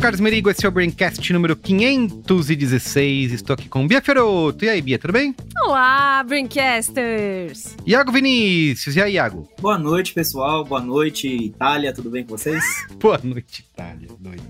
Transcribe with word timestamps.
sou 0.00 0.02
Carlos 0.02 0.20
Merigo, 0.20 0.48
esse 0.48 0.64
é 0.64 0.68
o 0.68 0.72
Braincast 0.72 1.30
número 1.30 1.54
516. 1.54 3.32
Estou 3.32 3.52
aqui 3.52 3.68
com 3.68 3.86
Bia 3.86 4.00
Feroto. 4.00 4.64
E 4.64 4.68
aí, 4.70 4.80
Bia, 4.80 4.98
tudo 4.98 5.12
bem? 5.12 5.34
Olá, 5.66 6.24
Braincasters! 6.24 7.76
Iago 7.86 8.10
Vinícius, 8.10 8.96
e 8.96 9.02
aí, 9.02 9.14
Iago? 9.14 9.46
Boa 9.60 9.78
noite, 9.78 10.14
pessoal. 10.14 10.64
Boa 10.64 10.80
noite, 10.80 11.28
Itália. 11.28 11.92
Tudo 11.92 12.08
bem 12.08 12.24
com 12.24 12.30
vocês? 12.36 12.64
Boa 12.98 13.20
noite, 13.22 13.66
Itália. 13.70 14.08
Doido. 14.18 14.42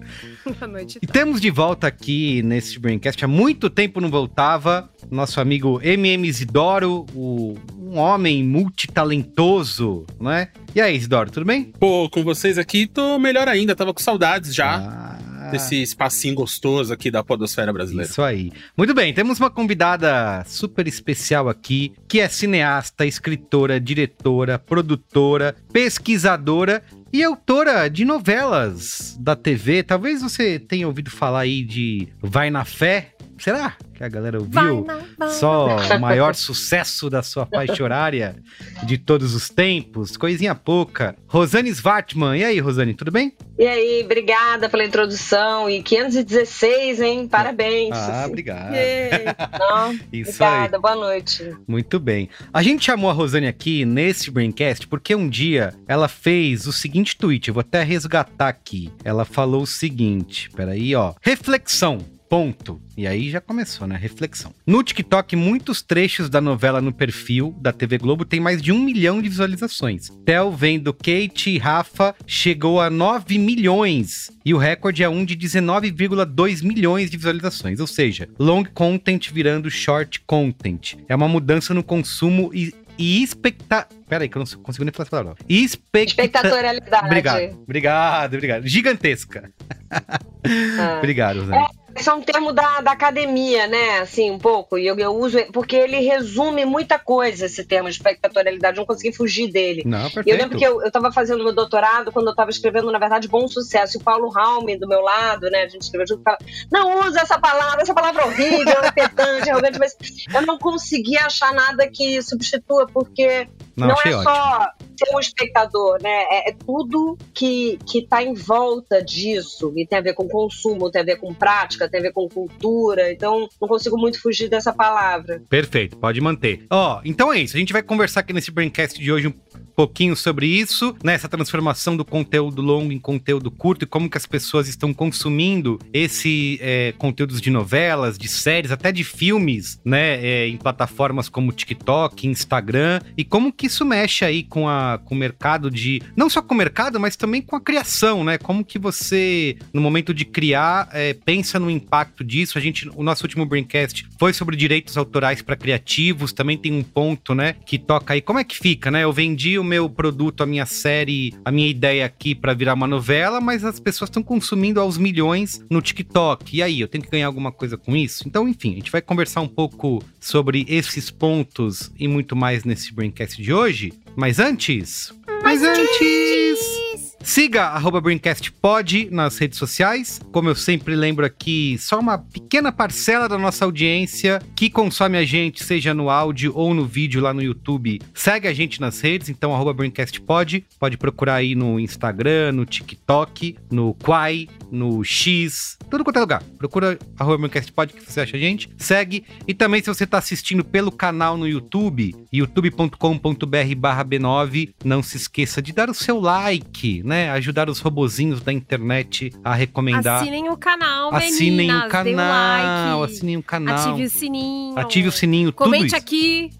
Boa 0.44 0.68
noite, 0.68 0.98
E 1.02 1.06
temos 1.06 1.40
de 1.40 1.50
volta 1.50 1.88
aqui 1.88 2.42
nesse 2.42 2.78
Braincast. 2.78 3.24
Há 3.24 3.28
muito 3.28 3.68
tempo 3.68 4.00
não 4.00 4.10
voltava. 4.10 4.88
Nosso 5.10 5.40
amigo 5.40 5.80
MM 5.82 6.28
Isidoro, 6.28 7.06
o, 7.12 7.56
um 7.76 7.98
homem 7.98 8.44
multitalentoso, 8.44 10.06
não 10.20 10.30
é? 10.30 10.52
E 10.74 10.80
aí, 10.80 10.96
Isidoro, 10.96 11.30
tudo 11.30 11.44
bem? 11.44 11.64
Pô, 11.64 12.08
com 12.08 12.22
vocês 12.22 12.56
aqui 12.56 12.86
tô 12.86 13.18
melhor 13.18 13.48
ainda. 13.48 13.74
Tava 13.74 13.92
com 13.92 14.00
saudades 14.00 14.54
já. 14.54 14.76
Ah, 14.76 15.29
Desse 15.50 15.82
espacinho 15.82 16.34
gostoso 16.34 16.92
aqui 16.92 17.10
da 17.10 17.22
podosfera 17.22 17.72
brasileira. 17.72 18.10
Isso 18.10 18.22
aí. 18.22 18.50
Muito 18.76 18.94
bem, 18.94 19.12
temos 19.12 19.38
uma 19.38 19.50
convidada 19.50 20.44
super 20.46 20.86
especial 20.86 21.48
aqui, 21.48 21.92
que 22.08 22.20
é 22.20 22.28
cineasta, 22.28 23.06
escritora, 23.06 23.80
diretora, 23.80 24.58
produtora, 24.58 25.54
pesquisadora 25.72 26.82
e 27.12 27.22
autora 27.22 27.88
de 27.88 28.04
novelas 28.04 29.16
da 29.18 29.34
TV. 29.34 29.82
Talvez 29.82 30.22
você 30.22 30.58
tenha 30.58 30.86
ouvido 30.86 31.10
falar 31.10 31.40
aí 31.40 31.64
de 31.64 32.08
Vai 32.22 32.50
na 32.50 32.64
Fé. 32.64 33.14
Será 33.40 33.74
que 33.94 34.04
a 34.04 34.08
galera 34.08 34.38
ouviu? 34.38 34.86
Só 35.30 35.78
o 35.78 35.98
maior 35.98 36.34
sucesso 36.34 37.08
da 37.08 37.22
sua 37.22 37.46
faixa 37.46 37.82
horária 37.82 38.36
de 38.84 38.98
todos 38.98 39.34
os 39.34 39.48
tempos, 39.48 40.16
coisinha 40.16 40.54
pouca. 40.54 41.16
Rosane 41.26 41.70
Svartman, 41.70 42.36
e 42.36 42.44
aí, 42.44 42.60
Rosane, 42.60 42.92
tudo 42.92 43.10
bem? 43.10 43.32
E 43.58 43.66
aí, 43.66 44.02
obrigada 44.04 44.68
pela 44.68 44.84
introdução. 44.84 45.68
E 45.70 45.82
516, 45.82 47.00
hein? 47.00 47.28
Parabéns. 47.28 47.94
Ah, 47.94 48.24
obrigado. 48.26 48.72
Não, 49.58 49.92
Isso 50.12 50.42
obrigada, 50.42 50.78
boa 50.78 50.96
noite. 50.96 51.56
Muito 51.66 51.98
bem. 51.98 52.28
A 52.52 52.62
gente 52.62 52.84
chamou 52.84 53.08
a 53.08 53.12
Rosane 53.14 53.46
aqui 53.46 53.86
nesse 53.86 54.30
Braincast 54.30 54.86
porque 54.86 55.14
um 55.14 55.28
dia 55.28 55.74
ela 55.88 56.08
fez 56.08 56.66
o 56.66 56.72
seguinte 56.72 57.16
tweet, 57.16 57.48
eu 57.48 57.54
vou 57.54 57.62
até 57.62 57.82
resgatar 57.82 58.48
aqui. 58.48 58.90
Ela 59.02 59.24
falou 59.24 59.62
o 59.62 59.66
seguinte, 59.66 60.50
peraí, 60.50 60.94
ó. 60.94 61.14
Reflexão. 61.22 62.19
Ponto. 62.30 62.80
E 62.96 63.08
aí 63.08 63.28
já 63.28 63.40
começou, 63.40 63.88
né? 63.88 63.96
Reflexão. 63.96 64.54
No 64.64 64.84
TikTok, 64.84 65.34
muitos 65.34 65.82
trechos 65.82 66.30
da 66.30 66.40
novela 66.40 66.80
no 66.80 66.92
perfil 66.92 67.52
da 67.60 67.72
TV 67.72 67.98
Globo 67.98 68.24
tem 68.24 68.38
mais 68.38 68.62
de 68.62 68.70
um 68.70 68.78
milhão 68.78 69.20
de 69.20 69.28
visualizações. 69.28 70.10
Tel 70.24 70.52
vendo 70.52 70.94
Kate 70.94 71.50
e 71.50 71.58
Rafa 71.58 72.14
chegou 72.28 72.80
a 72.80 72.88
9 72.88 73.36
milhões. 73.36 74.30
E 74.44 74.54
o 74.54 74.58
recorde 74.58 75.02
é 75.02 75.08
um 75.08 75.24
de 75.24 75.36
19,2 75.36 76.62
milhões 76.62 77.10
de 77.10 77.16
visualizações. 77.16 77.80
Ou 77.80 77.86
seja, 77.88 78.28
long 78.38 78.62
content 78.62 79.32
virando 79.32 79.68
short 79.68 80.20
content. 80.20 80.98
É 81.08 81.16
uma 81.16 81.26
mudança 81.26 81.74
no 81.74 81.82
consumo 81.82 82.52
e 82.54 82.72
e 82.98 83.22
expecta... 83.22 83.88
Pera 84.06 84.24
aí, 84.24 84.28
que 84.28 84.36
eu 84.36 84.44
não 84.44 84.62
consigo 84.62 84.84
nem 84.84 84.92
falar 84.92 85.04
essa 85.04 85.10
palavra. 85.10 85.34
Expecta... 85.48 86.22
Espectatorialidade. 86.22 87.06
Obrigado, 87.06 87.62
obrigado, 87.62 88.34
obrigado. 88.34 88.66
Gigantesca. 88.68 89.50
Ah. 90.78 90.96
obrigado, 90.96 91.40
Rosane. 91.40 91.66
Esse 91.94 92.08
é 92.08 92.12
um 92.12 92.22
termo 92.22 92.52
da, 92.52 92.80
da 92.80 92.92
academia, 92.92 93.66
né? 93.66 94.00
Assim, 94.00 94.30
um 94.30 94.38
pouco. 94.38 94.78
E 94.78 94.86
eu, 94.86 94.96
eu 94.98 95.14
uso 95.14 95.38
porque 95.52 95.76
ele 95.76 96.00
resume 96.00 96.64
muita 96.64 96.98
coisa, 96.98 97.46
esse 97.46 97.64
termo 97.64 97.88
de 97.88 97.96
espectatorialidade. 97.96 98.76
Eu 98.76 98.82
não 98.82 98.86
consegui 98.86 99.14
fugir 99.14 99.50
dele. 99.50 99.82
Não, 99.84 100.02
perfeito. 100.10 100.28
Eu 100.28 100.36
lembro 100.36 100.58
que 100.58 100.64
eu 100.64 100.82
estava 100.82 101.12
fazendo 101.12 101.42
meu 101.42 101.52
doutorado 101.52 102.12
quando 102.12 102.26
eu 102.26 102.32
estava 102.32 102.50
escrevendo, 102.50 102.90
na 102.90 102.98
verdade, 102.98 103.28
Bom 103.28 103.46
Sucesso. 103.48 103.96
E 103.96 104.00
o 104.00 104.04
Paulo 104.04 104.28
Raume, 104.28 104.78
do 104.78 104.88
meu 104.88 105.00
lado, 105.00 105.50
né? 105.50 105.64
A 105.64 105.68
gente 105.68 105.82
escreveu 105.82 106.06
junto, 106.06 106.22
fala, 106.22 106.38
não 106.70 107.06
usa 107.06 107.20
essa 107.20 107.38
palavra, 107.38 107.82
essa 107.82 107.94
palavra 107.94 108.22
é 108.22 108.26
horrível, 108.26 108.76
é 108.82 108.90
pedante, 108.90 109.50
arrogante, 109.50 109.78
mas 109.78 109.96
eu 110.32 110.42
não 110.42 110.58
consegui 110.58 111.16
achar 111.18 111.52
nada 111.52 111.88
que 111.88 112.22
substitua, 112.22 112.86
porque 112.86 113.48
Não, 113.80 113.88
não, 113.88 113.96
é 114.04 114.22
só 114.22 114.70
ser 114.96 115.14
um 115.14 115.20
espectador, 115.20 115.98
né? 116.02 116.24
É, 116.30 116.50
é 116.50 116.52
tudo 116.52 117.16
que, 117.34 117.78
que 117.86 118.06
tá 118.06 118.22
em 118.22 118.34
volta 118.34 119.02
disso. 119.02 119.72
E 119.76 119.86
tem 119.86 119.98
a 119.98 120.02
ver 120.02 120.14
com 120.14 120.28
consumo, 120.28 120.90
tem 120.90 121.02
a 121.02 121.04
ver 121.04 121.16
com 121.16 121.32
prática, 121.32 121.88
tem 121.88 122.00
a 122.00 122.02
ver 122.02 122.12
com 122.12 122.28
cultura. 122.28 123.10
Então, 123.12 123.48
não 123.60 123.68
consigo 123.68 123.96
muito 123.98 124.20
fugir 124.20 124.48
dessa 124.48 124.72
palavra. 124.72 125.42
Perfeito, 125.48 125.96
pode 125.96 126.20
manter. 126.20 126.66
Ó, 126.70 127.00
então 127.04 127.32
é 127.32 127.40
isso. 127.40 127.56
A 127.56 127.60
gente 127.60 127.72
vai 127.72 127.82
conversar 127.82 128.20
aqui 128.20 128.32
nesse 128.32 128.50
Braincast 128.50 129.00
de 129.00 129.10
hoje 129.10 129.28
um 129.28 129.34
pouquinho 129.74 130.14
sobre 130.14 130.46
isso, 130.46 130.94
né? 131.02 131.14
Essa 131.14 131.28
transformação 131.28 131.96
do 131.96 132.04
conteúdo 132.04 132.60
longo 132.60 132.92
em 132.92 132.98
conteúdo 132.98 133.50
curto 133.50 133.84
e 133.84 133.86
como 133.86 134.10
que 134.10 134.18
as 134.18 134.26
pessoas 134.26 134.68
estão 134.68 134.92
consumindo 134.92 135.78
esse 135.92 136.58
é, 136.60 136.92
conteúdos 136.98 137.40
de 137.40 137.50
novelas, 137.50 138.18
de 138.18 138.28
séries, 138.28 138.70
até 138.70 138.92
de 138.92 139.02
filmes, 139.02 139.80
né? 139.84 140.20
é, 140.20 140.48
em 140.48 140.56
plataformas 140.56 141.28
como 141.28 141.52
TikTok, 141.52 142.26
Instagram 142.26 143.00
e 143.16 143.24
como 143.24 143.52
que 143.52 143.68
isso 143.70 143.84
mexe 143.84 144.24
aí 144.24 144.42
com, 144.42 144.68
a, 144.68 144.98
com 144.98 145.14
o 145.14 145.18
mercado 145.18 145.70
de 145.70 146.02
não 146.16 146.28
só 146.28 146.42
com 146.42 146.54
o 146.54 146.56
mercado, 146.56 147.00
mas 147.00 147.16
também 147.16 147.40
com 147.40 147.56
a 147.56 147.60
criação, 147.60 148.24
né? 148.24 148.36
Como 148.36 148.64
que 148.64 148.78
você 148.78 149.56
no 149.72 149.80
momento 149.80 150.12
de 150.12 150.24
criar 150.24 150.88
é, 150.92 151.14
pensa 151.14 151.58
no 151.58 151.70
impacto 151.70 152.22
disso? 152.22 152.58
A 152.58 152.60
gente, 152.60 152.88
o 152.94 153.02
nosso 153.02 153.24
último 153.24 153.46
Braincast 153.46 154.06
foi 154.18 154.32
sobre 154.32 154.56
direitos 154.56 154.96
autorais 154.96 155.40
para 155.42 155.56
criativos, 155.56 156.32
também 156.32 156.58
tem 156.58 156.72
um 156.72 156.82
ponto, 156.82 157.34
né? 157.34 157.54
Que 157.64 157.78
toca 157.78 158.14
aí. 158.14 158.20
Como 158.20 158.38
é 158.38 158.44
que 158.44 158.56
fica, 158.56 158.90
né? 158.90 159.04
Eu 159.04 159.12
vendi 159.12 159.58
o 159.58 159.64
meu 159.64 159.88
produto, 159.88 160.42
a 160.42 160.46
minha 160.46 160.66
série, 160.66 161.34
a 161.44 161.50
minha 161.50 161.68
ideia 161.68 162.04
aqui 162.04 162.34
para 162.34 162.52
virar 162.52 162.74
uma 162.74 162.86
novela, 162.86 163.40
mas 163.40 163.64
as 163.64 163.78
pessoas 163.78 164.08
estão 164.08 164.22
consumindo 164.22 164.80
aos 164.80 164.98
milhões 164.98 165.64
no 165.70 165.80
TikTok. 165.80 166.56
E 166.56 166.62
aí, 166.62 166.80
eu 166.80 166.88
tenho 166.88 167.04
que 167.04 167.10
ganhar 167.10 167.26
alguma 167.26 167.52
coisa 167.52 167.76
com 167.76 167.96
isso? 167.96 168.24
Então, 168.26 168.48
enfim, 168.48 168.72
a 168.72 168.76
gente 168.76 168.90
vai 168.90 169.00
conversar 169.00 169.40
um 169.40 169.48
pouco 169.48 170.02
sobre 170.18 170.66
esses 170.68 171.10
pontos 171.10 171.90
e 171.98 172.08
muito 172.08 172.34
mais 172.34 172.64
nesse 172.64 172.92
Braincast 172.92 173.40
de 173.40 173.49
hoje. 173.52 173.92
Mas 174.16 174.38
antes. 174.38 175.12
Mas 175.42 175.62
antes! 175.62 176.89
Siga 177.22 177.66
arroba 177.66 178.00
BraincastPod 178.00 179.08
nas 179.10 179.36
redes 179.38 179.58
sociais. 179.58 180.20
Como 180.32 180.48
eu 180.48 180.54
sempre 180.54 180.96
lembro 180.96 181.24
aqui, 181.24 181.76
só 181.78 182.00
uma 182.00 182.18
pequena 182.18 182.72
parcela 182.72 183.28
da 183.28 183.36
nossa 183.36 183.64
audiência 183.64 184.40
que 184.56 184.70
consome 184.70 185.18
a 185.18 185.24
gente, 185.24 185.62
seja 185.62 185.92
no 185.92 186.08
áudio 186.08 186.52
ou 186.54 186.72
no 186.72 186.86
vídeo 186.86 187.20
lá 187.20 187.34
no 187.34 187.42
YouTube, 187.42 188.00
segue 188.14 188.48
a 188.48 188.54
gente 188.54 188.80
nas 188.80 189.00
redes, 189.00 189.28
então 189.28 189.54
arroba 189.54 189.74
BraincastPod. 189.74 190.64
Pode 190.78 190.96
procurar 190.96 191.36
aí 191.36 191.54
no 191.54 191.78
Instagram, 191.78 192.52
no 192.52 192.64
TikTok, 192.64 193.56
no 193.70 193.94
Quai, 193.94 194.48
no 194.70 195.04
X, 195.04 195.76
tudo 195.90 196.04
quanto 196.04 196.16
é 196.16 196.20
lugar. 196.20 196.42
Procura 196.56 196.98
arroba 197.18 197.36
BraincastPod 197.38 197.92
que 197.92 198.10
você 198.10 198.20
acha 198.20 198.36
a 198.36 198.40
gente. 198.40 198.70
Segue. 198.78 199.24
E 199.46 199.52
também 199.52 199.82
se 199.82 199.88
você 199.88 200.04
está 200.04 200.18
assistindo 200.18 200.64
pelo 200.64 200.90
canal 200.90 201.36
no 201.36 201.46
YouTube, 201.46 202.14
youtube.com.br 202.32 203.74
barra 203.76 204.04
B9, 204.04 204.72
não 204.84 205.02
se 205.02 205.16
esqueça 205.16 205.60
de 205.60 205.72
dar 205.72 205.90
o 205.90 205.94
seu 205.94 206.18
like, 206.18 207.02
né? 207.10 207.30
Ajudar 207.32 207.68
os 207.68 207.80
robozinhos 207.80 208.40
da 208.40 208.52
internet 208.52 209.32
a 209.44 209.52
recomendar. 209.54 210.22
Assinem 210.22 210.48
o 210.48 210.56
canal, 210.56 211.12
Assinem 211.14 211.56
meninas. 211.56 211.84
o 211.84 211.88
canal, 211.88 213.00
like. 213.00 213.12
assinem 213.12 213.36
o 213.36 213.42
canal. 213.42 213.90
Ative 213.90 214.04
o 214.04 214.10
sininho. 214.10 214.78
Ative 214.78 215.08
o 215.08 215.12
sininho, 215.12 215.52
Comente 215.52 215.94
aqui. 215.96 216.50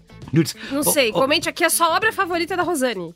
Não 0.71 0.81
sei, 0.83 1.11
comente 1.11 1.49
aqui 1.49 1.61
a 1.63 1.69
sua 1.69 1.89
obra 1.93 2.13
favorita 2.13 2.55
da 2.55 2.63
Rosane. 2.63 3.13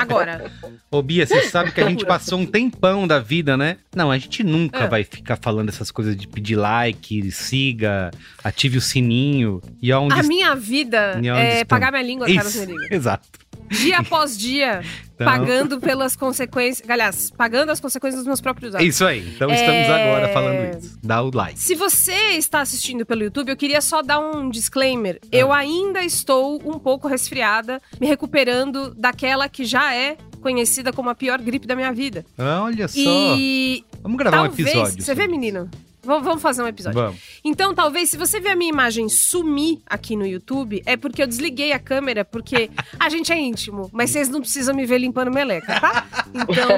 Agora. 0.00 0.50
Ô, 0.90 1.02
Bia, 1.02 1.26
você 1.26 1.42
sabe 1.48 1.72
que 1.72 1.80
a 1.80 1.88
gente 1.88 2.04
passou 2.06 2.38
um 2.38 2.46
tempão 2.46 3.08
da 3.08 3.18
vida, 3.18 3.56
né? 3.56 3.78
Não, 3.94 4.08
a 4.10 4.18
gente 4.18 4.44
nunca 4.44 4.84
Ah. 4.84 4.86
vai 4.86 5.02
ficar 5.04 5.36
falando 5.40 5.68
essas 5.70 5.90
coisas 5.90 6.16
de 6.16 6.28
pedir 6.28 6.54
like, 6.54 7.28
siga, 7.32 8.10
ative 8.44 8.78
o 8.78 8.80
sininho. 8.80 9.60
E 9.80 9.92
onde 9.92 10.14
A 10.14 10.22
minha 10.22 10.54
vida 10.54 11.14
é 11.24 11.62
estamos? 11.62 11.64
pagar 11.68 11.90
minha 11.90 12.04
língua, 12.04 12.26
Carlos 12.26 12.54
Isso, 12.54 12.66
Merigo. 12.66 12.78
exato. 12.94 13.28
Dia 13.72 13.98
após 13.98 14.36
dia, 14.38 14.82
Então, 15.14 15.26
pagando 15.26 15.80
pelas 15.80 16.14
consequências. 16.16 16.88
Aliás, 16.88 17.30
pagando 17.30 17.70
as 17.70 17.80
consequências 17.80 18.20
dos 18.20 18.26
meus 18.26 18.40
próprios 18.40 18.74
atos. 18.74 18.86
isso 18.86 19.04
aí. 19.04 19.20
Então 19.34 19.50
estamos 19.50 19.86
É. 19.88 20.04
agora 20.08 20.28
falando 20.32 20.78
isso. 20.78 20.98
Dá 21.02 21.22
o 21.22 21.30
like. 21.34 21.58
Se 21.58 21.74
você 21.74 22.12
está 22.36 22.60
assistindo 22.60 23.04
pelo 23.06 23.22
YouTube, 23.22 23.48
eu 23.50 23.56
queria 23.56 23.80
só 23.80 24.02
dar 24.02 24.18
um 24.20 24.48
disclaimer. 24.50 25.18
Eu 25.30 25.52
ainda 25.52 26.02
estou 26.04 26.60
um 26.64 26.78
pouco 26.78 27.08
resfriada, 27.08 27.80
me 28.00 28.06
recuperando 28.06 28.94
daquela 28.94 29.48
que 29.48 29.64
já 29.64 29.94
é 29.94 30.16
conhecida 30.40 30.92
como 30.92 31.08
a 31.08 31.14
pior 31.14 31.40
gripe 31.40 31.66
da 31.66 31.76
minha 31.76 31.92
vida. 31.92 32.24
Olha 32.36 32.88
só. 32.88 32.96
E 32.98 33.84
Vamos 34.02 34.18
gravar 34.18 34.48
talvez. 34.48 34.58
um 34.58 34.70
episódio. 34.70 35.02
Você 35.04 35.14
vê, 35.14 35.28
menino? 35.28 35.70
Vamos 36.04 36.42
fazer 36.42 36.62
um 36.62 36.66
episódio. 36.66 37.00
Vamos. 37.00 37.20
Então, 37.44 37.72
talvez, 37.74 38.10
se 38.10 38.16
você 38.16 38.40
ver 38.40 38.50
a 38.50 38.56
minha 38.56 38.70
imagem 38.70 39.08
sumir 39.08 39.78
aqui 39.86 40.16
no 40.16 40.26
YouTube, 40.26 40.82
é 40.84 40.96
porque 40.96 41.22
eu 41.22 41.26
desliguei 41.26 41.72
a 41.72 41.78
câmera, 41.78 42.24
porque 42.24 42.70
a 42.98 43.08
gente 43.08 43.32
é 43.32 43.38
íntimo, 43.38 43.88
mas 43.92 44.10
vocês 44.10 44.28
não 44.28 44.40
precisam 44.40 44.74
me 44.74 44.84
ver 44.84 44.98
limpando 44.98 45.30
meleca, 45.32 45.78
tá? 45.80 46.06
Então, 46.34 46.70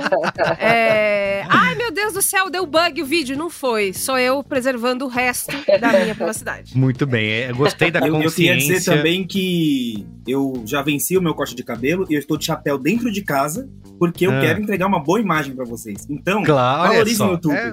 é... 0.59 1.45
Ai, 1.49 1.75
meu 1.75 1.91
Deus 1.93 2.13
do 2.13 2.21
céu, 2.23 2.51
deu 2.51 2.67
bug 2.67 3.03
o 3.03 3.07
vídeo. 3.07 3.37
Não 3.37 3.49
foi. 3.49 3.93
Sou 3.93 4.19
eu 4.19 4.43
preservando 4.43 5.05
o 5.05 5.09
resto 5.09 5.53
da 5.81 5.93
minha 5.93 6.15
privacidade. 6.15 6.77
Muito 6.77 7.07
bem. 7.07 7.27
é, 7.31 7.51
Eu 7.51 7.57
gostei 7.57 7.91
da 7.91 8.01
Eu, 8.01 8.07
eu 8.07 8.13
consciência. 8.23 8.35
queria 8.37 8.57
dizer 8.79 8.85
também 8.97 9.27
que 9.27 10.07
eu 10.27 10.63
já 10.67 10.83
venci 10.83 11.17
o 11.17 11.23
meu 11.23 11.35
corte 11.35 11.55
de 11.55 11.63
cabelo 11.63 12.07
e 12.11 12.15
eu 12.15 12.19
estou 12.19 12.37
de 12.37 12.45
chapéu 12.45 12.77
dentro 12.79 13.11
de 13.11 13.23
casa 13.23 13.69
porque 13.99 14.27
eu 14.27 14.33
Ah. 14.33 14.41
quero 14.41 14.61
entregar 14.61 14.87
uma 14.87 14.99
boa 14.99 15.21
imagem 15.21 15.55
pra 15.55 15.65
vocês. 15.65 16.07
Então, 16.11 16.43
Claro, 16.43 16.83
olha 16.83 16.91
valorize 16.93 17.17
só. 17.17 17.27
no 17.27 17.33
YouTube. 17.33 17.55
É, 17.55 17.73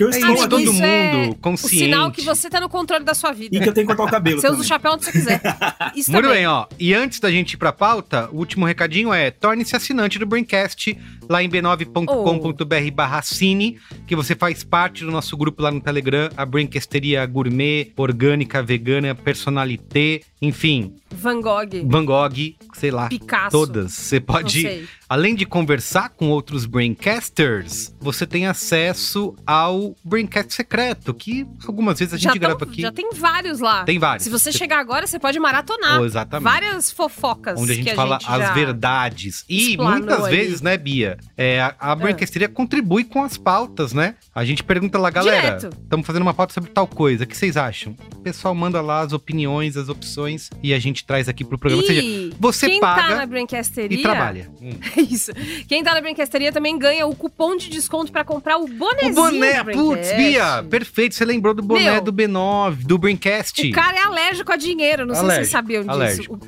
que 0.00 0.04
eu 0.04 0.28
é 0.28 0.30
estou 0.30 0.48
todo 0.48 0.60
Isso 0.62 0.72
mundo 0.72 0.84
é 0.84 1.28
O 1.30 1.34
consciente. 1.34 1.76
sinal 1.84 2.10
que 2.10 2.22
você 2.22 2.48
tá 2.48 2.60
no 2.60 2.68
controle 2.68 3.04
da 3.04 3.14
sua 3.14 3.32
vida. 3.32 3.54
e 3.56 3.60
que 3.60 3.68
eu 3.68 3.72
tenho 3.72 3.86
que 3.86 3.94
cortar 3.94 4.08
o 4.08 4.10
cabelo 4.14 4.40
Você 4.40 4.46
usa 4.46 4.56
também. 4.56 4.64
o 4.64 4.68
chapéu 4.68 4.92
onde 4.92 5.04
você 5.04 5.12
quiser. 5.12 5.40
Isso 5.94 6.10
Muito 6.10 6.24
também. 6.24 6.38
bem, 6.40 6.46
ó. 6.46 6.66
E 6.78 6.94
antes 6.94 7.20
da 7.20 7.30
gente 7.30 7.52
ir 7.52 7.56
pra 7.56 7.72
pauta, 7.72 8.28
o 8.32 8.36
último 8.38 8.64
recadinho 8.66 9.12
é: 9.12 9.30
torne-se 9.30 9.76
assinante 9.76 10.18
do 10.18 10.26
Braincast 10.26 10.96
lá 11.28 11.42
em 11.42 11.48
b9.com.br 11.48 12.90
barra 12.94 13.22
cine, 13.22 13.78
que 14.06 14.16
você 14.16 14.34
faz 14.34 14.64
parte 14.64 15.04
do 15.04 15.10
nosso 15.10 15.36
grupo 15.36 15.62
lá 15.62 15.70
no 15.70 15.80
Telegram, 15.80 16.28
a 16.36 16.44
Braincasteria 16.44 17.24
Gourmet, 17.26 17.92
Orgânica, 17.96 18.62
Vegana, 18.62 19.14
Personalité, 19.14 20.22
enfim, 20.42 20.94
Van 21.10 21.40
Gogh, 21.40 21.68
Van 21.86 22.04
Gogh, 22.04 22.54
sei 22.74 22.90
lá, 22.90 23.08
Picasso. 23.08 23.50
todas. 23.50 23.92
Você 23.92 24.20
pode. 24.20 24.88
Além 25.08 25.34
de 25.34 25.44
conversar 25.44 26.10
com 26.10 26.28
outros 26.30 26.66
Braincasters, 26.66 27.92
você 28.00 28.24
tem 28.26 28.46
acesso 28.46 29.34
ao 29.44 29.96
Braincast 30.04 30.54
secreto, 30.54 31.12
que 31.12 31.44
algumas 31.66 31.98
vezes 31.98 32.14
a 32.14 32.16
gente 32.16 32.24
Já, 32.24 32.30
tão- 32.30 32.38
grava 32.38 32.64
aqui. 32.64 32.80
já 32.82 32.92
tem 32.92 33.10
vários 33.12 33.58
lá. 33.58 33.82
Tem 33.84 33.98
vários. 33.98 34.22
Se 34.24 34.30
você 34.30 34.52
chegar 34.52 34.78
agora, 34.78 35.06
você 35.08 35.18
pode 35.18 35.38
maratonar. 35.40 36.00
Oh, 36.00 36.04
exatamente. 36.04 36.44
Várias 36.44 36.92
fofocas. 36.92 37.60
Onde 37.60 37.72
a 37.72 37.74
gente 37.74 37.94
fala 37.94 38.18
gente 38.20 38.30
as 38.30 38.54
verdades. 38.54 39.44
E 39.48 39.76
muitas 39.76 40.24
ali. 40.24 40.36
vezes, 40.36 40.62
né, 40.62 40.76
Bia? 40.76 41.18
É, 41.36 41.60
a, 41.60 41.74
a 41.78 41.94
Brancasteria 41.96 42.48
contribui 42.48 43.02
com 43.04 43.22
as 43.24 43.36
pautas, 43.36 43.92
né? 43.92 44.14
A 44.32 44.44
gente 44.44 44.62
pergunta 44.62 44.96
lá, 44.96 45.10
galera, 45.10 45.56
estamos 45.56 46.06
fazendo 46.06 46.22
uma 46.22 46.34
pauta 46.34 46.54
sobre 46.54 46.70
tal 46.70 46.86
coisa. 46.86 47.24
O 47.24 47.26
que 47.26 47.36
vocês 47.36 47.56
acham? 47.56 47.96
O 48.20 48.22
pessoal 48.22 48.54
manda 48.54 48.82
lá 48.82 49.00
as 49.00 49.14
opiniões, 49.14 49.78
as 49.78 49.88
opções, 49.88 50.50
e 50.62 50.74
a 50.74 50.78
gente 50.78 51.06
traz 51.06 51.26
aqui 51.26 51.42
pro 51.42 51.56
programa. 51.56 51.80
Ou 51.82 51.88
seja, 51.88 52.02
E 52.02 52.30
você 52.38 52.68
quem 52.68 52.78
paga 52.78 53.08
tá 53.08 53.16
na 53.16 53.24
Brancasteria... 53.24 53.98
e 53.98 54.02
trabalha. 54.02 54.50
Hum. 54.60 54.72
Isso. 55.10 55.32
Quem 55.66 55.82
tá 55.82 55.94
na 55.94 56.02
Brancasteria 56.02 56.52
também 56.52 56.78
ganha 56.78 57.06
o 57.06 57.16
cupom 57.16 57.56
de 57.56 57.70
desconto 57.70 58.12
pra 58.12 58.22
comprar 58.22 58.58
o 58.58 58.68
bonezinho 58.68 59.12
O 59.12 59.14
boné, 59.14 59.64
putz. 59.64 60.12
Bia, 60.12 60.62
perfeito. 60.68 61.14
Você 61.14 61.24
lembrou 61.24 61.54
do 61.54 61.62
boné 61.62 61.92
Meu, 61.92 62.02
do 62.02 62.12
B9, 62.12 62.84
do 62.84 62.98
Braincast. 62.98 63.66
O 63.66 63.72
cara 63.72 63.96
é 63.96 64.02
alérgico 64.02 64.52
a 64.52 64.56
dinheiro, 64.56 65.06
não 65.06 65.14
sei 65.14 65.22
se 65.22 65.24
Alérgico, 65.24 65.40
vocês 65.40 65.50
sabiam 65.50 65.80
disso. 65.82 65.92
alérgico. 65.92 66.38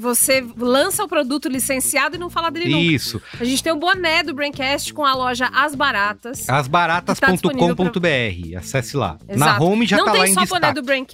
Você 0.00 0.44
lança 0.58 1.04
o 1.04 1.08
produto 1.08 1.48
licenciado 1.48 2.16
e 2.16 2.18
não 2.18 2.30
fala 2.30 2.50
dele 2.50 2.68
nunca. 2.68 2.82
Isso. 2.82 3.22
A 3.38 3.44
gente 3.44 3.62
tem 3.62 3.72
o 3.72 3.76
boné 3.76 4.24
do 4.24 4.34
Braincast 4.34 4.92
com 4.92 5.04
a 5.06 5.14
loja 5.14 5.48
As 5.54 5.76
Baratas. 5.76 6.48
Asbaratas.com.br. 6.48 8.56
Acesse 8.58 8.96
lá. 8.96 9.18
Na 9.28 9.34
Exato. 9.34 9.64
home 9.64 9.86
já 9.86 9.96
não 9.98 10.04
tá 10.06 10.10
tem 10.12 10.20
lá 10.20 10.28
em 10.28 10.34
só 10.34 10.40
destaque. 10.40 10.60
boné 10.60 10.74
do 10.74 10.82
Braincast, 10.82 11.11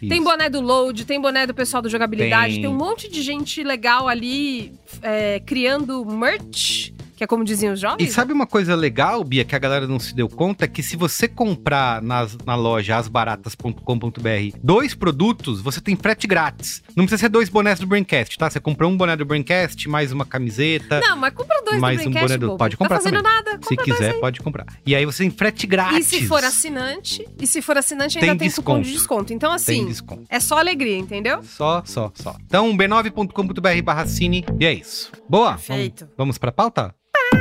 tem 0.00 0.12
Isso. 0.12 0.24
boné 0.24 0.48
do 0.48 0.60
Load, 0.60 1.04
tem 1.04 1.20
boné 1.20 1.46
do 1.46 1.54
pessoal 1.54 1.82
do 1.82 1.88
Jogabilidade, 1.88 2.54
Tem. 2.54 2.62
tem, 2.62 2.70
um 2.70 2.76
monte 2.76 3.10
de 3.10 3.22
gente 3.22 3.62
legal 3.62 4.08
ali 4.08 4.72
é, 5.02 5.40
criando 5.40 6.04
merch, 6.04 6.92
que 7.18 7.24
é 7.24 7.26
como 7.26 7.42
diziam 7.44 7.72
os 7.74 7.80
E 7.80 7.82
jovens. 7.82 8.12
sabe 8.12 8.32
uma 8.32 8.46
coisa 8.46 8.74
legal, 8.76 9.22
Bia, 9.24 9.44
que 9.44 9.54
a 9.54 9.58
galera 9.58 9.86
não 9.88 9.98
se 9.98 10.14
deu 10.14 10.28
conta? 10.28 10.64
É 10.64 10.68
que 10.68 10.82
se 10.84 10.96
você 10.96 11.26
comprar 11.26 12.00
nas, 12.00 12.38
na 12.46 12.54
loja 12.54 12.96
asbaratas.com.br 12.96 14.56
dois 14.62 14.94
produtos, 14.94 15.60
você 15.60 15.80
tem 15.80 15.96
frete 15.96 16.26
grátis. 16.26 16.82
Não 16.96 17.04
precisa 17.04 17.18
ser 17.22 17.28
dois 17.28 17.48
bonés 17.48 17.80
do 17.80 17.86
Braincast, 17.86 18.38
tá? 18.38 18.48
Você 18.48 18.60
comprou 18.60 18.90
um 18.90 18.96
boné 18.96 19.16
do 19.16 19.24
Braincast, 19.24 19.88
mais 19.88 20.12
uma 20.12 20.24
camiseta. 20.24 21.00
Não, 21.00 21.16
mas 21.16 21.34
compra 21.34 21.60
dois 21.64 21.80
Mais 21.80 21.98
do 22.02 22.08
um 22.08 22.12
Braincast, 22.12 22.38
boné 22.38 22.52
do- 22.52 22.56
pode 22.56 22.76
comprar 22.76 22.96
Tá 22.98 23.02
fazendo 23.02 23.22
também. 23.22 23.32
nada, 23.44 23.58
se 23.66 23.76
quiser, 23.76 24.14
aí. 24.14 24.20
pode 24.20 24.40
comprar. 24.40 24.66
E 24.86 24.94
aí 24.94 25.04
você 25.04 25.24
tem 25.24 25.30
frete 25.30 25.66
grátis. 25.66 26.12
E 26.12 26.20
se 26.20 26.26
for 26.28 26.44
assinante, 26.44 27.26
e 27.40 27.46
se 27.46 27.60
for 27.60 27.76
assinante 27.76 28.18
Tem 28.18 28.30
ainda 28.30 28.38
tem, 28.38 28.50
cupom 28.50 28.80
de 28.80 28.92
desconto. 28.92 28.98
desconto. 28.98 29.32
Então 29.34 29.50
Tem 29.50 29.56
assim, 29.56 29.86
desconto. 29.86 30.22
é 30.28 30.38
só 30.40 30.58
alegria, 30.58 30.96
entendeu? 30.98 31.42
Só, 31.42 31.82
só, 31.84 32.12
só. 32.14 32.36
Então, 32.46 32.76
b9.com.br 32.76 33.82
barra 33.82 34.06
cine. 34.06 34.44
E 34.60 34.64
é 34.64 34.72
isso. 34.72 35.10
Boa. 35.28 35.54
Perfeito. 35.54 36.00
Vamos, 36.04 36.14
vamos 36.16 36.38
pra 36.38 36.52
pauta? 36.52 36.94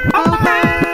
Muito 0.06 0.87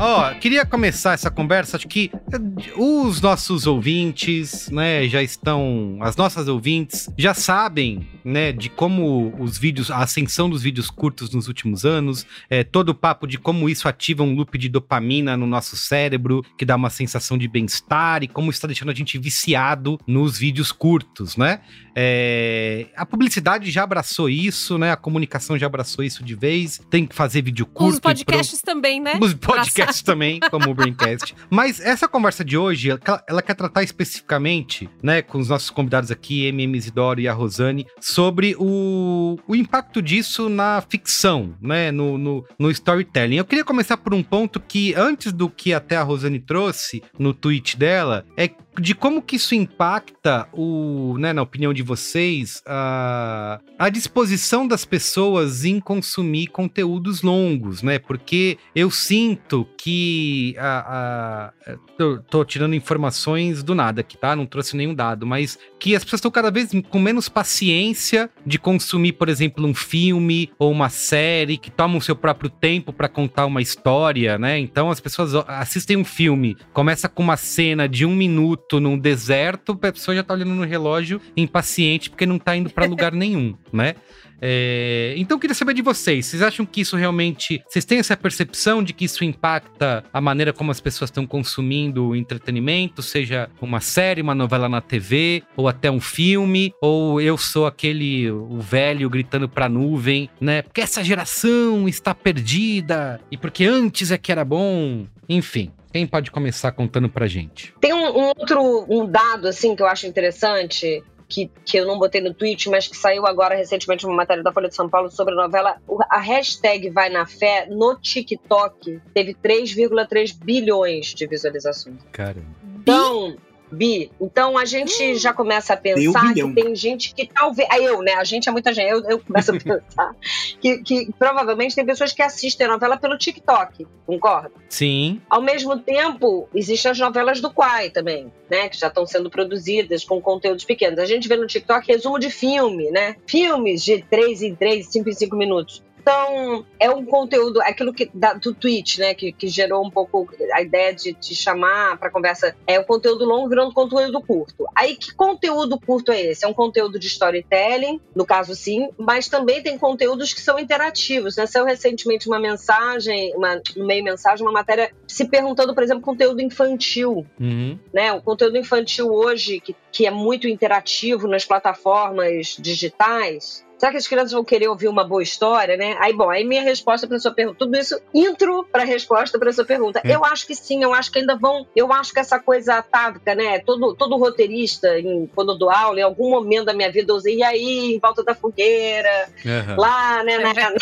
ó, 0.00 0.34
queria 0.34 0.64
começar 0.64 1.12
essa 1.12 1.30
conversa, 1.30 1.76
acho 1.76 1.86
que 1.86 2.10
eh, 2.32 2.38
os 2.76 3.20
nossos 3.20 3.66
ouvintes, 3.66 4.70
né, 4.70 5.06
já 5.06 5.22
estão, 5.22 5.98
as 6.00 6.16
nossas 6.16 6.48
ouvintes 6.48 7.08
já 7.18 7.34
sabem, 7.34 8.08
né, 8.24 8.50
de 8.50 8.70
como 8.70 9.34
os 9.38 9.58
vídeos, 9.58 9.90
a 9.90 9.98
ascensão 9.98 10.48
dos 10.48 10.62
vídeos 10.62 10.90
curtos 10.90 11.30
nos 11.30 11.48
últimos 11.48 11.84
anos, 11.84 12.26
é, 12.48 12.64
todo 12.64 12.88
o 12.90 12.94
papo 12.94 13.26
de 13.26 13.38
como 13.38 13.68
isso 13.68 13.86
ativa 13.88 14.22
um 14.22 14.34
loop 14.34 14.56
de 14.56 14.68
dopamina 14.68 15.36
no 15.36 15.46
nosso 15.46 15.76
cérebro, 15.76 16.42
que 16.56 16.64
dá 16.64 16.76
uma 16.76 16.90
sensação 16.90 17.36
de 17.36 17.46
bem-estar 17.46 18.22
e 18.22 18.28
como 18.28 18.50
está 18.50 18.66
deixando 18.66 18.90
a 18.90 18.94
gente 18.94 19.18
viciado 19.18 19.98
nos 20.06 20.38
vídeos 20.38 20.72
curtos, 20.72 21.36
né? 21.36 21.60
É, 22.02 22.86
a 22.96 23.04
publicidade 23.04 23.70
já 23.70 23.82
abraçou 23.82 24.30
isso, 24.30 24.78
né? 24.78 24.90
A 24.90 24.96
comunicação 24.96 25.58
já 25.58 25.66
abraçou 25.66 26.02
isso 26.02 26.24
de 26.24 26.34
vez. 26.34 26.80
Tem 26.88 27.04
que 27.04 27.14
fazer 27.14 27.42
vídeo 27.42 27.66
curto. 27.66 27.90
Os 27.90 27.98
e 27.98 28.00
pro- 28.00 28.10
podcasts 28.12 28.62
também, 28.62 28.98
né? 28.98 29.18
os 29.20 29.34
podcasts 29.34 30.00
também, 30.02 30.40
como 30.50 30.70
o 30.70 30.74
Braincast. 30.74 31.34
Mas 31.50 31.78
essa 31.78 32.08
conversa 32.08 32.42
de 32.42 32.56
hoje, 32.56 32.88
ela, 32.88 33.24
ela 33.28 33.42
quer 33.42 33.52
tratar 33.52 33.82
especificamente, 33.82 34.88
né, 35.02 35.20
com 35.20 35.38
os 35.38 35.50
nossos 35.50 35.68
convidados 35.68 36.10
aqui, 36.10 36.46
MM 36.46 36.74
Isidoro 36.78 37.20
e 37.20 37.28
a 37.28 37.34
Rosane, 37.34 37.86
sobre 38.00 38.56
o, 38.58 39.38
o 39.46 39.54
impacto 39.54 40.00
disso 40.00 40.48
na 40.48 40.82
ficção, 40.88 41.54
né, 41.60 41.90
no, 41.90 42.16
no, 42.16 42.46
no 42.58 42.70
storytelling. 42.70 43.36
Eu 43.36 43.44
queria 43.44 43.64
começar 43.64 43.98
por 43.98 44.14
um 44.14 44.22
ponto 44.22 44.58
que, 44.58 44.94
antes 44.94 45.34
do 45.34 45.50
que 45.50 45.74
até 45.74 45.96
a 45.96 46.02
Rosane 46.02 46.40
trouxe 46.40 47.02
no 47.18 47.34
tweet 47.34 47.76
dela, 47.76 48.24
é 48.38 48.48
de 48.78 48.94
como 48.94 49.22
que 49.22 49.36
isso 49.36 49.54
impacta 49.54 50.48
o, 50.52 51.16
né, 51.18 51.32
na 51.32 51.42
opinião 51.42 51.72
de 51.72 51.82
vocês, 51.82 52.62
a, 52.66 53.60
a 53.78 53.88
disposição 53.88 54.66
das 54.66 54.84
pessoas 54.84 55.64
em 55.64 55.80
consumir 55.80 56.48
conteúdos 56.48 57.22
longos, 57.22 57.82
né? 57.82 57.98
Porque 57.98 58.58
eu 58.74 58.90
sinto 58.90 59.66
que 59.76 60.54
a, 60.58 61.52
a 61.66 61.76
tô, 61.96 62.18
tô 62.18 62.44
tirando 62.44 62.74
informações 62.74 63.62
do 63.62 63.74
nada 63.74 64.00
aqui, 64.00 64.16
tá? 64.16 64.34
Não 64.34 64.46
trouxe 64.46 64.76
nenhum 64.76 64.94
dado, 64.94 65.26
mas 65.26 65.58
que 65.78 65.94
as 65.94 66.04
pessoas 66.04 66.18
estão 66.18 66.30
cada 66.30 66.50
vez 66.50 66.70
com 66.88 66.98
menos 66.98 67.28
paciência 67.28 68.30
de 68.44 68.58
consumir, 68.58 69.12
por 69.12 69.28
exemplo, 69.28 69.66
um 69.66 69.74
filme 69.74 70.50
ou 70.58 70.70
uma 70.70 70.88
série 70.88 71.58
que 71.58 71.70
tomam 71.70 71.98
o 71.98 72.02
seu 72.02 72.16
próprio 72.16 72.50
tempo 72.50 72.92
para 72.92 73.08
contar 73.08 73.46
uma 73.46 73.60
história, 73.60 74.38
né? 74.38 74.58
Então 74.58 74.90
as 74.90 75.00
pessoas 75.00 75.34
assistem 75.46 75.96
um 75.96 76.04
filme, 76.04 76.56
começa 76.72 77.08
com 77.08 77.22
uma 77.22 77.36
cena 77.36 77.88
de 77.88 78.06
um 78.06 78.14
minuto 78.14 78.69
num 78.78 78.98
deserto, 78.98 79.72
a 79.72 79.92
pessoa 79.92 80.14
já 80.14 80.22
tá 80.22 80.34
olhando 80.34 80.54
no 80.54 80.64
relógio 80.64 81.20
impaciente 81.36 82.10
porque 82.10 82.26
não 82.26 82.38
tá 82.38 82.54
indo 82.54 82.70
para 82.70 82.86
lugar 82.86 83.12
nenhum, 83.12 83.56
né? 83.72 83.94
É, 84.40 85.14
então 85.18 85.36
eu 85.36 85.40
queria 85.40 85.54
saber 85.54 85.74
de 85.74 85.82
vocês. 85.82 86.26
Vocês 86.26 86.42
acham 86.42 86.64
que 86.64 86.80
isso 86.80 86.96
realmente. 86.96 87.62
Vocês 87.68 87.84
têm 87.84 87.98
essa 87.98 88.16
percepção 88.16 88.82
de 88.82 88.92
que 88.92 89.04
isso 89.04 89.22
impacta 89.22 90.02
a 90.12 90.20
maneira 90.20 90.52
como 90.52 90.70
as 90.70 90.80
pessoas 90.80 91.10
estão 91.10 91.26
consumindo 91.26 92.08
o 92.08 92.16
entretenimento, 92.16 93.02
seja 93.02 93.50
uma 93.60 93.80
série, 93.80 94.22
uma 94.22 94.34
novela 94.34 94.68
na 94.68 94.80
TV, 94.80 95.42
ou 95.56 95.68
até 95.68 95.90
um 95.90 96.00
filme, 96.00 96.72
ou 96.80 97.20
eu 97.20 97.36
sou 97.36 97.66
aquele 97.66 98.30
o 98.30 98.58
velho 98.58 99.10
gritando 99.10 99.48
pra 99.48 99.68
nuvem, 99.68 100.30
né? 100.40 100.62
Porque 100.62 100.80
essa 100.80 101.04
geração 101.04 101.88
está 101.88 102.14
perdida 102.14 103.20
e 103.30 103.36
porque 103.36 103.64
antes 103.64 104.10
é 104.10 104.16
que 104.16 104.32
era 104.32 104.44
bom. 104.44 105.06
Enfim, 105.28 105.70
quem 105.92 106.06
pode 106.06 106.30
começar 106.30 106.72
contando 106.72 107.08
pra 107.08 107.26
gente? 107.26 107.74
Tem 107.80 107.92
um, 107.92 108.18
um 108.18 108.26
outro 108.28 108.86
um 108.88 109.06
dado 109.06 109.48
assim 109.48 109.74
que 109.74 109.82
eu 109.82 109.86
acho 109.86 110.06
interessante 110.06 111.02
que, 111.30 111.50
que 111.64 111.76
eu 111.76 111.86
não 111.86 111.98
botei 111.98 112.20
no 112.20 112.34
tweet, 112.34 112.68
mas 112.68 112.88
que 112.88 112.96
saiu 112.96 113.24
agora 113.24 113.54
recentemente 113.54 114.04
uma 114.04 114.16
matéria 114.16 114.42
da 114.42 114.52
Folha 114.52 114.68
de 114.68 114.74
São 114.74 114.88
Paulo 114.88 115.10
sobre 115.10 115.32
a 115.34 115.36
novela. 115.36 115.76
A 116.10 116.18
hashtag 116.18 116.90
Vai 116.90 117.08
na 117.08 117.24
Fé 117.24 117.66
no 117.70 117.94
TikTok 117.94 119.00
teve 119.14 119.34
3,3 119.34 120.36
bilhões 120.44 121.14
de 121.14 121.26
visualizações. 121.26 121.96
Caramba. 122.10 122.46
Então, 122.80 123.36
Bi, 123.72 124.10
então 124.20 124.58
a 124.58 124.64
gente 124.64 125.16
já 125.16 125.32
começa 125.32 125.74
a 125.74 125.76
pensar 125.76 126.34
que 126.34 126.54
tem 126.54 126.74
gente 126.74 127.14
que 127.14 127.26
talvez. 127.26 127.68
Eu, 127.72 128.02
né? 128.02 128.14
A 128.14 128.24
gente 128.24 128.48
é 128.48 128.52
muita 128.52 128.72
gente. 128.72 128.90
Eu, 128.90 129.02
eu 129.08 129.18
começo 129.20 129.50
a 129.52 129.54
pensar 129.58 130.16
que, 130.60 130.78
que 130.82 131.12
provavelmente 131.18 131.74
tem 131.74 131.86
pessoas 131.86 132.12
que 132.12 132.22
assistem 132.22 132.66
a 132.66 132.70
novela 132.70 132.96
pelo 132.96 133.16
TikTok, 133.16 133.86
concorda? 134.06 134.52
Sim. 134.68 135.20
Ao 135.28 135.40
mesmo 135.40 135.78
tempo, 135.78 136.48
existem 136.54 136.90
as 136.90 136.98
novelas 136.98 137.40
do 137.40 137.52
Quai 137.52 137.90
também, 137.90 138.32
né? 138.50 138.68
Que 138.68 138.78
já 138.78 138.88
estão 138.88 139.06
sendo 139.06 139.30
produzidas 139.30 140.04
com 140.04 140.20
conteúdos 140.20 140.64
pequenos. 140.64 140.98
A 140.98 141.06
gente 141.06 141.28
vê 141.28 141.36
no 141.36 141.46
TikTok 141.46 141.86
resumo 141.86 142.18
de 142.18 142.30
filme, 142.30 142.90
né? 142.90 143.16
Filmes 143.26 143.82
de 143.84 144.02
3 144.02 144.42
em 144.42 144.54
3, 144.54 144.86
5 144.86 145.08
em 145.08 145.12
5 145.12 145.36
minutos. 145.36 145.82
Então, 146.00 146.64
é 146.78 146.90
um 146.90 147.04
conteúdo, 147.04 147.60
aquilo 147.60 147.92
que 147.92 148.10
da, 148.14 148.32
do 148.32 148.54
Twitch, 148.54 148.98
né, 148.98 149.12
que, 149.14 149.32
que 149.32 149.48
gerou 149.48 149.84
um 149.84 149.90
pouco 149.90 150.28
a 150.52 150.62
ideia 150.62 150.94
de 150.94 151.12
te 151.12 151.34
chamar 151.34 151.98
para 151.98 152.10
conversa, 152.10 152.56
é 152.66 152.78
o 152.78 152.84
conteúdo 152.84 153.24
longo 153.24 153.48
virando 153.48 153.72
conteúdo 153.74 154.20
curto. 154.22 154.64
Aí, 154.74 154.96
que 154.96 155.14
conteúdo 155.14 155.78
curto 155.78 156.10
é 156.10 156.20
esse? 156.22 156.44
É 156.44 156.48
um 156.48 156.54
conteúdo 156.54 156.98
de 156.98 157.06
storytelling, 157.06 158.00
no 158.16 158.24
caso 158.24 158.54
sim, 158.54 158.88
mas 158.96 159.28
também 159.28 159.62
tem 159.62 159.76
conteúdos 159.78 160.32
que 160.32 160.40
são 160.40 160.58
interativos, 160.58 161.36
né? 161.36 161.46
Saiu 161.46 161.66
recentemente 161.66 162.26
uma 162.26 162.38
mensagem, 162.38 163.34
uma, 163.36 163.60
no 163.76 163.86
meio 163.86 164.02
mensagem, 164.02 164.44
uma 164.44 164.52
matéria 164.52 164.90
se 165.06 165.26
perguntando, 165.26 165.74
por 165.74 165.82
exemplo, 165.82 166.02
conteúdo 166.02 166.40
infantil, 166.40 167.26
Uhum. 167.38 167.78
né? 167.92 168.12
O 168.12 168.22
conteúdo 168.22 168.56
infantil 168.56 169.12
hoje, 169.12 169.60
que, 169.60 169.76
que 169.92 170.06
é 170.06 170.10
muito 170.10 170.48
interativo 170.48 171.28
nas 171.28 171.44
plataformas 171.44 172.56
digitais. 172.58 173.64
Será 173.80 173.92
que 173.92 173.96
as 173.96 174.06
crianças 174.06 174.32
vão 174.32 174.44
querer 174.44 174.68
ouvir 174.68 174.88
uma 174.88 175.02
boa 175.02 175.22
história, 175.22 175.74
né? 175.74 175.96
Aí, 176.00 176.12
bom, 176.12 176.28
aí 176.28 176.44
minha 176.44 176.62
resposta 176.62 177.06
para 177.08 177.18
sua 177.18 177.32
pergunta, 177.32 177.60
tudo 177.60 177.74
isso 177.78 177.98
intro 178.12 178.62
para 178.70 178.82
a 178.82 178.84
resposta 178.84 179.38
para 179.38 179.50
sua 179.54 179.64
pergunta. 179.64 180.02
É. 180.04 180.14
Eu 180.14 180.22
acho 180.22 180.46
que 180.46 180.54
sim, 180.54 180.82
eu 180.82 180.92
acho 180.92 181.10
que 181.10 181.18
ainda 181.18 181.34
vão, 181.34 181.66
eu 181.74 181.90
acho 181.90 182.12
que 182.12 182.20
essa 182.20 182.38
coisa 182.38 182.74
atávica, 182.74 183.34
né? 183.34 183.58
Todo, 183.60 183.94
todo 183.94 184.18
roteirista, 184.18 184.98
em, 184.98 185.26
quando 185.34 185.52
eu 185.52 185.58
dou 185.58 185.70
aula, 185.70 185.98
em 185.98 186.02
algum 186.02 186.28
momento 186.28 186.66
da 186.66 186.74
minha 186.74 186.92
vida, 186.92 187.10
eu 187.10 187.16
usei, 187.16 187.36
e 187.36 187.42
aí, 187.42 187.94
em 187.94 187.98
volta 187.98 188.22
da 188.22 188.34
fogueira, 188.34 189.30
Aham. 189.46 189.76
lá, 189.78 190.22
né, 190.24 190.36
na, 190.36 190.52
na- 190.52 190.74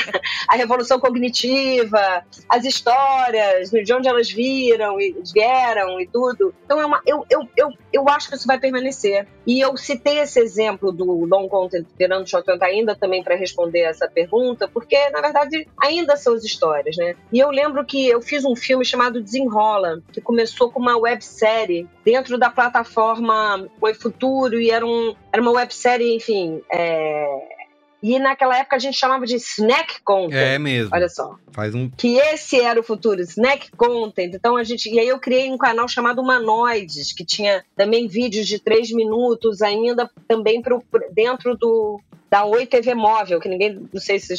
a 0.48 0.56
revolução 0.56 0.98
cognitiva, 0.98 2.24
as 2.48 2.64
histórias, 2.64 3.70
de 3.70 3.92
onde 3.94 4.08
elas 4.08 4.28
viram 4.28 5.00
e 5.00 5.14
vieram 5.32 6.00
e 6.00 6.06
tudo. 6.08 6.52
Então 6.64 6.80
é 6.80 6.84
uma, 6.86 7.00
eu, 7.06 7.24
eu, 7.30 7.48
eu, 7.56 7.68
eu 7.92 8.08
acho 8.08 8.28
que 8.28 8.34
isso 8.34 8.46
vai 8.46 8.58
permanecer. 8.58 9.26
E 9.46 9.60
eu 9.60 9.76
citei 9.76 10.18
esse 10.18 10.40
exemplo 10.40 10.90
do 10.92 11.04
long 11.24 11.48
content 11.48 11.86
virando 11.98 12.28
short 12.28 12.44
content 12.44 12.87
ainda 12.88 12.96
também 12.96 13.22
para 13.22 13.34
responder 13.34 13.80
essa 13.80 14.08
pergunta, 14.08 14.66
porque 14.66 15.10
na 15.10 15.20
verdade 15.20 15.66
ainda 15.82 16.16
são 16.16 16.34
as 16.34 16.44
histórias, 16.44 16.96
né? 16.96 17.14
E 17.32 17.38
eu 17.38 17.50
lembro 17.50 17.84
que 17.84 18.08
eu 18.08 18.20
fiz 18.22 18.44
um 18.44 18.56
filme 18.56 18.84
chamado 18.84 19.22
Desenrola, 19.22 20.00
que 20.12 20.20
começou 20.20 20.70
com 20.70 20.80
uma 20.80 20.96
websérie 20.96 21.86
dentro 22.04 22.38
da 22.38 22.50
plataforma 22.50 23.68
Oi 23.80 23.94
Futuro 23.94 24.60
e 24.60 24.70
era, 24.70 24.86
um, 24.86 25.14
era 25.32 25.42
uma 25.42 25.52
websérie, 25.52 26.16
enfim, 26.16 26.62
é, 26.72 27.57
e 28.02 28.18
naquela 28.18 28.56
época 28.58 28.76
a 28.76 28.78
gente 28.78 28.96
chamava 28.96 29.26
de 29.26 29.36
snack 29.36 30.02
content. 30.02 30.34
É 30.36 30.58
mesmo. 30.58 30.90
Olha 30.94 31.08
só. 31.08 31.36
Faz 31.52 31.74
um. 31.74 31.90
Que 31.90 32.16
esse 32.16 32.60
era 32.60 32.78
o 32.78 32.82
futuro, 32.82 33.20
snack 33.20 33.70
content. 33.76 34.34
Então 34.34 34.56
a 34.56 34.64
gente. 34.64 34.88
E 34.88 34.98
aí 34.98 35.08
eu 35.08 35.18
criei 35.18 35.50
um 35.50 35.58
canal 35.58 35.88
chamado 35.88 36.20
Humanoides, 36.20 37.12
que 37.12 37.24
tinha 37.24 37.64
também 37.76 38.06
vídeos 38.06 38.46
de 38.46 38.58
três 38.58 38.90
minutos 38.92 39.62
ainda, 39.62 40.10
também 40.26 40.62
pro, 40.62 40.82
dentro 41.12 41.56
do. 41.56 42.00
Da 42.30 42.44
Oi 42.44 42.66
TV 42.66 42.94
Móvel, 42.94 43.40
que 43.40 43.48
ninguém. 43.48 43.88
Não 43.90 44.00
sei 44.00 44.18
se. 44.18 44.34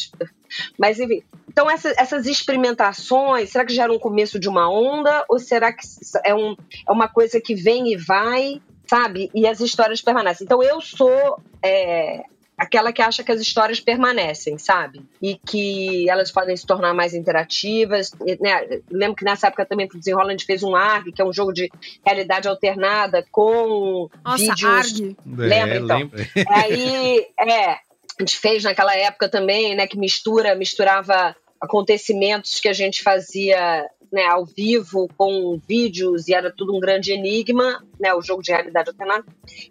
Mas 0.77 0.99
enfim. 0.99 1.23
Então, 1.47 1.67
essa- 1.67 1.93
essas 1.97 2.27
experimentações, 2.27 3.49
será 3.49 3.65
que 3.65 3.73
já 3.73 3.83
era 3.83 3.91
um 3.93 3.97
começo 3.99 4.39
de 4.39 4.47
uma 4.47 4.69
onda? 4.69 5.25
Ou 5.27 5.39
será 5.39 5.73
que 5.73 5.83
é, 6.23 6.33
um, 6.35 6.55
é 6.87 6.91
uma 6.91 7.07
coisa 7.07 7.41
que 7.41 7.55
vem 7.55 7.91
e 7.91 7.97
vai, 7.97 8.61
sabe? 8.87 9.29
E 9.33 9.47
as 9.47 9.59
histórias 9.59 10.01
permanecem. 10.01 10.45
Então, 10.45 10.61
eu 10.63 10.79
sou 10.81 11.39
é, 11.63 12.23
aquela 12.59 12.91
que 12.91 13.01
acha 13.01 13.23
que 13.23 13.31
as 13.31 13.39
histórias 13.39 13.79
permanecem, 13.79 14.57
sabe? 14.57 15.01
E 15.21 15.35
que 15.35 16.09
elas 16.09 16.29
podem 16.29 16.55
se 16.57 16.65
tornar 16.65 16.93
mais 16.93 17.13
interativas. 17.13 18.11
E, 18.25 18.37
né, 18.41 18.81
lembro 18.91 19.15
que 19.15 19.23
nessa 19.23 19.47
época 19.47 19.65
também, 19.65 19.87
pro 19.87 19.97
Desenrola, 19.97 20.27
a 20.27 20.31
gente 20.31 20.45
fez 20.45 20.61
um 20.61 20.75
ARG, 20.75 21.13
que 21.13 21.21
é 21.21 21.25
um 21.25 21.31
jogo 21.31 21.53
de 21.53 21.71
realidade 22.05 22.49
alternada 22.49 23.25
com 23.31 24.09
Nossa, 24.23 24.43
vídeos 24.43 24.63
ARG. 24.63 25.17
Lembra, 25.25 25.77
então? 25.77 25.97
lembra? 25.97 26.27
Aí, 26.49 27.25
é, 27.39 27.69
a 27.71 27.79
gente 28.19 28.37
fez 28.37 28.63
naquela 28.63 28.93
época 28.93 29.29
também, 29.29 29.73
né, 29.73 29.87
que 29.87 29.97
mistura, 29.97 30.53
misturava 30.53 31.33
acontecimentos 31.61 32.59
que 32.59 32.67
a 32.67 32.73
gente 32.73 33.01
fazia 33.01 33.89
né, 34.11 34.25
ao 34.25 34.45
vivo 34.45 35.07
com 35.17 35.59
vídeos 35.67 36.27
e 36.27 36.33
era 36.33 36.51
tudo 36.51 36.75
um 36.75 36.79
grande 36.79 37.11
enigma, 37.11 37.83
né, 37.99 38.13
o 38.13 38.21
jogo 38.21 38.41
de 38.41 38.51
realidade 38.51 38.89
alternada. 38.89 39.25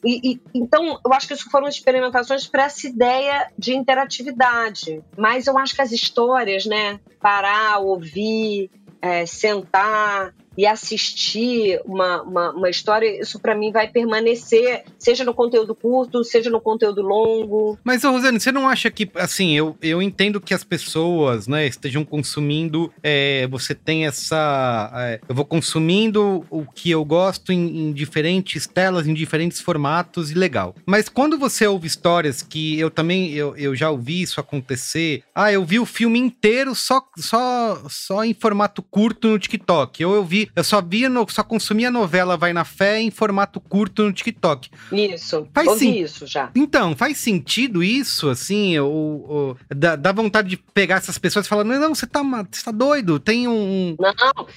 E, 0.04 0.32
e- 0.32 0.40
então, 0.54 1.00
eu 1.04 1.12
acho 1.12 1.26
que 1.26 1.34
isso 1.34 1.50
foram 1.50 1.68
experimentações 1.68 2.46
para 2.46 2.64
essa 2.64 2.86
ideia 2.86 3.50
de 3.58 3.74
interatividade. 3.74 5.02
Mas 5.16 5.46
eu 5.46 5.58
acho 5.58 5.74
que 5.74 5.82
as 5.82 5.92
histórias, 5.92 6.66
né, 6.66 7.00
parar, 7.20 7.78
ouvir, 7.78 8.70
é, 9.02 9.26
sentar 9.26 10.34
e 10.58 10.66
assistir 10.66 11.80
uma, 11.84 12.20
uma, 12.22 12.50
uma 12.50 12.68
história, 12.68 13.20
isso 13.20 13.38
para 13.38 13.54
mim 13.54 13.70
vai 13.70 13.86
permanecer, 13.86 14.82
seja 14.98 15.22
no 15.22 15.32
conteúdo 15.32 15.72
curto, 15.72 16.24
seja 16.24 16.50
no 16.50 16.60
conteúdo 16.60 17.00
longo. 17.00 17.78
Mas, 17.84 18.02
Rosane, 18.02 18.40
você 18.40 18.50
não 18.50 18.68
acha 18.68 18.90
que, 18.90 19.08
assim, 19.14 19.56
eu, 19.56 19.76
eu 19.80 20.02
entendo 20.02 20.40
que 20.40 20.52
as 20.52 20.64
pessoas, 20.64 21.46
né, 21.46 21.64
estejam 21.64 22.04
consumindo, 22.04 22.92
é, 23.04 23.46
você 23.46 23.72
tem 23.72 24.04
essa. 24.04 24.90
é, 24.96 25.20
eu 25.28 25.34
vou 25.34 25.44
consumindo 25.44 26.44
o 26.50 26.66
que 26.66 26.90
eu 26.90 27.04
gosto 27.04 27.52
em, 27.52 27.90
em 27.90 27.92
diferentes 27.92 28.66
telas, 28.66 29.06
em 29.06 29.14
diferentes 29.14 29.60
formatos, 29.60 30.32
e 30.32 30.34
legal. 30.34 30.74
Mas 30.84 31.08
quando 31.08 31.38
você 31.38 31.68
ouve 31.68 31.86
histórias 31.86 32.42
que 32.42 32.76
eu 32.80 32.90
também, 32.90 33.32
eu, 33.32 33.56
eu 33.56 33.76
já 33.76 33.90
ouvi 33.90 34.22
isso 34.22 34.40
acontecer, 34.40 35.22
ah, 35.32 35.52
eu 35.52 35.64
vi 35.64 35.78
o 35.78 35.86
filme 35.86 36.18
inteiro 36.18 36.74
só, 36.74 37.00
só, 37.16 37.80
só 37.88 38.24
em 38.24 38.34
formato 38.34 38.82
curto 38.82 39.28
no 39.28 39.38
TikTok. 39.38 40.04
Ou 40.04 40.16
eu 40.16 40.24
vi, 40.24 40.47
eu 40.54 40.64
só 40.64 40.80
via, 40.80 41.08
no, 41.08 41.26
só 41.28 41.42
consumia 41.42 41.88
a 41.88 41.90
novela 41.90 42.36
Vai 42.36 42.52
na 42.52 42.64
Fé 42.64 43.00
em 43.00 43.10
formato 43.10 43.60
curto 43.60 44.02
no 44.04 44.12
TikTok. 44.12 44.70
Isso, 44.92 45.46
Faz 45.54 45.68
ouvi 45.68 45.78
sim. 45.80 45.98
isso 46.00 46.26
já. 46.26 46.50
Então, 46.54 46.94
faz 46.96 47.18
sentido 47.18 47.82
isso, 47.82 48.28
assim? 48.28 48.78
Ou, 48.78 49.26
ou- 49.28 49.56
dá, 49.74 49.96
dá 49.96 50.12
vontade 50.12 50.48
de 50.48 50.56
pegar 50.56 50.96
essas 50.96 51.18
pessoas 51.18 51.46
e 51.46 51.48
falar: 51.48 51.64
não, 51.64 51.78
não, 51.80 51.94
você 51.94 52.06
tá, 52.06 52.22
você 52.22 52.64
tá 52.64 52.70
doido, 52.70 53.18
tem 53.18 53.48
um. 53.48 53.96
Não, 53.98 54.14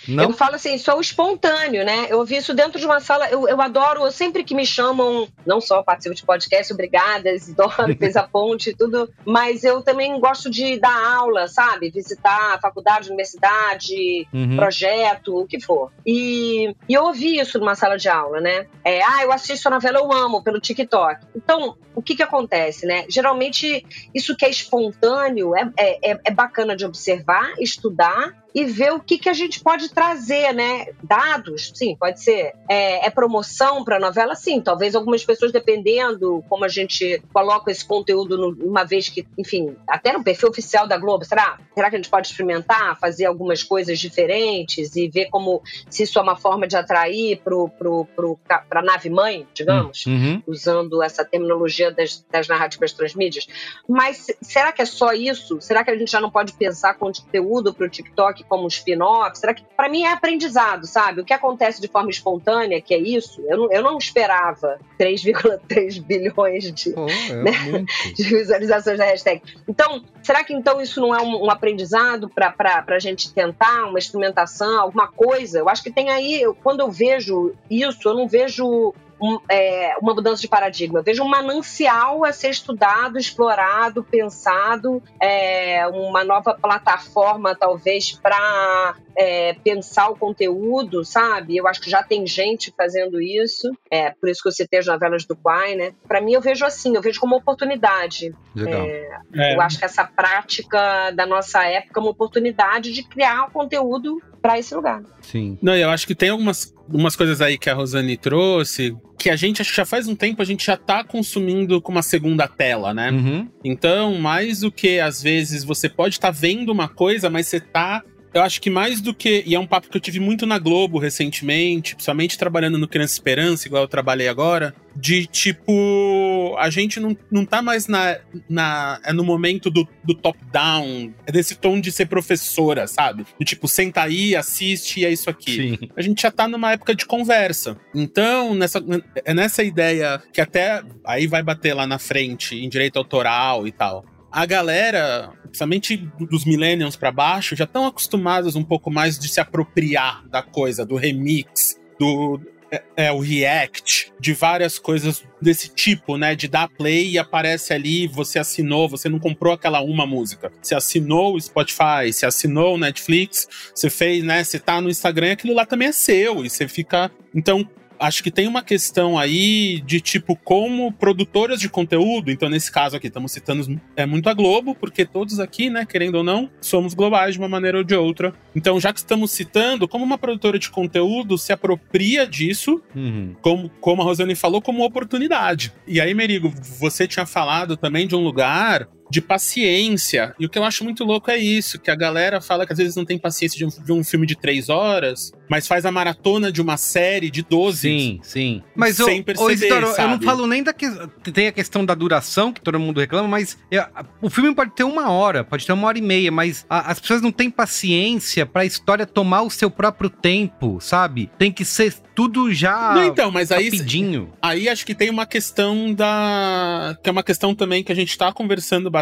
Não? 0.07 0.23
Eu 0.25 0.33
falo 0.33 0.55
assim, 0.55 0.77
sou 0.77 0.99
espontâneo, 1.01 1.83
né? 1.85 2.07
Eu 2.09 2.19
ouvi 2.19 2.35
isso 2.37 2.53
dentro 2.53 2.79
de 2.79 2.85
uma 2.85 2.99
sala. 2.99 3.29
Eu, 3.29 3.47
eu 3.47 3.61
adoro, 3.61 4.01
eu 4.05 4.11
sempre 4.11 4.43
que 4.43 4.53
me 4.55 4.65
chamam, 4.65 5.27
não 5.45 5.59
só 5.61 5.81
participo 5.83 6.15
de 6.15 6.23
podcast, 6.23 6.71
obrigada, 6.73 7.31
Isidoro, 7.31 7.95
fez 7.97 8.15
a 8.15 8.23
ponte 8.23 8.69
e 8.71 8.75
tudo, 8.75 9.09
mas 9.25 9.63
eu 9.63 9.81
também 9.81 10.19
gosto 10.19 10.49
de 10.49 10.79
dar 10.79 11.15
aula, 11.15 11.47
sabe? 11.47 11.89
Visitar 11.89 12.59
faculdade, 12.61 13.09
universidade, 13.09 14.27
Uhum. 14.33 14.55
projeto, 14.55 15.35
o 15.37 15.45
que 15.45 15.59
for. 15.59 15.80
E, 16.05 16.75
e 16.87 16.93
eu 16.93 17.03
ouvi 17.05 17.39
isso 17.39 17.57
numa 17.59 17.75
sala 17.75 17.97
de 17.97 18.09
aula, 18.09 18.39
né? 18.39 18.67
É, 18.83 19.01
ah, 19.03 19.23
eu 19.23 19.31
assisto 19.31 19.67
a 19.67 19.71
novela, 19.71 19.99
eu 19.99 20.11
amo, 20.11 20.43
pelo 20.43 20.59
TikTok. 20.59 21.25
Então, 21.35 21.77
o 21.95 22.01
que 22.01 22.15
que 22.15 22.23
acontece, 22.23 22.85
né? 22.85 23.05
Geralmente, 23.09 23.85
isso 24.13 24.35
que 24.35 24.45
é 24.45 24.49
espontâneo 24.49 25.55
é, 25.55 25.71
é- 25.77 26.19
é 26.25 26.31
bacana 26.31 26.75
de 26.75 26.85
observar, 26.85 27.53
estudar 27.59 28.33
e 28.53 28.65
ver 28.65 28.91
o 28.93 28.99
que, 28.99 29.17
que 29.17 29.29
a 29.29 29.33
gente 29.33 29.59
pode 29.61 29.89
trazer, 29.89 30.53
né? 30.53 30.87
Dados, 31.01 31.71
sim, 31.73 31.95
pode 31.95 32.21
ser. 32.21 32.53
É, 32.69 33.05
é 33.05 33.09
promoção 33.09 33.83
para 33.83 33.97
a 33.97 33.99
novela, 33.99 34.35
sim. 34.35 34.59
Talvez 34.61 34.93
algumas 34.95 35.23
pessoas, 35.23 35.51
dependendo 35.51 36.43
como 36.49 36.65
a 36.65 36.67
gente 36.67 37.21
coloca 37.33 37.71
esse 37.71 37.85
conteúdo, 37.85 38.37
no- 38.37 38.57
uma 38.65 38.83
vez 38.83 39.07
que, 39.09 39.25
enfim, 39.37 39.75
até 39.87 40.11
no 40.13 40.23
perfil 40.23 40.49
oficial 40.49 40.87
da 40.87 40.97
Globo, 40.97 41.23
será? 41.25 41.57
Será 41.73 41.89
que 41.89 41.95
a 41.95 41.99
gente 41.99 42.09
pode 42.09 42.27
experimentar, 42.27 42.97
fazer 42.99 43.25
algumas 43.25 43.63
coisas 43.63 43.99
diferentes 43.99 44.95
e 44.95 45.07
ver 45.07 45.29
como 45.29 45.61
se 45.89 46.03
isso 46.03 46.19
é 46.19 46.21
uma 46.21 46.35
forma 46.35 46.67
de 46.67 46.75
atrair 46.75 47.39
pro, 47.43 47.69
pro, 47.69 48.05
pro, 48.15 48.39
pra 48.69 48.81
nave 48.81 49.09
mãe, 49.09 49.47
digamos? 49.53 50.05
Uhum. 50.05 50.41
usando 50.45 51.01
essa 51.01 51.23
terminologia 51.23 51.91
das, 51.91 52.25
das 52.29 52.47
narrativas 52.47 52.91
transmídias. 52.91 53.47
Mas 53.87 54.27
será 54.41 54.71
que 54.71 54.81
é 54.81 54.85
só 54.85 55.13
isso? 55.13 55.59
Será 55.61 55.83
que 55.83 55.91
a 55.91 55.97
gente 55.97 56.11
já 56.11 56.19
não 56.19 56.29
pode 56.29 56.53
pensar 56.53 56.95
conteúdo 56.95 57.73
para 57.73 57.85
o 57.85 57.89
TikTok 57.89 58.40
como 58.43 58.63
um 58.65 58.67
spin-off? 58.67 59.37
Será 59.37 59.53
que, 59.53 59.63
para 59.75 59.89
mim, 59.89 60.03
é 60.03 60.11
aprendizado, 60.11 60.85
sabe? 60.87 61.21
O 61.21 61.25
que 61.25 61.33
acontece 61.33 61.81
de 61.81 61.87
forma 61.87 62.09
espontânea, 62.09 62.81
que 62.81 62.93
é 62.93 62.97
isso, 62.97 63.41
eu 63.47 63.57
não, 63.57 63.71
eu 63.71 63.81
não 63.83 63.97
esperava 63.97 64.79
3,3 64.99 66.01
bilhões 66.05 66.71
de, 66.71 66.91
Pô, 66.91 67.07
é 67.07 67.33
Né? 67.33 67.51
de 68.15 68.23
visualizações 68.23 68.97
da 68.97 69.05
hashtag. 69.05 69.41
Então, 69.67 70.03
será 70.23 70.43
que 70.43 70.53
então 70.53 70.81
isso 70.81 70.99
não 71.01 71.15
é 71.15 71.21
um, 71.21 71.45
um 71.45 71.51
aprendizado 71.51 72.29
para 72.29 72.83
a 72.87 72.99
gente 72.99 73.33
tentar, 73.33 73.85
uma 73.85 73.99
experimentação, 73.99 74.81
alguma 74.81 75.07
coisa? 75.07 75.59
Eu 75.59 75.69
acho 75.69 75.83
que 75.83 75.91
tem 75.91 76.09
aí, 76.09 76.41
eu- 76.41 76.53
quando 76.55 76.81
eu 76.81 76.91
vejo 76.91 77.53
isso, 77.69 78.07
eu 78.07 78.13
não 78.13 78.27
vejo 78.27 78.93
um, 79.21 79.39
é, 79.47 79.95
uma 80.01 80.13
mudança 80.13 80.41
de 80.41 80.47
paradigma. 80.47 80.99
Eu 80.99 81.03
vejo 81.03 81.23
um 81.23 81.27
manancial 81.27 82.25
a 82.25 82.33
ser 82.33 82.49
estudado, 82.49 83.17
explorado, 83.17 84.03
pensado, 84.03 85.01
é, 85.21 85.87
uma 85.87 86.23
nova 86.23 86.57
plataforma, 86.59 87.55
talvez, 87.55 88.11
para 88.13 88.95
é, 89.15 89.53
pensar 89.53 90.09
o 90.09 90.15
conteúdo, 90.15 91.05
sabe? 91.05 91.55
Eu 91.55 91.67
acho 91.67 91.81
que 91.81 91.89
já 91.89 92.01
tem 92.01 92.25
gente 92.25 92.73
fazendo 92.75 93.21
isso. 93.21 93.69
É, 93.91 94.09
por 94.09 94.27
isso 94.27 94.41
que 94.41 94.47
eu 94.47 94.53
citei 94.53 94.79
as 94.79 94.87
novelas 94.87 95.23
do 95.25 95.35
Quai, 95.35 95.75
né? 95.75 95.93
Para 96.07 96.21
mim, 96.21 96.33
eu 96.33 96.41
vejo 96.41 96.65
assim, 96.65 96.95
eu 96.95 97.01
vejo 97.01 97.19
como 97.19 97.35
oportunidade. 97.35 98.33
Legal. 98.55 98.81
É. 98.81 99.55
Eu 99.55 99.61
acho 99.61 99.77
que 99.77 99.85
essa 99.85 100.03
prática 100.03 101.11
da 101.11 101.25
nossa 101.25 101.63
época 101.63 101.99
é 101.99 102.01
uma 102.01 102.11
oportunidade 102.11 102.91
de 102.91 103.03
criar 103.03 103.51
conteúdo 103.51 104.21
para 104.41 104.57
esse 104.57 104.73
lugar. 104.73 105.03
Sim. 105.21 105.57
Não, 105.61 105.75
eu 105.75 105.89
acho 105.89 106.07
que 106.07 106.15
tem 106.15 106.29
algumas 106.29 106.73
umas 106.93 107.15
coisas 107.15 107.41
aí 107.41 107.57
que 107.57 107.69
a 107.69 107.73
Rosane 107.73 108.17
trouxe, 108.17 108.95
que 109.17 109.29
a 109.29 109.35
gente, 109.35 109.61
acho 109.61 109.71
que 109.71 109.77
já 109.77 109.85
faz 109.85 110.07
um 110.07 110.15
tempo, 110.15 110.41
a 110.41 110.45
gente 110.45 110.65
já 110.65 110.75
tá 110.75 111.03
consumindo 111.03 111.81
com 111.81 111.91
uma 111.91 112.01
segunda 112.01 112.47
tela, 112.47 112.93
né? 112.93 113.11
Uhum. 113.11 113.47
Então, 113.63 114.15
mais 114.15 114.61
do 114.61 114.71
que 114.71 114.99
às 114.99 115.21
vezes 115.21 115.63
você 115.63 115.87
pode 115.87 116.15
estar 116.15 116.31
vendo 116.31 116.71
uma 116.71 116.87
coisa, 116.87 117.29
mas 117.29 117.47
você 117.47 117.59
tá. 117.59 118.03
Eu 118.33 118.41
acho 118.41 118.61
que 118.61 118.69
mais 118.69 119.01
do 119.01 119.13
que. 119.13 119.43
E 119.45 119.55
é 119.55 119.59
um 119.59 119.67
papo 119.67 119.89
que 119.89 119.97
eu 119.97 120.01
tive 120.01 120.19
muito 120.19 120.45
na 120.45 120.57
Globo 120.57 120.97
recentemente, 120.97 121.95
principalmente 121.95 122.37
trabalhando 122.37 122.77
no 122.77 122.87
Criança 122.87 123.13
Esperança, 123.13 123.67
igual 123.67 123.83
eu 123.83 123.87
trabalhei 123.87 124.27
agora. 124.27 124.73
De 124.95 125.25
tipo. 125.25 126.55
A 126.57 126.69
gente 126.69 126.99
não, 126.99 127.15
não 127.29 127.45
tá 127.45 127.61
mais 127.61 127.87
na, 127.87 128.17
na. 128.49 128.99
É 129.03 129.11
no 129.11 129.23
momento 129.23 129.69
do, 129.69 129.87
do 130.03 130.13
top-down. 130.13 131.13
É 131.25 131.31
desse 131.31 131.55
tom 131.55 131.79
de 131.79 131.91
ser 131.91 132.07
professora, 132.07 132.87
sabe? 132.87 133.25
De 133.39 133.45
tipo, 133.45 133.67
senta 133.67 134.03
aí, 134.03 134.35
assiste 134.35 135.01
e 135.01 135.05
é 135.05 135.11
isso 135.11 135.29
aqui 135.29 135.77
Sim. 135.79 135.89
a 135.95 136.01
gente 136.01 136.21
já 136.21 136.31
tá 136.31 136.47
numa 136.47 136.71
época 136.73 136.95
de 136.95 137.05
conversa. 137.05 137.77
Então, 137.93 138.53
nessa, 138.53 138.83
é 139.25 139.33
nessa 139.33 139.63
ideia 139.63 140.21
que 140.33 140.41
até 140.41 140.83
aí 141.05 141.27
vai 141.27 141.43
bater 141.43 141.73
lá 141.73 141.87
na 141.87 141.99
frente 141.99 142.55
em 142.55 142.69
direito 142.69 142.97
autoral 142.97 143.67
e 143.67 143.71
tal. 143.71 144.05
A 144.31 144.45
galera, 144.45 145.33
principalmente 145.51 145.97
dos 146.19 146.45
millennials 146.45 146.95
pra 146.95 147.11
baixo, 147.11 147.55
já 147.55 147.65
estão 147.65 147.85
acostumados 147.85 148.55
um 148.55 148.63
pouco 148.63 148.89
mais 148.89 149.19
de 149.19 149.27
se 149.27 149.39
apropriar 149.39 150.25
da 150.29 150.41
coisa, 150.41 150.85
do 150.85 150.95
remix, 150.95 151.77
do 151.99 152.39
é, 152.71 152.83
é, 152.95 153.11
o 153.11 153.19
react, 153.19 154.13
de 154.17 154.33
várias 154.33 154.79
coisas 154.79 155.25
desse 155.41 155.67
tipo, 155.67 156.17
né? 156.17 156.35
De 156.35 156.47
dar 156.47 156.69
play 156.69 157.11
e 157.11 157.19
aparece 157.19 157.73
ali, 157.73 158.07
você 158.07 158.39
assinou, 158.39 158.87
você 158.87 159.09
não 159.09 159.19
comprou 159.19 159.53
aquela 159.53 159.81
uma 159.81 160.05
música. 160.05 160.49
Você 160.61 160.73
assinou 160.73 161.35
o 161.35 161.41
Spotify, 161.41 162.11
você 162.11 162.25
assinou 162.25 162.75
o 162.75 162.77
Netflix, 162.77 163.45
você 163.75 163.89
fez, 163.89 164.23
né? 164.23 164.41
Você 164.41 164.57
tá 164.57 164.79
no 164.79 164.89
Instagram, 164.89 165.33
aquilo 165.33 165.53
lá 165.53 165.65
também 165.65 165.89
é 165.89 165.91
seu. 165.91 166.45
E 166.45 166.49
você 166.49 166.65
fica. 166.65 167.11
Então, 167.35 167.67
acho 168.01 168.23
que 168.23 168.31
tem 168.31 168.47
uma 168.47 168.63
questão 168.63 169.17
aí 169.17 169.79
de 169.85 170.01
tipo 170.01 170.35
como 170.35 170.91
produtoras 170.91 171.59
de 171.59 171.69
conteúdo, 171.69 172.31
então 172.31 172.49
nesse 172.49 172.71
caso 172.71 172.97
aqui 172.97 173.07
estamos 173.07 173.31
citando 173.31 173.79
é 173.95 174.05
muito 174.05 174.27
a 174.27 174.33
Globo, 174.33 174.73
porque 174.75 175.05
todos 175.05 175.39
aqui, 175.39 175.69
né, 175.69 175.85
querendo 175.85 176.15
ou 176.15 176.23
não, 176.23 176.49
somos 176.59 176.93
globais 176.93 177.33
de 177.35 177.39
uma 177.39 177.47
maneira 177.47 177.77
ou 177.77 177.83
de 177.83 177.95
outra. 177.95 178.33
Então, 178.55 178.79
já 178.79 178.91
que 178.91 178.99
estamos 178.99 179.31
citando, 179.31 179.87
como 179.87 180.03
uma 180.03 180.17
produtora 180.17 180.57
de 180.59 180.69
conteúdo 180.69 181.37
se 181.37 181.53
apropria 181.53 182.25
disso, 182.27 182.81
Uhum. 182.95 183.35
como, 183.41 183.69
como 183.79 184.01
a 184.01 184.05
Rosane 184.05 184.35
falou, 184.35 184.61
como 184.61 184.83
oportunidade. 184.83 185.71
E 185.87 186.01
aí, 186.01 186.13
Merigo, 186.13 186.51
você 186.79 187.07
tinha 187.07 187.25
falado 187.25 187.77
também 187.77 188.07
de 188.07 188.15
um 188.15 188.23
lugar 188.23 188.87
de 189.11 189.19
paciência. 189.21 190.33
E 190.39 190.45
o 190.45 190.49
que 190.49 190.57
eu 190.57 190.63
acho 190.63 190.83
muito 190.83 191.03
louco 191.03 191.29
é 191.29 191.37
isso, 191.37 191.77
que 191.79 191.91
a 191.91 191.95
galera 191.95 192.39
fala 192.41 192.65
que 192.65 192.71
às 192.73 192.79
vezes 192.79 192.95
não 192.95 193.05
tem 193.05 193.17
paciência 193.17 193.57
de 193.57 193.65
um, 193.65 193.83
de 193.83 193.91
um 193.91 194.03
filme 194.03 194.25
de 194.25 194.35
três 194.35 194.69
horas, 194.69 195.31
mas 195.49 195.67
faz 195.67 195.85
a 195.85 195.91
maratona 195.91 196.51
de 196.51 196.61
uma 196.61 196.77
série 196.77 197.29
de 197.29 197.43
12. 197.43 197.81
Sim, 197.81 198.19
sim. 198.23 198.63
Mas 198.75 198.95
Sem 198.95 199.19
ô, 199.19 199.23
perceber, 199.23 199.53
Isidoro, 199.53 199.87
eu 199.87 200.07
não 200.07 200.21
falo 200.21 200.47
nem 200.47 200.63
da 200.63 200.71
que 200.73 200.89
tem 201.33 201.47
a 201.47 201.51
questão 201.51 201.85
da 201.85 201.93
duração, 201.93 202.53
que 202.53 202.61
todo 202.61 202.79
mundo 202.79 202.99
reclama, 203.01 203.27
mas 203.27 203.57
é, 203.71 203.85
o 204.21 204.29
filme 204.29 204.55
pode 204.55 204.71
ter 204.73 204.83
uma 204.85 205.11
hora, 205.11 205.43
pode 205.43 205.65
ter 205.65 205.73
uma 205.73 205.87
hora 205.87 205.97
e 205.97 206.01
meia, 206.01 206.31
mas 206.31 206.65
a- 206.69 206.89
as 206.91 206.99
pessoas 206.99 207.21
não 207.21 207.31
têm 207.31 207.49
paciência 207.49 208.45
pra 208.45 208.63
história 208.65 209.05
tomar 209.05 209.41
o 209.41 209.49
seu 209.49 209.69
próprio 209.69 210.09
tempo, 210.09 210.79
sabe? 210.79 211.29
Tem 211.37 211.51
que 211.51 211.65
ser 211.65 211.93
tudo 212.15 212.53
já 212.53 212.93
Não, 212.93 213.05
então, 213.05 213.31
mas 213.31 213.51
aí, 213.51 213.65
rapidinho. 213.65 214.31
aí 214.41 214.69
acho 214.69 214.85
que 214.85 214.93
tem 214.95 215.09
uma 215.09 215.25
questão 215.25 215.93
da. 215.93 216.97
que 217.01 217.09
é 217.09 217.11
uma 217.11 217.23
questão 217.23 217.55
também 217.55 217.83
que 217.83 217.91
a 217.91 217.95
gente 217.95 218.17
tá 218.17 218.31
conversando 218.31 218.89
bastante, 218.89 219.00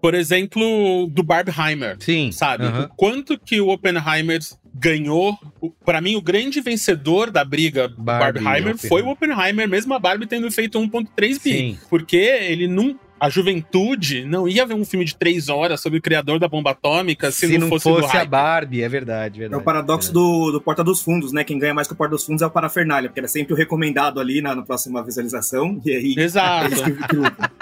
por 0.00 0.14
exemplo, 0.14 1.06
do 1.10 1.22
Barbenheimer. 1.22 1.96
Sim. 2.00 2.30
sabe? 2.32 2.64
O 2.66 2.88
quanto 2.96 3.38
que 3.38 3.60
o 3.60 3.68
Oppenheimer 3.68 4.40
ganhou. 4.74 5.38
Pra 5.84 6.00
mim, 6.00 6.16
o 6.16 6.22
grande 6.22 6.60
vencedor 6.60 7.30
da 7.30 7.44
briga 7.44 7.88
Barbie 7.88 8.42
Barbenheimer 8.42 8.76
foi 8.76 9.02
o 9.02 9.08
Oppenheimer, 9.08 9.68
mesmo 9.68 9.94
a 9.94 9.98
Barbie 9.98 10.26
tendo 10.26 10.50
feito 10.50 10.78
1.3 10.78 11.08
bi. 11.18 11.38
Sim. 11.38 11.78
Porque 11.88 12.16
ele 12.16 12.66
não. 12.66 12.98
A 13.20 13.30
juventude 13.30 14.24
não 14.24 14.48
ia 14.48 14.66
ver 14.66 14.74
um 14.74 14.84
filme 14.84 15.04
de 15.04 15.14
três 15.14 15.48
horas 15.48 15.80
sobre 15.80 16.00
o 16.00 16.02
criador 16.02 16.40
da 16.40 16.48
bomba 16.48 16.72
atômica 16.72 17.30
se, 17.30 17.46
Se, 17.46 17.56
não, 17.56 17.68
fosse, 17.68 17.88
do 17.88 18.04
a. 18.04 18.24
Barbie, 18.24 18.82
é 18.82 18.88
verdade, 18.88 19.36
É 19.36 19.40
verdade. 19.42 19.62
o 19.62 19.64
paradoxo 19.64 20.12
do, 20.12 20.50
do 20.50 20.60
Porta 20.60 20.82
dos 20.82 21.00
Fundos, 21.00 21.32
né? 21.32 21.44
Quem 21.44 21.56
ganha 21.56 21.72
mais 21.72 21.86
que 21.86 21.94
o 21.94 21.96
Porta 21.96 22.16
dos 22.16 22.26
Fundos 22.26 22.42
é 22.42 22.46
o 22.46 22.50
Parafernália, 22.50 23.08
porque 23.08 23.20
era 23.20 23.28
sempre 23.28 23.54
o 23.54 23.56
recomendado 23.56 24.18
ali 24.18 24.42
na, 24.42 24.56
na 24.56 24.62
próxima 24.62 25.04
visualização. 25.04 25.80
E 25.84 25.92
aí. 25.92 26.14
Exato. 26.18 26.74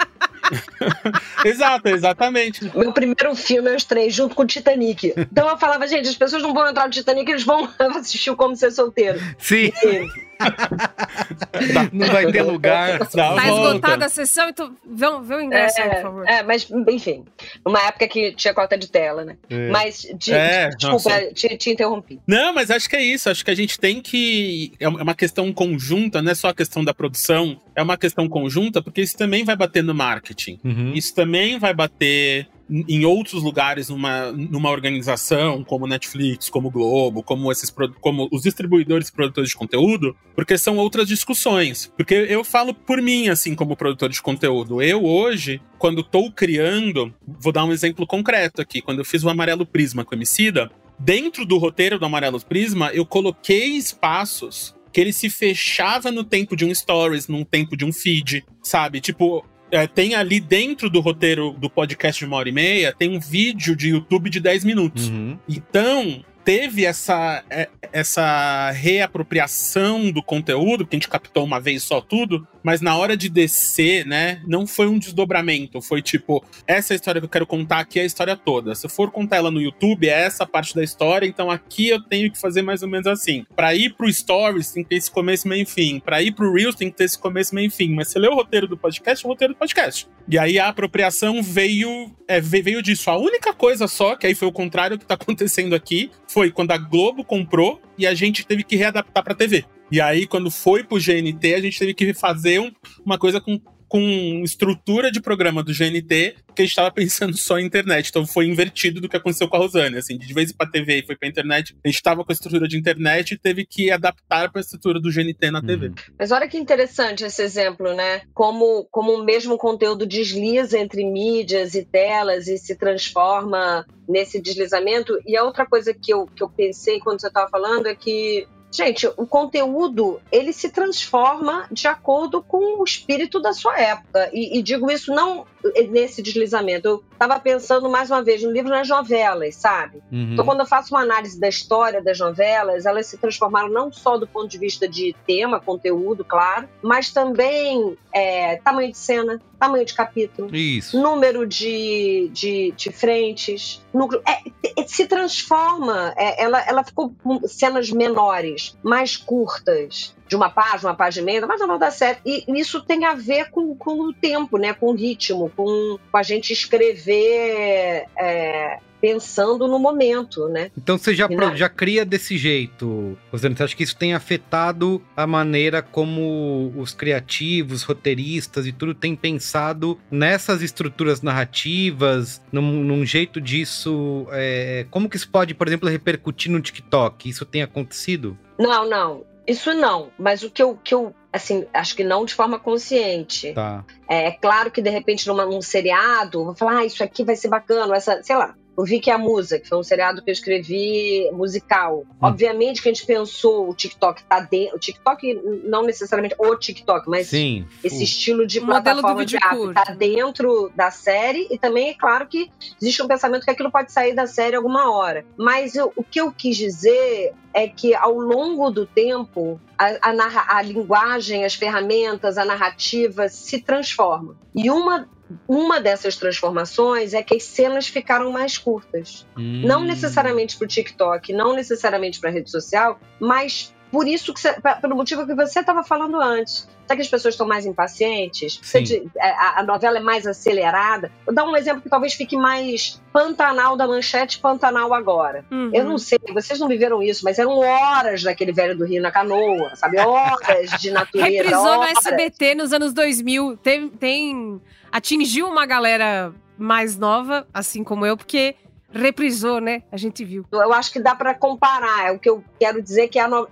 Exato, 1.45 1.89
exatamente. 1.89 2.69
Meu 2.75 2.91
primeiro 2.91 3.35
filme 3.35 3.69
eu 3.69 3.75
estrei 3.75 4.09
junto 4.09 4.35
com 4.35 4.43
o 4.43 4.47
Titanic. 4.47 5.13
Então 5.17 5.49
eu 5.49 5.57
falava, 5.57 5.87
gente, 5.87 6.07
as 6.07 6.15
pessoas 6.15 6.43
não 6.43 6.53
vão 6.53 6.67
entrar 6.67 6.85
no 6.85 6.91
Titanic, 6.91 7.29
eles 7.29 7.43
vão 7.43 7.69
assistir 7.79 8.29
o 8.29 8.35
Como 8.35 8.55
Ser 8.55 8.71
Solteiro. 8.71 9.19
Sim, 9.37 9.71
E 9.83 10.07
não 11.91 12.07
vai 12.07 12.31
ter 12.31 12.41
lugar. 12.41 12.99
Dá 12.99 13.05
Tá 13.35 13.47
esgotada 13.47 14.05
a 14.05 14.09
sessão, 14.09 14.49
então 14.49 14.75
vê, 14.85 15.07
o- 15.07 15.21
vê 15.21 15.35
o 15.35 15.41
ingresso 15.41 15.81
aí, 15.81 15.89
por 15.89 16.01
favor. 16.01 16.27
É, 16.27 16.43
mas, 16.43 16.67
enfim, 16.89 17.23
numa 17.65 17.79
época 17.87 18.07
que 18.07 18.31
tinha 18.33 18.53
cota 18.53 18.77
de 18.77 18.89
tela, 18.89 19.23
né? 19.25 19.37
É. 19.49 19.69
Mas, 19.69 20.07
de, 20.15 20.33
É, 20.33 20.69
desculpa, 20.69 21.09
te, 21.33 21.57
te 21.57 21.69
interrompi. 21.69 22.19
Não, 22.27 22.53
mas 22.53 22.71
acho 22.71 22.89
que 22.89 22.95
é 22.95 23.01
isso. 23.03 23.29
Acho 23.29 23.43
que 23.43 23.51
a 23.51 23.55
gente 23.55 23.79
tem 23.79 24.01
que. 24.01 24.73
É 24.79 24.87
uma 24.87 25.15
questão 25.15 25.51
conjunta, 25.53 26.21
não 26.21 26.31
é 26.31 26.35
só 26.35 26.49
a 26.49 26.53
questão 26.53 26.83
da 26.83 26.93
produção, 26.93 27.59
é 27.75 27.81
uma 27.81 27.97
questão 27.97 28.27
conjunta, 28.27 28.81
porque 28.81 29.01
isso 29.01 29.17
também 29.17 29.43
vai 29.43 29.55
bater 29.55 29.83
no 29.83 29.93
marketing. 29.93 30.59
Uhum. 30.63 30.93
Isso 30.93 31.13
também 31.13 31.57
vai 31.59 31.73
bater 31.73 32.47
em 32.71 33.05
outros 33.05 33.43
lugares 33.43 33.89
numa, 33.89 34.31
numa 34.31 34.69
organização 34.69 35.63
como 35.63 35.85
Netflix, 35.85 36.49
como 36.49 36.71
Globo, 36.71 37.21
como 37.21 37.51
esses 37.51 37.73
como 37.99 38.29
os 38.31 38.43
distribuidores 38.43 39.09
e 39.09 39.11
produtores 39.11 39.49
de 39.49 39.55
conteúdo, 39.55 40.15
porque 40.33 40.57
são 40.57 40.77
outras 40.77 41.07
discussões. 41.07 41.91
Porque 41.97 42.13
eu 42.13 42.43
falo 42.43 42.73
por 42.73 43.01
mim, 43.01 43.27
assim, 43.27 43.53
como 43.53 43.75
produtor 43.75 44.09
de 44.09 44.21
conteúdo. 44.21 44.81
Eu 44.81 45.03
hoje, 45.03 45.61
quando 45.77 45.99
estou 46.01 46.31
criando, 46.31 47.13
vou 47.27 47.51
dar 47.51 47.65
um 47.65 47.73
exemplo 47.73 48.07
concreto 48.07 48.61
aqui. 48.61 48.81
Quando 48.81 48.99
eu 48.99 49.05
fiz 49.05 49.23
o 49.23 49.29
Amarelo 49.29 49.65
Prisma 49.65 50.05
com 50.05 50.15
o 50.15 50.17
Emicida, 50.17 50.71
dentro 50.97 51.45
do 51.45 51.57
roteiro 51.57 51.99
do 51.99 52.05
Amarelo 52.05 52.39
Prisma, 52.39 52.89
eu 52.93 53.05
coloquei 53.05 53.75
espaços 53.75 54.73
que 54.91 54.99
ele 54.99 55.13
se 55.13 55.29
fechava 55.29 56.11
no 56.11 56.23
tempo 56.23 56.55
de 56.55 56.65
um 56.65 56.73
stories, 56.73 57.27
num 57.27 57.43
tempo 57.43 57.77
de 57.77 57.85
um 57.85 57.93
feed, 57.93 58.43
sabe? 58.61 58.99
Tipo, 58.99 59.45
é, 59.71 59.87
tem 59.87 60.15
ali 60.15 60.39
dentro 60.39 60.89
do 60.89 60.99
roteiro 60.99 61.55
do 61.57 61.69
podcast 61.69 62.19
de 62.19 62.25
uma 62.25 62.37
hora 62.37 62.49
e 62.49 62.51
meia, 62.51 62.93
tem 62.97 63.09
um 63.09 63.19
vídeo 63.19 63.75
de 63.75 63.89
YouTube 63.89 64.29
de 64.29 64.39
10 64.39 64.63
minutos. 64.65 65.07
Uhum. 65.07 65.37
Então, 65.47 66.23
teve 66.43 66.85
essa, 66.85 67.43
é, 67.49 67.69
essa 67.93 68.71
reapropriação 68.71 70.11
do 70.11 70.21
conteúdo, 70.23 70.85
que 70.85 70.95
a 70.95 70.97
gente 70.99 71.07
captou 71.07 71.43
uma 71.43 71.59
vez 71.59 71.83
só 71.83 72.01
tudo, 72.01 72.47
mas 72.63 72.81
na 72.81 72.95
hora 72.95 73.17
de 73.17 73.29
descer, 73.29 74.05
né, 74.05 74.41
não 74.47 74.67
foi 74.67 74.87
um 74.87 74.99
desdobramento, 74.99 75.81
foi 75.81 76.01
tipo, 76.01 76.43
essa 76.67 76.93
é 76.93 76.95
história 76.95 77.19
que 77.19 77.25
eu 77.25 77.29
quero 77.29 77.47
contar 77.47 77.79
aqui 77.79 77.99
é 77.99 78.03
a 78.03 78.05
história 78.05 78.35
toda. 78.35 78.75
Se 78.75 78.85
eu 78.85 78.89
for 78.89 79.11
contar 79.11 79.37
ela 79.37 79.51
no 79.51 79.61
YouTube, 79.61 80.07
é 80.07 80.21
essa 80.25 80.45
parte 80.45 80.75
da 80.75 80.83
história, 80.83 81.25
então 81.25 81.49
aqui 81.49 81.89
eu 81.89 82.01
tenho 82.01 82.31
que 82.31 82.39
fazer 82.39 82.61
mais 82.61 82.83
ou 82.83 82.89
menos 82.89 83.07
assim. 83.07 83.45
Pra 83.55 83.73
ir 83.73 83.93
pro 83.95 84.11
Stories, 84.11 84.71
tem 84.71 84.83
que 84.83 84.89
ter 84.89 84.95
esse 84.97 85.11
começo, 85.11 85.47
meio 85.47 85.65
fim. 85.65 85.99
Pra 85.99 86.21
ir 86.21 86.31
pro 86.33 86.53
Reels, 86.53 86.75
tem 86.75 86.89
que 86.89 86.97
ter 86.97 87.05
esse 87.05 87.17
começo, 87.17 87.53
meio 87.55 87.71
fim. 87.71 87.93
Mas 87.93 88.09
você 88.09 88.19
lê 88.19 88.27
o 88.27 88.35
roteiro 88.35 88.67
do 88.67 88.77
podcast, 88.77 89.25
é 89.25 89.27
o 89.27 89.31
roteiro 89.31 89.53
do 89.53 89.57
podcast. 89.57 90.07
E 90.27 90.37
aí 90.37 90.59
a 90.59 90.67
apropriação 90.67 91.41
veio, 91.41 92.11
é, 92.27 92.39
ve- 92.39 92.61
veio 92.61 92.81
disso. 92.81 93.09
A 93.09 93.17
única 93.17 93.53
coisa 93.53 93.87
só, 93.87 94.15
que 94.15 94.27
aí 94.27 94.35
foi 94.35 94.47
o 94.47 94.51
contrário 94.51 94.97
que 94.97 95.05
tá 95.05 95.15
acontecendo 95.21 95.73
aqui, 95.75 96.11
foi 96.31 96.51
quando 96.51 96.71
a 96.71 96.77
Globo 96.77 97.23
comprou 97.23 97.81
e 97.97 98.07
a 98.07 98.13
gente 98.13 98.45
teve 98.45 98.63
que 98.63 98.75
readaptar 98.75 99.23
pra 99.23 99.35
TV. 99.35 99.65
E 99.91 99.99
aí, 99.99 100.25
quando 100.25 100.49
foi 100.49 100.83
pro 100.83 100.97
GNT, 100.99 101.53
a 101.53 101.59
gente 101.59 101.77
teve 101.77 101.93
que 101.93 102.13
fazer 102.13 102.59
um- 102.59 102.71
uma 103.05 103.17
coisa 103.17 103.41
com, 103.41 103.59
com 103.91 104.41
estrutura 104.41 105.11
de 105.11 105.19
programa 105.19 105.61
do 105.61 105.73
GNT, 105.73 106.37
que 106.55 106.61
a 106.61 106.65
gente 106.65 106.73
tava 106.73 106.89
pensando 106.89 107.35
só 107.35 107.59
em 107.59 107.65
internet. 107.65 108.07
Então 108.07 108.25
foi 108.25 108.45
invertido 108.45 109.01
do 109.01 109.09
que 109.09 109.17
aconteceu 109.17 109.49
com 109.49 109.57
a 109.57 109.59
Rosane. 109.59 109.97
Assim, 109.97 110.17
de 110.17 110.33
vez 110.33 110.49
em 110.49 110.53
pra 110.53 110.65
TV 110.65 110.99
e 110.99 111.05
foi 111.05 111.17
pra 111.17 111.27
internet, 111.27 111.75
a 111.83 111.89
gente 111.89 112.01
tava 112.01 112.23
com 112.23 112.31
a 112.31 112.33
estrutura 112.33 112.69
de 112.69 112.77
internet 112.77 113.33
e 113.33 113.37
teve 113.37 113.65
que 113.65 113.91
adaptar 113.91 114.49
pra 114.49 114.61
estrutura 114.61 114.97
do 114.97 115.11
GNT 115.11 115.51
na 115.51 115.61
TV. 115.61 115.87
Uhum. 115.87 115.95
Mas 116.17 116.31
olha 116.31 116.47
que 116.47 116.57
interessante 116.57 117.25
esse 117.25 117.43
exemplo, 117.43 117.93
né? 117.93 118.21
Como, 118.33 118.87
como 118.89 119.11
o 119.11 119.25
mesmo 119.25 119.57
conteúdo 119.57 120.05
desliza 120.05 120.79
entre 120.79 121.03
mídias 121.03 121.75
e 121.75 121.83
telas 121.83 122.47
e 122.47 122.57
se 122.57 122.77
transforma 122.77 123.85
nesse 124.07 124.41
deslizamento. 124.41 125.19
E 125.27 125.35
a 125.35 125.43
outra 125.43 125.65
coisa 125.65 125.93
que 125.93 126.13
eu, 126.13 126.27
que 126.27 126.41
eu 126.41 126.49
pensei 126.49 127.01
quando 127.01 127.19
você 127.19 127.27
estava 127.27 127.49
falando 127.49 127.87
é 127.87 127.95
que 127.95 128.47
gente, 128.71 129.07
o 129.17 129.27
conteúdo 129.27 130.21
ele 130.31 130.53
se 130.53 130.69
transforma 130.69 131.67
de 131.71 131.87
acordo 131.87 132.41
com 132.41 132.79
o 132.79 132.83
espírito 132.83 133.39
da 133.39 133.53
sua 133.53 133.77
época. 133.79 134.29
E, 134.33 134.57
e 134.57 134.63
digo 134.63 134.89
isso 134.89 135.13
não 135.13 135.45
nesse 135.89 136.21
deslizamento. 136.21 136.87
Eu 136.87 137.03
estava 137.11 137.39
pensando 137.39 137.89
mais 137.89 138.09
uma 138.09 138.23
vez 138.23 138.43
no 138.43 138.51
livro 138.51 138.69
nas 138.69 138.87
novelas, 138.87 139.55
sabe? 139.55 140.01
Uhum. 140.11 140.33
Então, 140.33 140.45
quando 140.45 140.61
eu 140.61 140.65
faço 140.65 140.93
uma 140.93 141.01
análise 141.01 141.39
da 141.39 141.47
história 141.47 142.01
das 142.01 142.19
novelas, 142.19 142.85
elas 142.85 143.07
se 143.07 143.17
transformaram 143.17 143.69
não 143.69 143.91
só 143.91 144.17
do 144.17 144.27
ponto 144.27 144.47
de 144.47 144.57
vista 144.57 144.87
de 144.87 145.15
tema, 145.25 145.59
conteúdo, 145.59 146.23
claro, 146.23 146.67
mas 146.81 147.11
também 147.11 147.97
é, 148.13 148.57
tamanho 148.57 148.91
de 148.91 148.97
cena, 148.97 149.41
tamanho 149.59 149.85
de 149.85 149.93
capítulo, 149.93 150.53
Isso. 150.55 151.01
número 151.01 151.45
de, 151.45 152.29
de, 152.33 152.73
de 152.75 152.91
frentes. 152.91 153.81
Núcleo, 153.93 154.21
é, 154.27 154.81
é, 154.81 154.87
se 154.87 155.05
transforma. 155.05 156.13
é, 156.17 156.43
ela, 156.43 156.61
ela 156.67 156.83
ficou 156.83 157.13
com 157.23 157.47
cenas 157.47 157.89
menores, 157.91 158.77
mais 158.83 159.15
curtas. 159.17 160.15
De 160.31 160.35
uma 160.37 160.49
página, 160.49 160.91
uma 160.91 160.95
página 160.95 161.23
e 161.23 161.25
meia, 161.25 161.45
mas 161.45 161.59
não 161.59 161.77
dá 161.77 161.91
certo. 161.91 162.21
E 162.25 162.45
isso 162.57 162.79
tem 162.81 163.03
a 163.03 163.13
ver 163.13 163.49
com, 163.51 163.75
com 163.75 163.99
o 163.99 164.13
tempo, 164.13 164.57
né? 164.57 164.71
Com 164.73 164.91
o 164.91 164.95
ritmo, 164.95 165.51
com, 165.53 165.99
com 166.09 166.17
a 166.17 166.23
gente 166.23 166.53
escrever 166.53 168.05
é, 168.17 168.77
pensando 169.01 169.67
no 169.67 169.77
momento, 169.77 170.47
né? 170.47 170.71
Então 170.77 170.97
você 170.97 171.13
já, 171.13 171.27
pro- 171.27 171.53
já 171.53 171.67
cria 171.67 172.05
desse 172.05 172.37
jeito, 172.37 173.17
Rosana. 173.29 173.57
Você 173.57 173.63
acha 173.63 173.75
que 173.75 173.83
isso 173.83 173.97
tem 173.97 174.13
afetado 174.13 175.01
a 175.17 175.27
maneira 175.27 175.81
como 175.81 176.71
os 176.77 176.93
criativos, 176.93 177.83
roteiristas 177.83 178.65
e 178.65 178.71
tudo 178.71 178.93
tem 178.95 179.17
pensado 179.17 179.99
nessas 180.09 180.61
estruturas 180.61 181.21
narrativas, 181.21 182.41
num, 182.53 182.61
num 182.61 183.05
jeito 183.05 183.41
disso? 183.41 184.27
é, 184.31 184.85
como 184.89 185.09
que 185.09 185.17
isso 185.17 185.29
pode, 185.29 185.53
por 185.53 185.67
exemplo, 185.67 185.89
repercutir 185.89 186.49
no 186.51 186.61
TikTok? 186.61 187.27
Isso 187.27 187.45
tem 187.45 187.61
acontecido? 187.63 188.37
Não, 188.57 188.87
não. 188.87 189.29
Isso 189.47 189.73
não. 189.73 190.11
Mas 190.17 190.43
o 190.43 190.49
que 190.49 190.61
eu, 190.61 190.77
que 190.83 190.93
eu 190.93 191.13
assim, 191.31 191.65
acho 191.73 191.95
que 191.95 192.03
não 192.03 192.25
de 192.25 192.33
forma 192.33 192.59
consciente. 192.59 193.53
Tá. 193.53 193.85
É, 194.07 194.27
é 194.27 194.31
claro 194.31 194.69
que, 194.69 194.81
de 194.81 194.89
repente, 194.89 195.27
numa, 195.27 195.45
num 195.45 195.61
seriado, 195.61 196.43
vou 196.43 196.55
falar, 196.55 196.79
ah, 196.79 196.85
isso 196.85 197.03
aqui 197.03 197.23
vai 197.23 197.35
ser 197.35 197.47
bacana, 197.47 197.95
essa, 197.95 198.21
sei 198.21 198.35
lá. 198.35 198.55
O 198.75 198.85
Vicky 198.85 199.09
e 199.09 199.13
a 199.13 199.17
Musa, 199.17 199.59
que 199.59 199.67
foi 199.67 199.77
um 199.77 199.83
seriado 199.83 200.21
que 200.21 200.29
eu 200.29 200.33
escrevi 200.33 201.29
musical. 201.33 202.05
Obviamente 202.21 202.81
que 202.81 202.89
a 202.89 202.93
gente 202.93 203.05
pensou 203.05 203.69
o 203.69 203.75
TikTok 203.75 204.23
tá 204.23 204.39
dentro. 204.39 204.77
O 204.77 204.79
TikTok, 204.79 205.33
não 205.65 205.83
necessariamente 205.83 206.35
o 206.39 206.55
TikTok, 206.55 207.09
mas 207.09 207.27
Sim. 207.27 207.65
esse 207.83 208.03
estilo 208.03 208.47
de 208.47 208.59
O 208.59 208.65
modelo 208.65 208.79
do 208.97 209.01
plataforma 209.01 209.25
de 209.25 209.33
vídeo 209.35 209.45
app 209.47 209.55
curto. 209.57 209.73
tá 209.73 209.93
dentro 209.93 210.71
da 210.75 210.89
série 210.89 211.47
e 211.51 211.57
também 211.57 211.89
é 211.89 211.93
claro 211.93 212.25
que 212.27 212.49
existe 212.81 213.03
um 213.03 213.07
pensamento 213.07 213.43
que 213.43 213.51
aquilo 213.51 213.71
pode 213.71 213.91
sair 213.91 214.13
da 214.15 214.25
série 214.25 214.55
alguma 214.55 214.91
hora. 214.91 215.25
Mas 215.37 215.75
eu- 215.75 215.91
o 215.95 216.03
que 216.03 216.21
eu 216.21 216.31
quis 216.31 216.55
dizer 216.57 217.33
é 217.53 217.67
que 217.67 217.93
ao 217.93 218.17
longo 218.17 218.69
do 218.71 218.85
tempo 218.85 219.59
a, 219.77 220.09
a 220.09 220.57
a 220.57 220.61
linguagem, 220.61 221.43
as 221.43 221.55
ferramentas, 221.55 222.37
a 222.37 222.45
narrativa 222.45 223.27
se 223.27 223.59
transformam. 223.61 224.35
E 224.55 224.69
uma 224.69 225.09
uma 225.47 225.79
dessas 225.79 226.15
transformações 226.15 227.13
é 227.13 227.21
que 227.23 227.35
as 227.35 227.43
cenas 227.43 227.87
ficaram 227.87 228.31
mais 228.31 228.57
curtas. 228.57 229.25
Hum. 229.37 229.61
Não 229.65 229.81
necessariamente 229.83 230.57
para 230.57 230.65
o 230.65 230.67
TikTok, 230.67 231.33
não 231.33 231.53
necessariamente 231.53 232.19
para 232.19 232.29
a 232.29 232.33
rede 232.33 232.49
social, 232.51 232.99
mas 233.19 233.73
por 233.91 234.07
isso 234.07 234.33
que 234.33 234.39
você, 234.39 234.55
pelo 234.81 234.95
motivo 234.95 235.25
que 235.25 235.35
você 235.35 235.59
estava 235.59 235.83
falando 235.83 236.19
antes. 236.19 236.69
Sabe 236.87 236.99
que 236.99 237.05
as 237.05 237.11
pessoas 237.11 237.33
estão 237.35 237.47
mais 237.47 237.65
impacientes? 237.65 238.59
Sim. 238.61 238.83
de- 238.83 239.09
a, 239.17 239.59
a 239.59 239.63
novela 239.63 239.97
é 239.97 240.01
mais 240.01 240.27
acelerada. 240.27 241.09
Vou 241.25 241.33
dar 241.33 241.45
um 241.45 241.55
exemplo 241.55 241.81
que 241.81 241.89
talvez 241.89 242.13
fique 242.13 242.35
mais 242.35 243.01
Pantanal 243.13 243.77
da 243.77 243.87
Manchete, 243.87 244.39
Pantanal 244.39 244.93
agora. 244.93 245.45
Uhum. 245.49 245.71
Eu 245.73 245.85
não 245.85 245.97
sei, 245.97 246.19
vocês 246.33 246.59
não 246.59 246.67
viveram 246.67 247.01
isso, 247.01 247.23
mas 247.23 247.39
eram 247.39 247.57
horas 247.59 248.23
daquele 248.23 248.51
velho 248.51 248.77
do 248.77 248.85
Rio 248.85 249.01
na 249.01 249.09
canoa, 249.11 249.73
sabe? 249.75 249.99
Horas 249.99 250.71
de 250.81 250.91
natureza. 250.91 251.29
Reprisou 251.29 251.63
no 251.63 251.79
horas. 251.81 251.97
SBT 252.05 252.55
nos 252.55 252.73
anos 252.73 252.93
2000. 252.93 253.55
Tem, 253.57 253.87
tem- 253.89 254.61
atingiu 254.91 255.47
uma 255.47 255.65
galera 255.65 256.33
mais 256.57 256.97
nova, 256.97 257.47
assim 257.53 257.83
como 257.83 258.05
eu, 258.05 258.15
porque 258.17 258.55
reprisou, 258.93 259.61
né? 259.61 259.83
A 259.89 259.95
gente 259.95 260.23
viu. 260.25 260.45
Eu 260.51 260.73
acho 260.73 260.91
que 260.91 260.99
dá 260.99 261.15
para 261.15 261.33
comparar. 261.33 262.07
É 262.07 262.11
o 262.11 262.19
que 262.19 262.29
eu 262.29 262.43
quero 262.59 262.81
dizer 262.81 263.07
que 263.07 263.17
é 263.17 263.25
no- 263.25 263.47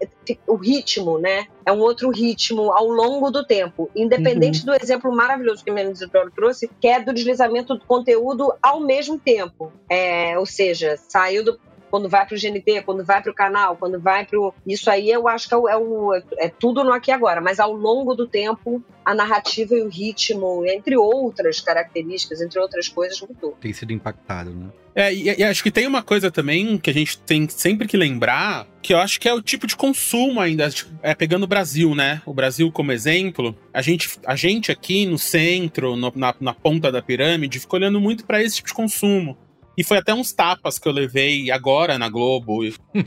o 0.45 0.56
ritmo, 0.56 1.17
né? 1.17 1.47
É 1.65 1.71
um 1.71 1.80
outro 1.80 2.10
ritmo 2.10 2.71
ao 2.73 2.88
longo 2.88 3.32
do 3.32 3.45
tempo. 3.45 3.89
Independente 3.95 4.65
do 4.65 4.73
exemplo 4.73 5.10
maravilhoso 5.15 5.63
que 5.63 5.69
a 5.69 5.73
minha 5.73 5.86
editora 5.89 6.30
trouxe, 6.36 6.69
que 6.82 6.88
é 6.88 6.99
do 6.99 7.13
deslizamento 7.13 7.73
do 7.75 7.86
conteúdo 7.86 8.54
ao 8.62 8.82
mesmo 8.82 9.17
tempo. 9.17 9.71
É, 9.89 10.38
ou 10.38 10.45
seja, 10.45 10.97
saiu 11.08 11.43
do. 11.45 11.60
Quando 11.89 12.08
vai 12.10 12.25
para 12.25 12.36
o 12.36 12.39
GNT, 12.39 12.82
quando 12.84 13.04
vai 13.04 13.21
para 13.21 13.32
o 13.32 13.36
canal, 13.36 13.75
quando 13.78 13.99
vai 13.99 14.25
para 14.25 14.39
o. 14.39 14.54
Isso 14.65 14.89
aí 14.89 15.10
eu 15.10 15.28
acho 15.28 15.47
que 15.47 15.54
é, 15.54 15.58
o- 15.58 15.67
é, 15.69 15.78
o- 15.78 16.13
é 16.38 16.49
tudo 16.49 16.84
no 16.84 16.91
aqui 16.93 17.12
e 17.12 17.13
agora, 17.13 17.41
mas 17.41 17.60
ao 17.60 17.73
longo 17.73 18.13
do 18.15 18.28
tempo, 18.28 18.84
a 19.06 19.15
narrativa 19.15 19.73
e 19.75 19.82
o 19.82 19.89
ritmo, 19.89 20.63
entre 20.67 20.95
outras 20.97 21.60
características, 21.60 22.41
entre 22.41 22.60
outras 22.60 22.88
coisas, 22.88 23.19
mudou. 23.21 23.58
Tem 23.60 23.73
sido 23.73 23.91
impactado, 23.93 24.52
né? 24.52 24.67
É, 24.95 25.13
e, 25.13 25.23
e 25.39 25.43
acho 25.43 25.63
que 25.63 25.71
tem 25.71 25.88
uma 25.88 26.02
coisa 26.04 26.30
também 26.30 26.78
que 26.78 26.89
a 26.89 26.93
gente 26.93 27.17
tem 27.19 27.47
sempre 27.47 27.88
que 27.88 27.95
lembrar, 27.95 28.67
que 28.82 28.93
eu 28.93 28.97
acho 28.97 29.19
que 29.19 29.30
é 29.30 29.34
o 29.34 29.41
tipo 29.41 29.65
de 29.65 29.75
consumo 29.75 30.41
ainda, 30.41 30.67
é 31.02 31.15
pegando 31.15 31.43
o 31.43 31.47
Brasil, 31.47 31.95
né? 31.95 32.21
O 32.25 32.34
Brasil 32.34 32.71
como 32.71 32.91
exemplo, 32.91 33.56
a 33.73 33.82
gente, 33.82 34.19
a 34.25 34.36
gente 34.36 34.71
aqui 34.71 35.06
no 35.06 35.17
centro, 35.17 35.95
no- 35.95 36.12
na, 36.15 36.36
na 36.39 36.54
ponta 36.54 36.91
da 36.91 37.02
pirâmide, 37.02 37.60
fica 37.60 37.75
olhando 37.78 37.99
muito 37.99 38.25
para 38.25 38.43
esse 38.43 38.58
tipo 38.58 38.67
de 38.67 38.73
consumo. 38.73 39.38
E 39.79 39.83
foi 39.85 39.97
até 39.97 40.13
uns 40.13 40.33
tapas 40.33 40.77
que 40.77 40.85
eu 40.89 40.91
levei 40.91 41.49
agora 41.49 41.97
na 41.97 42.09
Globo, 42.09 42.59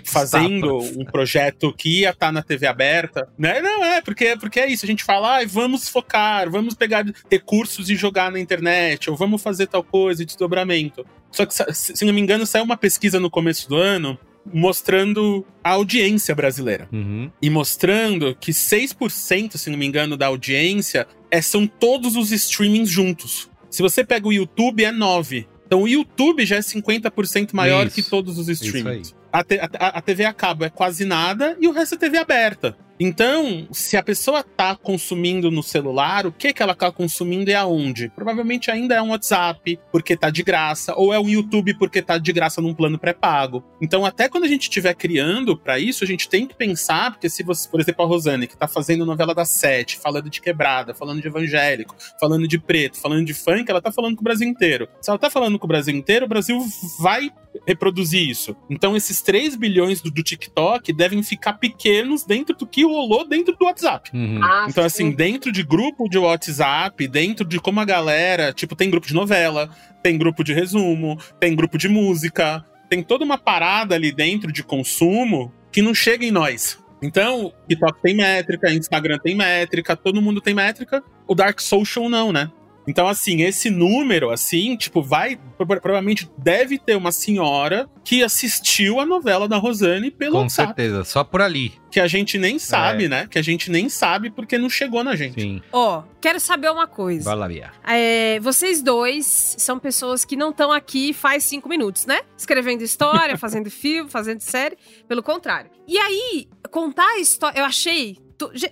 fazendo 0.07 0.79
um 0.79 1.05
projeto 1.05 1.71
que 1.71 2.01
ia 2.01 2.11
estar 2.11 2.33
na 2.33 2.43
TV 2.43 2.67
aberta. 2.67 3.29
Né? 3.37 3.61
Não, 3.61 3.85
é, 3.85 4.01
porque, 4.01 4.39
porque 4.39 4.59
é 4.59 4.71
isso. 4.71 4.87
A 4.87 4.89
gente 4.89 5.05
fala, 5.05 5.35
"Ai, 5.35 5.45
vamos 5.45 5.91
focar, 5.91 6.51
vamos 6.51 6.73
pegar 6.73 7.05
recursos 7.31 7.91
e 7.91 7.95
jogar 7.95 8.33
na 8.33 8.41
internet, 8.41 9.11
ou 9.11 9.17
vamos 9.19 9.43
fazer 9.43 9.67
tal 9.67 9.85
coisa, 9.85 10.25
desdobramento. 10.25 11.05
Só 11.31 11.45
que, 11.45 11.53
se 11.53 11.95
se 11.95 12.05
não 12.07 12.15
me 12.15 12.23
engano, 12.23 12.47
saiu 12.47 12.65
uma 12.65 12.77
pesquisa 12.79 13.21
no 13.21 13.29
começo 13.29 13.69
do 13.69 13.77
ano 13.77 14.19
mostrando 14.51 15.47
a 15.63 15.73
audiência 15.73 16.35
brasileira. 16.35 16.89
Uhum. 16.91 17.31
E 17.41 17.51
mostrando 17.51 18.35
que 18.41 18.51
6%, 18.51 19.59
se 19.59 19.69
não 19.69 19.77
me 19.77 19.85
engano, 19.85 20.17
da 20.17 20.29
audiência 20.29 21.07
é, 21.31 21.43
são 21.43 21.67
todos 21.67 22.17
os 22.17 22.33
streamings 22.33 22.89
juntos. 22.89 23.51
Se 23.71 23.83
você 23.83 24.03
pega 24.03 24.27
o 24.27 24.33
YouTube, 24.33 24.83
é 24.83 24.91
9%. 24.91 25.47
Então 25.73 25.85
o 25.85 25.89
YouTube 25.89 26.45
já 26.45 26.57
é 26.57 26.61
50% 26.61 27.55
maior 27.55 27.87
Isso. 27.87 27.95
que 27.95 28.03
todos 28.03 28.37
os 28.37 28.47
Isso 28.47 28.63
streamings. 28.67 29.15
A, 29.33 29.43
te- 29.43 29.59
a- 29.59 29.69
a 29.89 30.03
TV 30.03 30.27
a 30.27 30.33
cabo 30.35 30.67
é 30.67 30.69
quase 30.69 31.07
nada 31.07 31.57
e 31.59 31.67
o 31.67 31.73
resto 31.73 31.95
é 31.95 31.99
TV 31.99 32.19
aberta. 32.19 32.77
Então, 32.99 33.67
se 33.73 33.97
a 33.97 34.03
pessoa 34.03 34.43
tá 34.43 34.77
consumindo 34.77 35.51
no 35.51 35.63
celular, 35.63 36.27
o 36.27 36.33
que 36.33 36.53
que 36.53 36.63
ela 36.63 36.75
tá 36.75 36.91
consumindo 36.93 37.51
e 37.51 37.55
aonde? 37.55 38.11
Provavelmente 38.15 38.71
ainda 38.71 38.95
é 38.95 39.03
um 39.03 39.11
WhatsApp, 39.11 39.79
porque 39.91 40.17
tá 40.17 40.31
de 40.31 40.43
graça, 40.43 40.95
ou 40.97 41.13
é 41.13 41.19
o 41.19 41.29
YouTube 41.29 41.75
porque 41.75 42.01
tá 42.01 42.19
de 42.19 42.33
graça 42.33 42.61
num 42.61 42.75
plano 42.75 42.99
pré-pago. 42.99 43.65
Então, 43.81 44.05
até 44.05 44.29
quando 44.29 44.45
a 44.45 44.49
gente 44.49 44.63
estiver 44.63 44.95
criando 44.95 45.57
pra 45.57 45.79
isso, 45.79 46.05
a 46.05 46.07
gente 46.07 46.29
tem 46.29 46.47
que 46.47 46.55
pensar, 46.55 47.13
porque 47.13 47.29
se 47.29 47.43
você, 47.43 47.69
por 47.69 47.81
exemplo, 47.81 48.05
a 48.05 48.09
Rosane, 48.09 48.47
que 48.47 48.57
tá 48.57 48.69
fazendo 48.69 49.07
novela 49.07 49.35
da 49.35 49.45
Sete, 49.45 49.99
falando 49.99 50.31
de 50.31 50.41
quebrada, 50.41 50.95
falando 50.95 51.21
de 51.21 51.27
evangélico, 51.27 51.97
falando 52.21 52.47
de 52.47 52.59
preto, 52.59 53.01
falando 53.01 53.25
de 53.25 53.35
funk, 53.35 53.69
ela 53.69 53.83
tá 53.83 53.91
falando 53.91 54.15
com 54.15 54.21
o 54.21 54.25
Brasil 54.25 54.49
inteiro. 54.49 54.89
Se 55.01 55.11
ela 55.11 55.19
tá 55.19 55.31
falando 55.31 55.59
com 55.59 55.67
o 55.67 55.69
Brasil 55.69 55.95
inteiro, 55.95 56.27
o 56.27 56.29
Brasil 56.29 56.59
vai 57.01 57.31
reproduzir 57.67 58.29
isso. 58.29 58.57
Então, 58.71 58.97
esses 58.97 59.21
3 59.23 59.57
bilhões 59.57 60.01
do, 60.01 60.11
do 60.11 60.23
TikTok 60.23 60.93
devem 60.93 61.23
ficar 61.23 61.55
pequenos 61.55 62.25
dentro 62.25 62.57
do 62.57 62.67
que 62.67 62.82
rolou 62.85 63.27
dentro 63.27 63.57
do 63.57 63.65
WhatsApp. 63.65 64.11
Uhum. 64.15 64.41
Ah, 64.43 64.67
Então, 64.69 64.83
sim. 64.83 64.87
assim, 64.87 65.11
dentro 65.11 65.51
de 65.53 65.63
grupo 65.63 66.09
de 66.09 66.19
WhatsApp, 66.19 67.07
dentro 67.09 67.45
de 67.47 67.61
como 67.61 67.81
a 67.81 67.85
galera, 67.85 68.53
tipo, 68.53 68.75
tem 68.77 68.91
grupo 68.91 69.07
de 69.07 69.15
novela, 69.15 69.69
tem 70.03 70.17
grupo 70.19 70.43
de 70.43 70.53
resumo, 70.53 71.19
tem 71.39 71.55
grupo 71.55 71.79
de 71.79 71.89
música, 71.89 72.65
tem 72.89 73.03
toda 73.03 73.25
uma 73.25 73.39
parada 73.39 73.95
ali 73.95 74.13
dentro 74.13 74.53
de 74.53 74.63
consumo 74.63 75.53
que 75.71 75.81
não 75.81 75.95
chega 75.95 76.25
em 76.25 76.31
nós. 76.31 76.79
Então, 77.03 77.53
TikTok 77.69 78.01
tem 78.01 78.15
métrica, 78.15 78.73
Instagram 78.73 79.19
tem 79.19 79.35
métrica, 79.35 79.97
todo 79.97 80.23
mundo 80.23 80.41
tem 80.41 80.55
métrica, 80.55 81.03
o 81.27 81.35
Dark 81.35 81.61
Social 81.61 82.09
não, 82.09 82.33
né? 82.33 82.51
Então, 82.87 83.07
assim, 83.07 83.43
esse 83.43 83.71
número, 83.71 84.31
assim, 84.31 84.77
tipo, 84.77 85.03
vai. 85.03 85.39
pro- 85.57 85.67
Provavelmente 85.81 86.29
deve 86.37 86.79
ter 86.79 86.97
uma 86.97 87.13
senhora 87.13 87.89
que 88.05 88.23
assistiu 88.23 88.99
a 88.99 89.07
novela 89.07 89.47
da 89.49 89.57
Rosane 89.57 90.11
pelo 90.11 90.33
Com 90.33 90.39
WhatsApp. 90.43 90.69
certeza, 90.69 91.05
só 91.05 91.23
por 91.23 91.41
ali. 91.41 91.73
Que 91.91 92.01
a 92.01 92.07
gente 92.07 92.39
nem 92.39 92.59
sabe, 92.59 93.07
né? 93.09 93.27
Que 93.31 93.39
a 93.39 93.43
gente 93.43 93.71
nem 93.71 93.89
sabe 93.89 94.31
porque 94.31 94.57
não 94.59 94.69
chegou 94.71 95.05
na 95.05 95.15
gente. 95.15 95.41
Sim. 95.41 95.63
Ó, 95.73 96.03
quero 96.21 96.41
saber 96.41 96.71
uma 96.71 96.87
coisa. 96.87 97.25
Vai 97.25 97.37
lá, 97.37 97.47
Bia. 97.49 97.71
É, 97.87 98.41
vocês 98.41 98.83
dois 98.83 99.55
são 99.59 99.79
pessoas 99.79 100.25
que 100.25 100.35
não 100.35 100.51
estão 100.51 100.73
aqui 100.73 101.13
faz 101.13 101.45
cinco 101.45 101.69
minutos, 101.69 102.07
né? 102.07 102.21
Escrevendo 102.37 102.83
história, 102.83 103.37
fazendo 103.39 103.71
filme, 103.71 104.11
fazendo 104.11 104.41
série. 104.41 104.77
Pelo 105.07 105.23
contrário. 105.23 105.71
E 105.87 105.99
aí, 105.99 106.49
contar 106.71 107.07
a 107.07 107.19
história. 107.19 107.59
Eu 107.61 107.65
achei 107.65 108.17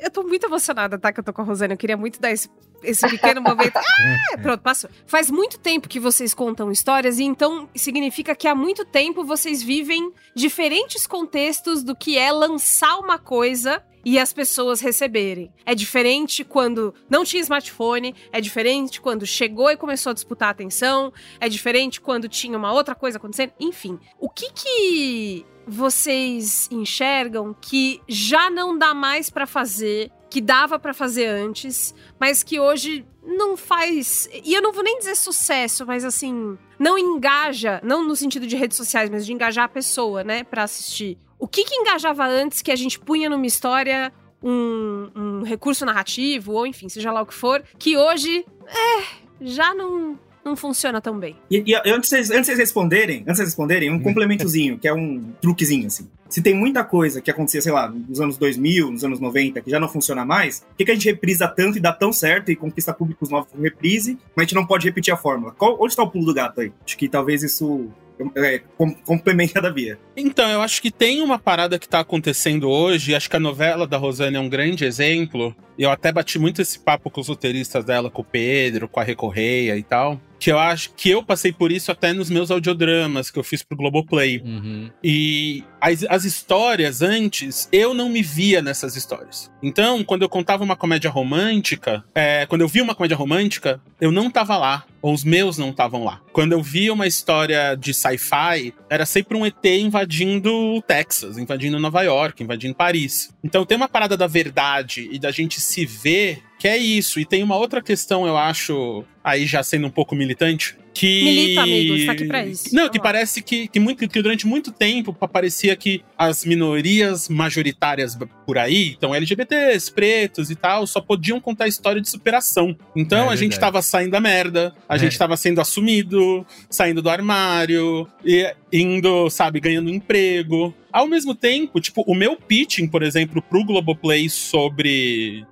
eu 0.02 0.10
tô 0.10 0.24
muito 0.24 0.44
emocionada, 0.46 0.98
tá? 0.98 1.12
Que 1.12 1.20
eu 1.20 1.24
tô 1.24 1.32
com 1.32 1.42
a 1.42 1.44
Rosane. 1.44 1.74
Eu 1.74 1.78
queria 1.78 1.96
muito 1.96 2.20
dar 2.20 2.32
esse, 2.32 2.48
esse 2.82 3.08
pequeno 3.08 3.40
momento. 3.40 3.78
Ah, 4.32 4.38
pronto, 4.38 4.62
passou. 4.62 4.88
Faz 5.06 5.30
muito 5.30 5.58
tempo 5.58 5.88
que 5.88 6.00
vocês 6.00 6.32
contam 6.32 6.70
histórias, 6.70 7.18
e 7.18 7.24
então 7.24 7.68
significa 7.74 8.34
que 8.34 8.48
há 8.48 8.54
muito 8.54 8.84
tempo 8.84 9.24
vocês 9.24 9.62
vivem 9.62 10.12
diferentes 10.34 11.06
contextos 11.06 11.82
do 11.82 11.94
que 11.94 12.16
é 12.16 12.30
lançar 12.32 12.98
uma 12.98 13.18
coisa 13.18 13.82
e 14.04 14.18
as 14.18 14.32
pessoas 14.32 14.80
receberem. 14.80 15.52
É 15.64 15.74
diferente 15.74 16.44
quando 16.44 16.94
não 17.08 17.24
tinha 17.24 17.42
smartphone, 17.42 18.14
é 18.32 18.40
diferente 18.40 19.00
quando 19.00 19.26
chegou 19.26 19.70
e 19.70 19.76
começou 19.76 20.10
a 20.10 20.14
disputar 20.14 20.50
atenção, 20.50 21.12
é 21.38 21.48
diferente 21.48 22.00
quando 22.00 22.28
tinha 22.28 22.56
uma 22.56 22.72
outra 22.72 22.94
coisa 22.94 23.18
acontecendo, 23.18 23.52
enfim. 23.60 23.98
O 24.18 24.28
que 24.28 24.50
que 24.52 25.46
vocês 25.66 26.68
enxergam 26.70 27.54
que 27.60 28.00
já 28.08 28.50
não 28.50 28.76
dá 28.76 28.94
mais 28.94 29.30
pra 29.30 29.46
fazer, 29.46 30.10
que 30.30 30.40
dava 30.40 30.78
pra 30.78 30.94
fazer 30.94 31.26
antes, 31.26 31.92
mas 32.18 32.42
que 32.42 32.60
hoje 32.60 33.04
não 33.22 33.56
faz, 33.56 34.28
e 34.44 34.54
eu 34.54 34.62
não 34.62 34.72
vou 34.72 34.82
nem 34.82 34.96
dizer 34.98 35.16
sucesso, 35.16 35.84
mas 35.84 36.04
assim, 36.04 36.56
não 36.78 36.96
engaja, 36.96 37.80
não 37.82 38.06
no 38.06 38.14
sentido 38.16 38.46
de 38.46 38.56
redes 38.56 38.76
sociais, 38.76 39.10
mas 39.10 39.26
de 39.26 39.32
engajar 39.32 39.64
a 39.64 39.68
pessoa, 39.68 40.22
né, 40.24 40.44
Pra 40.44 40.62
assistir. 40.62 41.18
O 41.38 41.48
que 41.48 41.64
que 41.64 41.74
engajava 41.74 42.24
antes 42.26 42.62
que 42.62 42.70
a 42.70 42.76
gente 42.76 42.98
punha 42.98 43.28
numa 43.28 43.46
história 43.46 44.12
um, 44.42 45.10
um 45.14 45.42
recurso 45.42 45.84
narrativo, 45.84 46.52
ou 46.52 46.66
enfim, 46.66 46.88
seja 46.88 47.10
lá 47.12 47.20
o 47.22 47.26
que 47.26 47.34
for, 47.34 47.62
que 47.78 47.96
hoje, 47.96 48.44
é, 48.66 49.02
já 49.40 49.74
não, 49.74 50.18
não 50.44 50.54
funciona 50.56 51.00
tão 51.00 51.18
bem. 51.18 51.36
E, 51.50 51.62
e 51.66 51.74
antes, 51.90 52.08
vocês- 52.08 52.30
antes 52.30 52.40
de 52.42 52.46
vocês 52.46 52.58
responderem, 52.58 53.16
antes 53.18 53.26
de 53.32 53.36
vocês 53.36 53.48
responderem, 53.48 53.90
um 53.90 54.02
complementozinho, 54.02 54.78
que 54.78 54.86
é 54.88 54.92
um 54.94 55.32
truquezinho, 55.40 55.86
assim. 55.86 56.08
Se 56.30 56.40
tem 56.40 56.54
muita 56.54 56.84
coisa 56.84 57.20
que 57.20 57.30
acontecia, 57.30 57.60
sei 57.60 57.72
lá, 57.72 57.88
nos 57.88 58.20
anos 58.20 58.38
2000, 58.38 58.90
nos 58.92 59.04
anos 59.04 59.20
90, 59.20 59.60
que 59.60 59.70
já 59.70 59.80
não 59.80 59.88
funciona 59.88 60.24
mais, 60.24 60.60
por 60.60 60.76
que, 60.76 60.84
que 60.84 60.90
a 60.92 60.94
gente 60.94 61.06
reprisa 61.06 61.48
tanto 61.48 61.76
e 61.76 61.80
dá 61.80 61.92
tão 61.92 62.12
certo 62.12 62.50
e 62.50 62.56
conquista 62.56 62.94
públicos 62.94 63.28
novos 63.28 63.50
com 63.52 63.60
reprise, 63.60 64.16
mas 64.36 64.44
a 64.44 64.46
gente 64.46 64.54
não 64.54 64.64
pode 64.64 64.86
repetir 64.86 65.12
a 65.12 65.16
fórmula? 65.16 65.52
Qual, 65.52 65.76
onde 65.80 65.92
está 65.92 66.02
o 66.02 66.10
pulo 66.10 66.24
do 66.24 66.32
gato 66.32 66.60
aí? 66.60 66.72
Acho 66.86 66.96
que 66.96 67.08
talvez 67.08 67.42
isso 67.42 67.90
é, 68.36 68.60
com, 68.76 68.92
complemente 68.92 69.56
a 69.56 69.60
da 69.60 69.70
Bia. 69.70 69.98
Então, 70.16 70.48
eu 70.50 70.60
acho 70.60 70.82
que 70.82 70.90
tem 70.90 71.22
uma 71.22 71.38
parada 71.38 71.78
que 71.78 71.88
tá 71.88 72.00
acontecendo 72.00 72.68
hoje, 72.68 73.14
acho 73.14 73.30
que 73.30 73.36
a 73.36 73.40
novela 73.40 73.86
da 73.86 73.96
Rosane 73.96 74.36
é 74.36 74.40
um 74.40 74.48
grande 74.48 74.84
exemplo. 74.84 75.54
e 75.78 75.82
Eu 75.82 75.90
até 75.90 76.12
bati 76.12 76.38
muito 76.38 76.60
esse 76.60 76.78
papo 76.78 77.10
com 77.10 77.20
os 77.20 77.28
roteiristas 77.28 77.84
dela, 77.84 78.10
com 78.10 78.22
o 78.22 78.24
Pedro, 78.24 78.88
com 78.88 79.00
a 79.00 79.04
Recorreia 79.04 79.76
e 79.76 79.82
tal. 79.82 80.20
Que 80.38 80.52
eu 80.52 80.58
acho 80.58 80.92
que 80.94 81.10
eu 81.10 81.22
passei 81.22 81.52
por 81.52 81.70
isso 81.70 81.90
até 81.92 82.12
nos 82.12 82.30
meus 82.30 82.50
audiodramas 82.50 83.30
que 83.30 83.38
eu 83.38 83.44
fiz 83.44 83.62
pro 83.62 83.76
Globoplay. 83.76 84.42
Uhum. 84.44 84.90
E 85.02 85.64
as, 85.80 86.04
as 86.08 86.24
histórias 86.24 87.02
antes, 87.02 87.68
eu 87.72 87.94
não 87.94 88.08
me 88.08 88.22
via 88.22 88.60
nessas 88.60 88.96
histórias. 88.96 89.50
Então, 89.62 90.04
quando 90.04 90.22
eu 90.22 90.28
contava 90.28 90.62
uma 90.62 90.76
comédia 90.76 91.10
romântica, 91.10 92.04
é, 92.14 92.46
quando 92.46 92.60
eu 92.60 92.68
via 92.68 92.82
uma 92.82 92.94
comédia 92.94 93.16
romântica, 93.16 93.80
eu 94.00 94.12
não 94.12 94.30
tava 94.30 94.56
lá. 94.56 94.84
Ou 95.02 95.14
os 95.14 95.24
meus 95.24 95.56
não 95.56 95.70
estavam 95.70 96.04
lá. 96.04 96.20
Quando 96.30 96.52
eu 96.52 96.62
via 96.62 96.92
uma 96.92 97.06
história 97.06 97.74
de 97.74 97.94
sci-fi, 97.94 98.74
era 98.88 99.06
sempre 99.06 99.34
um 99.34 99.46
ET 99.46 99.64
invadindo 99.64 100.54
o 100.54 100.82
Texas, 100.82 101.38
invadindo 101.38 101.80
Nova 101.80 102.02
York, 102.02 102.42
invadindo 102.42 102.74
Paris. 102.74 103.30
Então 103.42 103.64
tem 103.64 103.78
uma 103.78 103.88
parada 103.88 104.14
da 104.14 104.26
verdade 104.26 105.08
e 105.10 105.18
da 105.18 105.30
gente 105.30 105.58
se 105.58 105.86
ver 105.86 106.42
que 106.58 106.68
é 106.68 106.76
isso. 106.76 107.18
E 107.18 107.24
tem 107.24 107.42
uma 107.42 107.56
outra 107.56 107.80
questão, 107.80 108.26
eu 108.26 108.36
acho, 108.36 109.02
aí 109.24 109.46
já 109.46 109.62
sendo 109.62 109.86
um 109.86 109.90
pouco 109.90 110.14
militante, 110.14 110.76
que. 110.92 111.24
Milita, 111.24 111.62
amigo, 111.62 111.96
você 111.98 112.06
tá 112.06 112.12
aqui 112.12 112.24
pra 112.26 112.44
isso. 112.46 112.64
Não, 112.74 112.82
Vamos 112.82 112.90
que 112.92 112.98
lá. 112.98 113.04
parece 113.04 113.42
que, 113.42 113.68
que, 113.68 113.78
muito, 113.80 114.08
que 114.08 114.22
durante 114.22 114.46
muito 114.46 114.72
tempo 114.72 115.12
parecia 115.12 115.74
que 115.76 116.02
as 116.18 116.44
minorias 116.44 117.28
majoritárias 117.28 118.18
por 118.46 118.58
aí, 118.58 118.94
então 118.96 119.14
LGBTs, 119.14 119.92
pretos 119.92 120.50
e 120.50 120.56
tal, 120.56 120.86
só 120.86 121.00
podiam 121.00 121.40
contar 121.40 121.68
história 121.68 122.00
de 122.00 122.08
superação. 122.08 122.76
Então 122.94 123.30
É 123.30 123.32
a 123.32 123.36
gente 123.36 123.58
tava 123.58 123.80
saindo 123.82 124.10
da 124.10 124.20
merda, 124.20 124.74
a 124.88 124.96
É. 124.96 124.98
gente 124.98 125.16
tava 125.16 125.36
sendo 125.36 125.60
assumido, 125.60 126.44
saindo 126.68 127.00
do 127.02 127.08
armário, 127.08 128.08
e 128.24 128.52
indo, 128.72 129.28
sabe, 129.30 129.60
ganhando 129.60 129.90
emprego. 129.90 130.74
Ao 130.92 131.06
mesmo 131.06 131.34
tempo, 131.34 131.80
tipo, 131.80 132.02
o 132.06 132.14
meu 132.14 132.36
pitching, 132.36 132.88
por 132.88 133.02
exemplo, 133.02 133.40
pro 133.40 133.64
Globoplay 133.64 134.28
sobre 134.28 135.44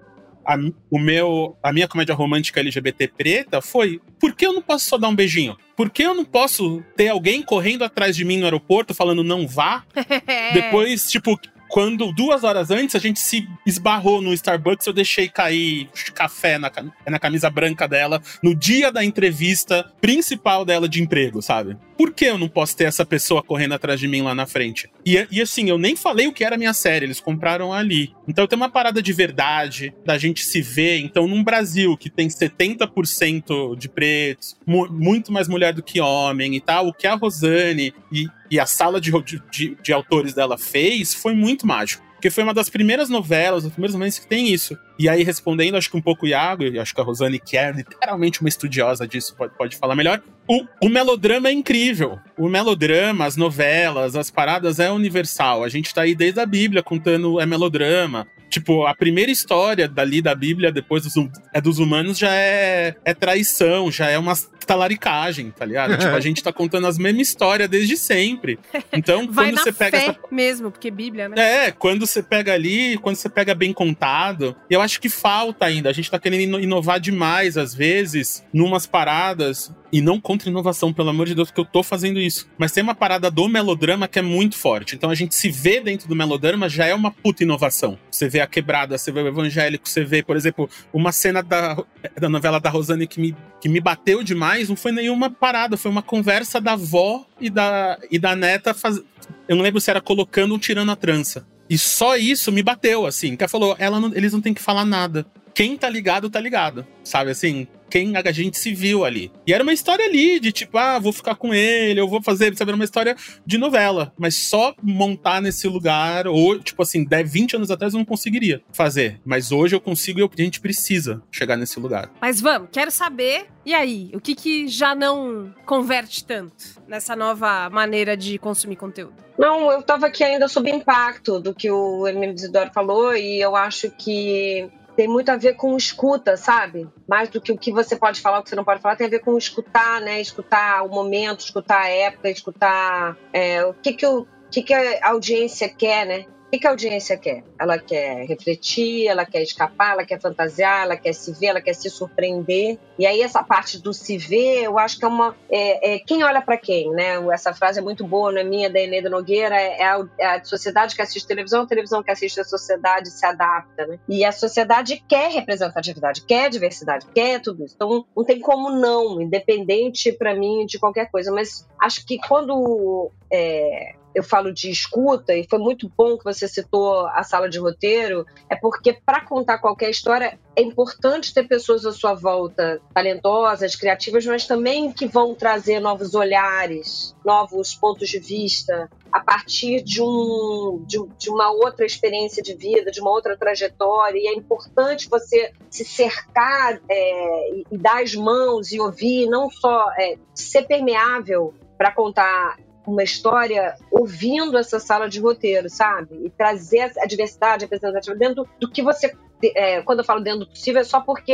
a, 0.48 0.56
o 0.90 0.98
meu, 0.98 1.58
a 1.62 1.70
minha 1.74 1.86
comédia 1.86 2.14
romântica 2.14 2.60
LGBT 2.60 3.08
preta 3.08 3.60
foi: 3.60 4.00
por 4.18 4.34
que 4.34 4.46
eu 4.46 4.54
não 4.54 4.62
posso 4.62 4.86
só 4.86 4.96
dar 4.96 5.08
um 5.08 5.14
beijinho? 5.14 5.54
Por 5.76 5.90
que 5.90 6.02
eu 6.02 6.14
não 6.14 6.24
posso 6.24 6.82
ter 6.96 7.08
alguém 7.08 7.42
correndo 7.42 7.84
atrás 7.84 8.16
de 8.16 8.24
mim 8.24 8.38
no 8.38 8.44
aeroporto 8.44 8.94
falando 8.94 9.22
não 9.22 9.46
vá? 9.46 9.84
Depois, 10.54 11.10
tipo, 11.10 11.38
quando 11.68 12.10
duas 12.12 12.44
horas 12.44 12.70
antes 12.70 12.96
a 12.96 12.98
gente 12.98 13.20
se 13.20 13.46
esbarrou 13.66 14.22
no 14.22 14.32
Starbucks, 14.32 14.86
eu 14.86 14.92
deixei 14.94 15.28
cair 15.28 15.90
café 16.14 16.56
na, 16.56 16.72
na 17.06 17.18
camisa 17.18 17.50
branca 17.50 17.86
dela 17.86 18.22
no 18.42 18.54
dia 18.54 18.90
da 18.90 19.04
entrevista 19.04 19.92
principal 20.00 20.64
dela 20.64 20.88
de 20.88 21.02
emprego, 21.02 21.42
sabe? 21.42 21.76
Por 21.98 22.12
que 22.14 22.24
eu 22.26 22.38
não 22.38 22.48
posso 22.48 22.76
ter 22.76 22.84
essa 22.84 23.04
pessoa 23.04 23.42
correndo 23.42 23.74
atrás 23.74 23.98
de 23.98 24.06
mim 24.06 24.22
lá 24.22 24.32
na 24.34 24.46
frente? 24.46 24.88
E, 25.04 25.26
e 25.32 25.42
assim, 25.42 25.68
eu 25.68 25.76
nem 25.76 25.96
falei 25.96 26.28
o 26.28 26.32
que 26.32 26.44
era 26.44 26.54
a 26.54 26.58
minha 26.58 26.72
série, 26.72 27.04
eles 27.06 27.18
compraram 27.18 27.72
ali. 27.72 28.14
Então 28.28 28.46
tem 28.46 28.56
uma 28.56 28.70
parada 28.70 29.02
de 29.02 29.12
verdade, 29.12 29.92
da 30.06 30.16
gente 30.16 30.44
se 30.44 30.62
ver. 30.62 30.98
Então, 31.00 31.26
num 31.26 31.42
Brasil 31.42 31.96
que 31.96 32.08
tem 32.08 32.28
70% 32.28 33.76
de 33.76 33.88
pretos, 33.88 34.56
mu- 34.66 34.88
muito 34.90 35.32
mais 35.32 35.48
mulher 35.48 35.72
do 35.72 35.82
que 35.82 36.00
homem 36.00 36.54
e 36.54 36.60
tal, 36.60 36.86
o 36.88 36.92
que 36.94 37.06
a 37.06 37.14
Rosane 37.14 37.92
e, 38.12 38.26
e 38.50 38.60
a 38.60 38.66
sala 38.66 39.00
de, 39.00 39.10
de, 39.50 39.76
de- 39.82 39.92
autores 39.92 40.34
dela 40.34 40.56
fez 40.56 41.12
foi 41.14 41.34
muito 41.34 41.66
mágico. 41.66 42.06
Porque 42.14 42.30
foi 42.30 42.42
uma 42.42 42.54
das 42.54 42.68
primeiras 42.68 43.08
novelas, 43.08 43.64
os 43.64 43.70
primeiros 43.72 43.94
momentos 43.94 44.18
que 44.18 44.26
tem 44.26 44.48
isso. 44.52 44.76
E 44.98 45.08
aí, 45.08 45.22
respondendo, 45.22 45.76
acho 45.76 45.88
que 45.88 45.96
um 45.96 46.02
pouco 46.02 46.26
o 46.26 46.28
Iago, 46.28 46.64
e 46.64 46.76
acho 46.78 46.92
que 46.92 47.00
a 47.00 47.04
Rosane, 47.04 47.38
que 47.38 47.56
é 47.56 47.70
literalmente 47.70 48.40
uma 48.40 48.48
estudiosa 48.48 49.06
disso, 49.06 49.36
pode, 49.36 49.54
pode 49.56 49.76
falar 49.76 49.94
melhor. 49.94 50.20
O, 50.48 50.64
o 50.86 50.88
melodrama 50.88 51.48
é 51.48 51.52
incrível. 51.52 52.18
O 52.36 52.48
melodrama, 52.48 53.26
as 53.26 53.36
novelas, 53.36 54.16
as 54.16 54.30
paradas 54.30 54.78
é 54.80 54.90
universal. 54.90 55.62
A 55.62 55.68
gente 55.68 55.92
tá 55.92 56.02
aí 56.02 56.14
desde 56.14 56.40
a 56.40 56.46
Bíblia 56.46 56.82
contando 56.82 57.40
é 57.40 57.44
melodrama. 57.46 58.26
Tipo, 58.48 58.86
a 58.86 58.94
primeira 58.94 59.30
história 59.30 59.86
dali 59.86 60.22
da 60.22 60.34
Bíblia, 60.34 60.72
depois 60.72 61.02
dos, 61.02 61.16
hum- 61.18 61.30
é 61.52 61.60
dos 61.60 61.78
humanos, 61.78 62.16
já 62.18 62.34
é, 62.34 62.96
é 63.04 63.12
traição, 63.12 63.90
já 63.92 64.08
é 64.08 64.18
uma 64.18 64.32
talaricagem, 64.66 65.50
tá 65.50 65.64
ligado? 65.64 65.96
tipo, 65.98 66.14
a 66.14 66.20
gente 66.20 66.42
tá 66.42 66.52
contando 66.52 66.86
as 66.86 66.98
mesmas 66.98 67.28
histórias 67.28 67.68
desde 67.68 67.96
sempre. 67.96 68.58
Então, 68.92 69.26
Vai 69.32 69.46
quando 69.46 69.56
na 69.56 69.62
você 69.62 69.72
pega 69.72 69.98
fé 69.98 70.06
essa 70.06 70.18
mesmo, 70.30 70.70
porque 70.70 70.90
Bíblia, 70.90 71.28
né? 71.28 71.66
é, 71.66 71.70
quando 71.72 72.06
você 72.06 72.22
pega 72.22 72.52
ali, 72.54 72.96
quando 72.98 73.16
você 73.16 73.28
pega 73.28 73.54
bem 73.54 73.72
contado, 73.72 74.56
eu 74.70 74.80
acho 74.80 75.00
que 75.00 75.08
falta 75.10 75.66
ainda. 75.66 75.90
A 75.90 75.92
gente 75.92 76.10
tá 76.10 76.18
querendo 76.18 76.40
ino- 76.42 76.60
inovar 76.60 77.00
demais, 77.00 77.56
às 77.58 77.74
vezes, 77.74 78.44
numas 78.52 78.86
paradas. 78.86 79.72
E 79.90 80.02
não 80.02 80.20
contra 80.38 80.48
inovação, 80.50 80.92
pelo 80.92 81.08
amor 81.10 81.26
de 81.26 81.34
Deus, 81.34 81.48
porque 81.48 81.60
eu 81.60 81.64
tô 81.64 81.82
fazendo 81.82 82.20
isso. 82.20 82.48
Mas 82.56 82.70
tem 82.70 82.82
uma 82.82 82.94
parada 82.94 83.28
do 83.28 83.48
melodrama 83.48 84.06
que 84.06 84.20
é 84.20 84.22
muito 84.22 84.56
forte. 84.56 84.94
Então 84.94 85.10
a 85.10 85.14
gente 85.14 85.34
se 85.34 85.50
vê 85.50 85.80
dentro 85.80 86.08
do 86.08 86.14
melodrama 86.14 86.68
já 86.68 86.86
é 86.86 86.94
uma 86.94 87.10
puta 87.10 87.42
inovação. 87.42 87.98
Você 88.08 88.28
vê 88.28 88.40
a 88.40 88.46
quebrada, 88.46 88.96
você 88.96 89.10
vê 89.10 89.20
o 89.20 89.26
evangélico, 89.26 89.88
você 89.88 90.04
vê, 90.04 90.22
por 90.22 90.36
exemplo, 90.36 90.70
uma 90.92 91.10
cena 91.10 91.42
da, 91.42 91.76
da 92.18 92.28
novela 92.28 92.60
da 92.60 92.70
Rosane 92.70 93.08
que 93.08 93.20
me, 93.20 93.34
que 93.60 93.68
me 93.68 93.80
bateu 93.80 94.22
demais, 94.22 94.68
não 94.68 94.76
foi 94.76 94.92
nenhuma 94.92 95.28
parada, 95.28 95.76
foi 95.76 95.90
uma 95.90 96.02
conversa 96.02 96.60
da 96.60 96.74
avó 96.74 97.26
e 97.40 97.50
da, 97.50 97.98
e 98.10 98.18
da 98.18 98.36
neta 98.36 98.72
faz... 98.72 99.00
Eu 99.48 99.56
não 99.56 99.62
lembro 99.64 99.80
se 99.80 99.90
era 99.90 100.00
colocando 100.00 100.52
ou 100.52 100.58
tirando 100.58 100.92
a 100.92 100.96
trança. 100.96 101.44
E 101.68 101.76
só 101.76 102.16
isso 102.16 102.50
me 102.52 102.62
bateu, 102.62 103.04
assim. 103.04 103.36
Que 103.36 103.42
ela 103.42 103.48
falou, 103.48 103.76
ela 103.78 104.00
não- 104.00 104.14
eles 104.14 104.32
não 104.32 104.40
têm 104.40 104.54
que 104.54 104.62
falar 104.62 104.86
nada. 104.86 105.26
Quem 105.58 105.76
tá 105.76 105.90
ligado, 105.90 106.30
tá 106.30 106.38
ligado. 106.38 106.86
Sabe 107.02 107.32
assim? 107.32 107.66
Quem 107.90 108.16
a 108.16 108.30
gente 108.30 108.56
se 108.56 108.72
viu 108.72 109.04
ali. 109.04 109.32
E 109.44 109.52
era 109.52 109.64
uma 109.64 109.72
história 109.72 110.04
ali, 110.04 110.38
de 110.38 110.52
tipo, 110.52 110.78
ah, 110.78 111.00
vou 111.00 111.12
ficar 111.12 111.34
com 111.34 111.52
ele, 111.52 111.98
eu 111.98 112.06
vou 112.06 112.22
fazer, 112.22 112.56
sabe? 112.56 112.70
Era 112.70 112.76
uma 112.76 112.84
história 112.84 113.16
de 113.44 113.58
novela. 113.58 114.12
Mas 114.16 114.36
só 114.36 114.72
montar 114.80 115.42
nesse 115.42 115.66
lugar, 115.66 116.28
ou, 116.28 116.60
tipo 116.60 116.80
assim, 116.80 117.02
10, 117.02 117.32
20 117.32 117.56
anos 117.56 117.70
atrás 117.72 117.92
eu 117.92 117.98
não 117.98 118.04
conseguiria 118.04 118.62
fazer. 118.72 119.20
Mas 119.24 119.50
hoje 119.50 119.74
eu 119.74 119.80
consigo 119.80 120.20
e 120.20 120.22
a 120.22 120.44
gente 120.44 120.60
precisa 120.60 121.20
chegar 121.28 121.56
nesse 121.56 121.80
lugar. 121.80 122.08
Mas 122.20 122.40
vamos, 122.40 122.68
quero 122.70 122.92
saber. 122.92 123.46
E 123.66 123.74
aí, 123.74 124.12
o 124.14 124.20
que 124.20 124.36
que 124.36 124.68
já 124.68 124.94
não 124.94 125.52
converte 125.66 126.24
tanto 126.24 126.80
nessa 126.86 127.16
nova 127.16 127.68
maneira 127.68 128.16
de 128.16 128.38
consumir 128.38 128.76
conteúdo? 128.76 129.14
Não, 129.36 129.72
eu 129.72 129.82
tava 129.82 130.06
aqui 130.06 130.22
ainda 130.22 130.46
sob 130.46 130.70
impacto 130.70 131.40
do 131.40 131.52
que 131.52 131.68
o 131.68 132.06
Hermínio 132.06 132.36
Isidoro 132.36 132.70
falou 132.72 133.16
e 133.16 133.40
eu 133.40 133.56
acho 133.56 133.90
que 133.90 134.70
tem 134.98 135.06
muito 135.06 135.28
a 135.28 135.36
ver 135.36 135.54
com 135.54 135.76
escuta, 135.76 136.36
sabe? 136.36 136.88
Mais 137.06 137.28
do 137.28 137.40
que 137.40 137.52
o 137.52 137.56
que 137.56 137.70
você 137.70 137.94
pode 137.94 138.20
falar, 138.20 138.40
o 138.40 138.42
que 138.42 138.48
você 138.48 138.56
não 138.56 138.64
pode 138.64 138.82
falar, 138.82 138.96
tem 138.96 139.06
a 139.06 139.10
ver 139.10 139.20
com 139.20 139.38
escutar, 139.38 140.00
né? 140.00 140.20
Escutar 140.20 140.82
o 140.84 140.88
momento, 140.88 141.38
escutar 141.38 141.82
a 141.82 141.88
época, 141.88 142.28
escutar 142.28 143.16
é, 143.32 143.64
o 143.64 143.72
que 143.74 143.92
que, 143.92 144.04
o, 144.04 144.26
que 144.50 144.60
que 144.60 144.74
a 144.74 145.10
audiência 145.10 145.68
quer, 145.68 146.04
né? 146.04 146.26
O 146.48 146.58
que, 146.58 146.66
a 146.66 146.70
audiência 146.70 147.14
quer? 147.18 147.44
Ela 147.60 147.78
quer 147.78 148.24
refletir, 148.26 149.06
ela 149.06 149.26
quer 149.26 149.42
escapar, 149.42 149.92
ela 149.92 150.04
quer 150.04 150.18
fantasiar, 150.18 150.84
ela 150.84 150.96
quer 150.96 151.12
se 151.12 151.30
ver, 151.32 151.48
ela 151.48 151.60
quer 151.60 151.74
se 151.74 151.90
surpreender. 151.90 152.78
E 152.98 153.06
aí 153.06 153.20
essa 153.20 153.44
parte 153.44 153.78
do 153.78 153.92
se 153.92 154.16
ver, 154.16 154.62
eu 154.62 154.78
acho 154.78 154.98
que 154.98 155.04
é 155.04 155.08
uma 155.08 155.36
é, 155.50 155.94
é 155.94 155.98
quem 155.98 156.24
olha 156.24 156.40
para 156.40 156.56
quem, 156.56 156.90
né? 156.90 157.16
Essa 157.30 157.52
frase 157.52 157.80
é 157.80 157.82
muito 157.82 158.06
boa, 158.06 158.32
não 158.32 158.40
é 158.40 158.44
minha, 158.44 158.70
da 158.70 158.80
Eneida 158.80 159.10
Nogueira, 159.10 159.60
é 159.60 159.82
a, 159.82 160.08
é 160.18 160.26
a, 160.26 160.44
sociedade 160.44 160.96
que 160.96 161.02
assiste 161.02 161.28
televisão, 161.28 161.64
a 161.64 161.66
televisão 161.66 162.02
que 162.02 162.10
assiste 162.10 162.40
a 162.40 162.44
sociedade 162.44 163.10
se 163.10 163.26
adapta, 163.26 163.86
né? 163.86 163.98
E 164.08 164.24
a 164.24 164.32
sociedade 164.32 165.04
quer 165.06 165.30
representatividade, 165.30 166.22
quer 166.22 166.48
diversidade, 166.48 167.06
quer 167.14 167.42
tudo 167.42 167.62
isso. 167.62 167.74
Então 167.74 168.06
não 168.16 168.24
tem 168.24 168.40
como 168.40 168.70
não, 168.70 169.20
independente 169.20 170.12
para 170.12 170.34
mim 170.34 170.64
de 170.64 170.78
qualquer 170.78 171.10
coisa. 171.10 171.30
Mas 171.30 171.68
acho 171.78 172.06
que 172.06 172.18
quando 172.26 173.10
é, 173.30 173.92
eu 174.18 174.22
falo 174.24 174.52
de 174.52 174.68
escuta, 174.68 175.32
e 175.32 175.46
foi 175.48 175.60
muito 175.60 175.90
bom 175.96 176.18
que 176.18 176.24
você 176.24 176.48
citou 176.48 177.06
a 177.06 177.22
sala 177.22 177.48
de 177.48 177.58
roteiro, 177.58 178.26
é 178.50 178.56
porque 178.56 178.92
para 178.92 179.24
contar 179.24 179.58
qualquer 179.58 179.90
história 179.90 180.38
é 180.56 180.60
importante 180.60 181.32
ter 181.32 181.46
pessoas 181.46 181.86
à 181.86 181.92
sua 181.92 182.14
volta 182.14 182.80
talentosas, 182.92 183.76
criativas, 183.76 184.26
mas 184.26 184.44
também 184.44 184.92
que 184.92 185.06
vão 185.06 185.36
trazer 185.36 185.78
novos 185.78 186.16
olhares, 186.16 187.14
novos 187.24 187.76
pontos 187.76 188.08
de 188.08 188.18
vista, 188.18 188.90
a 189.12 189.20
partir 189.20 189.82
de, 189.82 190.02
um, 190.02 190.82
de, 190.84 190.98
de 191.16 191.30
uma 191.30 191.52
outra 191.52 191.86
experiência 191.86 192.42
de 192.42 192.54
vida, 192.54 192.90
de 192.90 193.00
uma 193.00 193.10
outra 193.10 193.36
trajetória. 193.36 194.18
E 194.18 194.26
é 194.26 194.34
importante 194.34 195.08
você 195.08 195.52
se 195.70 195.84
cercar 195.84 196.80
é, 196.90 197.50
e, 197.70 197.78
dar 197.78 198.02
as 198.02 198.16
mãos 198.16 198.72
e 198.72 198.80
ouvir, 198.80 199.28
não 199.28 199.48
só 199.48 199.88
é, 199.92 200.18
ser 200.34 200.66
permeável 200.66 201.54
para 201.76 201.92
contar 201.92 202.58
uma 202.88 203.02
história 203.02 203.76
ouvindo 203.90 204.56
essa 204.56 204.80
sala 204.80 205.08
de 205.08 205.20
roteiro, 205.20 205.68
sabe? 205.68 206.08
E 206.24 206.30
trazer 206.30 206.92
a 206.98 207.06
diversidade 207.06 207.64
representativa 207.64 208.16
dentro 208.16 208.48
do 208.58 208.70
que 208.70 208.82
você. 208.82 209.14
É, 209.54 209.82
quando 209.82 210.00
eu 210.00 210.04
falo 210.04 210.20
dentro 210.20 210.40
do 210.40 210.48
possível, 210.48 210.80
é 210.80 210.84
só 210.84 211.00
porque 211.00 211.32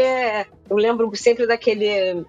eu 0.68 0.76
lembro 0.76 1.10
sempre 1.16 1.46
daquele 1.46 2.24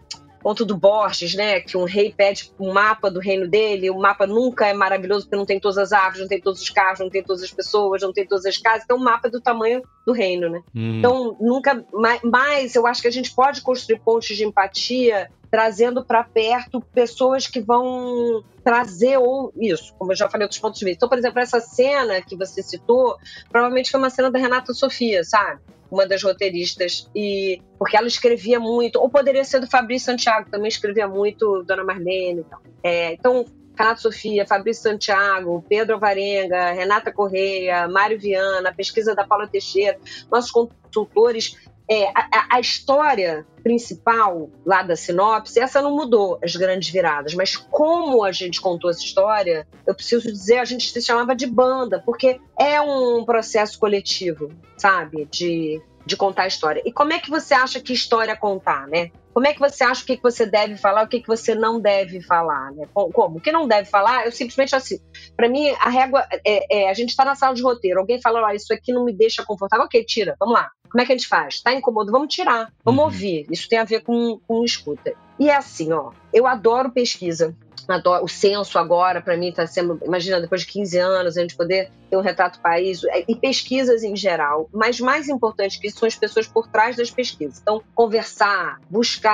ponto 0.45 0.63
do 0.63 0.77
Borges, 0.77 1.33
né? 1.33 1.59
Que 1.59 1.75
um 1.75 1.85
rei 1.85 2.13
pede 2.15 2.51
um 2.59 2.71
mapa 2.71 3.09
do 3.09 3.19
reino 3.19 3.47
dele, 3.47 3.89
o 3.89 3.97
mapa 3.97 4.27
nunca 4.27 4.67
é 4.67 4.73
maravilhoso 4.73 5.25
porque 5.25 5.35
não 5.35 5.45
tem 5.45 5.59
todas 5.59 5.77
as 5.79 5.91
árvores, 5.91 6.21
não 6.21 6.27
tem 6.27 6.39
todos 6.39 6.61
os 6.61 6.69
carros, 6.69 6.99
não 6.99 7.09
tem 7.09 7.23
todas 7.23 7.41
as 7.41 7.51
pessoas, 7.51 8.03
não 8.03 8.13
tem 8.13 8.27
todas 8.27 8.45
as 8.45 8.55
casas. 8.55 8.83
Então, 8.83 8.97
o 8.97 9.03
mapa 9.03 9.27
é 9.27 9.31
do 9.31 9.41
tamanho 9.41 9.81
do 10.05 10.13
reino, 10.13 10.47
né? 10.47 10.61
Hum. 10.75 10.99
Então, 10.99 11.35
nunca 11.41 11.83
mais, 12.23 12.75
eu 12.75 12.85
acho 12.85 13.01
que 13.01 13.07
a 13.07 13.11
gente 13.11 13.33
pode 13.33 13.61
construir 13.61 13.99
pontes 13.99 14.37
de 14.37 14.45
empatia 14.45 15.31
trazendo 15.49 16.05
para 16.05 16.23
perto 16.23 16.81
pessoas 16.93 17.47
que 17.47 17.59
vão 17.59 18.43
trazer 18.65 19.17
ou 19.19 19.53
isso, 19.55 19.93
como 19.95 20.11
eu 20.11 20.15
já 20.15 20.27
falei, 20.27 20.45
outros 20.45 20.59
pontos 20.59 20.79
de 20.79 20.85
vista. 20.85 20.97
Então, 20.97 21.07
por 21.07 21.19
exemplo, 21.19 21.39
essa 21.39 21.59
cena 21.59 22.19
que 22.19 22.35
você 22.35 22.63
citou, 22.63 23.15
provavelmente 23.47 23.91
foi 23.91 23.99
uma 23.99 24.09
cena 24.09 24.31
da 24.31 24.39
Renata 24.39 24.73
Sofia, 24.73 25.23
sabe? 25.23 25.61
Uma 25.91 26.07
das 26.07 26.23
roteiristas, 26.23 27.07
e 27.15 27.61
porque 27.77 27.95
ela 27.95 28.07
escrevia 28.07 28.59
muito, 28.59 28.99
ou 28.99 29.07
poderia 29.07 29.43
ser 29.43 29.59
do 29.59 29.69
Fabrício 29.69 30.07
Santiago, 30.07 30.49
também 30.49 30.67
escrevia 30.67 31.07
muito, 31.07 31.61
Dona 31.61 31.83
Marlene 31.83 32.41
e 32.41 32.43
tal. 32.43 32.59
É, 32.81 33.13
então, 33.13 33.45
Renato 33.77 34.01
Sofia, 34.01 34.47
Fabrício 34.47 34.81
Santiago, 34.81 35.63
Pedro 35.69 35.93
Alvarenga, 35.93 36.71
Renata 36.71 37.11
Correia, 37.11 37.87
Mário 37.87 38.19
Viana, 38.19 38.73
pesquisa 38.73 39.13
da 39.13 39.27
Paula 39.27 39.47
Teixeira, 39.47 39.99
nossos 40.31 40.49
consultores 40.49 41.55
é, 41.89 42.07
a, 42.07 42.55
a, 42.55 42.59
história 42.59 43.45
principal 43.63 44.49
lá 44.65 44.81
da 44.81 44.95
sinopse, 44.95 45.59
essa 45.59 45.81
não 45.81 45.95
mudou 45.95 46.39
as 46.43 46.55
grandes 46.55 46.89
viradas, 46.89 47.33
mas 47.33 47.55
como 47.55 48.23
a 48.23 48.31
gente 48.31 48.59
contou 48.59 48.89
essa 48.89 49.03
história, 49.03 49.67
eu 49.85 49.93
preciso 49.93 50.31
dizer, 50.31 50.57
a 50.57 50.65
gente 50.65 50.89
se 50.89 51.01
chamava 51.01 51.35
de 51.35 51.45
banda, 51.45 52.01
porque 52.05 52.39
é 52.59 52.81
um 52.81 53.23
processo 53.23 53.79
coletivo, 53.79 54.51
sabe? 54.77 55.27
De, 55.31 55.81
de 56.05 56.17
contar 56.17 56.43
a 56.43 56.47
história. 56.47 56.81
E 56.85 56.91
como 56.91 57.13
é 57.13 57.19
que 57.19 57.29
você 57.29 57.53
acha 57.53 57.79
que 57.79 57.93
história 57.93 58.35
contar, 58.35 58.87
né? 58.87 59.11
Como 59.35 59.47
é 59.47 59.53
que 59.53 59.59
você 59.59 59.83
acha 59.83 60.01
o 60.01 60.05
que 60.05 60.17
você 60.23 60.45
deve 60.45 60.77
falar, 60.77 61.03
o 61.03 61.09
que 61.09 61.21
você 61.27 61.53
não 61.53 61.77
deve 61.77 62.21
falar, 62.21 62.71
né? 62.71 62.87
Como? 62.93 63.37
O 63.37 63.41
que 63.41 63.51
não 63.51 63.67
deve 63.67 63.89
falar, 63.89 64.25
eu 64.25 64.31
simplesmente 64.31 64.73
assim. 64.73 64.97
Para 65.35 65.49
mim, 65.49 65.71
a 65.81 65.89
régua 65.89 66.25
é, 66.47 66.83
é 66.83 66.89
a 66.89 66.93
gente 66.93 67.09
está 67.09 67.25
na 67.25 67.35
sala 67.35 67.53
de 67.53 67.61
roteiro, 67.61 67.99
alguém 67.99 68.21
fala, 68.21 68.47
ah, 68.47 68.55
isso 68.55 68.73
aqui 68.73 68.93
não 68.93 69.03
me 69.03 69.11
deixa 69.11 69.43
confortável, 69.43 69.87
ok, 69.87 70.05
tira, 70.05 70.37
vamos 70.39 70.55
lá. 70.55 70.71
Como 70.89 71.01
é 71.01 71.05
que 71.05 71.11
a 71.11 71.17
gente 71.17 71.27
faz? 71.27 71.61
Tá 71.61 71.73
incômodo? 71.73 72.13
Vamos 72.13 72.33
tirar, 72.33 72.71
vamos 72.81 72.99
uhum. 72.99 73.05
ouvir. 73.07 73.45
Isso 73.51 73.67
tem 73.67 73.77
a 73.77 73.83
ver 73.83 74.03
com, 74.03 74.39
com 74.47 74.63
escuta. 74.63 75.11
E 75.37 75.49
é 75.49 75.55
assim, 75.57 75.91
ó, 75.91 76.11
eu 76.33 76.47
adoro 76.47 76.89
pesquisa. 76.89 77.53
Adoro, 77.87 78.23
o 78.23 78.27
censo 78.27 78.79
agora, 78.79 79.21
para 79.21 79.37
mim, 79.37 79.49
está 79.49 79.67
sendo. 79.67 79.99
Imagina, 80.03 80.41
depois 80.41 80.61
de 80.61 80.67
15 80.67 80.97
anos, 80.97 81.37
a 81.37 81.41
gente 81.41 81.55
poder 81.55 81.91
ter 82.09 82.17
um 82.17 82.21
retrato 82.21 82.59
país, 82.59 83.03
é, 83.03 83.25
e 83.27 83.35
pesquisas 83.35 84.03
em 84.03 84.15
geral. 84.15 84.69
Mas 84.73 84.99
mais 84.99 85.27
importante 85.27 85.79
que 85.79 85.87
isso 85.87 85.99
são 85.99 86.07
as 86.07 86.15
pessoas 86.15 86.47
por 86.47 86.67
trás 86.67 86.95
das 86.95 87.11
pesquisas. 87.11 87.59
Então, 87.61 87.83
conversar, 87.93 88.79
buscar, 88.89 89.24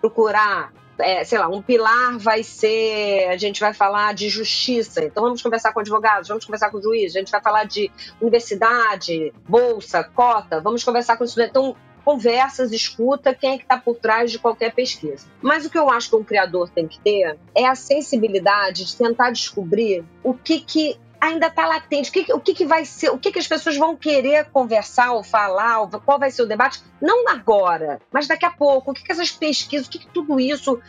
procurar, 0.00 0.72
é, 0.98 1.24
sei 1.24 1.38
lá, 1.38 1.48
um 1.48 1.62
pilar 1.62 2.18
vai 2.18 2.42
ser, 2.42 3.28
a 3.28 3.36
gente 3.36 3.60
vai 3.60 3.72
falar 3.72 4.14
de 4.14 4.28
justiça, 4.28 5.04
então 5.04 5.22
vamos 5.22 5.42
conversar 5.42 5.72
com 5.72 5.80
advogados, 5.80 6.28
vamos 6.28 6.44
conversar 6.44 6.70
com 6.70 6.80
juiz, 6.80 7.14
a 7.14 7.18
gente 7.18 7.30
vai 7.30 7.40
falar 7.40 7.64
de 7.64 7.90
universidade, 8.20 9.32
bolsa, 9.48 10.04
cota, 10.04 10.60
vamos 10.60 10.84
conversar 10.84 11.16
com 11.16 11.24
estudantes. 11.24 11.50
Então, 11.50 11.76
conversas, 12.04 12.70
escuta 12.70 13.34
quem 13.34 13.54
é 13.54 13.58
que 13.58 13.64
está 13.64 13.76
por 13.76 13.96
trás 13.96 14.30
de 14.30 14.38
qualquer 14.38 14.72
pesquisa. 14.72 15.26
Mas 15.42 15.66
o 15.66 15.70
que 15.70 15.76
eu 15.76 15.90
acho 15.90 16.08
que 16.08 16.14
um 16.14 16.22
criador 16.22 16.68
tem 16.68 16.86
que 16.86 17.00
ter 17.00 17.36
é 17.52 17.66
a 17.66 17.74
sensibilidade 17.74 18.84
de 18.84 18.96
tentar 18.96 19.30
descobrir 19.30 20.04
o 20.22 20.32
que, 20.32 20.60
que 20.60 20.96
ainda 21.26 21.46
está 21.46 21.66
latente. 21.66 22.10
O, 22.10 22.12
que, 22.12 22.32
o 22.32 22.40
que, 22.40 22.54
que, 22.54 22.66
vai 22.66 22.84
ser, 22.84 23.10
o 23.10 23.18
que, 23.18 23.32
que 23.32 23.38
as 23.38 23.46
pessoas 23.46 23.76
vão 23.76 23.96
querer 23.96 24.46
conversar 24.50 25.12
ou 25.12 25.22
falar, 25.22 25.80
ou 25.80 25.88
qual 26.00 26.18
vai 26.18 26.30
ser 26.30 26.42
o 26.42 26.46
debate, 26.46 26.82
não 27.00 27.28
agora, 27.28 28.00
mas 28.12 28.26
daqui 28.26 28.44
a 28.44 28.50
pouco. 28.50 28.90
O 28.90 28.94
que, 28.94 29.02
que 29.02 29.12
essas 29.12 29.30
pesquisas, 29.30 29.86
o 29.86 29.90
que, 29.90 29.98
que 29.98 30.08
tudo 30.08 30.40
isso 30.40 30.80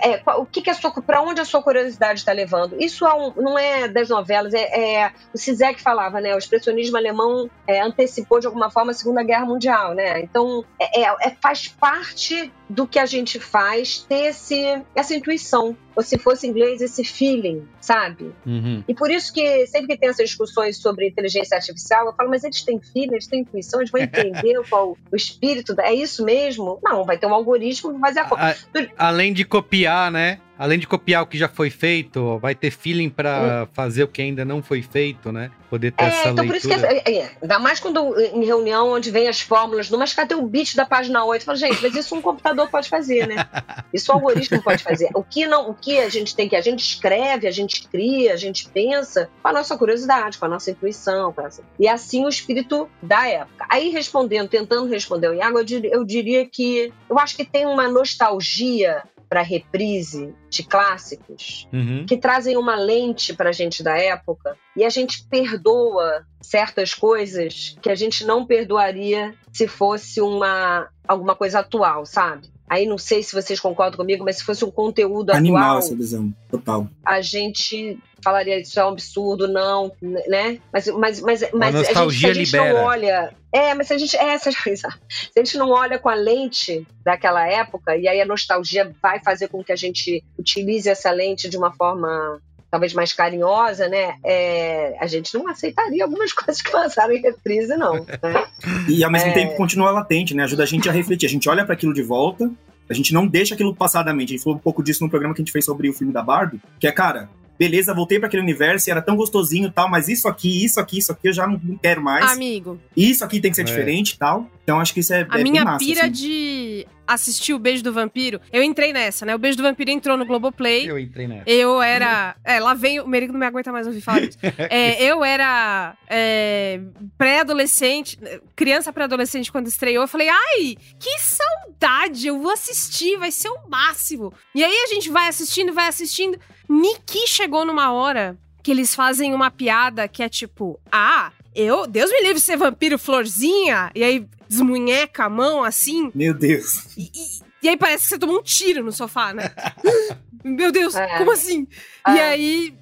é, 0.00 0.22
o 0.38 0.46
que, 0.46 0.62
que 0.62 0.72
sua, 0.74 0.90
para 0.90 1.20
onde 1.20 1.40
a 1.40 1.44
sua 1.44 1.62
curiosidade 1.62 2.20
está 2.20 2.32
levando? 2.32 2.76
Isso 2.80 3.06
é 3.06 3.14
um, 3.14 3.32
não 3.36 3.58
é 3.58 3.88
das 3.88 4.08
novelas, 4.08 4.54
é, 4.54 5.02
é 5.02 5.12
o 5.34 5.38
Zizek 5.38 5.80
falava, 5.80 6.20
né? 6.20 6.34
O 6.34 6.38
expressionismo 6.38 6.96
alemão 6.96 7.50
é, 7.66 7.80
antecipou 7.80 8.40
de 8.40 8.46
alguma 8.46 8.70
forma 8.70 8.92
a 8.92 8.94
Segunda 8.94 9.22
Guerra 9.22 9.44
Mundial, 9.44 9.94
né? 9.94 10.20
Então 10.20 10.64
é, 10.78 11.02
é, 11.02 11.14
é 11.22 11.36
faz 11.40 11.68
parte 11.68 12.50
do 12.72 12.86
que 12.86 12.98
a 12.98 13.04
gente 13.04 13.38
faz 13.38 13.98
ter 14.08 14.30
esse, 14.30 14.82
essa 14.94 15.14
intuição 15.14 15.76
ou 15.94 16.02
se 16.02 16.16
fosse 16.16 16.46
em 16.46 16.50
inglês, 16.50 16.80
esse 16.80 17.04
feeling, 17.04 17.68
sabe? 17.78 18.32
Uhum. 18.46 18.82
E 18.88 18.94
por 18.94 19.10
isso 19.10 19.30
que 19.32 19.66
sempre 19.66 19.88
que 19.88 19.98
tem 19.98 20.08
essas 20.08 20.30
discussões 20.30 20.78
sobre 20.78 21.06
inteligência 21.06 21.56
artificial, 21.56 22.06
eu 22.06 22.14
falo, 22.14 22.30
mas 22.30 22.44
eles 22.44 22.62
têm 22.62 22.80
feeling, 22.80 23.12
eles 23.12 23.26
têm 23.26 23.40
intuição, 23.40 23.80
eles 23.80 23.90
vão 23.90 24.00
entender 24.02 24.54
qual 24.70 24.96
o 25.12 25.16
espírito, 25.16 25.78
é 25.80 25.92
isso 25.92 26.24
mesmo? 26.24 26.78
Não, 26.82 27.04
vai 27.04 27.18
ter 27.18 27.26
um 27.26 27.34
algoritmo 27.34 27.92
que 27.92 28.00
vai 28.00 28.14
fazer 28.14 28.20
a... 28.34 28.50
a 28.96 29.08
Além 29.08 29.34
de 29.34 29.44
copiar, 29.44 30.10
né? 30.10 30.38
Além 30.62 30.78
de 30.78 30.86
copiar 30.86 31.24
o 31.24 31.26
que 31.26 31.36
já 31.36 31.48
foi 31.48 31.70
feito, 31.70 32.38
vai 32.38 32.54
ter 32.54 32.70
feeling 32.70 33.10
para 33.10 33.66
fazer 33.72 34.04
o 34.04 34.08
que 34.08 34.22
ainda 34.22 34.44
não 34.44 34.62
foi 34.62 34.80
feito, 34.80 35.32
né? 35.32 35.50
Poder 35.68 35.90
ter 35.90 36.04
é, 36.04 36.06
essa 36.06 36.28
então 36.28 36.44
leitura. 36.44 36.46
por 36.46 36.56
isso 36.56 36.68
que 36.68 37.10
é, 37.10 37.18
é, 37.18 37.32
ainda 37.42 37.58
mais 37.58 37.80
quando 37.80 38.16
em 38.20 38.44
reunião 38.44 38.92
onde 38.92 39.10
vem 39.10 39.26
as 39.26 39.40
fórmulas, 39.40 39.90
não, 39.90 39.98
mas 39.98 40.14
cadê 40.14 40.36
o 40.36 40.42
bit 40.42 40.76
da 40.76 40.86
página 40.86 41.24
8? 41.24 41.44
Fala, 41.44 41.58
gente, 41.58 41.82
mas 41.82 41.96
isso 41.96 42.14
um 42.14 42.22
computador 42.22 42.70
pode 42.70 42.88
fazer, 42.88 43.26
né? 43.26 43.44
Isso 43.92 44.12
o 44.12 44.14
algoritmo 44.14 44.62
pode 44.62 44.84
fazer. 44.84 45.10
O 45.14 45.24
que 45.24 45.46
não, 45.48 45.68
o 45.68 45.74
que 45.74 45.98
a 45.98 46.08
gente 46.08 46.36
tem 46.36 46.48
que 46.48 46.54
a 46.54 46.60
gente 46.60 46.80
escreve, 46.80 47.48
a 47.48 47.50
gente 47.50 47.88
cria, 47.88 48.32
a 48.32 48.36
gente 48.36 48.68
pensa 48.68 49.28
com 49.42 49.48
a 49.48 49.52
nossa 49.52 49.76
curiosidade, 49.76 50.38
com 50.38 50.44
a 50.44 50.48
nossa 50.48 50.70
intuição, 50.70 51.34
essa... 51.38 51.64
e 51.76 51.88
assim 51.88 52.24
o 52.24 52.28
espírito 52.28 52.88
da 53.02 53.26
época. 53.26 53.66
Aí 53.68 53.88
respondendo, 53.88 54.48
tentando 54.48 54.86
responder 54.86 55.28
o 55.28 55.34
Iago, 55.34 55.58
eu 55.58 55.64
diria, 55.64 55.90
eu 55.92 56.04
diria 56.04 56.46
que 56.46 56.92
eu 57.10 57.18
acho 57.18 57.34
que 57.34 57.44
tem 57.44 57.66
uma 57.66 57.88
nostalgia 57.88 59.02
para 59.32 59.40
reprise 59.40 60.34
de 60.50 60.62
clássicos 60.62 61.66
uhum. 61.72 62.04
que 62.04 62.18
trazem 62.18 62.58
uma 62.58 62.76
lente 62.76 63.32
para 63.32 63.48
a 63.48 63.52
gente 63.52 63.82
da 63.82 63.96
época 63.96 64.58
e 64.76 64.84
a 64.84 64.90
gente 64.90 65.26
perdoa 65.26 66.26
certas 66.38 66.92
coisas 66.92 67.74
que 67.80 67.88
a 67.88 67.94
gente 67.94 68.26
não 68.26 68.44
perdoaria 68.44 69.34
se 69.50 69.66
fosse 69.66 70.20
uma 70.20 70.86
alguma 71.08 71.34
coisa 71.34 71.60
atual, 71.60 72.04
sabe? 72.04 72.51
Aí 72.72 72.86
não 72.86 72.96
sei 72.96 73.22
se 73.22 73.34
vocês 73.34 73.60
concordam 73.60 73.98
comigo, 73.98 74.24
mas 74.24 74.38
se 74.38 74.44
fosse 74.44 74.64
um 74.64 74.70
conteúdo 74.70 75.28
Animal 75.28 75.62
atual, 75.62 75.78
essa 75.78 75.94
visão, 75.94 76.32
total. 76.50 76.88
A 77.04 77.20
gente 77.20 77.98
falaria 78.24 78.58
isso 78.58 78.80
é 78.80 78.84
um 78.86 78.88
absurdo, 78.88 79.46
não, 79.46 79.92
né? 80.00 80.58
Mas, 80.72 80.86
mas, 80.86 81.20
mas, 81.20 81.50
mas 81.52 81.74
a, 81.74 81.82
gente, 81.82 82.14
se 82.14 82.26
a 82.26 82.32
gente 82.32 82.46
libera. 82.46 82.72
não 82.72 82.84
olha. 82.84 83.34
É, 83.52 83.74
mas 83.74 83.88
se 83.88 83.92
a 83.92 83.98
gente. 83.98 84.16
É, 84.16 84.38
se 84.40 84.48
a 84.48 85.44
gente 85.44 85.58
não 85.58 85.68
olha 85.68 85.98
com 85.98 86.08
a 86.08 86.14
lente 86.14 86.86
daquela 87.04 87.46
época, 87.46 87.94
e 87.94 88.08
aí 88.08 88.22
a 88.22 88.26
nostalgia 88.26 88.90
vai 89.02 89.22
fazer 89.22 89.48
com 89.48 89.62
que 89.62 89.72
a 89.72 89.76
gente 89.76 90.24
utilize 90.38 90.88
essa 90.88 91.10
lente 91.10 91.50
de 91.50 91.58
uma 91.58 91.72
forma 91.72 92.40
talvez 92.72 92.94
mais 92.94 93.12
carinhosa, 93.12 93.86
né? 93.86 94.14
É, 94.24 94.96
a 94.98 95.06
gente 95.06 95.34
não 95.34 95.46
aceitaria 95.46 96.02
algumas 96.02 96.32
coisas 96.32 96.62
que 96.62 96.72
passaram 96.72 97.12
em 97.12 97.20
reprise, 97.20 97.76
não. 97.76 97.96
Né? 97.96 98.46
E 98.88 99.04
ao 99.04 99.10
mesmo 99.10 99.28
é... 99.28 99.34
tempo 99.34 99.56
continua 99.56 99.90
latente, 99.90 100.34
né? 100.34 100.44
Ajuda 100.44 100.62
a 100.62 100.66
gente 100.66 100.88
a 100.88 100.92
refletir. 100.92 101.26
A 101.26 101.28
gente 101.28 101.46
olha 101.50 101.66
para 101.66 101.74
aquilo 101.74 101.92
de 101.92 102.02
volta, 102.02 102.50
a 102.88 102.94
gente 102.94 103.12
não 103.12 103.26
deixa 103.26 103.52
aquilo 103.52 103.76
passar 103.76 104.02
da 104.02 104.14
mente. 104.14 104.30
A 104.30 104.32
gente 104.36 104.42
falou 104.42 104.58
um 104.58 104.62
pouco 104.62 104.82
disso 104.82 105.04
no 105.04 105.10
programa 105.10 105.34
que 105.34 105.42
a 105.42 105.44
gente 105.44 105.52
fez 105.52 105.66
sobre 105.66 105.90
o 105.90 105.92
filme 105.92 106.14
da 106.14 106.22
Barbie, 106.22 106.62
que 106.80 106.86
é, 106.86 106.92
cara, 106.92 107.28
beleza, 107.58 107.94
voltei 107.94 108.18
para 108.18 108.28
aquele 108.28 108.42
universo 108.42 108.88
e 108.88 108.90
era 108.90 109.00
tão 109.02 109.16
gostosinho 109.16 109.68
e 109.68 109.70
tal, 109.70 109.88
mas 109.88 110.08
isso 110.08 110.28
aqui, 110.28 110.64
isso 110.64 110.80
aqui, 110.80 110.98
isso 110.98 111.12
aqui 111.12 111.28
eu 111.28 111.32
já 111.32 111.46
não, 111.46 111.60
não 111.62 111.76
quero 111.76 112.02
mais. 112.02 112.32
Amigo, 112.32 112.80
Isso 112.96 113.24
aqui 113.24 113.40
tem 113.40 113.50
que 113.50 113.56
ser 113.56 113.62
É. 113.62 113.64
diferente 113.64 114.10
e 114.12 114.18
tal. 114.18 114.50
Então 114.62 114.78
acho 114.80 114.94
que 114.94 115.00
isso 115.00 115.12
é, 115.12 115.26
a 115.28 115.40
é 115.40 115.42
minha 115.42 115.64
bem 115.64 115.72
massa, 115.72 115.84
pira 115.84 116.02
assim. 116.02 116.12
de 116.12 116.86
assistir 117.04 117.52
o 117.52 117.58
Beijo 117.58 117.82
do 117.82 117.92
Vampiro, 117.92 118.40
eu 118.52 118.62
entrei 118.62 118.92
nessa, 118.92 119.26
né? 119.26 119.34
O 119.34 119.38
Beijo 119.38 119.56
do 119.56 119.62
Vampiro 119.64 119.90
entrou 119.90 120.16
no 120.16 120.24
Globoplay. 120.24 120.88
Eu 120.88 120.98
entrei 120.98 121.26
nessa. 121.26 121.50
Eu 121.50 121.82
era. 121.82 122.36
É, 122.44 122.60
lá 122.60 122.72
vem. 122.74 123.00
O 123.00 123.06
Merigo 123.08 123.32
não 123.32 123.40
me 123.40 123.46
aguenta 123.46 123.72
mais 123.72 123.86
ouvir 123.86 124.00
falar 124.00 124.20
disso. 124.20 124.38
É, 124.70 125.02
eu 125.04 125.24
era 125.24 125.96
é, 126.08 126.80
pré-adolescente, 127.18 128.18
criança 128.54 128.92
pré-adolescente 128.92 129.50
quando 129.50 129.66
estreou. 129.66 130.04
Eu 130.04 130.08
falei, 130.08 130.28
ai, 130.28 130.76
que 130.98 131.18
saudade! 131.18 132.26
Eu 132.26 132.40
vou 132.40 132.52
assistir, 132.52 133.16
vai 133.18 133.30
ser 133.32 133.48
o 133.48 133.68
máximo. 133.68 134.32
E 134.54 134.62
aí 134.62 134.84
a 134.84 134.86
gente 134.94 135.10
vai 135.10 135.28
assistindo, 135.28 135.72
vai 135.72 135.88
assistindo. 135.88 136.38
Niki 136.80 137.26
chegou 137.26 137.64
numa 137.64 137.92
hora 137.92 138.36
que 138.62 138.70
eles 138.70 138.94
fazem 138.94 139.34
uma 139.34 139.50
piada 139.50 140.06
que 140.08 140.22
é 140.22 140.28
tipo, 140.28 140.80
ah, 140.90 141.30
eu, 141.54 141.86
Deus 141.86 142.10
me 142.10 142.18
livre 142.20 142.34
de 142.34 142.40
ser 142.40 142.56
vampiro 142.56 142.98
florzinha. 142.98 143.90
E 143.94 144.02
aí 144.02 144.26
desmunheca 144.48 145.24
a 145.24 145.28
mão 145.28 145.62
assim. 145.64 146.10
Meu 146.14 146.32
Deus. 146.34 146.96
E, 146.96 147.02
e- 147.14 147.42
e 147.64 147.68
aí 147.68 147.76
parece 147.76 148.04
que 148.04 148.08
você 148.10 148.18
tomou 148.18 148.38
um 148.38 148.42
tiro 148.42 148.82
no 148.82 148.90
sofá, 148.92 149.32
né? 149.32 149.52
Meu 150.44 150.72
Deus, 150.72 150.96
É. 150.96 151.18
como 151.18 151.30
assim? 151.30 151.68
E 152.08 152.18
É. 152.18 152.22
aí 152.30 152.74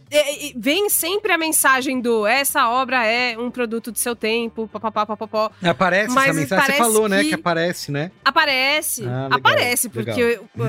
vem 0.56 0.88
sempre 0.90 1.32
a 1.32 1.38
mensagem 1.38 2.00
do 2.00 2.26
essa 2.26 2.68
obra 2.68 3.06
é 3.06 3.38
um 3.38 3.48
produto 3.50 3.92
do 3.92 3.98
seu 3.98 4.16
tempo, 4.16 4.66
papapá, 4.66 5.06
papapó. 5.06 5.50
Aparece 5.62 6.12
Mas 6.14 6.30
essa 6.30 6.40
mensagem. 6.40 6.66
Você 6.66 6.78
falou, 6.78 7.08
né? 7.08 7.22
que- 7.22 7.28
Que 7.28 7.34
aparece, 7.34 7.92
né? 7.92 8.10
Aparece, 8.24 9.02
Ah, 9.06 9.24
legal, 9.24 9.38
aparece, 9.38 9.88
porque 9.88 10.10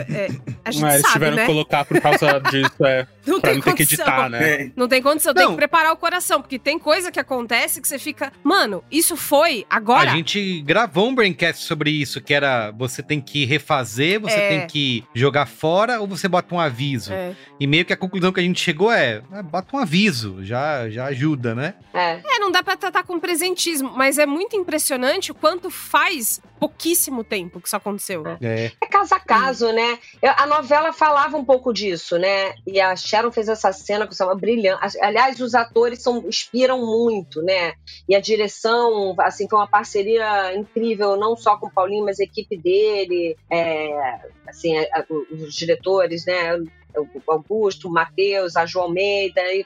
é, 0.10 0.28
a 0.64 0.72
gente 0.72 0.86
Ah, 0.86 0.89
eles 0.93 1.02
sabe, 1.02 1.14
tiveram 1.14 1.36
né? 1.38 1.41
que 1.45 1.47
colocar 1.52 1.86
por 1.86 1.99
causa 1.99 2.39
disso, 2.39 2.86
é. 2.86 3.08
Não 3.26 3.39
Pra 3.39 3.52
tem 3.52 3.60
não 3.60 3.64
ter 3.66 3.74
que 3.76 3.84
condição. 3.86 4.06
editar, 4.08 4.30
né? 4.30 4.72
Não 4.76 4.88
tem 4.88 4.99
condição, 5.02 5.32
tem 5.34 5.47
que 5.47 5.56
preparar 5.56 5.93
o 5.93 5.97
coração, 5.97 6.41
porque 6.41 6.58
tem 6.58 6.80
coisa 6.80 7.12
que 7.12 7.20
acontece 7.20 7.80
que 7.80 7.88
você 7.88 7.99
fica, 7.99 8.34
mano, 8.43 8.84
isso 8.91 9.16
foi 9.16 9.64
agora. 9.70 10.12
A 10.12 10.16
gente 10.16 10.60
gravou 10.64 11.08
um 11.08 11.14
braincast 11.14 11.64
sobre 11.64 11.91
isso, 11.91 12.20
que 12.20 12.34
era 12.34 12.72
você 12.72 13.04
tem 13.04 13.22
que 13.22 13.45
refazer, 13.45 14.20
você 14.20 14.36
É. 14.36 14.49
tem 14.49 14.68
que 14.68 15.04
jogar 15.14 15.45
fora 15.45 16.02
ou 16.02 16.08
você 16.08 16.28
bota 16.28 16.54
um 16.56 16.60
aviso. 16.60 17.14
É. 17.14 17.36
E 17.60 17.68
meio 17.68 17.86
que 17.86 17.93
a 17.93 17.97
conclusão 17.97 18.32
que 18.34 18.41
a 18.42 18.46
gente 18.46 18.60
chegou 18.62 18.92
é, 18.92 19.22
ah, 19.32 19.42
bota 19.44 19.76
um 19.76 19.80
aviso, 19.80 20.44
já, 20.44 20.89
já 20.89 21.06
ajuda, 21.06 21.54
né? 21.56 21.76
É. 21.94 22.20
É, 22.36 22.39
não 22.39 22.52
dá 22.52 22.62
pra 22.64 22.76
tratar 22.76 23.04
com 23.04 23.20
presentismo, 23.20 23.92
mas 23.96 24.18
é 24.18 24.26
muito 24.26 24.56
impressionante 24.56 25.32
o 25.32 25.36
quanto 25.36 25.70
faz 25.70 26.42
pouquíssimo 26.60 27.24
tempo 27.24 27.60
que 27.60 27.68
isso 27.68 27.76
aconteceu. 27.76 28.24
É. 28.42 28.72
É 28.82 28.86
caso 28.86 29.16
a 29.16 29.20
caso, 29.20 29.72
né? 29.72 29.98
Eu- 30.22 30.34
a 30.38 30.46
novela 30.46 30.94
falava 30.94 31.36
um 31.36 31.44
pouco 31.44 31.74
disso, 31.74 32.18
né? 32.20 32.54
E 32.68 32.80
a 32.80 32.96
Sharon 32.96 33.32
fez 33.32 33.50
essa 33.50 33.72
cena 33.74 34.06
que 34.08 34.14
uma 34.22 34.36
brilhante. 34.36 34.98
Aliás, 35.02 35.39
os 35.39 35.56
atores 35.56 36.02
são, 36.04 36.20
inspiram 36.28 36.80
muito, 36.86 37.42
né? 37.42 37.74
E 38.08 38.16
a 38.16 38.20
direção, 38.20 39.16
assim, 39.20 39.48
foi 39.50 39.58
uma 39.58 39.68
parceria 39.68 40.56
incrível, 40.56 41.18
não 41.18 41.36
só 41.36 41.58
com 41.58 41.66
o 41.68 41.72
Paulinho, 41.72 42.06
mas 42.06 42.20
a 42.20 42.24
equipe 42.24 42.56
dele, 42.58 43.36
é, 43.50 44.20
assim, 44.48 44.78
a- 44.78 45.00
a- 45.00 45.06
os 45.32 45.56
diretores, 45.56 46.26
né? 46.26 46.60
O 46.98 47.32
Augusto, 47.32 47.88
o 47.88 47.92
Matheus, 47.92 48.56
a 48.56 48.66
João 48.66 48.86
Almeida, 48.86 49.42
e- 49.54 49.66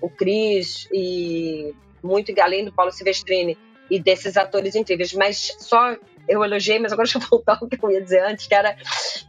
o 0.00 0.10
Cris, 0.10 0.88
e 0.92 1.74
muito 2.02 2.32
além 2.40 2.64
do 2.64 2.72
Paulo 2.72 2.90
Silvestrini 2.90 3.56
e 3.90 4.00
desses 4.00 4.36
atores 4.36 4.74
incríveis. 4.74 5.12
Mas 5.12 5.56
só 5.60 5.96
eu 6.28 6.44
elogiei, 6.44 6.78
mas 6.78 6.92
agora 6.92 7.06
deixa 7.06 7.18
eu 7.24 7.28
voltar 7.30 7.58
ao 7.60 7.68
que 7.68 7.78
eu 7.80 7.90
ia 7.90 8.02
dizer 8.02 8.24
antes, 8.24 8.46
que 8.46 8.54
era 8.54 8.76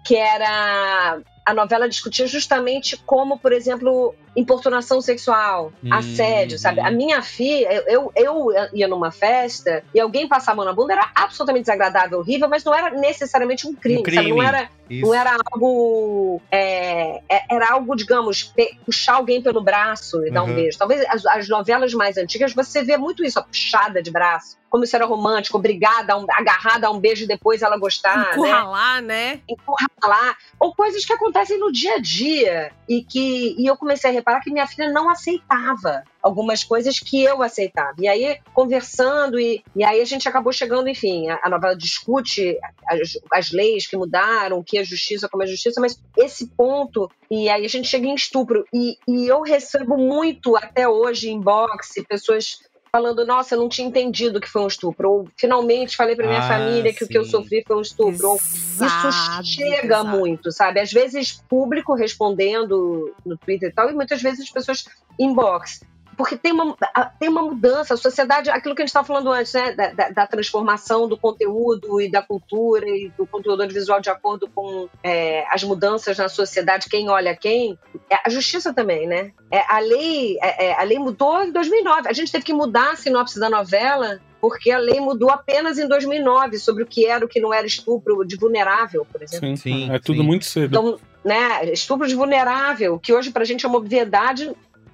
que 0.05 0.15
era 0.15 1.21
a 1.45 1.53
novela 1.53 1.87
discutia 1.89 2.25
justamente 2.27 2.97
como, 3.05 3.37
por 3.37 3.51
exemplo, 3.51 4.15
importunação 4.35 4.99
sexual, 5.01 5.71
Hum. 5.83 5.89
assédio, 5.93 6.57
sabe? 6.57 6.79
A 6.79 6.89
minha 6.91 7.21
filha, 7.21 7.67
eu, 7.87 8.11
eu, 8.13 8.13
eu 8.15 8.47
ia 8.73 8.87
numa 8.87 9.11
festa 9.11 9.83
e 9.93 9.99
alguém 9.99 10.27
passar 10.27 10.53
a 10.53 10.55
mão 10.55 10.65
na 10.65 10.73
bunda 10.73 10.93
era 10.93 11.09
absolutamente 11.15 11.65
desagradável, 11.65 12.19
horrível, 12.19 12.47
mas 12.49 12.63
não 12.63 12.73
era 12.73 12.89
necessariamente 12.91 13.67
um 13.67 13.75
crime, 13.75 14.01
Um 14.01 14.13
sabe? 14.13 14.29
Não 14.29 14.37
crime. 14.37 14.45
era, 14.47 14.69
Isso. 14.89 15.05
não 15.05 15.13
era 15.13 15.35
algo. 15.51 16.41
é, 16.51 17.21
é- 17.29 17.43
era 17.51 17.71
algo, 17.73 17.95
digamos, 17.95 18.51
puxar 18.85 19.15
alguém 19.15 19.41
pelo 19.41 19.61
braço 19.61 20.25
e 20.25 20.31
dar 20.31 20.43
um 20.43 20.47
Uhum. 20.47 20.55
beijo. 20.55 20.77
Talvez 20.77 21.05
as, 21.09 21.25
as 21.25 21.47
novelas 21.49 21.93
mais 21.93 22.17
antigas 22.17 22.53
você 22.53 22.83
vê 22.83 22.97
muito 22.97 23.23
isso, 23.23 23.37
a 23.39 23.43
puxada 23.43 24.01
de 24.01 24.11
braço. 24.11 24.57
Como 24.69 24.83
isso 24.85 24.95
era 24.95 25.05
romântico, 25.05 25.57
obrigada, 25.59 26.13
a 26.13 26.17
um, 26.17 26.25
agarrada 26.31 26.87
a 26.87 26.91
um 26.91 26.99
beijo 26.99 27.25
e 27.25 27.27
depois 27.27 27.61
ela 27.61 27.77
gostar, 27.77 28.17
né? 28.17 28.31
Encurralar, 28.33 29.01
né? 29.03 29.39
Encurralar. 29.47 30.35
Ou 30.59 30.73
coisas 30.73 31.05
que 31.05 31.13
acontecem 31.13 31.32
no 31.57 31.71
dia 31.71 31.95
a 31.95 31.99
dia. 31.99 32.71
E 32.87 33.03
que 33.03 33.55
e 33.57 33.65
eu 33.65 33.77
comecei 33.77 34.09
a 34.09 34.13
reparar 34.13 34.41
que 34.41 34.51
minha 34.51 34.67
filha 34.67 34.91
não 34.91 35.09
aceitava 35.09 36.03
algumas 36.21 36.63
coisas 36.63 36.99
que 36.99 37.23
eu 37.23 37.41
aceitava. 37.41 37.95
E 37.99 38.07
aí, 38.07 38.39
conversando, 38.53 39.39
e, 39.39 39.63
e 39.75 39.83
aí 39.83 40.01
a 40.01 40.05
gente 40.05 40.27
acabou 40.27 40.53
chegando, 40.53 40.87
enfim, 40.87 41.29
a, 41.29 41.39
a 41.43 41.49
novela 41.49 41.75
discute 41.75 42.57
as, 42.87 43.17
as 43.31 43.51
leis 43.51 43.87
que 43.87 43.97
mudaram, 43.97 44.59
o 44.59 44.63
que 44.63 44.77
é 44.77 44.83
justiça, 44.83 45.27
como 45.29 45.43
é 45.43 45.47
justiça, 45.47 45.81
mas 45.81 46.01
esse 46.17 46.47
ponto, 46.47 47.09
e 47.29 47.49
aí 47.49 47.65
a 47.65 47.69
gente 47.69 47.87
chega 47.87 48.07
em 48.07 48.15
estupro. 48.15 48.65
E, 48.73 48.97
e 49.07 49.27
eu 49.27 49.41
recebo 49.41 49.97
muito 49.97 50.55
até 50.55 50.87
hoje 50.87 51.29
em 51.29 51.39
boxe, 51.39 52.05
pessoas 52.05 52.59
falando, 52.95 53.25
nossa, 53.25 53.55
eu 53.55 53.59
não 53.59 53.67
tinha 53.67 53.87
entendido 53.87 54.39
que 54.39 54.47
foi 54.47 54.61
um 54.61 54.67
estupro. 54.67 55.09
Ou 55.09 55.27
finalmente 55.35 55.97
falei 55.97 56.15
pra 56.15 56.27
minha 56.27 56.39
Ah, 56.45 56.47
família 56.47 56.93
que 56.93 57.03
o 57.03 57.07
que 57.07 57.17
eu 57.17 57.25
sofri 57.25 57.63
foi 57.65 57.75
um 57.75 57.81
estupro. 57.81 58.29
Ou 58.29 58.35
Exato, 58.35 59.09
isso 59.09 59.55
chega 59.55 59.85
exato. 59.97 60.07
muito, 60.17 60.51
sabe? 60.51 60.79
Às 60.79 60.91
vezes 60.91 61.41
público 61.49 61.95
respondendo 61.95 63.11
no 63.25 63.35
Twitter 63.35 63.69
e 63.69 63.73
tal, 63.73 63.89
e 63.89 63.93
muitas 63.93 64.21
vezes 64.21 64.41
as 64.41 64.49
pessoas 64.51 64.85
inbox. 65.19 65.81
Porque 66.17 66.35
tem 66.37 66.51
uma, 66.51 66.75
tem 67.19 67.29
uma 67.29 67.41
mudança, 67.41 67.93
a 67.93 67.97
sociedade, 67.97 68.49
aquilo 68.49 68.75
que 68.75 68.81
a 68.81 68.85
gente 68.85 68.89
estava 68.89 69.05
falando 69.07 69.31
antes, 69.31 69.53
né? 69.53 69.71
Da, 69.73 69.91
da- 69.93 70.09
da 70.09 70.27
transformação 70.27 71.07
do 71.07 71.17
conteúdo 71.17 71.99
e 72.01 72.09
da 72.09 72.21
cultura 72.21 72.87
e 72.87 73.11
do 73.17 73.25
conteúdo 73.25 73.61
audiovisual 73.61 73.99
de 73.99 74.09
acordo 74.09 74.47
com 74.53 74.87
é, 75.03 75.45
as 75.51 75.63
mudanças 75.63 76.17
na 76.17 76.29
sociedade, 76.29 76.87
quem 76.89 77.09
olha 77.09 77.35
quem. 77.35 77.77
É, 78.09 78.17
a 78.25 78.29
justiça 78.29 78.73
também, 78.73 79.07
né? 79.07 79.31
É, 79.51 79.61
a, 79.67 79.79
lei, 79.79 80.37
é, 80.41 80.67
é, 80.67 80.73
a 80.79 80.83
lei 80.83 80.99
mudou 80.99 81.43
em 81.43 81.51
2009. 81.51 82.07
A 82.07 82.13
gente 82.13 82.31
teve 82.31 82.43
que 82.43 82.53
mudar 82.53 82.91
a 82.91 82.95
sinopse 82.95 83.39
da 83.39 83.49
novela 83.49 84.19
porque 84.41 84.71
a 84.71 84.77
lei 84.77 84.99
mudou 84.99 85.29
apenas 85.29 85.77
em 85.79 85.87
2009 85.87 86.59
sobre 86.59 86.83
o 86.83 86.85
que 86.85 87.05
era 87.05 87.23
o 87.23 87.29
que 87.29 87.39
não 87.39 87.53
era 87.53 87.65
estupro 87.65 88.25
de 88.25 88.35
vulnerável, 88.35 89.07
por 89.09 89.21
exemplo. 89.23 89.47
Sim, 89.47 89.55
Sim, 89.55 89.89
é 89.91 89.99
tudo 89.99 90.19
sim. 90.19 90.27
muito 90.27 90.43
cedo. 90.43 90.67
Então, 90.67 90.99
né, 91.23 91.71
estupro 91.71 92.05
de 92.05 92.13
vulnerável, 92.13 92.99
que 92.99 93.13
hoje 93.13 93.31
pra 93.31 93.45
gente 93.45 93.65
é 93.65 93.69
uma 93.69 93.77
obviedade, 93.77 94.51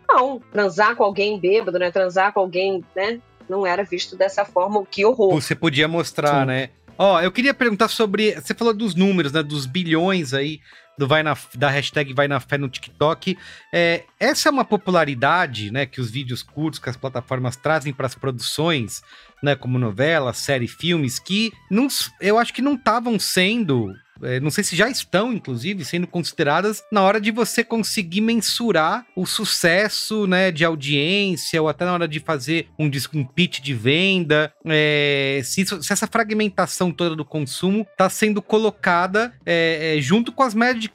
não. 0.10 0.42
Transar 0.52 0.96
com 0.96 1.04
alguém 1.04 1.40
bêbado, 1.40 1.80
né? 1.80 1.92
Transar 1.92 2.34
com 2.34 2.40
alguém, 2.40 2.84
né? 2.96 3.20
Não 3.48 3.66
era 3.66 3.84
visto 3.84 4.16
dessa 4.16 4.46
forma, 4.46 4.86
que 4.86 5.06
horror. 5.06 5.34
Você 5.34 5.56
podia 5.56 5.88
mostrar, 5.88 6.42
Sim. 6.42 6.48
né? 6.48 6.70
Ó, 6.98 7.22
eu 7.22 7.32
queria 7.32 7.54
perguntar 7.54 7.88
sobre. 7.88 8.34
Você 8.34 8.54
falou 8.54 8.74
dos 8.74 8.94
números, 8.94 9.32
né? 9.32 9.42
Dos 9.42 9.66
bilhões 9.66 10.34
aí 10.34 10.60
do 11.00 11.08
vai 11.08 11.24
na, 11.24 11.36
da 11.56 11.70
hashtag 11.70 12.14
Vai 12.14 12.28
na 12.28 12.42
Fé 12.42 12.58
no 12.58 12.68
TikTok. 12.68 13.38
É, 13.74 14.04
essa 14.20 14.50
é 14.50 14.52
uma 14.52 14.66
popularidade, 14.66 15.72
né? 15.72 15.86
Que 15.86 16.02
os 16.02 16.12
vídeos 16.12 16.44
curtos 16.44 16.78
que 16.78 16.90
as 16.90 16.98
plataformas 16.98 17.56
trazem 17.56 17.94
para 17.94 18.06
as 18.06 18.16
produções, 18.16 19.02
né? 19.42 19.56
Como 19.56 19.80
novela, 19.80 20.34
série, 20.34 20.68
filmes, 20.68 21.18
que 21.18 21.54
não, 21.72 21.88
eu 22.20 22.38
acho 22.38 22.54
que 22.54 22.62
não 22.62 22.74
estavam 22.74 23.18
sendo. 23.18 23.94
É, 24.24 24.40
não 24.40 24.50
sei 24.52 24.64
se 24.64 24.76
já 24.76 24.90
estão, 24.90 25.34
inclusive, 25.34 25.84
sendo 25.86 26.08
consideradas 26.08 26.84
na 26.92 27.02
hora 27.02 27.20
de 27.20 27.32
você 27.32 27.64
conseguir 27.64 28.22
mensurar 28.22 29.06
o 29.16 29.26
sucesso, 29.26 30.26
né, 30.28 30.52
de 30.52 30.64
audiência, 30.66 31.62
ou 31.62 31.68
até 31.68 31.86
na 31.86 31.94
hora 31.94 32.08
de 32.08 32.20
fazer 32.20 32.68
um, 32.78 32.90
um 33.14 33.24
pitch 33.26 33.60
de 33.62 33.74
venda, 33.74 34.52
é, 34.66 35.42
se, 35.44 35.62
isso- 35.62 35.82
se 35.84 35.94
essa 35.94 36.08
fragmentação 36.08 36.92
toda 36.92 37.16
do 37.16 37.26
consumo 37.26 37.86
está 37.92 38.10
sendo 38.10 38.42
colocada 38.42 39.34
é, 39.46 39.98
é, 39.98 40.02
junto 40.02 40.32
com 40.32 40.44
as 40.44 40.54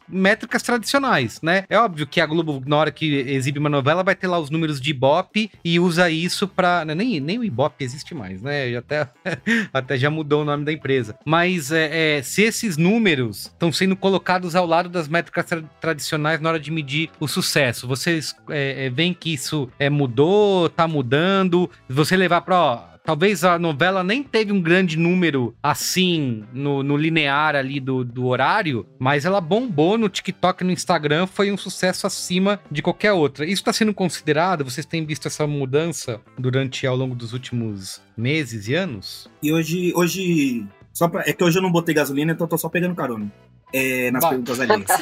métricas 0.08 0.62
tradicionais, 0.62 1.40
né? 1.42 1.64
É 1.68 1.78
óbvio 1.78 2.06
que 2.06 2.20
a 2.20 2.26
Globo, 2.26 2.62
na 2.66 2.76
hora 2.76 2.90
que 2.90 3.06
exibe 3.14 3.58
uma 3.58 3.68
novela, 3.68 4.02
vai 4.02 4.14
ter 4.14 4.26
lá 4.26 4.38
os 4.38 4.50
números 4.50 4.80
de 4.80 4.90
Ibope 4.90 5.50
e 5.64 5.78
usa 5.78 6.10
isso 6.10 6.46
para 6.48 6.84
nem, 6.84 7.20
nem 7.20 7.38
o 7.38 7.44
Ibope 7.44 7.84
existe 7.84 8.14
mais, 8.14 8.40
né? 8.42 8.76
Até, 8.76 9.08
até 9.72 9.96
já 9.98 10.10
mudou 10.10 10.42
o 10.42 10.44
nome 10.44 10.64
da 10.64 10.72
empresa. 10.72 11.16
Mas 11.24 11.70
é, 11.70 12.18
é, 12.18 12.22
se 12.22 12.42
esses 12.42 12.76
números 12.76 13.13
estão 13.22 13.72
sendo 13.72 13.96
colocados 13.96 14.54
ao 14.54 14.66
lado 14.66 14.88
das 14.88 15.08
métricas 15.08 15.44
tra- 15.46 15.62
tradicionais 15.80 16.40
na 16.40 16.50
hora 16.50 16.60
de 16.60 16.70
medir 16.70 17.10
o 17.20 17.28
sucesso, 17.28 17.86
vocês 17.86 18.34
é, 18.48 18.86
é, 18.86 18.90
veem 18.90 19.14
que 19.14 19.32
isso 19.32 19.68
é, 19.78 19.88
mudou, 19.88 20.68
tá 20.68 20.86
mudando? 20.86 21.70
Você 21.88 22.16
levar 22.16 22.40
para, 22.42 22.94
Talvez 23.04 23.44
a 23.44 23.58
novela 23.58 24.02
nem 24.02 24.22
teve 24.22 24.50
um 24.50 24.62
grande 24.62 24.96
número 24.96 25.54
assim 25.62 26.42
no, 26.54 26.82
no 26.82 26.96
linear 26.96 27.54
ali 27.54 27.78
do, 27.78 28.02
do 28.02 28.24
horário, 28.24 28.86
mas 28.98 29.26
ela 29.26 29.42
bombou 29.42 29.98
no 29.98 30.08
TikTok 30.08 30.64
no 30.64 30.72
Instagram, 30.72 31.26
foi 31.26 31.52
um 31.52 31.56
sucesso 31.58 32.06
acima 32.06 32.58
de 32.70 32.80
qualquer 32.80 33.12
outra. 33.12 33.44
Isso 33.44 33.60
está 33.60 33.74
sendo 33.74 33.92
considerado? 33.92 34.64
Vocês 34.64 34.86
têm 34.86 35.04
visto 35.04 35.28
essa 35.28 35.46
mudança 35.46 36.18
durante 36.38 36.86
ao 36.86 36.96
longo 36.96 37.14
dos 37.14 37.34
últimos 37.34 38.00
meses 38.16 38.68
e 38.68 38.74
anos? 38.74 39.28
E 39.42 39.52
hoje, 39.52 39.92
hoje 39.94 40.66
só 40.94 41.08
pra, 41.08 41.24
é 41.26 41.32
que 41.34 41.44
hoje 41.44 41.58
eu 41.58 41.62
não 41.62 41.70
botei 41.72 41.94
gasolina, 41.94 42.32
então 42.32 42.46
eu 42.46 42.48
tô 42.48 42.56
só 42.56 42.70
pegando 42.70 42.94
carona. 42.94 43.30
É, 43.76 44.08
nas 44.12 44.22
Vai. 44.22 44.30
perguntas 44.30 44.60
alheias. 44.60 44.88
É, 44.88 45.00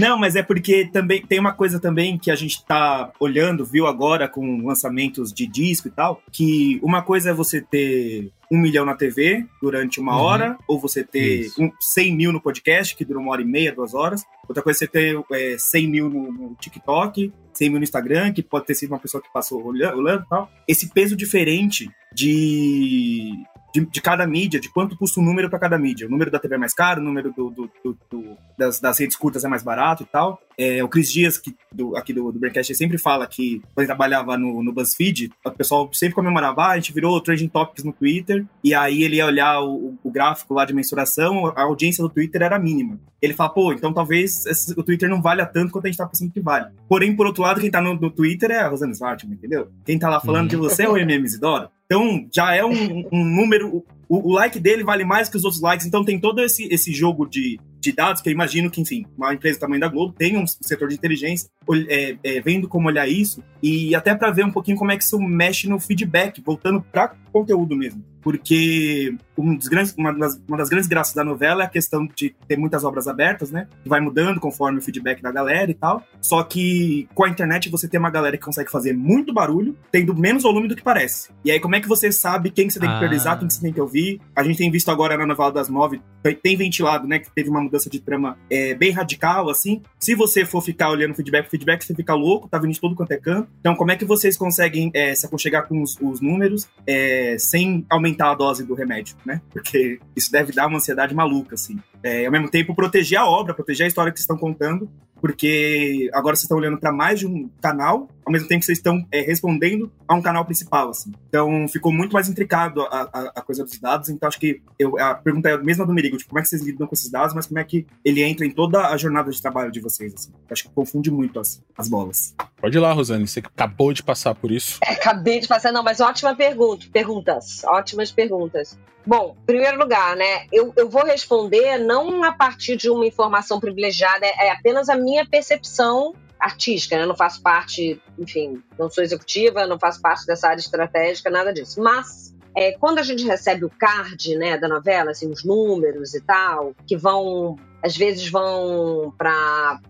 Não, 0.00 0.18
mas 0.18 0.34
é 0.36 0.42
porque 0.42 0.86
também 0.90 1.20
tem 1.24 1.38
uma 1.38 1.52
coisa 1.52 1.78
também 1.78 2.18
que 2.18 2.30
a 2.30 2.34
gente 2.36 2.64
tá 2.64 3.10
olhando, 3.20 3.64
viu 3.66 3.86
agora 3.86 4.26
com 4.28 4.64
lançamentos 4.64 5.30
de 5.32 5.46
disco 5.46 5.88
e 5.88 5.90
tal, 5.90 6.22
que 6.32 6.80
uma 6.82 7.02
coisa 7.02 7.30
é 7.30 7.34
você 7.34 7.60
ter 7.60 8.30
um 8.50 8.56
milhão 8.58 8.86
na 8.86 8.94
TV 8.94 9.44
durante 9.60 10.00
uma 10.00 10.16
Uhum. 10.16 10.22
hora, 10.22 10.58
ou 10.66 10.80
você 10.80 11.04
ter 11.04 11.50
um, 11.58 11.70
100 11.78 12.16
mil 12.16 12.32
no 12.32 12.40
podcast, 12.40 12.96
que 12.96 13.04
dura 13.04 13.18
uma 13.18 13.30
hora 13.32 13.42
e 13.42 13.44
meia, 13.44 13.74
duas 13.74 13.92
horas. 13.92 14.24
Outra 14.48 14.62
coisa 14.62 14.78
é 14.78 14.80
você 14.80 14.86
ter 14.86 15.20
é, 15.32 15.56
100 15.58 15.86
mil 15.88 16.08
no, 16.08 16.32
no 16.32 16.56
TikTok, 16.58 17.30
100 17.52 17.68
mil 17.68 17.78
no 17.78 17.84
Instagram, 17.84 18.32
que 18.32 18.42
pode 18.42 18.64
ter 18.64 18.74
sido 18.74 18.92
uma 18.92 18.98
pessoa 18.98 19.22
que 19.22 19.30
passou 19.30 19.62
olhando, 19.62 19.98
olhando 19.98 20.22
e 20.24 20.28
tal. 20.30 20.50
Esse 20.66 20.88
peso 20.88 21.14
diferente 21.14 21.90
de, 22.14 23.32
de, 23.74 23.84
de 23.84 24.00
cada 24.00 24.26
mídia, 24.26 24.58
de 24.60 24.68
quanto 24.70 24.96
custa 24.96 25.20
o 25.20 25.22
número 25.22 25.50
para 25.50 25.58
cada 25.58 25.78
mídia. 25.78 26.06
O 26.06 26.10
número 26.10 26.30
da 26.30 26.38
TV 26.38 26.54
é 26.54 26.58
mais 26.58 26.72
caro, 26.74 27.00
o 27.00 27.04
número 27.04 27.32
do, 27.32 27.50
do- 27.50 27.70
do- 27.84 27.98
do- 28.10 28.36
das, 28.56 28.80
das 28.80 28.98
redes 28.98 29.16
curtas 29.16 29.44
é 29.44 29.48
mais 29.48 29.62
barato 29.62 30.02
e 30.02 30.06
tal. 30.06 30.40
É, 30.56 30.82
o 30.82 30.88
Cris 30.88 31.12
Dias, 31.12 31.38
que, 31.38 31.54
do, 31.72 31.96
aqui 31.96 32.12
do, 32.12 32.32
do 32.32 32.38
Braincast, 32.40 32.74
sempre 32.74 32.98
fala 32.98 33.26
que 33.26 33.60
quando 33.74 33.78
ele 33.80 33.86
trabalhava 33.86 34.36
no, 34.36 34.62
no 34.62 34.72
BuzzFeed, 34.72 35.30
o 35.44 35.50
pessoal 35.52 35.88
sempre 35.92 36.14
comemorava, 36.16 36.62
ah, 36.62 36.70
a 36.72 36.74
gente 36.76 36.92
virou 36.92 37.20
Trending 37.20 37.46
Topics 37.48 37.84
no 37.84 37.92
Twitter, 37.92 38.44
e 38.64 38.74
aí 38.74 39.02
ele 39.04 39.16
ia 39.16 39.26
olhar 39.26 39.60
o, 39.60 39.96
o 40.02 40.10
gráfico 40.10 40.54
lá 40.54 40.64
de 40.64 40.74
mensuração, 40.74 41.46
a 41.54 41.62
audiência 41.62 42.02
do 42.02 42.08
Twitter 42.08 42.42
era 42.42 42.58
mínima. 42.58 42.98
Ele 43.22 43.34
fala, 43.34 43.50
pô, 43.50 43.72
então 43.72 43.92
talvez 43.92 44.44
esse- 44.46 44.72
o 44.78 44.82
Twitter 44.82 45.08
não 45.08 45.22
valha 45.22 45.46
tanto 45.46 45.70
quanto 45.72 45.84
a 45.86 45.88
gente 45.88 45.98
tá 45.98 46.06
pensando 46.06 46.32
que 46.32 46.40
vale. 46.40 46.66
Porém, 46.88 47.14
por 47.14 47.26
outro 47.26 47.42
lado, 47.42 47.60
quem 47.60 47.70
tá 47.70 47.80
no, 47.80 47.94
no 47.94 48.10
Twitter 48.10 48.50
é 48.50 48.58
a 48.60 48.68
Rosana 48.68 48.92
Svartman, 48.94 49.34
entendeu? 49.36 49.68
Quem 49.84 49.98
tá 49.98 50.08
lá 50.08 50.18
falando 50.20 50.42
Uhum. 50.42 50.48
de 50.48 50.56
você 50.56 50.82
é 50.84 50.88
o 50.88 50.96
MM 50.96 51.24
Isidoro. 51.24 51.68
Então, 51.90 52.28
já 52.34 52.54
é 52.54 52.62
um, 52.62 53.08
um 53.10 53.24
número. 53.24 53.82
O, 54.08 54.30
o 54.30 54.32
like 54.32 54.60
dele 54.60 54.84
vale 54.84 55.04
mais 55.04 55.28
que 55.28 55.36
os 55.36 55.44
outros 55.44 55.62
likes, 55.62 55.86
então 55.86 56.04
tem 56.04 56.20
todo 56.20 56.42
esse, 56.42 56.64
esse 56.72 56.92
jogo 56.92 57.26
de, 57.26 57.58
de 57.80 57.92
dados 57.92 58.20
que 58.20 58.28
eu 58.28 58.32
imagino 58.32 58.70
que, 58.70 58.80
enfim, 58.80 59.06
uma 59.16 59.32
empresa 59.32 59.58
do 59.58 59.60
tamanho 59.60 59.80
da 59.80 59.88
Globo 59.88 60.14
tem 60.16 60.36
um 60.36 60.46
setor 60.46 60.88
de 60.88 60.94
inteligência 60.94 61.50
é, 61.88 62.16
é, 62.22 62.40
vendo 62.40 62.68
como 62.68 62.88
olhar 62.88 63.08
isso 63.08 63.42
e 63.62 63.94
até 63.94 64.14
para 64.14 64.30
ver 64.30 64.44
um 64.44 64.50
pouquinho 64.50 64.76
como 64.76 64.90
é 64.92 64.96
que 64.96 65.04
isso 65.04 65.18
mexe 65.18 65.68
no 65.68 65.78
feedback, 65.78 66.42
voltando 66.44 66.80
para 66.80 67.14
conteúdo 67.32 67.76
mesmo. 67.76 68.04
Porque 68.32 69.14
um 69.38 69.56
grandes, 69.70 69.94
uma, 69.96 70.12
das, 70.12 70.38
uma 70.46 70.56
das 70.58 70.68
grandes 70.68 70.86
graças 70.88 71.14
da 71.14 71.24
novela 71.24 71.62
é 71.62 71.66
a 71.66 71.68
questão 71.68 72.06
de 72.14 72.34
ter 72.46 72.58
muitas 72.58 72.84
obras 72.84 73.08
abertas, 73.08 73.50
né? 73.50 73.66
Que 73.82 73.88
vai 73.88 74.00
mudando 74.00 74.38
conforme 74.38 74.78
o 74.78 74.82
feedback 74.82 75.22
da 75.22 75.32
galera 75.32 75.70
e 75.70 75.74
tal. 75.74 76.02
Só 76.20 76.42
que 76.42 77.08
com 77.14 77.24
a 77.24 77.28
internet 77.28 77.70
você 77.70 77.88
tem 77.88 77.98
uma 77.98 78.10
galera 78.10 78.36
que 78.36 78.44
consegue 78.44 78.70
fazer 78.70 78.92
muito 78.92 79.32
barulho, 79.32 79.76
tendo 79.90 80.14
menos 80.14 80.42
volume 80.42 80.68
do 80.68 80.76
que 80.76 80.82
parece. 80.82 81.30
E 81.44 81.50
aí, 81.50 81.58
como 81.58 81.74
é 81.76 81.80
que 81.80 81.88
você 81.88 82.12
sabe 82.12 82.50
quem 82.50 82.66
que 82.66 82.72
você 82.74 82.80
tem 82.80 82.88
que 82.88 82.94
Ah. 82.94 82.98
priorizar, 82.98 83.38
quem 83.38 83.48
que 83.48 83.54
você 83.54 83.60
tem 83.62 83.72
que 83.72 83.80
ouvir? 83.80 84.20
A 84.36 84.42
gente 84.42 84.58
tem 84.58 84.70
visto 84.70 84.90
agora 84.90 85.16
na 85.16 85.26
novela 85.26 85.50
das 85.52 85.68
nove, 85.68 86.00
tem- 86.22 86.34
tem 86.34 86.56
ventilado, 86.56 87.06
né? 87.06 87.18
Que 87.18 87.30
teve 87.30 87.48
uma 87.48 87.60
mudança 87.62 87.88
de 87.88 87.98
trama 88.00 88.36
é, 88.50 88.74
bem 88.74 88.90
radical, 88.90 89.48
assim. 89.48 89.82
Se 89.98 90.14
você 90.14 90.44
for 90.44 90.60
ficar 90.62 90.90
olhando 90.90 91.14
feedback, 91.14 91.48
feedback, 91.48 91.82
você 91.84 91.94
fica 91.94 92.14
louco, 92.14 92.48
tá 92.48 92.58
vindo 92.58 92.72
de 92.72 92.80
todo 92.80 92.94
quanto 92.94 93.12
é 93.12 93.16
canto. 93.16 93.48
Então, 93.60 93.74
como 93.74 93.90
é 93.90 93.96
que 93.96 94.04
vocês 94.04 94.36
conseguem 94.36 94.90
é, 94.94 95.14
se 95.14 95.24
aconchegar 95.26 95.66
com 95.66 95.80
os, 95.82 95.96
os 96.00 96.20
números 96.20 96.68
é, 96.86 97.36
sem 97.38 97.86
aumentar 97.88 98.17
a 98.26 98.34
dose 98.34 98.64
do 98.64 98.74
remédio, 98.74 99.16
né? 99.24 99.40
Porque 99.50 100.00
isso 100.14 100.30
deve 100.30 100.52
dar 100.52 100.66
uma 100.66 100.78
ansiedade 100.78 101.14
maluca, 101.14 101.54
assim. 101.54 101.78
É, 102.02 102.26
ao 102.26 102.32
mesmo 102.32 102.50
tempo, 102.50 102.74
proteger 102.74 103.18
a 103.18 103.26
obra, 103.26 103.54
proteger 103.54 103.84
a 103.84 103.88
história 103.88 104.12
que 104.12 104.18
vocês 104.18 104.24
estão 104.24 104.36
contando, 104.36 104.90
porque 105.20 106.08
agora 106.12 106.36
vocês 106.36 106.44
estão 106.44 106.58
olhando 106.58 106.78
para 106.78 106.92
mais 106.92 107.18
de 107.18 107.26
um 107.26 107.48
canal, 107.60 108.08
ao 108.28 108.32
mesmo 108.32 108.46
tempo 108.46 108.60
que 108.60 108.66
vocês 108.66 108.78
estão 108.78 109.02
é, 109.10 109.22
respondendo 109.22 109.90
a 110.06 110.14
um 110.14 110.20
canal 110.20 110.44
principal, 110.44 110.90
assim. 110.90 111.12
Então 111.28 111.66
ficou 111.66 111.90
muito 111.90 112.12
mais 112.12 112.28
intricado 112.28 112.82
a, 112.82 113.08
a, 113.10 113.32
a 113.36 113.40
coisa 113.40 113.64
dos 113.64 113.78
dados, 113.78 114.10
então 114.10 114.28
acho 114.28 114.38
que 114.38 114.60
eu, 114.78 114.98
a 114.98 115.14
pergunta 115.14 115.48
é 115.48 115.54
a 115.54 115.58
mesma 115.58 115.86
do 115.86 115.94
Merigo, 115.94 116.18
tipo, 116.18 116.28
como 116.28 116.38
é 116.38 116.42
que 116.42 116.48
vocês 116.48 116.62
lidam 116.62 116.86
com 116.86 116.94
esses 116.94 117.10
dados, 117.10 117.34
mas 117.34 117.46
como 117.46 117.58
é 117.58 117.64
que 117.64 117.86
ele 118.04 118.22
entra 118.22 118.44
em 118.44 118.50
toda 118.50 118.88
a 118.88 118.96
jornada 118.98 119.30
de 119.30 119.40
trabalho 119.40 119.72
de 119.72 119.80
vocês, 119.80 120.12
assim. 120.14 120.30
Acho 120.50 120.64
que 120.64 120.70
confunde 120.70 121.10
muito 121.10 121.40
as, 121.40 121.62
as 121.76 121.88
bolas. 121.88 122.34
Pode 122.60 122.76
ir 122.76 122.80
lá, 122.80 122.92
Rosane, 122.92 123.26
você 123.26 123.40
que 123.40 123.48
acabou 123.48 123.94
de 123.94 124.02
passar 124.02 124.34
por 124.34 124.52
isso. 124.52 124.78
É, 124.84 124.92
acabei 124.92 125.40
de 125.40 125.48
passar, 125.48 125.72
não, 125.72 125.82
mas 125.82 125.98
ótima 125.98 126.36
pergunta. 126.36 126.86
Perguntas, 126.92 127.62
ótimas 127.64 128.12
perguntas. 128.12 128.78
Bom, 129.06 129.34
em 129.42 129.46
primeiro 129.46 129.78
lugar, 129.78 130.14
né, 130.16 130.46
eu, 130.52 130.70
eu 130.76 130.86
vou 130.86 131.02
responder 131.02 131.78
não 131.78 132.22
a 132.22 132.32
partir 132.32 132.76
de 132.76 132.90
uma 132.90 133.06
informação 133.06 133.58
privilegiada, 133.58 134.26
é, 134.26 134.48
é 134.48 134.50
apenas 134.50 134.90
a 134.90 134.96
minha 134.96 135.26
percepção 135.26 136.14
artística, 136.38 136.96
né? 136.96 137.06
Não 137.06 137.16
faço 137.16 137.42
parte, 137.42 138.00
enfim, 138.18 138.62
não 138.78 138.90
sou 138.90 139.02
executiva, 139.02 139.66
não 139.66 139.78
faço 139.78 140.00
parte 140.00 140.26
dessa 140.26 140.48
área 140.48 140.60
estratégica, 140.60 141.30
nada 141.30 141.52
disso. 141.52 141.80
Mas 141.82 142.34
é, 142.56 142.72
quando 142.72 142.98
a 142.98 143.02
gente 143.02 143.24
recebe 143.24 143.64
o 143.64 143.70
card, 143.70 144.36
né, 144.36 144.56
da 144.58 144.68
novela, 144.68 145.10
assim, 145.12 145.30
os 145.30 145.44
números 145.44 146.14
e 146.14 146.20
tal, 146.20 146.74
que 146.86 146.96
vão, 146.96 147.56
às 147.82 147.96
vezes 147.96 148.28
vão 148.28 149.12
para 149.16 149.80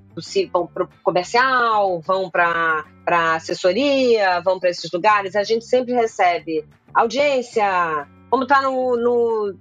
vão 0.52 0.66
para 0.66 0.82
o 0.82 0.88
comercial, 1.02 2.00
vão 2.00 2.28
para 2.28 2.84
assessoria, 3.36 4.40
vão 4.40 4.58
para 4.58 4.70
esses 4.70 4.90
lugares, 4.90 5.36
a 5.36 5.44
gente 5.44 5.64
sempre 5.64 5.94
recebe 5.94 6.64
audiência, 6.92 7.64
como 8.28 8.44
tá 8.44 8.60
no, 8.62 8.96
no 8.96 9.54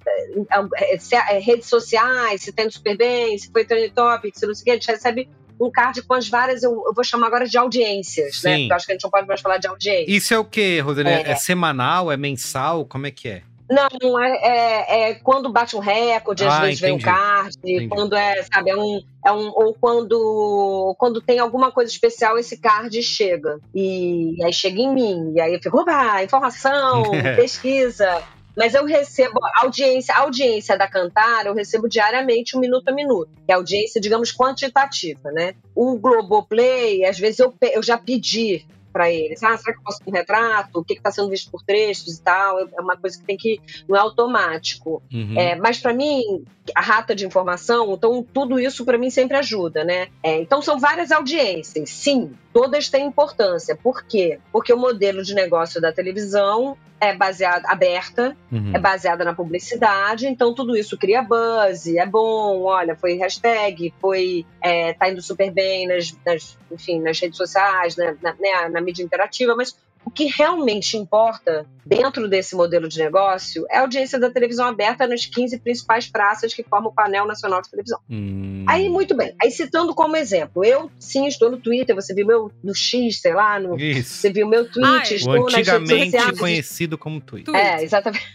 é, 0.75 0.97
se- 0.97 1.15
é, 1.15 1.38
redes 1.39 1.69
sociais, 1.69 2.41
se 2.41 2.51
tem 2.51 2.65
no 2.65 2.71
super 2.71 2.97
bem, 2.97 3.38
se 3.38 3.51
foi 3.51 3.65
trending 3.65 3.93
topic, 3.93 4.35
se 4.35 4.47
não 4.47 4.55
sei 4.55 4.61
o 4.61 4.65
que, 4.65 4.71
a 4.71 4.73
gente 4.73 4.88
recebe 4.91 5.29
um 5.60 5.72
card 5.72 6.01
com 6.03 6.14
as 6.14 6.28
várias, 6.30 6.64
eu, 6.64 6.72
eu 6.86 6.93
vou 6.93 7.03
chamar 7.03 7.28
agora 7.28 7.47
de 7.47 7.58
audiências, 7.58 8.41
né? 8.43 8.55
Sim. 8.55 8.58
Porque 8.62 8.74
eu 8.74 8.76
acho 8.76 8.86
que 8.86 8.91
a 8.91 8.95
gente 8.95 9.03
não 9.03 9.12
pode 9.12 9.28
mais 9.28 9.41
falar 9.41 9.58
de 9.58 9.68
audiência. 9.68 10.05
Isso 10.12 10.34
é 10.34 10.39
o 10.39 10.45
quê, 10.45 10.80
Rosane? 10.80 11.10
É. 11.10 11.32
É. 11.32 11.36
semanal? 11.36 12.12
É 12.12 12.18
mensal? 12.18 12.86
Como 12.86 13.08
é 13.08 13.12
que 13.12 13.28
é? 13.30 13.41
Não, 13.70 14.18
é, 14.24 14.30
é, 14.32 15.10
é 15.10 15.14
quando 15.16 15.51
bate 15.51 15.76
um 15.76 15.80
recorde, 15.80 16.45
às 16.45 16.53
Ah, 16.53 16.62
vezes 16.62 16.80
vem 16.80 16.93
um 16.93 16.95
entendi. 16.95 17.05
card, 17.12 17.58
Entendi. 17.62 17.88
quando 17.89 18.16
é, 18.16 18.41
sabe, 18.43 18.70
é 18.70 18.78
um, 18.78 19.01
é 19.26 19.32
um 19.34 19.47
ou 19.53 19.74
quando 19.74 20.95
quando 20.97 21.20
tem 21.20 21.38
alguma 21.39 21.70
coisa 21.70 21.91
especial 21.91 22.38
esse 22.38 22.58
card 22.58 23.03
chega 23.03 23.60
e 23.76 24.38
aí 24.41 24.53
chega 24.53 24.80
em 24.80 24.93
mim 24.93 25.34
e 25.36 25.41
aí 25.41 25.53
eu 25.53 25.60
fico, 25.62 25.82
opa, 25.82 26.24
informação, 26.24 27.03
pesquisa. 27.36 28.24
Mas 28.58 28.74
eu 28.74 28.84
recebo 28.86 29.39
a 29.43 29.62
audiência, 29.62 30.16
audiência 30.16 30.76
da 30.76 30.88
Cantar, 30.88 31.45
eu 31.45 31.53
recebo 31.53 31.88
diariamente 31.88 32.58
um 32.58 32.60
minuto 32.60 32.89
a 32.89 32.91
minuto, 32.91 33.30
que 33.45 33.51
é 33.51 33.53
a 33.53 33.58
audiência, 33.58 34.01
digamos, 34.01 34.34
quantitativa, 34.36 35.32
né? 35.32 35.53
O 35.76 35.97
Globoplay, 35.99 37.05
às 37.05 37.20
vezes 37.20 37.39
eu, 37.39 37.53
eu 37.72 37.84
já 37.84 37.99
pedi 37.99 38.66
para 38.97 39.12
eles, 39.12 39.43
ah, 39.43 39.55
será 39.55 39.74
que 39.74 39.80
eu 39.80 39.84
posso 39.84 39.99
ter 39.99 40.10
um 40.10 40.14
retrato? 40.14 40.80
O 40.80 40.84
que 40.84 40.93
está 40.93 41.12
sendo 41.12 41.30
visto 41.30 41.51
por 41.51 41.62
trechos 41.62 42.18
e 42.18 42.22
tal? 42.24 42.60
É 42.60 42.82
uma 42.82 42.97
coisa 42.97 43.16
que 43.16 43.24
tem 43.24 43.38
que 43.38 43.62
não 43.88 43.95
é 43.95 43.99
automático. 43.99 45.03
Uhum. 45.14 45.39
É, 45.39 45.55
mas 45.55 45.78
para 45.78 45.93
mim, 45.93 46.43
a 46.74 46.82
rata 46.82 47.14
de 47.14 47.24
informação, 47.24 47.93
então 47.93 48.26
tudo 48.34 48.60
isso 48.60 48.84
para 48.84 48.97
mim 48.97 49.12
sempre 49.12 49.38
ajuda, 49.38 49.84
né? 49.84 50.08
É, 50.24 50.41
então 50.41 50.64
são 50.64 50.80
várias 50.80 51.12
audiências, 51.12 51.91
sim, 51.91 52.32
todas 52.58 52.89
têm 52.89 53.05
importância. 53.05 53.76
Por 53.76 54.03
quê? 54.03 54.39
Porque 54.51 54.74
o 54.74 54.78
modelo 54.78 55.22
de 55.22 55.36
negócio 55.36 55.80
da 55.80 55.91
televisão 55.91 56.76
é 56.99 57.16
baseado 57.16 57.64
aberta, 57.68 58.36
Uhum. 58.51 58.72
é 58.74 58.80
baseada 58.80 59.24
na 59.24 59.32
publicidade, 59.36 60.26
então 60.26 60.55
tudo 60.55 60.76
isso 60.76 60.97
cria 60.97 61.22
buzz, 61.22 61.86
é 61.86 62.05
bom, 62.08 62.64
olha, 62.64 62.95
foi 62.95 63.14
hashtag, 63.14 63.93
foi 64.01 64.43
é, 64.60 64.93
tá 64.93 65.08
indo 65.08 65.22
super 65.22 65.51
bem 65.51 65.88
nas, 65.88 66.18
nas, 66.26 66.58
enfim, 66.72 66.99
nas 66.99 67.20
redes 67.20 67.38
sociais, 67.38 67.95
né, 67.95 68.18
na, 68.24 68.32
né, 68.34 68.70
na 68.72 68.82
mídia 68.82 69.03
interativa, 69.03 69.55
mas 69.55 69.78
o 70.08 70.10
que 70.10 70.24
realmente 70.24 70.95
importa 70.95 71.66
dentro 71.86 72.30
desse 72.30 72.55
modelo 72.55 72.88
de 72.88 72.97
negócio 72.97 73.66
é 73.70 73.78
a 73.78 73.82
audiência 73.82 74.18
da 74.18 74.30
televisão 74.30 74.66
aberta 74.66 75.05
nas 75.05 75.26
15 75.26 75.60
principais 75.60 76.08
praças 76.08 76.53
que 76.53 76.64
formam 76.64 76.91
o 76.91 76.95
painel 76.95 77.28
nacional 77.28 77.62
de 77.62 77.70
televisão. 77.70 77.99
Hum. 78.10 78.64
Aí, 78.70 78.88
muito 78.88 79.14
bem. 79.14 79.36
Aí, 79.41 79.51
citando 79.51 79.93
como 79.93 80.16
exemplo, 80.16 80.64
eu 80.64 80.89
sim 80.97 81.28
estou 81.28 81.51
no 81.51 81.58
Twitter, 81.58 81.93
você 81.93 82.14
viu 82.14 82.26
meu 82.26 82.49
no 82.64 82.74
X, 82.74 83.20
sei 83.20 83.34
lá, 83.34 83.60
no, 83.60 83.78
Isso. 83.78 84.22
você 84.22 84.32
viu 84.32 84.47
meu 84.47 84.72
tweet, 84.72 84.88
Ai, 84.88 85.12
O 85.12 85.16
estou 85.16 85.43
nas 85.43 85.53
redes 85.53 85.74
antigamente 85.74 86.12
sociais. 86.12 86.39
conhecido 86.39 86.97
como 86.97 87.20
Twitter. 87.20 87.53
É, 87.53 87.84
exatamente. 87.84 88.26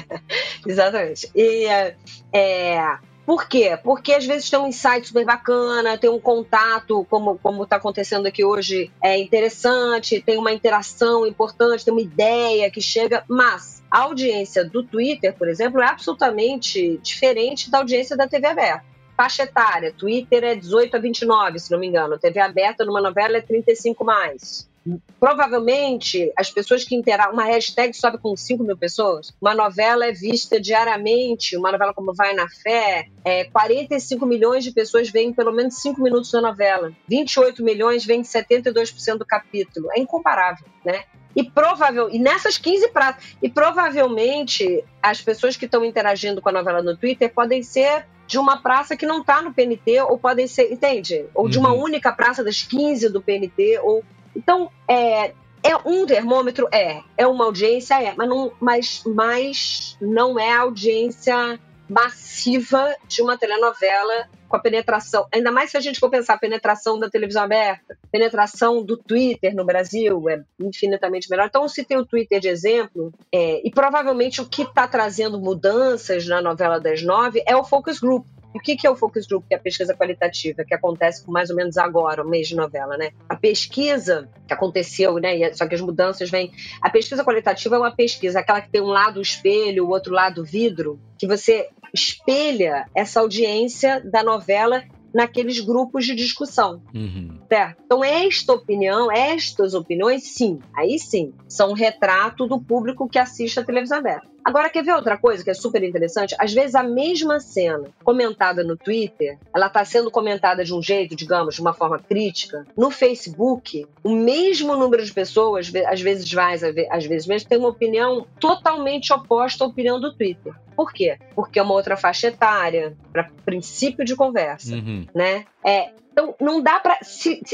exatamente. 0.66 1.30
E 1.34 1.66
é, 1.66 1.96
é, 2.32 2.98
por 3.26 3.46
quê? 3.48 3.78
Porque 3.82 4.12
às 4.12 4.26
vezes 4.26 4.48
tem 4.50 4.58
um 4.58 4.66
insight 4.66 5.06
super 5.06 5.24
bacana, 5.24 5.98
tem 5.98 6.10
um 6.10 6.18
contato, 6.18 7.06
como 7.08 7.38
como 7.38 7.64
está 7.64 7.76
acontecendo 7.76 8.26
aqui 8.26 8.44
hoje, 8.44 8.90
é 9.02 9.18
interessante, 9.18 10.20
tem 10.20 10.38
uma 10.38 10.52
interação 10.52 11.26
importante, 11.26 11.84
tem 11.84 11.92
uma 11.92 12.00
ideia 12.00 12.70
que 12.70 12.80
chega, 12.80 13.24
mas 13.28 13.82
a 13.90 14.00
audiência 14.00 14.64
do 14.64 14.82
Twitter, 14.82 15.34
por 15.36 15.48
exemplo, 15.48 15.80
é 15.80 15.86
absolutamente 15.86 16.98
diferente 17.02 17.70
da 17.70 17.78
audiência 17.78 18.16
da 18.16 18.26
TV 18.26 18.46
aberta. 18.46 18.84
Faixa 19.16 19.42
etária, 19.42 19.92
Twitter 19.92 20.42
é 20.44 20.54
18 20.54 20.96
a 20.96 20.98
29, 20.98 21.58
se 21.58 21.70
não 21.70 21.78
me 21.78 21.86
engano. 21.86 22.18
TV 22.18 22.40
aberta 22.40 22.86
numa 22.86 23.02
novela 23.02 23.36
é 23.36 23.40
35 23.42 24.02
mais 24.02 24.69
provavelmente 25.18 26.32
as 26.36 26.50
pessoas 26.50 26.84
que 26.84 26.94
interagem, 26.94 27.32
uma 27.32 27.44
hashtag 27.44 27.94
sobe 27.94 28.18
com 28.18 28.36
5 28.36 28.62
mil 28.64 28.76
pessoas, 28.76 29.32
uma 29.40 29.54
novela 29.54 30.06
é 30.06 30.12
vista 30.12 30.60
diariamente, 30.60 31.56
uma 31.56 31.72
novela 31.72 31.92
como 31.94 32.14
Vai 32.14 32.32
na 32.34 32.48
Fé, 32.48 33.06
é, 33.24 33.44
45 33.44 34.24
milhões 34.26 34.64
de 34.64 34.72
pessoas 34.72 35.10
veem 35.10 35.32
pelo 35.32 35.52
menos 35.52 35.74
5 35.76 36.00
minutos 36.02 36.30
da 36.30 36.40
novela, 36.40 36.92
28 37.08 37.62
milhões 37.62 38.04
veem 38.04 38.22
72% 38.22 39.18
do 39.18 39.26
capítulo, 39.26 39.88
é 39.92 40.00
incomparável, 40.00 40.66
né? 40.84 41.04
E 41.34 41.44
provável, 41.48 42.10
e 42.10 42.18
nessas 42.18 42.58
15 42.58 42.88
pratas, 42.88 43.36
e 43.40 43.48
provavelmente 43.48 44.84
as 45.02 45.20
pessoas 45.20 45.56
que 45.56 45.64
estão 45.64 45.84
interagindo 45.84 46.40
com 46.42 46.48
a 46.48 46.52
novela 46.52 46.82
no 46.82 46.96
Twitter 46.96 47.32
podem 47.32 47.62
ser 47.62 48.06
de 48.26 48.38
uma 48.38 48.60
praça 48.62 48.96
que 48.96 49.06
não 49.06 49.20
está 49.20 49.42
no 49.42 49.52
PNT, 49.52 50.00
ou 50.02 50.18
podem 50.18 50.46
ser, 50.46 50.72
entende? 50.72 51.26
Ou 51.34 51.48
de 51.48 51.58
uma 51.58 51.72
Uhum. 51.72 51.82
única 51.82 52.12
praça 52.12 52.44
das 52.44 52.62
15 52.62 53.08
do 53.08 53.20
PNT, 53.20 53.78
ou. 53.82 54.04
Então, 54.34 54.70
é, 54.88 55.32
é 55.62 55.76
um 55.84 56.06
termômetro? 56.06 56.68
É. 56.72 57.02
É 57.16 57.26
uma 57.26 57.44
audiência? 57.44 58.02
É. 58.02 58.14
Mas 58.16 58.28
não, 58.28 58.52
mas, 58.60 59.02
mas 59.06 59.96
não 60.00 60.38
é 60.38 60.52
a 60.52 60.60
audiência 60.60 61.58
massiva 61.88 62.94
de 63.08 63.20
uma 63.20 63.36
telenovela 63.36 64.28
com 64.48 64.56
a 64.56 64.60
penetração. 64.60 65.26
Ainda 65.32 65.50
mais 65.50 65.70
se 65.70 65.76
a 65.76 65.80
gente 65.80 65.98
for 65.98 66.10
pensar 66.10 66.34
a 66.34 66.38
penetração 66.38 66.98
da 66.98 67.08
televisão 67.08 67.42
aberta, 67.42 67.96
penetração 68.10 68.82
do 68.84 68.96
Twitter 68.96 69.54
no 69.54 69.64
Brasil 69.64 70.28
é 70.28 70.42
infinitamente 70.60 71.28
melhor. 71.30 71.46
Então, 71.46 71.62
eu 71.62 71.68
citei 71.68 71.96
o 71.96 72.04
Twitter 72.04 72.40
de 72.40 72.48
exemplo, 72.48 73.12
é, 73.32 73.66
e 73.66 73.70
provavelmente 73.70 74.40
o 74.40 74.48
que 74.48 74.62
está 74.62 74.86
trazendo 74.88 75.40
mudanças 75.40 76.26
na 76.26 76.40
novela 76.40 76.80
das 76.80 77.02
nove 77.02 77.42
é 77.46 77.56
o 77.56 77.64
Focus 77.64 77.98
Group. 77.98 78.26
O 78.54 78.58
que 78.58 78.76
que 78.76 78.86
é 78.86 78.90
o 78.90 78.96
Focus 78.96 79.26
Group, 79.26 79.46
que 79.48 79.54
é 79.54 79.56
a 79.56 79.60
pesquisa 79.60 79.94
qualitativa, 79.94 80.64
que 80.64 80.74
acontece 80.74 81.24
com 81.24 81.30
mais 81.32 81.50
ou 81.50 81.56
menos 81.56 81.76
agora, 81.76 82.22
o 82.22 82.28
mês 82.28 82.48
de 82.48 82.56
novela, 82.56 82.96
né? 82.96 83.10
A 83.28 83.36
pesquisa 83.36 84.28
que 84.46 84.52
aconteceu, 84.52 85.14
né? 85.18 85.36
e- 85.36 85.54
Só 85.54 85.66
que 85.66 85.74
as 85.74 85.80
mudanças 85.80 86.30
vêm. 86.30 86.52
A 86.82 86.90
pesquisa 86.90 87.24
qualitativa 87.24 87.76
é 87.76 87.78
uma 87.78 87.94
pesquisa, 87.94 88.40
aquela 88.40 88.60
que 88.60 88.70
tem 88.70 88.80
um 88.80 88.86
lado 88.86 89.20
espelho, 89.20 89.86
o 89.86 89.90
outro 89.90 90.12
lado 90.12 90.44
vidro, 90.44 90.98
que 91.18 91.26
você 91.26 91.68
espelha 91.94 92.86
essa 92.94 93.20
audiência 93.20 94.00
da 94.04 94.22
novela 94.22 94.82
naqueles 95.12 95.58
grupos 95.60 96.06
de 96.06 96.14
discussão. 96.14 96.82
Uhum. 96.94 97.38
Certo? 97.48 97.82
Então, 97.84 98.04
esta 98.04 98.52
opinião, 98.52 99.10
estas 99.10 99.74
opiniões, 99.74 100.22
sim, 100.22 100.60
aí 100.76 100.98
sim, 100.98 101.32
são 101.48 101.70
um 101.70 101.74
retrato 101.74 102.46
do 102.46 102.60
público 102.60 103.08
que 103.08 103.18
assiste 103.18 103.58
a 103.58 103.64
televisão 103.64 103.98
aberta. 103.98 104.28
Agora, 104.44 104.70
quer 104.70 104.82
ver 104.82 104.94
outra 104.94 105.16
coisa 105.16 105.44
que 105.44 105.50
é 105.50 105.54
super 105.54 105.82
interessante? 105.82 106.34
Às 106.38 106.52
vezes, 106.52 106.74
a 106.74 106.82
mesma 106.82 107.40
cena 107.40 107.88
comentada 108.02 108.64
no 108.64 108.76
Twitter, 108.76 109.38
ela 109.54 109.66
está 109.66 109.84
sendo 109.84 110.10
comentada 110.10 110.64
de 110.64 110.74
um 110.74 110.82
jeito, 110.82 111.14
digamos, 111.14 111.54
de 111.54 111.60
uma 111.60 111.72
forma 111.72 111.98
crítica. 111.98 112.66
No 112.76 112.90
Facebook, 112.90 113.86
o 114.02 114.10
mesmo 114.10 114.76
número 114.76 115.04
de 115.04 115.12
pessoas, 115.12 115.70
às 115.86 116.00
vezes 116.00 116.32
mais, 116.32 116.62
às 116.62 117.04
vezes 117.06 117.26
menos, 117.26 117.44
tem 117.44 117.58
uma 117.58 117.68
opinião 117.68 118.26
totalmente 118.38 119.12
oposta 119.12 119.64
à 119.64 119.66
opinião 119.66 120.00
do 120.00 120.12
Twitter. 120.14 120.54
Por 120.74 120.92
quê? 120.92 121.18
Porque 121.34 121.58
é 121.58 121.62
uma 121.62 121.74
outra 121.74 121.96
faixa 121.96 122.28
etária, 122.28 122.96
para 123.12 123.30
princípio 123.44 124.04
de 124.04 124.16
conversa 124.16 124.74
Uhum. 124.74 125.06
né? 125.14 125.44
É, 125.64 125.90
então 126.12 126.34
não 126.40 126.60
dá 126.60 126.78
para 126.80 126.98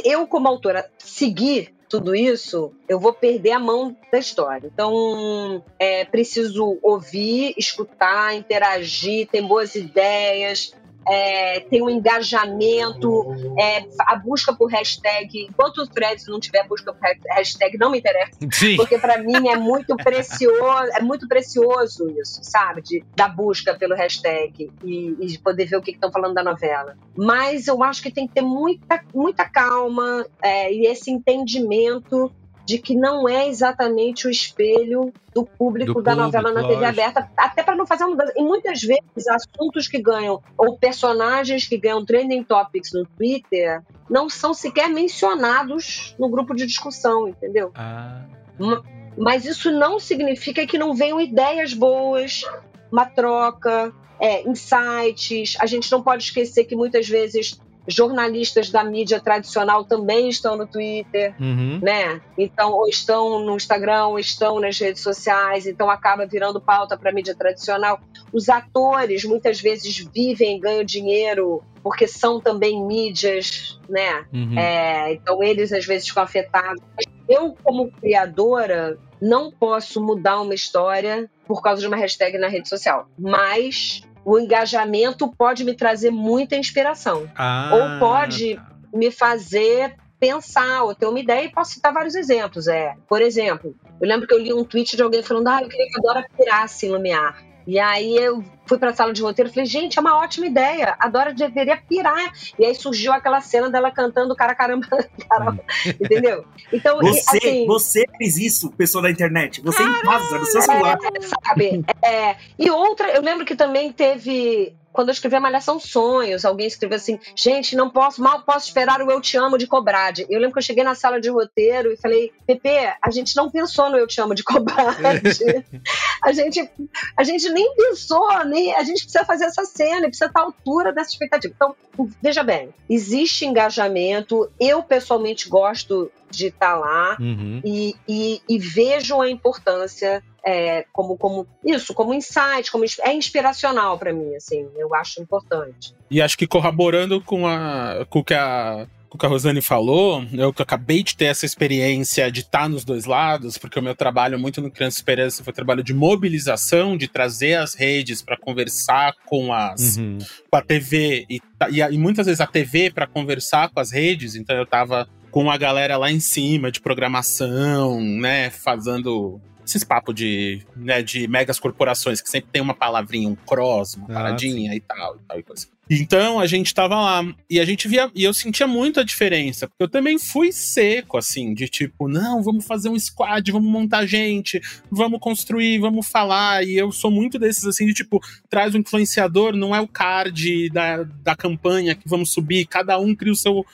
eu 0.04 0.26
como 0.26 0.48
autora 0.48 0.88
seguir 0.98 1.74
tudo 1.88 2.14
isso, 2.14 2.72
eu 2.88 2.98
vou 2.98 3.12
perder 3.12 3.52
a 3.52 3.58
mão 3.58 3.96
da 4.10 4.18
história. 4.18 4.70
Então, 4.72 5.62
é 5.78 6.04
preciso 6.04 6.78
ouvir, 6.82 7.54
escutar, 7.56 8.34
interagir, 8.34 9.28
ter 9.28 9.42
boas 9.42 9.74
ideias, 9.74 10.74
é, 11.08 11.60
ter 11.60 11.82
um 11.82 11.88
engajamento, 11.88 13.24
é, 13.58 13.84
a 14.00 14.16
busca 14.16 14.54
por 14.54 14.70
hashtag. 14.70 15.46
Enquanto 15.48 15.78
o 15.78 15.86
thread 15.86 16.22
não 16.28 16.40
tiver 16.40 16.66
busca 16.66 16.92
por 16.92 17.00
hashtag, 17.30 17.78
não 17.78 17.90
me 17.90 17.98
interessa. 17.98 18.32
Sim. 18.52 18.76
Porque 18.76 18.98
para 18.98 19.18
mim 19.18 19.48
é 19.48 19.56
muito 19.56 19.96
precioso, 19.96 20.90
é 20.94 21.02
muito 21.02 21.28
precioso 21.28 22.08
isso, 22.20 22.40
sabe? 22.42 22.82
De, 22.82 23.04
da 23.14 23.28
busca 23.28 23.74
pelo 23.74 23.94
hashtag 23.94 24.70
e, 24.84 25.16
e 25.20 25.26
de 25.26 25.38
poder 25.38 25.66
ver 25.66 25.76
o 25.76 25.82
que 25.82 25.92
estão 25.92 26.10
falando 26.10 26.34
da 26.34 26.42
novela. 26.42 26.96
Mas 27.16 27.66
eu 27.66 27.82
acho 27.82 28.02
que 28.02 28.10
tem 28.10 28.26
que 28.26 28.34
ter 28.34 28.42
muita, 28.42 29.00
muita 29.14 29.44
calma 29.48 30.26
é, 30.42 30.72
e 30.72 30.86
esse 30.86 31.10
entendimento 31.10 32.32
de 32.66 32.78
que 32.78 32.96
não 32.96 33.28
é 33.28 33.48
exatamente 33.48 34.26
o 34.26 34.30
espelho 34.30 35.12
do 35.32 35.44
público 35.46 35.94
Do 35.94 36.02
da 36.02 36.12
público, 36.16 36.26
novela 36.36 36.52
na 36.52 36.62
TV 36.68 36.74
lógico. 36.80 36.88
aberta, 37.00 37.30
até 37.36 37.62
para 37.62 37.76
não 37.76 37.86
fazer 37.86 38.02
uma 38.04 38.10
mudança. 38.10 38.32
E 38.36 38.42
muitas 38.42 38.80
vezes 38.82 39.28
assuntos 39.30 39.86
que 39.86 40.00
ganham, 40.02 40.42
ou 40.58 40.76
personagens 40.76 41.66
que 41.68 41.78
ganham 41.78 42.04
trending 42.04 42.42
topics 42.42 42.90
no 42.92 43.06
Twitter, 43.06 43.82
não 44.10 44.28
são 44.28 44.52
sequer 44.52 44.88
mencionados 44.88 46.14
no 46.18 46.28
grupo 46.28 46.54
de 46.54 46.66
discussão, 46.66 47.28
entendeu? 47.28 47.70
Ah. 47.74 48.24
Ma- 48.58 48.82
Mas 49.16 49.44
isso 49.46 49.70
não 49.70 49.98
significa 50.00 50.66
que 50.66 50.76
não 50.76 50.92
venham 50.94 51.20
ideias 51.20 51.72
boas, 51.72 52.42
uma 52.90 53.06
troca, 53.06 53.92
é, 54.20 54.42
insights. 54.48 55.56
A 55.60 55.66
gente 55.66 55.90
não 55.92 56.02
pode 56.02 56.24
esquecer 56.24 56.64
que 56.64 56.74
muitas 56.76 57.08
vezes 57.08 57.60
jornalistas 57.88 58.70
da 58.70 58.82
mídia 58.84 59.20
tradicional 59.20 59.84
também 59.84 60.28
estão 60.28 60.56
no 60.56 60.66
Twitter, 60.66 61.34
Uhum. 61.40 61.78
né? 61.82 62.20
Então, 62.36 62.72
ou 62.72 62.88
estão 62.88 63.40
no 63.40 63.56
Instagram, 63.56 64.06
ou 64.06 64.18
estão 64.18 64.60
nas 64.60 64.78
redes 64.78 65.02
sociais, 65.02 65.66
então 65.66 65.90
acaba 65.90 66.26
virando 66.26 66.60
pauta 66.60 66.96
para 66.96 67.10
a 67.10 67.12
mídia 67.12 67.34
tradicional. 67.34 68.00
Os 68.32 68.48
atores 68.48 69.24
muitas 69.24 69.60
vezes 69.60 69.96
vivem, 70.12 70.58
ganham 70.60 70.84
dinheiro 70.84 71.62
porque 71.82 72.08
são 72.08 72.40
também 72.40 72.84
mídias, 72.84 73.78
né? 73.88 74.26
Uhum. 74.32 74.58
É, 74.58 75.12
então 75.12 75.42
eles 75.42 75.72
às 75.72 75.86
vezes 75.86 76.08
ficam 76.08 76.24
afetados. 76.24 76.82
Eu, 77.28 77.56
como 77.62 77.90
criadora, 77.92 78.98
não 79.22 79.50
posso 79.52 80.00
mudar 80.00 80.40
uma 80.40 80.54
história 80.54 81.30
por 81.46 81.62
causa 81.62 81.80
de 81.80 81.86
uma 81.86 81.96
hashtag 81.96 82.38
na 82.38 82.48
rede 82.48 82.68
social. 82.68 83.08
Mas 83.16 84.02
o 84.26 84.40
engajamento 84.40 85.28
pode 85.28 85.62
me 85.62 85.72
trazer 85.72 86.10
muita 86.10 86.56
inspiração. 86.56 87.30
Ah, 87.36 87.70
Ou 87.72 88.00
pode 88.00 88.60
me 88.92 89.12
fazer 89.12 89.94
pensar 90.18 90.82
ou 90.82 90.94
ter 90.96 91.06
uma 91.06 91.20
ideia 91.20 91.44
e 91.44 91.52
posso 91.52 91.74
citar 91.74 91.92
vários 91.92 92.16
exemplos. 92.16 92.66
É, 92.66 92.94
por 93.08 93.22
exemplo, 93.22 93.76
eu 94.00 94.08
lembro 94.08 94.26
que 94.26 94.34
eu 94.34 94.38
li 94.40 94.52
um 94.52 94.64
tweet 94.64 94.96
de 94.96 95.02
alguém 95.02 95.22
falando: 95.22 95.46
Ah, 95.46 95.62
eu 95.62 95.68
queria 95.68 95.86
que 95.86 95.98
a 95.98 96.02
Dora 96.02 96.26
pirasse 96.36 96.86
em 96.86 96.90
Lumiar. 96.90 97.45
E 97.66 97.78
aí 97.78 98.16
eu 98.16 98.44
fui 98.66 98.78
pra 98.78 98.94
sala 98.94 99.12
de 99.12 99.22
roteiro 99.22 99.50
e 99.50 99.52
falei, 99.52 99.66
gente, 99.66 99.98
é 99.98 100.00
uma 100.00 100.18
ótima 100.18 100.46
ideia. 100.46 100.94
A 100.98 101.08
Dora 101.08 101.32
deveria 101.32 101.76
pirar. 101.76 102.32
E 102.58 102.64
aí 102.64 102.74
surgiu 102.74 103.12
aquela 103.12 103.40
cena 103.40 103.70
dela 103.70 103.90
cantando 103.90 104.34
cara 104.36 104.54
caramba, 104.54 104.86
caramba. 105.28 105.62
Entendeu? 106.00 106.44
Então, 106.72 106.98
Você, 107.00 107.38
assim, 107.38 107.66
você 107.66 108.04
fez 108.18 108.36
isso, 108.36 108.70
pessoa 108.72 109.02
da 109.02 109.10
internet. 109.10 109.60
Você 109.62 109.82
em 109.82 110.00
casa, 110.02 110.38
no 110.38 110.46
seu 110.46 110.62
celular. 110.62 110.98
é, 111.02 111.20
sabe? 111.20 111.84
É, 112.02 112.36
e 112.58 112.70
outra, 112.70 113.08
eu 113.10 113.22
lembro 113.22 113.44
que 113.44 113.56
também 113.56 113.92
teve. 113.92 114.74
Quando 114.96 115.10
eu 115.10 115.12
escrevi 115.12 115.36
a 115.36 115.40
Malhação 115.40 115.78
Sonhos, 115.78 116.46
alguém 116.46 116.66
escreveu 116.66 116.96
assim: 116.96 117.20
gente, 117.36 117.76
não 117.76 117.90
posso, 117.90 118.22
mal 118.22 118.40
posso 118.42 118.66
esperar 118.66 119.02
o 119.02 119.10
Eu 119.10 119.20
Te 119.20 119.36
Amo 119.36 119.58
de 119.58 119.66
Cobrade. 119.66 120.26
Eu 120.30 120.40
lembro 120.40 120.54
que 120.54 120.58
eu 120.58 120.62
cheguei 120.62 120.82
na 120.82 120.94
sala 120.94 121.20
de 121.20 121.28
roteiro 121.28 121.92
e 121.92 121.98
falei: 121.98 122.32
Pepe, 122.46 122.70
a 123.02 123.10
gente 123.10 123.36
não 123.36 123.50
pensou 123.50 123.90
no 123.90 123.98
Eu 123.98 124.06
Te 124.06 124.22
Amo 124.22 124.34
de 124.34 124.42
Cobrade. 124.42 125.38
a, 126.24 126.32
gente, 126.32 126.70
a 127.14 127.22
gente 127.22 127.50
nem 127.50 127.74
pensou, 127.74 128.42
nem, 128.46 128.74
a 128.74 128.82
gente 128.84 129.02
precisa 129.02 129.24
fazer 129.26 129.44
essa 129.44 129.66
cena, 129.66 130.08
precisa 130.08 130.26
estar 130.26 130.40
à 130.40 130.44
altura 130.44 130.94
dessa 130.94 131.10
expectativa. 131.10 131.52
Então, 131.54 131.76
veja 132.22 132.42
bem: 132.42 132.72
existe 132.88 133.44
engajamento. 133.44 134.50
Eu, 134.58 134.82
pessoalmente, 134.82 135.46
gosto 135.46 136.10
de 136.36 136.46
estar 136.46 136.76
lá 136.76 137.16
Uhum. 137.20 137.60
e, 137.64 137.94
e, 138.08 138.40
e 138.48 138.58
vejo 138.58 139.20
a 139.20 139.30
importância 139.30 140.22
é, 140.44 140.84
como, 140.92 141.16
como 141.16 141.46
isso, 141.64 141.92
como 141.92 142.14
insight, 142.14 142.70
como 142.70 142.84
é 143.02 143.12
inspiracional 143.12 143.98
para 143.98 144.12
mim, 144.12 144.34
assim, 144.36 144.68
eu 144.76 144.94
acho 144.94 145.20
importante. 145.20 145.94
E 146.10 146.22
acho 146.22 146.38
que 146.38 146.46
corroborando 146.46 147.20
com, 147.20 147.46
a, 147.46 148.06
com 148.08 148.20
o 148.20 148.24
que 148.24 148.34
a. 148.34 148.86
o 149.10 149.18
que 149.18 149.26
a 149.26 149.28
Rosane 149.28 149.60
falou, 149.62 150.22
eu 150.32 150.52
que 150.52 150.62
acabei 150.62 151.02
de 151.02 151.16
ter 151.16 151.24
essa 151.26 151.44
experiência 151.46 152.30
de 152.30 152.40
estar 152.42 152.68
nos 152.68 152.84
dois 152.84 153.06
lados, 153.06 153.56
porque 153.58 153.78
o 153.78 153.82
meu 153.82 153.94
trabalho 153.96 154.38
muito 154.38 154.60
no 154.60 154.70
Criança 154.70 154.98
Esperança 154.98 155.42
foi 155.42 155.52
trabalho 155.52 155.82
de 155.82 155.92
mobilização, 155.94 156.96
de 156.96 157.08
trazer 157.08 157.54
as 157.54 157.74
redes 157.74 158.20
para 158.22 158.36
conversar 158.36 159.14
com 159.24 159.52
as 159.52 159.96
Uhum. 159.96 160.18
com 160.50 160.56
a 160.56 160.62
TV 160.62 161.24
e, 161.28 161.40
ta- 161.58 161.70
e, 161.70 161.80
e 161.80 161.98
muitas 161.98 162.26
vezes 162.26 162.40
a 162.40 162.46
TV 162.46 162.90
para 162.90 163.06
conversar 163.06 163.70
com 163.70 163.80
as 163.80 163.90
redes, 163.90 164.34
então 164.36 164.54
eu 164.56 164.66
tava 164.66 165.08
com 165.36 165.50
a 165.50 165.58
galera 165.58 165.98
lá 165.98 166.10
em 166.10 166.18
cima 166.18 166.72
de 166.72 166.80
programação, 166.80 168.00
né, 168.00 168.48
fazendo 168.48 169.38
esses 169.66 169.84
papos 169.84 170.14
de, 170.14 170.62
né, 170.74 171.02
de 171.02 171.28
megas 171.28 171.60
corporações 171.60 172.22
que 172.22 172.30
sempre 172.30 172.48
tem 172.50 172.62
uma 172.62 172.72
palavrinha, 172.72 173.28
um 173.28 173.34
cross, 173.34 173.96
uma 173.96 174.06
Ah, 174.06 174.14
paradinha 174.14 174.74
e 174.74 174.80
tal, 174.80 175.16
e 175.16 175.18
tal 175.28 175.38
e 175.38 175.42
coisa. 175.42 175.66
Então 175.90 176.40
a 176.40 176.46
gente 176.46 176.72
tava 176.72 176.94
lá 176.94 177.34
e 177.50 177.60
a 177.60 177.66
gente 177.66 177.86
via 177.86 178.10
e 178.14 178.24
eu 178.24 178.32
sentia 178.32 178.66
muito 178.66 178.98
a 178.98 179.04
diferença, 179.04 179.68
porque 179.68 179.82
eu 179.82 179.90
também 179.90 180.18
fui 180.18 180.50
seco 180.52 181.18
assim, 181.18 181.52
de 181.52 181.68
tipo, 181.68 182.08
não, 182.08 182.42
vamos 182.42 182.64
fazer 182.64 182.88
um 182.88 182.98
squad, 182.98 183.52
vamos 183.52 183.70
montar 183.70 184.06
gente, 184.06 184.58
vamos 184.90 185.20
construir, 185.20 185.78
vamos 185.80 186.08
falar, 186.08 186.66
e 186.66 186.78
eu 186.78 186.90
sou 186.90 187.10
muito 187.10 187.38
desses 187.38 187.66
assim 187.66 187.84
de 187.84 187.92
tipo, 187.92 188.22
traz 188.48 188.74
o 188.74 188.78
influenciador, 188.78 189.54
não 189.54 189.76
é 189.76 189.80
o 189.82 189.86
card 189.86 190.70
da, 190.70 191.02
da 191.02 191.36
campanha 191.36 191.94
que 191.94 192.08
vamos 192.08 192.32
subir, 192.32 192.66
cada 192.66 192.98
um 192.98 193.14
cria 193.14 193.34
o 193.34 193.36
seu 193.36 193.66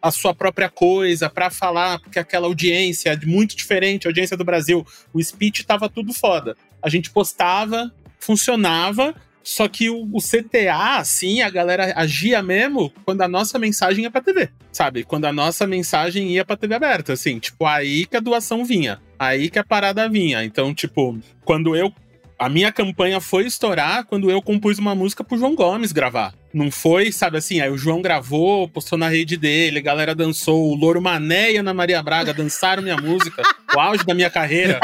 a 0.00 0.10
sua 0.10 0.34
própria 0.34 0.68
coisa 0.68 1.30
pra 1.30 1.50
falar, 1.50 1.98
porque 1.98 2.18
aquela 2.18 2.46
audiência 2.46 3.10
é 3.10 3.26
muito 3.26 3.56
diferente, 3.56 4.06
a 4.06 4.10
audiência 4.10 4.36
do 4.36 4.44
Brasil, 4.44 4.86
o 5.12 5.22
speech 5.22 5.64
tava 5.64 5.88
tudo 5.88 6.12
foda. 6.12 6.56
A 6.82 6.88
gente 6.88 7.10
postava, 7.10 7.92
funcionava, 8.18 9.14
só 9.42 9.66
que 9.66 9.90
o, 9.90 10.08
o 10.12 10.18
CTA, 10.18 10.98
assim, 10.98 11.42
a 11.42 11.50
galera 11.50 11.92
agia 11.96 12.42
mesmo 12.42 12.92
quando 13.04 13.22
a 13.22 13.28
nossa 13.28 13.58
mensagem 13.58 14.04
ia 14.04 14.10
pra 14.10 14.20
TV, 14.20 14.48
sabe? 14.70 15.04
Quando 15.04 15.24
a 15.24 15.32
nossa 15.32 15.66
mensagem 15.66 16.30
ia 16.30 16.44
pra 16.44 16.56
TV 16.56 16.74
aberta, 16.74 17.12
assim, 17.12 17.38
tipo, 17.38 17.66
aí 17.66 18.06
que 18.06 18.16
a 18.16 18.20
doação 18.20 18.64
vinha, 18.64 19.00
aí 19.18 19.50
que 19.50 19.58
a 19.58 19.64
parada 19.64 20.08
vinha. 20.08 20.44
Então, 20.44 20.72
tipo, 20.74 21.18
quando 21.44 21.74
eu 21.74 21.92
a 22.38 22.48
minha 22.48 22.72
campanha 22.72 23.20
foi 23.20 23.46
estourar 23.46 24.04
quando 24.04 24.28
eu 24.28 24.42
compus 24.42 24.76
uma 24.76 24.96
música 24.96 25.22
pro 25.22 25.38
João 25.38 25.54
Gomes 25.54 25.92
gravar. 25.92 26.34
Não 26.52 26.70
foi, 26.70 27.10
sabe 27.12 27.38
assim, 27.38 27.60
aí 27.60 27.70
o 27.70 27.78
João 27.78 28.02
gravou, 28.02 28.68
postou 28.68 28.98
na 28.98 29.08
rede 29.08 29.36
dele, 29.36 29.78
a 29.78 29.82
galera 29.82 30.14
dançou, 30.14 30.70
o 30.70 30.74
Louro 30.74 31.00
Mané 31.00 31.52
e 31.52 31.56
Ana 31.56 31.72
Maria 31.72 32.02
Braga 32.02 32.34
dançaram 32.34 32.82
minha 32.82 32.96
música, 32.96 33.42
o 33.74 33.80
auge 33.80 34.04
da 34.04 34.14
minha 34.14 34.28
carreira. 34.30 34.78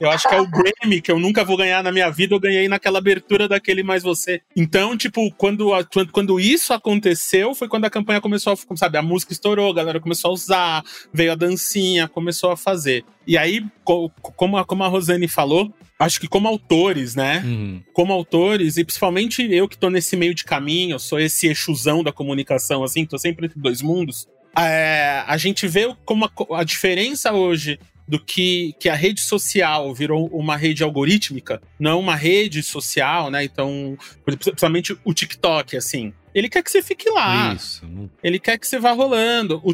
Eu 0.00 0.10
acho 0.10 0.28
que 0.28 0.34
é 0.34 0.40
o 0.40 0.46
Grammy 0.46 1.00
que 1.00 1.10
eu 1.10 1.18
nunca 1.18 1.44
vou 1.44 1.56
ganhar 1.56 1.82
na 1.82 1.90
minha 1.90 2.08
vida, 2.10 2.34
eu 2.34 2.40
ganhei 2.40 2.68
naquela 2.68 2.98
abertura 2.98 3.48
daquele 3.48 3.82
Mais 3.82 4.02
Você. 4.02 4.40
Então, 4.56 4.96
tipo, 4.96 5.30
quando, 5.32 5.74
a- 5.74 5.84
quando 6.12 6.38
isso 6.38 6.72
aconteceu, 6.72 7.54
foi 7.54 7.68
quando 7.68 7.84
a 7.84 7.90
campanha 7.90 8.20
começou 8.20 8.52
a, 8.52 8.76
sabe, 8.76 8.98
a 8.98 9.02
música 9.02 9.32
estourou, 9.32 9.70
a 9.70 9.74
galera 9.74 10.00
começou 10.00 10.30
a 10.30 10.34
usar, 10.34 10.84
veio 11.12 11.32
a 11.32 11.34
dancinha, 11.34 12.06
começou 12.08 12.50
a 12.50 12.56
fazer. 12.56 13.04
E 13.26 13.36
aí, 13.36 13.64
co- 13.84 14.10
como 14.20 14.56
a, 14.56 14.64
como 14.64 14.84
a 14.84 14.88
Rosane 14.88 15.28
falou, 15.28 15.72
acho 15.98 16.20
que 16.20 16.28
como 16.28 16.46
autores, 16.48 17.14
né? 17.16 17.42
Uhum. 17.44 17.82
como 17.92 18.12
autores, 18.12 18.76
e 18.76 18.84
principalmente 18.84 19.42
eu 19.52 19.68
que 19.68 19.76
tô 19.76 19.90
nesse 19.90 20.16
meio 20.16 20.32
de 20.34 20.44
caminho, 20.44 20.98
sou 21.08 21.18
esse 21.18 21.48
exusão 21.48 22.02
da 22.02 22.12
comunicação, 22.12 22.84
assim, 22.84 23.06
tô 23.06 23.18
sempre 23.18 23.46
entre 23.46 23.58
dois 23.58 23.80
mundos, 23.80 24.28
é, 24.56 25.22
a 25.26 25.36
gente 25.36 25.66
vê 25.66 25.94
como 26.04 26.24
a, 26.24 26.30
a 26.60 26.64
diferença 26.64 27.32
hoje 27.32 27.78
do 28.08 28.18
que, 28.18 28.74
que 28.80 28.88
a 28.88 28.94
rede 28.94 29.20
social 29.20 29.94
virou 29.94 30.26
uma 30.28 30.56
rede 30.56 30.82
algorítmica, 30.82 31.60
não 31.78 32.00
uma 32.00 32.16
rede 32.16 32.62
social, 32.62 33.30
né? 33.30 33.44
Então, 33.44 33.98
principalmente 34.24 34.96
o 35.04 35.12
TikTok, 35.12 35.76
assim. 35.76 36.12
Ele 36.34 36.48
quer 36.48 36.62
que 36.62 36.70
você 36.70 36.82
fique 36.82 37.10
lá. 37.10 37.52
Isso. 37.52 37.86
Ele 38.22 38.38
quer 38.38 38.58
que 38.58 38.66
você 38.66 38.78
vá 38.78 38.92
rolando. 38.92 39.60
O, 39.62 39.72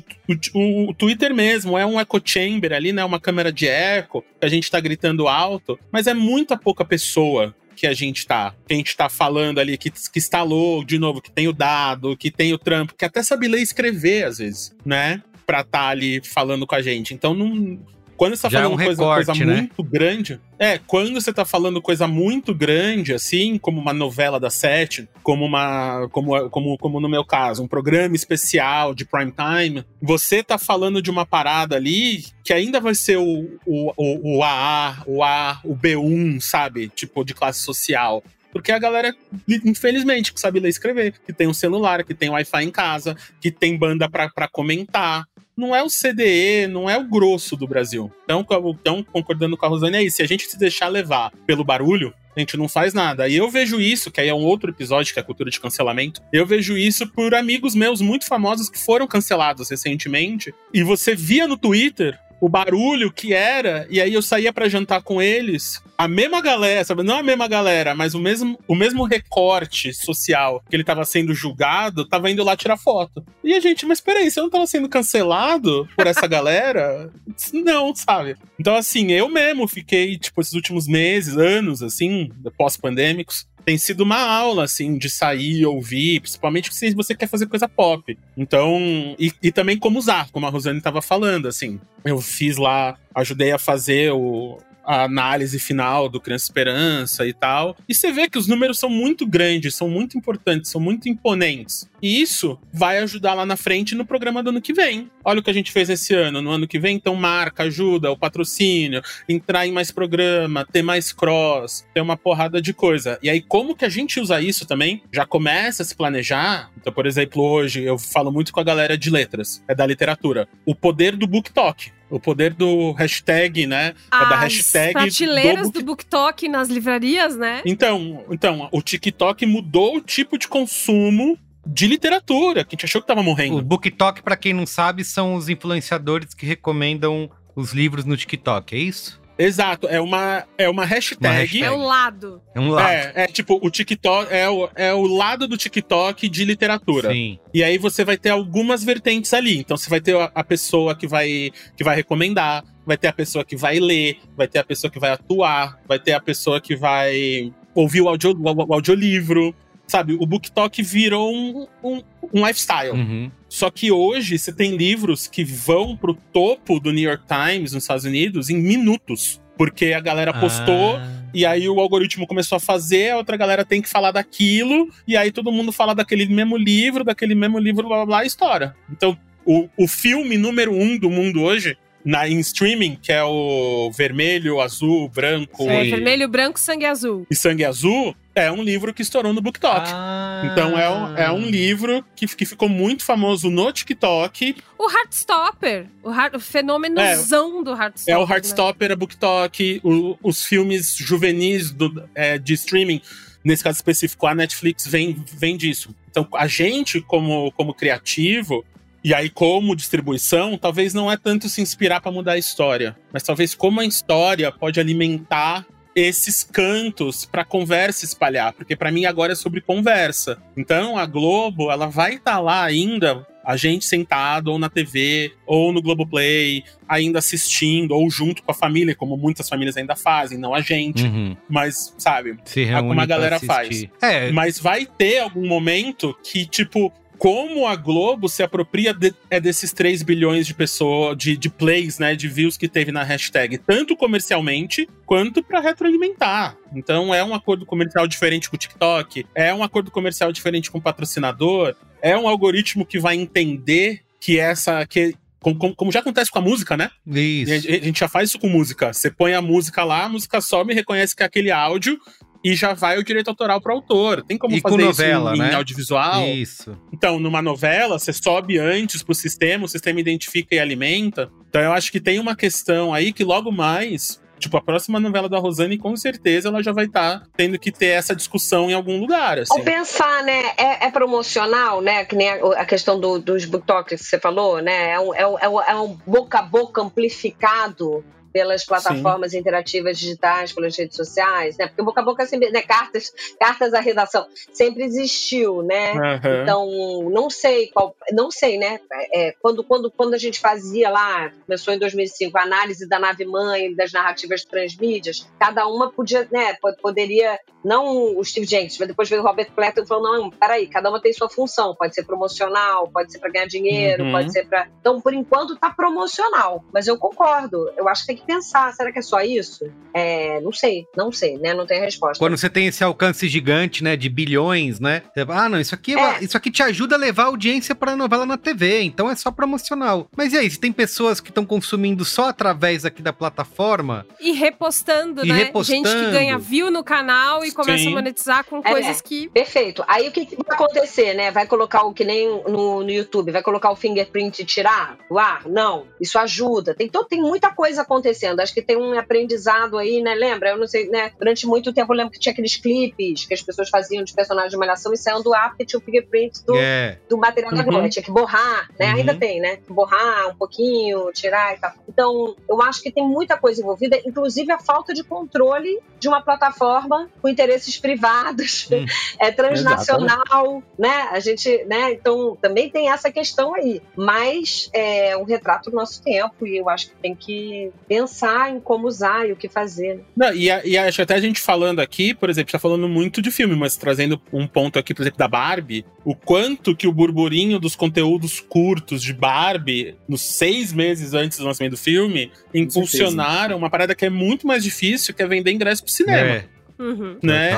o, 0.54 0.90
o 0.90 0.94
Twitter 0.94 1.32
mesmo 1.32 1.78
é 1.78 1.86
um 1.86 2.00
echo 2.00 2.20
chamber 2.24 2.72
ali, 2.72 2.92
né? 2.92 3.04
Uma 3.04 3.20
câmera 3.20 3.52
de 3.52 3.68
eco, 3.68 4.24
que 4.40 4.46
a 4.46 4.48
gente 4.48 4.70
tá 4.70 4.80
gritando 4.80 5.28
alto, 5.28 5.78
mas 5.92 6.06
é 6.06 6.14
muita 6.14 6.56
pouca 6.56 6.84
pessoa 6.84 7.54
que 7.74 7.86
a 7.86 7.92
gente 7.92 8.26
tá, 8.26 8.54
que 8.66 8.74
a 8.74 8.76
gente 8.76 8.96
tá 8.96 9.08
falando 9.08 9.58
ali, 9.58 9.76
que, 9.76 9.90
que 9.90 10.18
instalou, 10.18 10.84
de 10.84 10.98
novo, 10.98 11.20
que 11.20 11.30
tem 11.30 11.48
o 11.48 11.52
dado, 11.52 12.16
que 12.16 12.30
tem 12.30 12.52
o 12.52 12.58
trampo, 12.58 12.94
que 12.96 13.04
até 13.04 13.22
sabe 13.22 13.48
ler 13.48 13.60
e 13.60 13.62
escrever, 13.62 14.24
às 14.24 14.38
vezes, 14.38 14.74
né? 14.84 15.22
Pra 15.46 15.62
tá 15.62 15.88
ali 15.88 16.22
falando 16.22 16.66
com 16.66 16.74
a 16.74 16.82
gente. 16.82 17.12
Então, 17.12 17.34
não. 17.34 17.78
Quando 18.16 18.36
você 18.36 18.42
tá 18.42 18.48
Já 18.48 18.60
é 18.60 18.62
falando 18.62 18.80
um 18.80 18.84
coisa, 18.84 19.02
recorte, 19.02 19.26
coisa 19.26 19.44
né? 19.44 19.56
muito 19.56 19.82
grande. 19.82 20.40
É, 20.58 20.78
quando 20.78 21.12
você 21.12 21.32
tá 21.32 21.44
falando 21.44 21.82
coisa 21.82 22.06
muito 22.06 22.54
grande, 22.54 23.12
assim, 23.12 23.58
como 23.58 23.80
uma 23.80 23.92
novela 23.92 24.38
da 24.38 24.50
sete, 24.50 25.08
como 25.22 25.44
uma. 25.44 26.08
Como, 26.10 26.50
como, 26.50 26.78
como 26.78 27.00
no 27.00 27.08
meu 27.08 27.24
caso, 27.24 27.62
um 27.62 27.68
programa 27.68 28.14
especial 28.14 28.94
de 28.94 29.04
prime 29.04 29.32
time, 29.32 29.84
você 30.00 30.42
tá 30.42 30.58
falando 30.58 31.02
de 31.02 31.10
uma 31.10 31.26
parada 31.26 31.76
ali 31.76 32.24
que 32.44 32.52
ainda 32.52 32.80
vai 32.80 32.94
ser 32.94 33.16
o, 33.16 33.58
o, 33.66 33.92
o, 33.96 34.36
o 34.38 34.42
AA, 34.42 35.02
o 35.06 35.24
A, 35.24 35.60
o 35.64 35.76
B1, 35.76 36.40
sabe? 36.40 36.88
Tipo, 36.88 37.24
de 37.24 37.34
classe 37.34 37.60
social. 37.60 38.22
Porque 38.54 38.70
a 38.70 38.78
galera, 38.78 39.12
infelizmente, 39.48 40.32
que 40.32 40.38
sabe 40.38 40.60
ler 40.60 40.68
e 40.68 40.70
escrever, 40.70 41.12
que 41.26 41.32
tem 41.32 41.48
um 41.48 41.52
celular, 41.52 42.04
que 42.04 42.14
tem 42.14 42.30
Wi-Fi 42.30 42.62
em 42.62 42.70
casa, 42.70 43.16
que 43.40 43.50
tem 43.50 43.76
banda 43.76 44.08
pra, 44.08 44.28
pra 44.28 44.46
comentar. 44.46 45.26
Não 45.56 45.74
é 45.74 45.82
o 45.82 45.86
CDE, 45.86 46.66
não 46.68 46.90
é 46.90 46.98
o 46.98 47.04
grosso 47.04 47.56
do 47.56 47.66
Brasil. 47.66 48.10
Então, 48.24 48.44
então, 48.80 49.04
concordando 49.04 49.56
com 49.56 49.66
a 49.66 49.68
Rosane, 49.68 49.98
é 49.98 50.02
isso. 50.02 50.16
Se 50.16 50.22
a 50.22 50.26
gente 50.26 50.46
se 50.46 50.58
deixar 50.58 50.88
levar 50.88 51.32
pelo 51.46 51.64
barulho, 51.64 52.12
a 52.36 52.40
gente 52.40 52.56
não 52.56 52.68
faz 52.68 52.92
nada. 52.92 53.28
E 53.28 53.36
eu 53.36 53.48
vejo 53.48 53.80
isso, 53.80 54.10
que 54.10 54.20
aí 54.20 54.28
é 54.28 54.34
um 54.34 54.44
outro 54.44 54.70
episódio, 54.70 55.12
que 55.12 55.20
é 55.20 55.22
a 55.22 55.24
cultura 55.24 55.50
de 55.50 55.60
cancelamento. 55.60 56.20
Eu 56.32 56.44
vejo 56.44 56.76
isso 56.76 57.06
por 57.06 57.34
amigos 57.34 57.74
meus 57.74 58.00
muito 58.00 58.26
famosos 58.26 58.68
que 58.68 58.78
foram 58.78 59.06
cancelados 59.06 59.70
recentemente. 59.70 60.52
E 60.72 60.82
você 60.82 61.14
via 61.14 61.46
no 61.46 61.56
Twitter 61.56 62.18
o 62.40 62.48
barulho 62.48 63.12
que 63.12 63.32
era, 63.32 63.86
e 63.88 64.00
aí 64.00 64.12
eu 64.12 64.22
saía 64.22 64.52
pra 64.52 64.68
jantar 64.68 65.02
com 65.02 65.20
eles. 65.20 65.82
A 65.96 66.08
mesma 66.08 66.40
galera, 66.40 66.84
sabe? 66.84 67.02
Não 67.02 67.18
a 67.18 67.22
mesma 67.22 67.46
galera, 67.46 67.94
mas 67.94 68.14
o 68.14 68.20
mesmo, 68.20 68.58
o 68.66 68.74
mesmo 68.74 69.04
recorte 69.04 69.94
social 69.94 70.62
que 70.68 70.74
ele 70.74 70.84
tava 70.84 71.04
sendo 71.04 71.32
julgado, 71.32 72.06
tava 72.06 72.30
indo 72.30 72.42
lá 72.42 72.56
tirar 72.56 72.76
foto. 72.76 73.24
E 73.42 73.54
a 73.54 73.60
gente, 73.60 73.86
mas 73.86 74.00
peraí, 74.00 74.30
você 74.30 74.40
não 74.40 74.50
tava 74.50 74.66
sendo 74.66 74.88
cancelado 74.88 75.88
por 75.96 76.06
essa 76.06 76.26
galera? 76.26 77.10
Não, 77.52 77.94
sabe? 77.94 78.36
Então, 78.58 78.74
assim, 78.74 79.12
eu 79.12 79.28
mesmo 79.28 79.66
fiquei, 79.66 80.18
tipo, 80.18 80.40
esses 80.40 80.54
últimos 80.54 80.86
meses, 80.86 81.36
anos, 81.36 81.82
assim, 81.82 82.30
pós-pandêmicos, 82.56 83.46
tem 83.64 83.78
sido 83.78 84.02
uma 84.02 84.20
aula, 84.20 84.64
assim, 84.64 84.98
de 84.98 85.08
sair, 85.08 85.64
ouvir, 85.64 86.20
principalmente 86.20 86.74
se 86.74 86.94
você 86.94 87.14
quer 87.14 87.28
fazer 87.28 87.46
coisa 87.46 87.68
pop. 87.68 88.16
Então, 88.36 88.78
e, 89.18 89.32
e 89.42 89.50
também 89.50 89.78
como 89.78 89.98
usar, 89.98 90.30
como 90.30 90.46
a 90.46 90.50
Rosane 90.50 90.80
tava 90.80 91.00
falando, 91.00 91.48
assim. 91.48 91.80
Eu 92.04 92.20
fiz 92.20 92.56
lá, 92.56 92.98
ajudei 93.14 93.52
a 93.52 93.58
fazer 93.58 94.12
o, 94.12 94.58
a 94.84 95.04
análise 95.04 95.58
final 95.58 96.08
do 96.08 96.20
Criança 96.20 96.44
Esperança 96.44 97.26
e 97.26 97.32
tal. 97.32 97.76
E 97.88 97.94
você 97.94 98.12
vê 98.12 98.28
que 98.28 98.38
os 98.38 98.46
números 98.46 98.78
são 98.78 98.88
muito 98.88 99.26
grandes, 99.26 99.74
são 99.74 99.88
muito 99.88 100.16
importantes, 100.16 100.70
são 100.70 100.80
muito 100.80 101.08
imponentes. 101.08 101.88
E 102.02 102.20
isso 102.20 102.58
vai 102.72 102.98
ajudar 102.98 103.32
lá 103.32 103.46
na 103.46 103.56
frente 103.56 103.94
no 103.94 104.04
programa 104.04 104.42
do 104.42 104.50
ano 104.50 104.60
que 104.60 104.74
vem. 104.74 105.10
Olha 105.24 105.40
o 105.40 105.42
que 105.42 105.50
a 105.50 105.54
gente 105.54 105.72
fez 105.72 105.88
esse 105.88 106.14
ano. 106.14 106.42
No 106.42 106.50
ano 106.50 106.68
que 106.68 106.78
vem, 106.78 106.96
então, 106.96 107.16
marca, 107.16 107.62
ajuda, 107.62 108.10
o 108.10 108.16
patrocínio, 108.16 109.00
entrar 109.26 109.66
em 109.66 109.72
mais 109.72 109.90
programa, 109.90 110.66
ter 110.70 110.82
mais 110.82 111.12
cross, 111.12 111.86
ter 111.94 112.02
uma 112.02 112.16
porrada 112.16 112.60
de 112.60 112.74
coisa. 112.74 113.18
E 113.22 113.30
aí, 113.30 113.40
como 113.40 113.74
que 113.74 113.86
a 113.86 113.88
gente 113.88 114.20
usa 114.20 114.40
isso 114.40 114.66
também? 114.66 115.02
Já 115.10 115.24
começa 115.24 115.82
a 115.82 115.86
se 115.86 115.96
planejar. 115.96 116.70
Então, 116.78 116.92
por 116.92 117.06
exemplo, 117.06 117.42
hoje 117.42 117.82
eu 117.82 117.98
falo 117.98 118.30
muito 118.30 118.52
com 118.52 118.60
a 118.60 118.64
galera 118.64 118.98
de 118.98 119.08
letras, 119.08 119.62
é 119.66 119.74
da 119.74 119.86
literatura. 119.86 120.46
O 120.66 120.74
poder 120.74 121.16
do 121.16 121.26
book 121.26 121.50
talk. 121.52 121.90
O 122.14 122.20
poder 122.20 122.54
do 122.54 122.92
hashtag, 122.92 123.66
né? 123.66 123.94
é 124.06 124.10
da 124.10 124.36
As 124.36 124.40
hashtag 124.42 124.92
prateleiras 124.92 125.68
do 125.70 125.80
do, 125.80 125.84
book 125.84 126.04
BookTok 126.04 126.48
nas 126.48 126.68
livrarias, 126.68 127.36
né? 127.36 127.60
então, 127.64 128.24
então, 128.30 128.68
o 128.70 128.80
TikTok 128.80 129.44
mudou 129.46 129.96
o 129.96 130.00
tipo 130.00 130.38
de 130.38 130.46
consumo 130.46 131.36
de 131.66 131.86
literatura, 131.86 132.64
que 132.64 132.74
a 132.74 132.76
gente 132.76 132.84
achou 132.84 133.00
que 133.00 133.08
tava 133.08 133.20
O 133.20 133.24
morrendo. 133.24 133.62
BookTok, 133.62 134.22
pra 134.22 134.36
quem 134.36 134.52
não 134.52 134.66
sabe, 134.66 135.02
são 135.02 135.34
os 135.34 135.48
influenciadores 135.48 136.34
que 136.34 136.46
recomendam 136.46 137.30
os 137.56 137.72
livros 137.72 138.04
no 138.04 138.16
TikTok, 138.16 138.74
é 138.74 138.78
isso? 138.78 139.20
Exato, 139.38 139.88
é 139.88 140.00
uma, 140.00 140.44
é 140.56 140.68
uma 140.68 140.84
hashtag. 140.84 141.26
Uma 141.26 141.34
hashtag. 141.34 141.64
É 141.64 141.70
o 141.70 141.78
lado. 141.78 142.42
É 142.54 142.60
um 142.60 142.68
lado. 142.70 142.88
É, 142.88 143.12
é 143.16 143.26
tipo, 143.26 143.58
o 143.60 143.70
TikTok 143.70 144.32
é 144.32 144.48
o, 144.48 144.68
é 144.74 144.94
o 144.94 145.06
lado 145.06 145.48
do 145.48 145.56
TikTok 145.56 146.28
de 146.28 146.44
literatura. 146.44 147.10
Sim. 147.10 147.38
E 147.52 147.62
aí 147.62 147.76
você 147.76 148.04
vai 148.04 148.16
ter 148.16 148.30
algumas 148.30 148.84
vertentes 148.84 149.34
ali. 149.34 149.58
Então 149.58 149.76
você 149.76 149.90
vai 149.90 150.00
ter 150.00 150.16
a, 150.16 150.30
a 150.34 150.44
pessoa 150.44 150.94
que 150.94 151.06
vai, 151.06 151.50
que 151.76 151.82
vai 151.82 151.96
recomendar, 151.96 152.64
vai 152.86 152.96
ter 152.96 153.08
a 153.08 153.12
pessoa 153.12 153.44
que 153.44 153.56
vai 153.56 153.80
ler, 153.80 154.18
vai 154.36 154.46
ter 154.46 154.58
a 154.58 154.64
pessoa 154.64 154.90
que 154.90 154.98
vai 154.98 155.10
atuar, 155.10 155.80
vai 155.86 155.98
ter 155.98 156.12
a 156.12 156.20
pessoa 156.20 156.60
que 156.60 156.76
vai 156.76 157.52
ouvir 157.74 158.02
o, 158.02 158.08
audio, 158.08 158.30
o, 158.30 158.68
o 158.68 158.74
audiolivro. 158.74 159.54
Sabe, 159.86 160.14
o 160.14 160.24
BookTok 160.24 160.82
virou 160.82 161.30
um, 161.30 161.66
um, 161.82 162.02
um 162.32 162.46
lifestyle. 162.46 162.92
Uhum. 162.92 163.30
Só 163.54 163.70
que 163.70 163.92
hoje 163.92 164.36
você 164.36 164.52
tem 164.52 164.76
livros 164.76 165.28
que 165.28 165.44
vão 165.44 165.96
pro 165.96 166.12
topo 166.32 166.80
do 166.80 166.92
New 166.92 167.04
York 167.08 167.22
Times 167.28 167.72
nos 167.72 167.84
Estados 167.84 168.04
Unidos 168.04 168.50
em 168.50 168.56
minutos. 168.56 169.40
Porque 169.56 169.92
a 169.92 170.00
galera 170.00 170.34
postou 170.34 170.96
Ah. 170.96 171.22
e 171.32 171.46
aí 171.46 171.68
o 171.68 171.78
algoritmo 171.78 172.26
começou 172.26 172.56
a 172.56 172.60
fazer, 172.60 173.10
a 173.12 173.16
outra 173.16 173.36
galera 173.36 173.64
tem 173.64 173.80
que 173.80 173.88
falar 173.88 174.10
daquilo, 174.10 174.88
e 175.06 175.16
aí 175.16 175.30
todo 175.30 175.52
mundo 175.52 175.70
fala 175.70 175.94
daquele 175.94 176.26
mesmo 176.26 176.56
livro, 176.56 177.04
daquele 177.04 177.36
mesmo 177.36 177.60
livro, 177.60 177.86
blá 177.86 177.98
blá 177.98 178.06
blá, 178.06 178.24
e 178.24 178.26
estoura. 178.26 178.74
Então, 178.90 179.16
o, 179.46 179.68
o 179.78 179.86
filme 179.86 180.36
número 180.36 180.72
um 180.74 180.98
do 180.98 181.08
mundo 181.08 181.40
hoje, 181.40 181.76
na, 182.04 182.28
em 182.28 182.40
streaming, 182.40 182.98
que 183.00 183.12
é 183.12 183.22
o 183.22 183.88
vermelho, 183.96 184.60
azul, 184.60 185.08
branco 185.08 185.70
É, 185.70 185.84
Sim. 185.84 185.90
vermelho, 185.90 186.28
branco, 186.28 186.58
sangue 186.58 186.86
azul. 186.86 187.24
e 187.30 187.36
sangue 187.36 187.64
azul, 187.64 188.16
é 188.34 188.50
um 188.50 188.62
livro 188.62 188.92
que 188.92 189.02
estourou 189.02 189.32
no 189.32 189.40
BookTok. 189.40 189.88
Ah. 189.92 190.42
Então 190.50 190.78
é 190.78 190.90
um, 190.90 191.16
é 191.16 191.30
um 191.32 191.46
livro 191.46 192.04
que, 192.16 192.26
que 192.26 192.44
ficou 192.44 192.68
muito 192.68 193.04
famoso 193.04 193.50
no 193.50 193.70
TikTok. 193.72 194.56
O 194.78 194.90
Heartstopper. 194.90 195.86
O, 196.02 196.12
heart, 196.12 196.34
o 196.34 196.40
fenômenozão 196.40 197.62
do 197.62 197.70
Heartstopper. 197.70 198.14
É 198.14 198.18
o 198.18 198.26
né? 198.26 198.34
Heartstopper, 198.34 198.92
a 198.92 198.96
BookTok, 198.96 199.80
o- 199.84 200.18
os 200.22 200.44
filmes 200.44 200.94
juvenis 200.96 201.70
do, 201.70 202.02
é, 202.14 202.38
de 202.38 202.54
streaming. 202.54 203.00
Nesse 203.44 203.62
caso 203.62 203.76
específico, 203.76 204.26
a 204.26 204.34
Netflix 204.34 204.86
vem, 204.86 205.22
vem 205.34 205.56
disso. 205.56 205.94
Então, 206.10 206.26
a 206.34 206.46
gente, 206.46 207.00
como, 207.00 207.52
como 207.52 207.74
criativo, 207.74 208.64
e 209.02 209.12
aí 209.12 209.28
como 209.28 209.76
distribuição, 209.76 210.56
talvez 210.56 210.94
não 210.94 211.12
é 211.12 211.16
tanto 211.16 211.46
se 211.48 211.60
inspirar 211.60 212.00
para 212.00 212.10
mudar 212.10 212.32
a 212.32 212.38
história, 212.38 212.96
mas 213.12 213.22
talvez 213.22 213.54
como 213.54 213.80
a 213.80 213.84
história 213.84 214.50
pode 214.50 214.80
alimentar 214.80 215.66
esses 215.94 216.42
cantos 216.42 217.24
para 217.24 217.44
conversa 217.44 218.04
espalhar, 218.04 218.52
porque 218.52 218.74
para 218.76 218.90
mim 218.90 219.04
agora 219.04 219.32
é 219.32 219.36
sobre 219.36 219.60
conversa. 219.60 220.38
Então 220.56 220.98
a 220.98 221.06
Globo, 221.06 221.70
ela 221.70 221.86
vai 221.86 222.14
estar 222.14 222.40
lá 222.40 222.64
ainda, 222.64 223.26
a 223.44 223.56
gente 223.56 223.84
sentado 223.84 224.48
ou 224.50 224.58
na 224.58 224.68
TV 224.70 225.32
ou 225.46 225.72
no 225.72 225.82
Globoplay, 225.82 226.64
ainda 226.88 227.18
assistindo 227.18 227.92
ou 227.92 228.08
junto 228.10 228.42
com 228.42 228.50
a 228.50 228.54
família, 228.54 228.94
como 228.94 229.16
muitas 229.16 229.48
famílias 229.48 229.76
ainda 229.76 229.94
fazem, 229.94 230.38
não 230.38 230.54
a 230.54 230.60
gente, 230.62 231.04
Uhum. 231.04 231.36
mas 231.48 231.94
sabe, 231.98 232.36
Se 232.44 232.66
como 232.66 232.98
a 233.00 233.06
galera 233.06 233.36
assistir. 233.36 233.90
É, 234.02 234.32
mas 234.32 234.58
vai 234.58 234.86
ter 234.86 235.18
algum 235.20 235.46
momento 235.46 236.16
que, 236.24 236.46
tipo, 236.46 236.90
como 237.18 237.66
a 237.66 237.76
Globo 237.76 238.28
se 238.28 238.42
apropria 238.42 238.92
de, 238.92 239.14
é 239.30 239.40
desses 239.40 239.72
3 239.72 240.02
bilhões 240.02 240.46
de 240.46 240.54
pessoas, 240.54 241.16
de, 241.16 241.36
de 241.36 241.48
plays, 241.48 241.98
né, 241.98 242.14
de 242.14 242.28
views 242.28 242.56
que 242.56 242.68
teve 242.68 242.92
na 242.92 243.02
hashtag, 243.02 243.58
tanto 243.58 243.96
comercialmente 243.96 244.88
quanto 245.06 245.42
para 245.42 245.60
retroalimentar. 245.60 246.56
Então 246.74 247.14
é 247.14 247.22
um 247.22 247.34
acordo 247.34 247.64
comercial 247.64 248.06
diferente 248.06 248.50
com 248.50 248.56
o 248.56 248.58
TikTok, 248.58 249.26
é 249.34 249.54
um 249.54 249.62
acordo 249.62 249.90
comercial 249.90 250.32
diferente 250.32 250.70
com 250.70 250.78
o 250.78 250.82
patrocinador, 250.82 251.74
é 252.02 252.16
um 252.16 252.28
algoritmo 252.28 252.84
que 252.84 252.98
vai 252.98 253.16
entender 253.16 254.02
que 254.20 254.38
essa 254.38 254.86
que 254.86 255.14
como, 255.40 255.74
como, 255.74 255.92
já 255.92 256.00
acontece 256.00 256.30
com 256.30 256.38
a 256.38 256.42
música, 256.42 256.74
né? 256.74 256.90
Isso. 257.06 257.52
A, 257.52 257.58
gente 257.58 258.00
já 258.00 258.08
faz 258.08 258.30
isso 258.30 258.38
com 258.38 258.48
música. 258.48 258.94
Você 258.94 259.10
põe 259.10 259.34
a 259.34 259.42
música 259.42 259.84
lá, 259.84 260.04
a 260.04 260.08
música 260.08 260.40
sobe, 260.40 260.72
reconhece 260.72 261.14
que 261.14 261.22
é 261.22 261.26
aquele 261.26 261.50
áudio 261.50 262.00
e 262.44 262.54
já 262.54 262.74
vai 262.74 262.98
o 262.98 263.04
direito 263.04 263.28
autoral 263.28 263.60
para 263.60 263.72
o 263.72 263.76
autor. 263.76 264.22
Tem 264.22 264.36
como 264.36 264.54
e 264.54 264.60
fazer 264.60 264.76
novela, 264.76 265.32
isso 265.32 265.42
em, 265.42 265.46
né? 265.46 265.52
em, 265.52 265.54
audiovisual? 265.54 266.26
Isso. 266.26 266.78
Então, 266.92 267.18
numa 267.18 267.40
novela, 267.40 267.98
você 267.98 268.12
sobe 268.12 268.58
antes 268.58 269.02
pro 269.02 269.14
sistema, 269.14 269.64
o 269.64 269.68
sistema 269.68 269.98
identifica 269.98 270.54
e 270.54 270.58
alimenta. 270.58 271.30
Então, 271.48 271.62
eu 271.62 271.72
acho 271.72 271.90
que 271.90 272.00
tem 272.00 272.18
uma 272.18 272.36
questão 272.36 272.92
aí 272.92 273.12
que 273.12 273.24
logo 273.24 273.50
mais 273.50 274.22
Tipo, 274.44 274.58
a 274.58 274.60
próxima 274.60 275.00
novela 275.00 275.28
da 275.28 275.38
Rosane, 275.38 275.78
com 275.78 275.96
certeza, 275.96 276.48
ela 276.48 276.62
já 276.62 276.72
vai 276.72 276.84
estar 276.84 277.20
tá 277.20 277.26
tendo 277.36 277.58
que 277.58 277.72
ter 277.72 277.86
essa 277.86 278.14
discussão 278.14 278.70
em 278.70 278.74
algum 278.74 279.00
lugar. 279.00 279.38
Assim. 279.38 279.54
Ou 279.54 279.64
pensar, 279.64 280.22
né? 280.22 280.52
É, 280.58 280.86
é, 280.86 280.90
promocional, 280.90 281.80
né? 281.80 282.04
Que 282.04 282.14
nem 282.14 282.28
a, 282.28 282.34
a 282.60 282.64
questão 282.66 282.98
do, 282.98 283.18
dos 283.18 283.44
booktokers 283.46 284.02
que 284.02 284.06
você 284.06 284.18
falou, 284.18 284.60
né? 284.60 284.90
É 284.90 285.00
um, 285.00 285.14
é 285.14 285.48
um, 285.48 285.60
é 285.62 285.76
um 285.76 285.96
boca 286.06 286.40
a 286.40 286.42
boca 286.42 286.82
amplificado 286.82 288.04
pelas 288.34 288.64
plataformas 288.64 289.30
Sim. 289.30 289.38
interativas 289.38 289.96
digitais, 289.96 290.52
pelas 290.52 290.76
redes 290.76 290.96
sociais, 290.96 291.56
né? 291.56 291.68
Porque 291.68 291.84
boca 291.84 292.00
a 292.00 292.04
boca 292.04 292.26
sempre, 292.26 292.50
né? 292.50 292.62
Cartas, 292.62 293.12
cartas 293.38 293.72
à 293.72 293.78
redação 293.78 294.26
sempre 294.52 294.82
existiu, 294.82 295.62
né? 295.62 295.92
Uhum. 295.92 296.42
Então 296.42 297.10
não 297.12 297.30
sei 297.30 297.68
qual, 297.68 297.94
não 298.10 298.32
sei, 298.32 298.58
né? 298.58 298.80
É, 299.12 299.36
quando, 299.40 299.62
quando, 299.62 299.88
quando 299.88 300.14
a 300.14 300.18
gente 300.18 300.40
fazia 300.40 300.90
lá, 300.90 301.32
começou 301.46 301.72
em 301.72 301.78
2005 301.78 302.36
a 302.36 302.42
análise 302.42 302.88
da 302.88 302.98
nave 302.98 303.24
mãe 303.24 303.72
das 303.72 303.92
narrativas 303.92 304.44
transmídias, 304.44 305.28
cada 305.38 305.68
uma 305.68 305.92
podia, 305.92 306.26
né? 306.32 306.56
Poderia 306.82 307.38
não 307.64 308.18
o 308.18 308.24
Steve 308.24 308.46
Jenkins, 308.46 308.78
mas 308.78 308.88
depois 308.88 309.08
veio 309.08 309.22
o 309.22 309.24
Robert 309.24 309.50
Platt 309.52 309.78
e 309.78 309.86
falou 309.86 310.02
não, 310.02 310.30
peraí, 310.30 310.66
cada 310.66 310.90
uma 310.90 311.00
tem 311.00 311.12
sua 311.12 311.30
função, 311.30 311.74
pode 311.74 311.94
ser 311.94 312.04
promocional, 312.04 312.88
pode 312.88 313.12
ser 313.12 313.20
para 313.20 313.30
ganhar 313.30 313.46
dinheiro, 313.46 314.04
uhum. 314.04 314.12
pode 314.12 314.32
ser 314.32 314.46
para 314.46 314.68
então 314.80 315.00
por 315.00 315.14
enquanto 315.14 315.56
tá 315.56 315.70
promocional, 315.70 316.64
mas 316.72 316.88
eu 316.88 316.98
concordo, 316.98 317.70
eu 317.76 317.88
acho 317.88 318.02
que 318.02 318.08
tem 318.08 318.16
que 318.16 318.23
pensar, 318.24 318.72
será 318.72 318.92
que 318.92 318.98
é 318.98 319.02
só 319.02 319.20
isso? 319.20 319.70
É, 319.92 320.40
não 320.40 320.52
sei, 320.52 320.86
não 320.96 321.12
sei, 321.12 321.38
né? 321.38 321.54
Não 321.54 321.66
tem 321.66 321.80
resposta. 321.80 322.18
Quando 322.18 322.36
você 322.36 322.50
tem 322.50 322.66
esse 322.66 322.82
alcance 322.82 323.28
gigante, 323.28 323.82
né, 323.82 323.96
de 323.96 324.08
bilhões, 324.08 324.80
né? 324.80 325.02
Ah, 325.28 325.48
não, 325.48 325.60
isso 325.60 325.74
aqui, 325.74 325.98
é. 325.98 326.22
isso 326.22 326.36
aqui 326.36 326.50
te 326.50 326.62
ajuda 326.62 326.96
a 326.96 326.98
levar 326.98 327.24
audiência 327.24 327.74
para 327.74 327.96
novela 327.96 328.26
na 328.26 328.36
TV, 328.36 328.82
então 328.82 329.10
é 329.10 329.16
só 329.16 329.30
promocional. 329.30 330.08
Mas 330.16 330.32
e 330.32 330.38
aí, 330.38 330.50
se 330.50 330.58
tem 330.58 330.72
pessoas 330.72 331.20
que 331.20 331.28
estão 331.28 331.44
consumindo 331.44 332.04
só 332.04 332.28
através 332.28 332.84
aqui 332.84 333.02
da 333.02 333.12
plataforma 333.12 334.06
e 334.20 334.32
repostando, 334.32 335.24
e 335.24 335.28
né? 335.28 335.34
Repostando. 335.44 335.88
Gente 335.88 336.04
que 336.04 336.10
ganha 336.10 336.38
view 336.38 336.70
no 336.70 336.82
canal 336.82 337.44
e 337.44 337.52
começa 337.52 337.84
Sim. 337.84 337.88
a 337.88 337.92
monetizar 337.92 338.44
com 338.44 338.58
é, 338.58 338.62
coisas 338.62 339.00
que 339.00 339.28
Perfeito. 339.28 339.84
Aí 339.86 340.08
o 340.08 340.12
que, 340.12 340.26
que, 340.26 340.36
vai 340.36 340.54
acontecer, 340.54 341.14
né? 341.14 341.30
Vai 341.30 341.46
colocar 341.46 341.82
o 341.84 341.92
que 341.92 342.04
nem 342.04 342.28
no, 342.28 342.82
no 342.82 342.90
YouTube, 342.90 343.32
vai 343.32 343.42
colocar 343.42 343.70
o 343.70 343.76
fingerprint 343.76 344.40
e 344.40 344.44
tirar 344.44 344.96
ar? 345.16 345.46
Não. 345.46 345.86
Isso 346.00 346.18
ajuda. 346.18 346.74
Tem, 346.74 346.86
então, 346.86 347.04
tem 347.04 347.20
muita 347.20 347.50
coisa 347.50 347.82
acontecendo 347.82 348.13
acontecendo. 348.14 348.40
Acho 348.40 348.54
que 348.54 348.62
tem 348.62 348.76
um 348.76 348.98
aprendizado 348.98 349.76
aí, 349.76 350.00
né? 350.00 350.14
Lembra? 350.14 350.50
Eu 350.50 350.56
não 350.56 350.66
sei, 350.66 350.88
né? 350.88 351.10
Durante 351.18 351.46
muito 351.46 351.72
tempo 351.72 351.92
eu 351.92 351.96
lembro 351.96 352.12
que 352.12 352.18
tinha 352.18 352.32
aqueles 352.32 352.56
clipes 352.56 353.26
que 353.26 353.34
as 353.34 353.42
pessoas 353.42 353.68
faziam 353.68 354.04
de 354.04 354.14
personagens 354.14 354.52
de 354.52 354.56
malhação 354.56 354.92
e 354.92 354.96
saiam 354.96 355.22
do 355.22 355.34
ar 355.34 355.50
porque 355.50 355.64
tinha 355.64 355.78
o 355.78 355.82
fingerprint 355.82 356.44
do, 356.46 356.54
yeah. 356.54 356.98
do 357.08 357.18
material 357.18 357.52
uhum. 357.52 357.58
da 357.58 357.64
Globo. 357.64 357.88
Tinha 357.88 358.02
que 358.02 358.10
borrar, 358.10 358.70
né? 358.78 358.90
Uhum. 358.90 358.96
Ainda 358.96 359.14
tem, 359.14 359.40
né? 359.40 359.58
Borrar 359.68 360.28
um 360.30 360.36
pouquinho, 360.36 361.10
tirar 361.12 361.54
e 361.54 361.58
tal. 361.58 361.72
Então, 361.88 362.36
eu 362.48 362.62
acho 362.62 362.82
que 362.82 362.90
tem 362.90 363.06
muita 363.06 363.36
coisa 363.36 363.60
envolvida, 363.60 364.00
inclusive 364.06 364.50
a 364.52 364.58
falta 364.58 364.94
de 364.94 365.02
controle 365.02 365.80
de 365.98 366.08
uma 366.08 366.22
plataforma 366.22 367.08
com 367.20 367.28
interesses 367.28 367.78
privados, 367.78 368.68
uhum. 368.70 368.86
é 369.18 369.30
transnacional, 369.30 370.18
Exatamente. 370.18 370.64
né? 370.78 371.08
A 371.10 371.20
gente, 371.20 371.64
né? 371.64 371.92
Então, 371.92 372.36
também 372.40 372.70
tem 372.70 372.90
essa 372.90 373.10
questão 373.10 373.54
aí. 373.54 373.82
Mas 373.96 374.70
é 374.72 375.16
um 375.16 375.24
retrato 375.24 375.70
do 375.70 375.76
nosso 375.76 376.02
tempo 376.02 376.46
e 376.46 376.56
eu 376.56 376.68
acho 376.68 376.88
que 376.88 376.96
tem 376.96 377.14
que 377.14 377.72
pensar 377.94 378.50
em 378.50 378.58
como 378.58 378.88
usar 378.88 379.28
e 379.28 379.32
o 379.32 379.36
que 379.36 379.48
fazer. 379.48 379.94
Né? 379.94 380.02
Não, 380.16 380.34
e, 380.34 380.46
e 380.46 380.76
acho 380.76 381.00
até 381.00 381.14
a 381.14 381.20
gente 381.20 381.40
falando 381.40 381.78
aqui, 381.78 382.12
por 382.12 382.28
exemplo, 382.28 382.50
tá 382.50 382.58
falando 382.58 382.88
muito 382.88 383.22
de 383.22 383.30
filme, 383.30 383.54
mas 383.54 383.76
trazendo 383.76 384.20
um 384.32 384.48
ponto 384.48 384.78
aqui, 384.80 384.92
por 384.92 385.02
exemplo, 385.02 385.18
da 385.18 385.28
Barbie, 385.28 385.86
o 386.04 386.14
quanto 386.14 386.74
que 386.74 386.88
o 386.88 386.92
burburinho 386.92 387.60
dos 387.60 387.76
conteúdos 387.76 388.40
curtos 388.40 389.00
de 389.00 389.12
Barbie, 389.12 389.94
nos 390.08 390.22
seis 390.22 390.72
meses 390.72 391.14
antes 391.14 391.38
do 391.38 391.44
lançamento 391.44 391.72
do 391.72 391.78
filme, 391.78 392.32
impulsionaram 392.52 393.56
uma 393.56 393.70
parada 393.70 393.94
que 393.94 394.04
é 394.04 394.10
muito 394.10 394.44
mais 394.44 394.64
difícil, 394.64 395.14
que 395.14 395.22
é 395.22 395.26
vender 395.26 395.52
ingresso 395.52 395.84
pro 395.84 395.92
cinema. 395.92 396.18
É. 396.18 396.44
Uhum. 396.76 397.16
Né? 397.22 397.52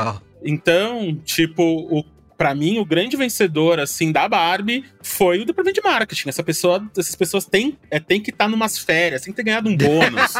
Então, 0.45 1.19
tipo, 1.25 1.63
o 1.63 2.05
para 2.37 2.55
mim, 2.55 2.79
o 2.79 2.85
grande 2.85 3.17
vencedor, 3.17 3.81
assim, 3.81 4.13
da 4.13 4.29
Barbie 4.29 4.85
foi 5.03 5.41
o 5.41 5.45
departamento 5.45 5.81
de 5.81 5.89
marketing. 5.89 6.29
Essa 6.29 6.43
pessoa, 6.43 6.87
essas 6.97 7.15
pessoas 7.15 7.47
têm, 7.47 7.79
é, 7.91 7.99
têm 7.99 8.21
que 8.21 8.31
estar 8.31 8.45
tá 8.45 8.51
numas 8.51 8.79
férias, 8.79 9.23
tem 9.23 9.33
que 9.33 9.37
ter 9.37 9.43
ganhado 9.43 9.69
um 9.69 9.77
bônus. 9.77 10.35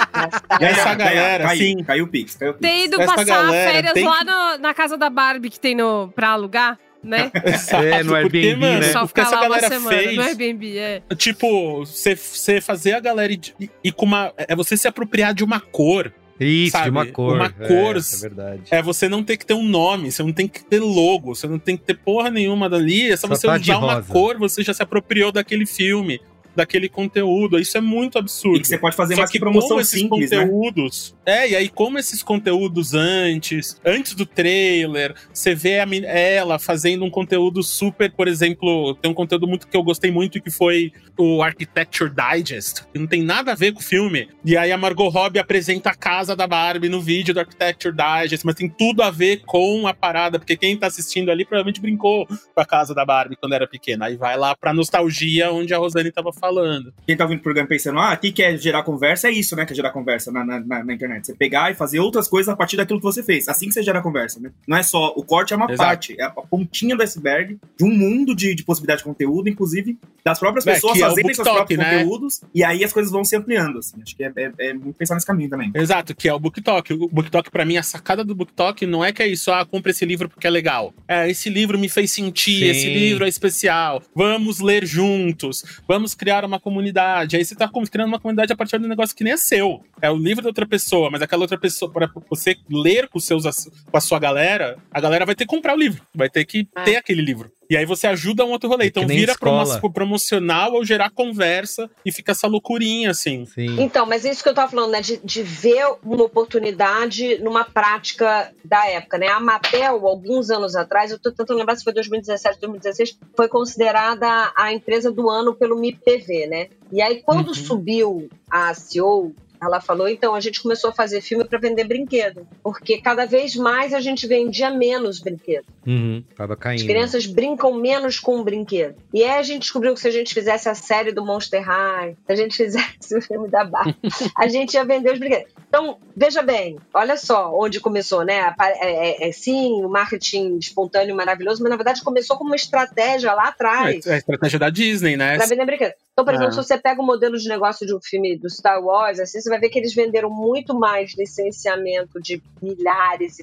e 0.61 0.65
essa 0.65 0.95
galera, 0.95 1.45
caiu, 1.45 1.55
assim. 1.55 1.85
Caiu 1.85 2.05
o 2.05 2.09
Pix, 2.09 2.37
caiu 2.37 2.51
o 2.53 2.55
Pix. 2.55 2.71
Tem 2.71 2.85
ido 2.85 2.99
passar 2.99 3.51
férias 3.51 3.95
lá 4.03 4.25
no, 4.25 4.59
na 4.59 4.75
casa 4.75 4.97
da 4.97 5.09
Barbie 5.09 5.51
que 5.51 5.61
tem 5.61 5.75
no, 5.75 6.09
pra 6.15 6.31
alugar. 6.31 6.79
Né? 7.03 7.31
Exato, 7.45 7.85
é, 7.85 8.03
no 8.03 8.15
Airbnb, 8.17 8.41
porque, 8.41 8.57
mano, 8.57 8.81
né? 8.81 8.93
Só 8.93 9.07
ficar 9.07 9.23
essa 9.23 9.41
galera 9.41 9.69
semana, 9.69 9.97
fez. 9.97 10.17
No 10.17 10.23
Airbnb, 10.23 10.79
é. 10.79 11.03
Tipo, 11.15 11.85
você 11.85 12.61
fazer 12.61 12.95
a 12.95 13.01
galera 13.01 13.33
ir, 13.33 13.41
ir 13.85 13.93
com 13.93 14.05
uma. 14.05 14.33
É 14.37 14.57
você 14.57 14.77
se 14.77 14.89
apropriar 14.89 15.33
de 15.33 15.45
uma 15.45 15.61
cor 15.61 16.13
isso, 16.45 16.73
sabe? 16.73 16.85
de 16.85 16.91
uma 16.91 17.07
cor. 17.07 17.37
Uma 17.37 17.51
cor. 17.51 17.97
É, 17.97 17.99
é, 17.99 18.21
verdade. 18.21 18.63
É 18.71 18.83
você 18.83 19.09
não 19.09 19.23
tem 19.23 19.37
que 19.37 19.47
ter 19.47 19.55
um 19.55 19.67
nome, 19.67 20.13
você 20.13 20.23
não 20.23 20.33
tem 20.33 20.47
que 20.47 20.65
ter 20.65 20.81
logo, 20.81 21.35
você 21.35 21.47
não 21.47 21.59
tem 21.59 21.77
que 21.77 21.85
ter 21.85 21.95
porra 21.95 22.31
nenhuma 22.31 22.69
dali. 22.69 23.11
É 23.11 23.17
só, 23.17 23.27
só 23.29 23.35
você 23.35 23.47
tá 23.47 23.57
usar 23.57 23.79
uma 23.79 24.03
cor, 24.03 24.39
você 24.39 24.63
já 24.63 24.75
se 24.75 24.83
apropriou 24.83 25.33
daquele 25.33 25.67
filme 25.67 26.21
daquele 26.57 26.89
conteúdo. 26.89 27.59
Isso 27.59 27.77
é 27.77 27.81
muito 27.81 28.19
absurdo. 28.19 28.57
E 28.57 28.61
que 28.63 28.69
você 28.69 28.79
pode 28.79 28.97
fazer 28.97 29.15
Só 29.15 29.21
mais 29.21 29.31
que 29.31 29.39
promoção 29.39 29.79
esses 29.79 30.01
simples, 30.01 30.31
né? 30.31 30.41
conteúdos. 30.41 31.15
Né? 31.25 31.45
É, 31.45 31.51
e 31.51 31.57
aí, 31.57 31.69
como 31.69 31.99
esses 31.99 32.23
conteúdos 32.23 32.95
antes, 32.95 33.79
antes 33.85 34.15
do 34.15 34.25
trailer, 34.25 35.15
você 35.33 35.55
vê 35.55 35.79
a, 35.79 35.87
ela 36.09 36.59
fazendo 36.59 37.05
um 37.05 37.11
conteúdo 37.11 37.63
super, 37.63 38.11
por 38.11 38.27
exemplo, 38.27 38.95
tem 38.95 39.11
um 39.11 39.15
conteúdo 39.15 39.47
muito 39.47 39.69
que 39.69 39.77
eu 39.77 39.83
gostei 39.83 40.11
muito 40.11 40.41
que 40.41 40.51
foi 40.51 40.93
o 41.19 41.43
Architecture 41.43 42.11
Digest, 42.11 42.85
que 42.93 42.99
não 42.99 43.07
tem 43.07 43.23
nada 43.23 43.53
a 43.53 43.55
ver 43.55 43.73
com 43.73 43.81
o 43.81 43.83
filme. 43.83 44.29
E 44.45 44.57
aí 44.57 44.73
a 44.73 44.79
Margot 44.79 45.09
Robbie 45.09 45.39
apresenta 45.39 45.91
a 45.91 45.95
casa 45.95 46.37
da 46.37 46.47
Barbie 46.47 46.89
no 46.89 47.01
vídeo 47.01 47.33
do 47.33 47.41
Architecture 47.41 47.95
Digest, 47.95 48.45
mas 48.45 48.55
tem 48.55 48.69
tudo 48.69 49.03
a 49.03 49.11
ver 49.11 49.43
com 49.47 49.87
a 49.87 49.95
parada, 49.95 50.39
porque 50.39 50.57
quem 50.57 50.77
tá 50.77 50.87
assistindo 50.87 51.31
ali 51.31 51.45
provavelmente 51.45 51.81
brincou 51.81 52.27
com 52.27 52.61
a 52.61 52.65
casa 52.65 52.95
da 52.95 53.05
Barbie 53.05 53.37
quando 53.37 53.55
era 53.55 53.67
pequena. 53.67 54.07
Aí 54.07 54.17
vai 54.17 54.37
lá 54.37 54.55
pra 54.55 54.73
nostalgia 54.73 55.51
onde 55.51 55.75
a 55.75 55.79
Rosane 55.79 56.13
tava 56.13 56.33
falando. 56.33 56.93
Quem 57.07 57.17
tá 57.17 57.25
ouvindo 57.25 57.41
o 57.41 57.43
programa 57.43 57.69
pensando, 57.69 57.99
ah, 57.99 58.15
o 58.15 58.19
que 58.19 58.33
quer 58.33 58.57
gerar 58.59 58.83
conversa 58.83 59.29
é 59.29 59.33
isso, 59.33 59.57
né? 59.57 59.65
Que 59.65 59.73
é 59.73 59.77
gerar 59.77 59.91
conversa 59.91 60.31
na, 60.31 60.45
na, 60.45 60.61
na, 60.61 60.93
internet. 60.93 61.27
Você 61.27 61.35
pegar 61.35 61.71
e 61.71 61.75
fazer 61.75 62.01
outras 62.01 62.29
coisas 62.29 62.49
a 62.49 62.57
partir 62.57 62.77
daquilo 62.77 62.99
que 62.99 63.05
você 63.05 63.23
fez. 63.23 63.49
Assim 63.49 63.69
que 63.69 63.75
você 63.75 63.83
gera 63.83 64.03
conversa, 64.03 64.41
né? 64.41 64.51
Não 64.67 64.77
é 64.77 64.83
só. 64.83 65.13
O 65.17 65.25
corte 65.25 65.53
é 65.53 65.57
uma 65.57 65.67
Exato. 65.67 65.79
parte, 65.79 66.17
é 66.19 66.25
a 66.25 66.31
pontinha 66.31 66.97
do 66.97 67.03
iceberg 67.03 67.59
de 67.77 67.85
um 67.85 67.91
mundo 67.91 68.35
de, 68.35 68.55
de 68.55 68.65
possibilidade 68.65 68.99
de 68.99 69.05
conteúdo, 69.05 69.49
inclusive 69.49 69.99
das 70.25 70.39
próprias 70.39 70.67
é, 70.67 70.75
pessoas 70.75 70.99
é, 71.09 71.21
é 71.21 71.35
seus 71.35 71.49
próprios 71.49 71.79
né? 71.79 71.99
conteúdos, 71.99 72.41
e 72.55 72.65
aí 72.65 72.85
as 72.85 72.93
coisas 72.93 73.11
vão 73.13 73.25
se 73.25 73.37
ampliando. 73.37 73.79
Assim. 73.79 74.01
Acho 74.03 74.17
que 74.17 74.25
é, 74.25 74.33
é, 74.37 74.53
é, 74.59 74.75
muito 74.75 74.97
pensar 74.97 75.15
nesse 75.15 75.27
caminho 75.27 75.51
também. 75.51 75.71
Exato, 75.75 76.15
que 76.15 76.29
é 76.29 76.35
o 76.35 76.39
BookTok. 76.39 76.93
O 76.95 77.09
BookTok, 77.09 77.51
pra 77.51 77.65
mim, 77.65 77.77
a 77.77 77.83
sacada 77.83 78.25
do 78.25 78.35
BookTok 78.35 78.87
não 78.87 79.05
é 79.05 79.13
que 79.13 79.23
é 79.23 79.29
isso, 79.29 79.51
ah, 79.53 79.65
compra 79.65 79.91
esse 79.91 80.05
livro 80.05 80.29
porque 80.29 80.47
é 80.47 80.51
legal. 80.51 80.95
É, 81.07 81.29
esse 81.31 81.49
livro 81.51 81.79
me 81.79 81.89
fez 81.89 82.11
sentir, 82.13 82.61
Sim. 82.61 82.67
esse 82.67 82.89
livro 82.93 83.25
é 83.25 83.29
especial. 83.29 84.03
Vamos 84.15 84.61
ler 84.61 84.87
juntos, 84.87 85.65
vamos 85.87 86.15
criar 86.15 86.45
uma 86.45 86.59
comunidade. 86.59 87.37
Aí 87.37 87.45
você 87.45 87.55
tá 87.55 87.71
criando 87.91 88.09
uma 88.09 88.21
comunidade 88.21 88.53
a 88.53 88.57
partir 88.57 88.79
de 88.79 88.87
um 88.87 88.89
negócio 88.89 89.15
que 89.15 89.25
nem 89.25 89.33
é 89.33 89.37
seu. 89.37 89.83
É 90.01 90.11
o 90.11 90.17
livro 90.17 90.43
da 90.43 90.49
outra 90.49 90.67
pessoa, 90.67 91.11
mas 91.11 91.23
aquela 91.23 91.43
outra 91.43 91.59
pessoa, 91.59 91.91
para 91.91 92.11
você 92.29 92.57
ler 92.71 93.09
com, 93.09 93.19
seus, 93.19 93.45
com 93.91 93.97
a 93.97 94.01
sua 94.01 94.19
galera, 94.19 94.77
a 94.91 95.01
galera 95.01 95.27
vai 95.27 95.35
ter 95.35 95.45
que 95.45 95.55
comprar 95.55 95.75
o 95.75 95.79
livro, 95.79 96.03
vai 96.15 96.29
ter 96.29 96.45
que 96.45 96.69
é. 96.77 96.83
ter 96.85 96.97
aquele 96.97 97.23
livro. 97.23 97.51
E 97.69 97.77
aí 97.77 97.85
você 97.85 98.07
ajuda 98.07 98.45
um 98.45 98.51
outro 98.51 98.69
rolê. 98.69 98.85
É 98.85 98.89
então 98.89 99.07
vira 99.07 99.33
escola. 99.33 99.81
promocional 99.93 100.75
ou 100.75 100.85
gerar 100.85 101.11
conversa 101.11 101.91
e 102.05 102.13
fica 102.13 102.33
essa 102.33 102.47
loucurinha, 102.47 103.11
assim. 103.11 103.45
Sim. 103.47 103.81
Então, 103.81 104.07
mas 104.07 104.25
é 104.25 104.31
isso 104.31 104.43
que 104.43 104.49
eu 104.49 104.55
tava 104.55 104.71
falando, 104.71 104.93
né? 104.93 105.01
De, 105.01 105.19
de 105.23 105.43
ver 105.43 105.85
uma 106.03 106.25
oportunidade 106.25 107.39
numa 107.43 107.65
prática 107.65 108.53
da 108.65 108.87
época, 108.89 109.19
né? 109.19 109.29
A 109.29 109.41
Mattel, 109.41 110.07
alguns 110.07 110.51
anos 110.51 110.77
atrás, 110.77 111.11
eu 111.11 111.19
tô 111.19 111.31
tentando 111.31 111.59
lembrar 111.59 111.77
se 111.77 111.85
foi 111.85 111.93
2017, 111.93 112.61
2016, 112.61 113.19
foi 113.37 113.49
considerada 113.49 114.53
a 114.57 114.73
empresa 114.73 115.11
do 115.11 115.29
ano 115.29 115.55
pelo 115.55 115.79
MIPV, 115.79 116.47
né? 116.47 116.69
E 116.93 117.03
aí, 117.03 117.23
quando 117.23 117.49
uhum. 117.49 117.55
subiu 117.55 118.29
a 118.51 118.73
CEO 118.75 119.35
Ela 119.61 119.81
falou, 119.81 120.09
então, 120.09 120.35
a 120.35 120.41
gente 120.41 120.63
começou 120.63 120.91
a 120.91 120.93
fazer 120.93 121.21
filme 121.21 121.45
para 121.45 121.59
vender 121.59 121.85
brinquedo, 121.85 122.47
porque 122.63 123.01
cada 123.01 123.25
vez 123.27 123.57
mais 123.57 123.93
a 123.95 124.01
gente 124.01 124.27
vendia 124.27 124.71
menos 124.71 125.21
brinquedo. 125.21 125.67
Uhum, 125.87 126.23
tava 126.37 126.57
caindo. 126.57 126.81
As 126.81 126.87
crianças 126.87 127.27
brincam 127.27 127.75
menos 127.75 128.19
com 128.19 128.39
o 128.41 128.45
brinquedo. 128.45 128.97
E 129.13 129.23
aí 129.23 129.39
a 129.39 129.43
gente 129.43 129.63
descobriu 129.63 129.95
que 129.95 130.01
se 130.01 130.09
a 130.09 130.11
gente 130.11 130.35
fizesse 130.35 130.69
a 130.69 130.75
série 130.75 131.13
do 131.13 131.25
Monster 131.25 131.63
High, 131.63 132.17
se 132.27 132.33
a 132.33 132.37
gente 132.37 132.57
fizesse 132.57 133.17
o 133.17 133.23
filme 133.23 133.49
da 133.49 133.65
Barbie, 133.65 133.97
a 134.37 134.49
gente 134.49 134.75
ia 134.75 134.85
vender 134.85 135.13
os 135.13 135.19
brinquedos. 135.19 135.53
Então, 135.69 135.99
veja 136.17 136.43
bem, 136.43 136.79
olha 136.95 137.17
só 137.17 137.53
onde 137.55 137.81
começou, 137.81 138.25
né? 138.25 138.55
É, 138.61 139.27
é, 139.27 139.29
é, 139.29 139.33
sim, 139.33 139.85
o 139.85 139.89
marketing 139.89 140.57
espontâneo 140.59 141.15
maravilhoso, 141.15 141.63
mas 141.63 141.71
na 141.71 141.77
verdade 141.77 142.03
começou 142.03 142.37
como 142.37 142.51
uma 142.51 142.57
estratégia 142.57 143.33
lá 143.35 143.49
atrás. 143.49 144.07
É 144.07 144.15
a 144.15 144.19
estratégia 144.19 144.59
da 144.59 144.71
Disney, 144.71 145.17
né? 145.17 145.37
Pra 145.37 145.47
vender 145.47 145.67
brinquedo. 145.67 145.93
Então, 146.13 146.25
por 146.25 146.33
exemplo, 146.33 146.49
Ah. 146.49 146.63
se 146.63 146.69
você 146.69 146.79
pega 146.79 147.03
o 147.03 147.05
modelo 147.05 147.37
de 147.37 147.47
negócio 147.47 147.87
de 147.87 147.95
um 147.95 148.01
filme 148.01 148.39
do 148.39 148.49
Star 148.49 148.83
Wars, 148.83 149.21
assim, 149.21 149.39
você 149.47 149.51
vai 149.51 149.61
ver 149.61 149.69
que 149.69 149.79
eles 149.79 149.95
venderam 149.95 150.29
muito 150.29 150.75
mais 150.75 151.15
licenciamento 151.17 152.21
de 152.21 152.43
milhares 152.61 153.37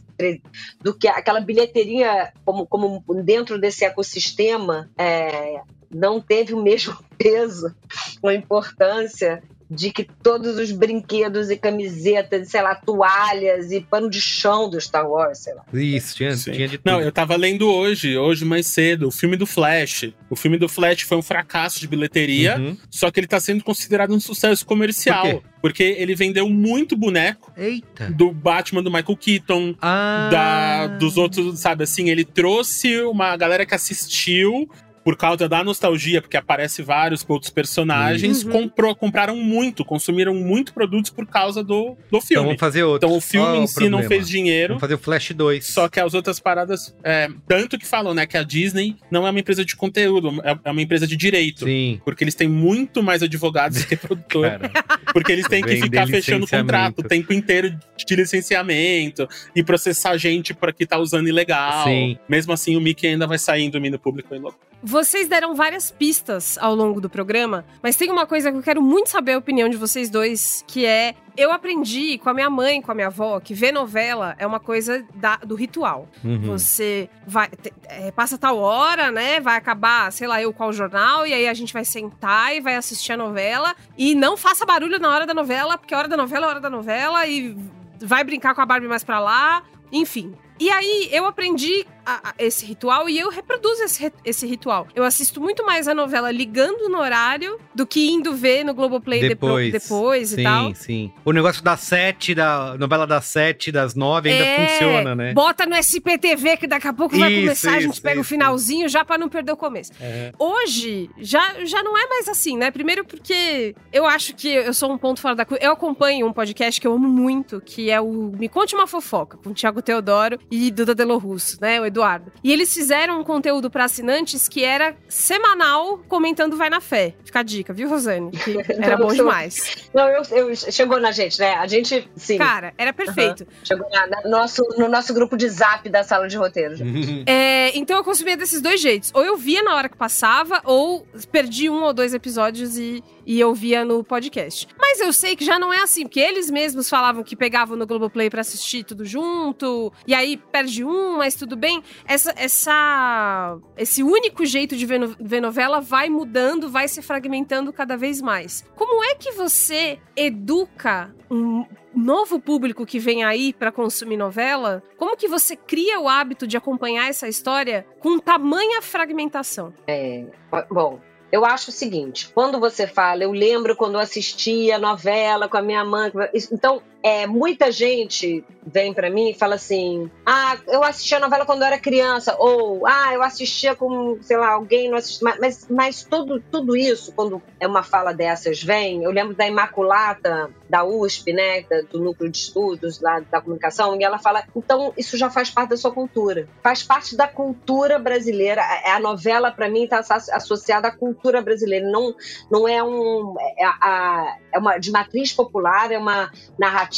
do 0.82 0.93
que 0.93 1.08
aquela 1.08 1.39
bilheteria 1.39 2.34
como, 2.43 2.68
como 2.68 3.01
dentro 3.24 3.58
desse 3.58 3.86
ecossistema 3.86 4.91
é, 4.97 5.62
não 5.89 6.20
teve 6.20 6.54
o 6.54 6.62
mesmo 6.62 6.97
peso 7.18 7.74
ou 8.22 8.32
importância 8.32 9.41
de 9.74 9.91
que 9.91 10.07
todos 10.21 10.57
os 10.57 10.71
brinquedos 10.71 11.49
e 11.49 11.57
camisetas, 11.57 12.49
sei 12.49 12.61
lá, 12.61 12.76
toalhas 12.76 13.71
e 13.71 13.82
pano 13.82 14.09
de 14.09 14.21
chão 14.21 14.69
do 14.69 14.80
Star 14.80 15.09
Wars, 15.09 15.39
sei 15.39 15.53
lá. 15.53 15.63
Isso, 15.74 16.15
tinha, 16.15 16.36
Sim. 16.36 16.51
tinha 16.51 16.67
de 16.67 16.78
tudo. 16.78 16.91
Não, 16.91 17.01
eu 17.01 17.11
tava 17.11 17.36
lendo 17.36 17.67
hoje, 17.67 18.17
hoje 18.17 18.45
mais 18.45 18.67
cedo, 18.67 19.07
o 19.07 19.11
filme 19.11 19.36
do 19.36 19.45
Flash. 19.45 20.11
O 20.30 20.36
filme 20.36 20.57
do 20.57 20.67
Flash 20.69 21.01
foi 21.01 21.17
um 21.17 21.21
fracasso 21.21 21.80
de 21.80 21.88
bilheteria, 21.88 22.57
Uhum. 22.57 22.78
só 22.89 23.09
que 23.11 23.19
ele 23.19 23.28
tá 23.28 23.39
sendo 23.39 23.63
considerado 23.63 24.13
um 24.13 24.19
sucesso 24.19 24.65
comercial. 24.65 25.24
Por 25.24 25.32
quê? 25.41 25.47
Porque 25.61 25.84
ele 25.84 26.13
vendeu 26.15 26.49
muito 26.49 26.95
boneco 26.97 27.51
Eita. 27.55 28.09
do 28.11 28.32
Batman 28.32 28.84
do 28.84 28.91
Michael 28.91 29.17
Keaton, 29.17 29.76
Ah. 29.82 30.30
da, 30.32 30.88
dos 30.97 31.17
outros, 31.17 31.59
sabe 31.59 31.84
assim, 31.86 32.09
ele 32.09 32.26
trouxe 32.26 33.01
uma 33.03 33.36
galera 33.38 33.65
que 33.65 33.74
assistiu 33.74 34.69
por 35.04 35.18
causa 35.18 35.49
da 35.49 35.64
nostalgia, 35.64 36.22
porque 36.22 36.38
aparece 36.38 36.82
vários 36.82 37.26
outros 37.28 37.51
personagens, 37.51 38.43
Uhum. 38.43 38.51
comprou, 38.51 38.95
compraram 38.95 39.36
muito, 39.36 39.84
consumiram 39.84 40.34
muito 40.34 40.74
produtos 40.74 41.12
por 41.12 41.26
causa 41.28 41.64
do, 41.64 41.95
do 42.10 42.18
Então 42.18 42.22
filme. 42.22 42.45
vamos 42.47 42.60
fazer 42.60 42.84
outro. 42.84 43.06
Então 43.08 43.18
o 43.18 43.22
filme 43.22 43.45
Qual 43.47 43.56
é 43.56 43.60
em 43.60 43.64
o 43.64 43.68
si 43.68 43.80
não 43.82 43.99
problema? 43.99 44.08
fez 44.10 44.28
dinheiro. 44.30 44.68
Vamos 44.70 44.82
fazer 44.82 44.93
o 44.93 44.97
Flash 44.97 45.32
2. 45.34 45.66
Só 45.68 45.89
que 45.89 45.99
as 45.99 46.14
outras 46.14 46.39
paradas, 46.39 46.95
é, 47.04 47.30
tanto 47.47 47.78
que 47.78 47.86
falam, 47.86 48.14
né, 48.14 48.26
que 48.26 48.38
a 48.38 48.43
Disney 48.43 48.95
não 49.12 49.28
é 49.28 49.30
uma 49.30 49.39
empresa 49.39 49.66
de 49.66 49.76
conteúdo, 49.76 50.41
é 50.43 50.54
é 50.64 50.72
uma 50.72 50.82
empresa 50.82 51.06
de 51.06 51.18
direito. 51.18 51.66
Sim. 51.66 51.99
Porque 52.06 52.24
eles 52.24 52.36
têm 52.36 52.47
muito 52.47 53.01
mais 53.04 53.22
advogados 53.22 53.82
do 53.82 53.88
que 53.88 53.95
produtor. 53.97 54.49
Cara, 54.49 54.70
Porque 55.12 55.32
eles 55.32 55.47
têm 55.47 55.62
que 55.64 55.76
ficar 55.78 56.08
fechando 56.08 56.41
licenciamento. 56.41 56.49
contrato 56.66 56.99
o 56.99 57.04
tempo 57.04 57.34
inteiro 57.34 57.76
de 57.97 58.16
licenciamento 58.16 59.28
e 59.56 59.64
processar 59.64 60.16
gente 60.18 60.54
para 60.54 60.72
que 60.72 60.86
tá 60.86 60.97
usando 60.97 61.28
ilegal. 61.28 61.86
Sim. 61.86 62.18
Mesmo 62.30 62.54
assim, 62.54 62.76
o 62.76 62.82
Mickey 62.82 63.08
ainda 63.08 63.28
vai 63.28 63.38
sair 63.38 63.64
em 63.64 63.70
domínio 63.70 63.99
público. 63.99 64.34
e 64.34 64.39
louco. 64.39 64.58
Vocês 64.86 65.30
deram 65.30 65.56
várias 65.56 65.90
pistas 65.92 66.58
ao 66.58 66.76
longo 66.76 67.00
do 67.00 67.10
programa, 67.10 67.64
mas 67.82 67.96
tem 67.96 68.12
uma 68.12 68.26
coisa 68.28 68.52
que 68.52 68.58
eu 68.58 68.62
quero 68.62 68.82
muito 68.82 69.10
saber 69.10 69.32
a 69.34 69.38
opinião 69.38 69.70
de 69.70 69.78
vocês 69.78 70.10
dois, 70.10 70.62
que 70.68 70.86
é 70.86 71.16
eu 71.38 71.54
aprendi 71.54 72.18
com 72.18 72.30
a 72.30 72.34
minha 72.34 72.50
mãe, 72.50 72.82
com 72.82 72.92
a 72.92 72.94
minha 72.96 73.08
avó, 73.08 73.40
que 73.40 73.54
ver 73.54 73.72
novela 73.72 74.36
é 74.38 74.46
uma 74.46 74.60
coisa 74.60 75.04
da- 75.16 75.38
do 75.38 75.56
ritual. 75.56 76.10
uhum. 76.24 76.42
Você 76.42 77.10
vai 77.26 77.48
te- 77.48 77.74
é, 77.88 78.12
passa 78.12 78.38
tal 78.38 78.58
hora, 78.58 79.10
né? 79.10 79.40
Vai 79.40 79.56
acabar, 79.56 80.12
sei 80.12 80.28
lá, 80.28 80.42
eu 80.42 80.52
qual 80.52 80.74
jornal 80.74 81.26
e 81.26 81.34
aí 81.34 81.48
a 81.48 81.54
gente 81.54 81.72
vai 81.72 81.86
sentar 81.86 82.54
e 82.54 82.60
vai 82.60 82.76
assistir 82.76 83.14
a 83.14 83.18
novela 83.18 83.74
e 83.98 84.14
não 84.14 84.36
faça 84.36 84.66
barulho 84.66 85.00
na 85.00 85.10
hora 85.10 85.26
da 85.26 85.34
novela, 85.34 85.78
porque 85.78 85.94
a 85.94 85.98
hora 85.98 86.08
da 86.10 86.18
novela 86.18 86.46
é 86.46 86.48
a 86.48 86.50
hora 86.52 86.60
da 86.60 86.70
novela 86.70 87.26
e 87.26 87.56
vai 88.02 88.24
brincar 88.24 88.54
com 88.54 88.60
a 88.62 88.66
Barbie 88.66 88.88
mais 88.90 89.04
pra 89.04 89.20
lá, 89.22 89.64
enfim. 89.94 90.34
E 90.60 90.70
aí 90.70 91.10
eu 91.12 91.26
aprendi 91.26 91.86
a- 92.06 92.30
a- 92.30 92.34
esse 92.39 92.66
ritual 92.66 93.08
e 93.10 93.18
eu 93.20 93.30
reproduzo 93.30 93.84
esse, 93.84 94.12
esse 94.26 94.45
ritual. 94.47 94.88
Eu 94.95 95.04
assisto 95.04 95.39
muito 95.41 95.66
mais 95.66 95.88
a 95.88 95.93
novela 95.93 96.32
ligando 96.32 96.89
no 96.89 96.99
horário 96.99 97.60
do 97.74 97.86
que 97.86 98.10
indo 98.10 98.36
ver 98.36 98.64
no 98.64 98.74
Globoplay 98.74 99.22
depo- 99.22 99.45
Depois. 99.47 99.72
depois 99.72 100.30
sim, 100.30 100.41
e 100.41 100.43
tal. 100.43 100.76
sim. 100.76 101.12
O 101.26 101.32
negócio 101.32 101.64
das 101.64 101.80
sete, 101.82 102.34
da 102.36 102.76
novela 102.78 103.06
das 103.08 103.26
sete, 103.26 103.72
das 103.72 103.95
nove, 103.95 104.30
ainda 104.30 104.43
É, 104.45 104.68
funciona, 104.68 105.16
né? 105.16 105.34
Bota 105.34 105.66
no 105.66 105.76
SPTV 105.76 106.58
que 106.58 106.68
daqui 106.68 106.88
a 106.88 106.93
pouco 106.93 107.18
vai 107.18 107.32
Isso, 107.32 107.41
começar, 107.41 107.76
a 107.76 107.80
gente 107.80 107.93
isso, 107.93 108.01
pega 108.01 108.20
o 108.20 108.22
isso, 108.22 108.30
finalzinho 108.30 108.88
já 108.89 109.04
pra 109.06 109.18
não 109.18 109.30
perder 109.30 109.51
o 109.51 109.58
começo. 109.58 109.91
É. 110.01 110.32
Hoje, 110.38 111.10
já, 111.18 111.64
já 111.66 111.82
não 111.84 111.97
é 111.97 112.08
mais 112.08 112.28
assim, 112.28 112.58
né? 112.58 112.70
Primeiro 112.72 113.06
porque 113.06 113.76
eu 113.91 114.06
acho 114.06 114.36
que 114.36 114.47
eu 114.49 114.74
sou 114.74 114.91
um 114.91 114.97
ponto 114.97 115.22
fora 115.22 115.36
da. 115.36 115.45
Eu 115.62 115.72
acompanho 115.72 116.28
um 116.28 116.34
podcast 116.34 116.80
que 116.80 116.88
eu 116.88 116.93
amo 116.93 117.08
muito, 117.08 117.62
que 117.62 117.89
é 117.89 117.99
o 118.01 118.32
Me 118.38 118.47
Conte 118.49 118.76
Uma 118.76 118.88
Fofoca, 118.88 119.38
com 119.38 119.49
o 119.49 119.54
Thiago 119.54 119.82
Teodoro 119.82 120.38
e 120.51 120.70
Duda 120.72 120.93
Delo 120.93 121.18
Russo, 121.18 121.58
né? 121.62 121.80
O 121.82 121.86
Eduardo. 121.94 122.32
E 122.44 122.52
eles 122.52 122.74
fizeram 122.74 123.20
um 123.20 123.24
conteúdo 123.24 123.70
pra 123.70 123.86
assinantes 123.86 124.48
que 124.50 124.64
era 124.64 124.96
semanal 125.08 126.00
comentando 126.08 126.58
Vai 126.58 126.70
na 126.70 126.82
Fé. 126.82 127.14
Fica 127.24 127.39
a 127.39 127.44
dica, 127.44 127.72
viu, 127.74 127.88
Rosane? 127.89 128.32
Que 128.32 128.58
era 128.82 128.98
bom 128.98 129.14
demais. 129.14 129.88
Não, 129.94 130.08
eu, 130.08 130.24
eu- 130.32 130.56
chegou 130.56 131.00
na 131.00 131.12
gente, 131.12 131.39
né? 131.39 131.54
A 131.56 131.68
gente, 131.68 132.08
sim, 132.16 132.38
Cara, 132.38 132.74
era 132.78 132.91
perfeito. 132.91 133.48
chegou 133.64 133.88
na- 133.91 134.08
na- 134.08 134.22
no 134.24 134.30
nosso, 134.30 134.64
no 134.78 134.88
nosso 134.89 135.14
grupo 135.14 135.38
de 135.38 135.48
zap 135.50 135.88
da 135.89 136.04
sala 136.04 136.28
de 136.28 136.36
roteiros. 136.38 136.80
É, 137.26 137.76
então 137.78 137.98
eu 137.98 138.04
consumia 138.04 138.36
desses 138.36 138.62
dois 138.62 138.82
jeitos. 138.82 139.12
Ou 139.14 139.24
eu 139.24 139.38
via 139.38 139.62
na 139.64 139.76
hora 139.76 139.88
que 139.89 139.96
passava, 139.98 140.62
ou 140.66 141.06
perdi 141.32 141.70
um 141.70 141.84
ou 141.84 141.94
dois 141.94 142.14
episódios 142.14 142.78
e, 142.78 143.04
e 143.26 143.39
eu 143.39 143.53
via 143.53 143.84
no 143.86 144.03
podcast. 144.03 144.67
Mas 144.80 144.99
eu 144.99 145.11
sei 145.13 145.36
que 145.36 145.43
já 145.45 145.57
não 145.59 145.71
é 145.74 145.82
assim, 145.82 146.03
porque 146.03 146.19
eles 146.19 146.49
mesmos 146.49 146.89
falavam 146.89 147.24
que 147.24 147.36
pegavam 147.36 147.78
no 147.78 147.86
Globoplay 147.88 148.30
pra 148.30 148.41
assistir 148.41 148.84
tudo 148.84 149.05
junto, 149.05 149.91
e 150.07 150.13
aí 150.13 150.38
perde 150.38 150.84
um, 150.84 151.17
mas 151.17 151.36
tudo 151.36 151.55
bem. 151.55 151.82
Essa, 152.05 152.34
essa, 152.38 153.57
esse 153.78 154.03
único 154.03 154.45
jeito 154.45 154.76
de 154.76 154.86
ver, 154.86 154.99
no- 154.99 155.15
ver 155.19 155.41
novela 155.41 155.80
vai 155.80 156.09
mudando, 156.09 156.69
vai 156.69 156.88
se 156.88 157.01
fragmentando 157.01 157.71
cada 157.74 157.95
vez 157.97 158.21
mais. 158.21 158.63
Como 158.76 159.03
é 159.03 159.15
que 159.15 159.32
você 159.32 159.99
educa 160.15 161.13
um 161.30 161.65
novo 161.95 162.39
público 162.39 162.86
que 162.86 162.97
vem 162.99 163.24
aí 163.24 163.53
pra 163.53 163.71
consumir 163.71 164.17
novela, 164.17 164.82
como 164.97 165.15
que 165.15 165.28
você 165.28 165.55
cria 165.55 165.99
o 165.99 166.09
hábito 166.09 166.47
de 166.47 166.57
acompanhar 166.57 167.07
essa 167.07 167.28
história 167.28 167.86
com 167.99 168.17
tamanha 168.17 168.82
fragmentação? 168.82 169.74
É, 169.88 170.26
bom, 170.71 170.99
eu 171.34 171.44
acho 171.44 171.72
o 171.72 171.74
seguinte: 171.74 172.30
quando 172.32 172.60
você 172.60 172.86
fala, 172.86 173.24
eu 173.24 173.32
lembro 173.32 173.76
quando 173.76 173.96
eu 173.96 174.00
assistia 174.00 174.78
novela 174.78 175.50
com 175.50 175.58
a 175.58 175.64
minha 175.64 175.84
mãe. 175.84 176.12
Então, 176.52 176.80
é, 177.04 177.28
muita 177.28 177.70
gente 177.70 178.45
vem 178.66 178.93
pra 178.93 179.10
mim 179.10 179.32
e 179.32 179.34
fala 179.34 179.56
assim: 179.56 180.10
ah, 180.26 180.58
eu 180.68 180.82
assistia 180.84 181.20
novela 181.20 181.45
quando 181.45 181.62
eu 181.62 181.68
era 181.68 181.78
criança, 181.78 182.34
ou 182.39 182.88
ah, 182.88 183.14
eu 183.14 183.22
assistia 183.22 183.76
com, 183.76 184.18
sei 184.22 184.38
lá, 184.38 184.51
alguém 184.51 184.89
não 184.89 184.97
assistia. 184.97 185.36
Mas, 185.38 185.68
mas, 185.70 186.04
tudo, 186.06 186.41
tudo 186.49 186.76
isso, 186.78 187.12
quando 187.14 187.41
é 187.60 187.68
uma 187.68 187.84
fala 187.84 188.14
dessas 188.14 188.64
vem, 188.64 189.04
eu 189.04 189.12
lembro 189.12 189.36
da 189.36 189.45
Imaculata 189.45 190.49
da 190.70 190.84
USP, 190.86 191.34
né, 191.34 191.64
do 191.91 191.99
núcleo 191.99 192.32
de 192.32 192.38
estudos 192.38 192.99
lá 193.01 193.20
da 193.20 193.41
comunicação, 193.41 193.99
e 193.99 194.04
ela 194.04 194.18
fala: 194.18 194.43
então 194.56 194.93
isso 194.97 195.18
já 195.18 195.30
faz 195.30 195.49
parte 195.49 195.72
da 195.72 195.78
sua 195.78 195.91
cultura, 195.91 196.47
faz 196.64 196.84
parte 196.84 197.18
da 197.18 197.28
cultura 197.28 197.99
brasileira. 197.99 198.62
A, 198.62 198.95
a 198.95 198.99
novela, 199.01 199.51
pra 199.51 199.70
mim, 199.70 199.84
está 199.84 199.99
associada 199.99 200.88
à 200.88 200.91
cultura 200.91 201.41
brasileira, 201.41 201.86
não, 201.89 202.16
não 202.49 202.66
é 202.66 202.82
um. 202.82 203.36
É, 203.58 203.66
a- 203.66 204.38
é 204.54 204.58
uma 204.58 204.78
de 204.78 204.89
matriz 204.91 205.34
popular, 205.34 205.91
é 205.91 205.97
uma 205.97 206.32
narrativa 206.58 206.93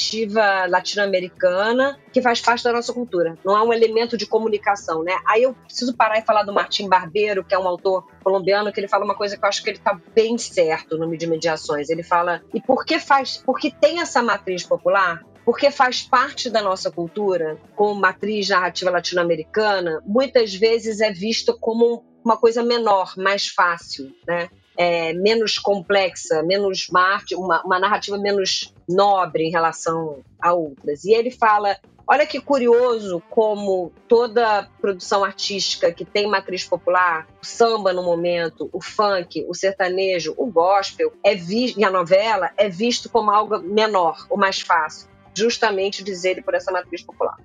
latino-americana 0.67 1.99
que 2.11 2.21
faz 2.21 2.41
parte 2.41 2.63
da 2.63 2.71
nossa 2.73 2.93
cultura. 2.93 3.37
Não 3.43 3.57
é 3.57 3.63
um 3.63 3.73
elemento 3.73 4.17
de 4.17 4.25
comunicação, 4.25 5.03
né? 5.03 5.17
Aí 5.27 5.43
eu 5.43 5.53
preciso 5.53 5.95
parar 5.95 6.19
e 6.19 6.25
falar 6.25 6.43
do 6.43 6.53
Martim 6.53 6.87
Barbeiro, 6.87 7.43
que 7.43 7.53
é 7.53 7.59
um 7.59 7.67
autor 7.67 8.05
colombiano, 8.23 8.71
que 8.71 8.79
ele 8.79 8.87
fala 8.87 9.05
uma 9.05 9.15
coisa 9.15 9.37
que 9.37 9.43
eu 9.43 9.49
acho 9.49 9.63
que 9.63 9.69
ele 9.69 9.79
tá 9.79 9.99
bem 10.13 10.37
certo 10.37 10.97
no 10.97 11.15
de 11.15 11.27
mediações. 11.27 11.89
Ele 11.89 12.03
fala, 12.03 12.41
e 12.53 12.61
por 12.61 12.85
que 12.85 12.99
faz, 12.99 13.37
porque 13.37 13.71
tem 13.71 14.01
essa 14.01 14.21
matriz 14.21 14.63
popular, 14.63 15.23
porque 15.45 15.69
faz 15.69 16.01
parte 16.01 16.49
da 16.49 16.61
nossa 16.61 16.91
cultura, 16.91 17.57
como 17.75 17.99
matriz 17.99 18.49
narrativa 18.49 18.89
latino-americana, 18.89 20.01
muitas 20.05 20.53
vezes 20.53 20.99
é 20.99 21.11
visto 21.11 21.57
como 21.59 22.03
uma 22.23 22.35
coisa 22.35 22.63
menor, 22.63 23.13
mais 23.15 23.47
fácil, 23.47 24.11
né? 24.27 24.49
É, 24.77 25.13
menos 25.13 25.57
complexa, 25.57 26.43
menos 26.43 26.87
marte, 26.89 27.35
uma, 27.35 27.61
uma 27.63 27.79
narrativa 27.79 28.17
menos 28.17 28.73
nobre 28.87 29.45
em 29.45 29.51
relação 29.51 30.19
a 30.41 30.53
outras. 30.53 31.05
E 31.05 31.13
ele 31.13 31.31
fala: 31.31 31.77
olha 32.07 32.25
que 32.25 32.39
curioso 32.39 33.21
como 33.29 33.91
toda 34.07 34.69
produção 34.79 35.23
artística 35.23 35.91
que 35.91 36.05
tem 36.05 36.27
matriz 36.27 36.65
popular, 36.65 37.27
o 37.41 37.45
samba 37.45 37.93
no 37.93 38.03
momento, 38.03 38.69
o 38.71 38.81
funk, 38.81 39.45
o 39.47 39.53
sertanejo, 39.53 40.33
o 40.37 40.45
gospel, 40.45 41.13
é 41.23 41.35
visto, 41.35 41.79
e 41.79 41.83
a 41.83 41.89
novela 41.89 42.51
é 42.57 42.69
visto 42.69 43.09
como 43.09 43.31
algo 43.31 43.59
menor, 43.59 44.25
ou 44.29 44.37
mais 44.37 44.61
fácil. 44.61 45.14
Justamente 45.35 46.03
dizer 46.03 46.43
por 46.43 46.53
essa 46.53 46.71
matriz 46.71 47.01
popular. 47.01 47.37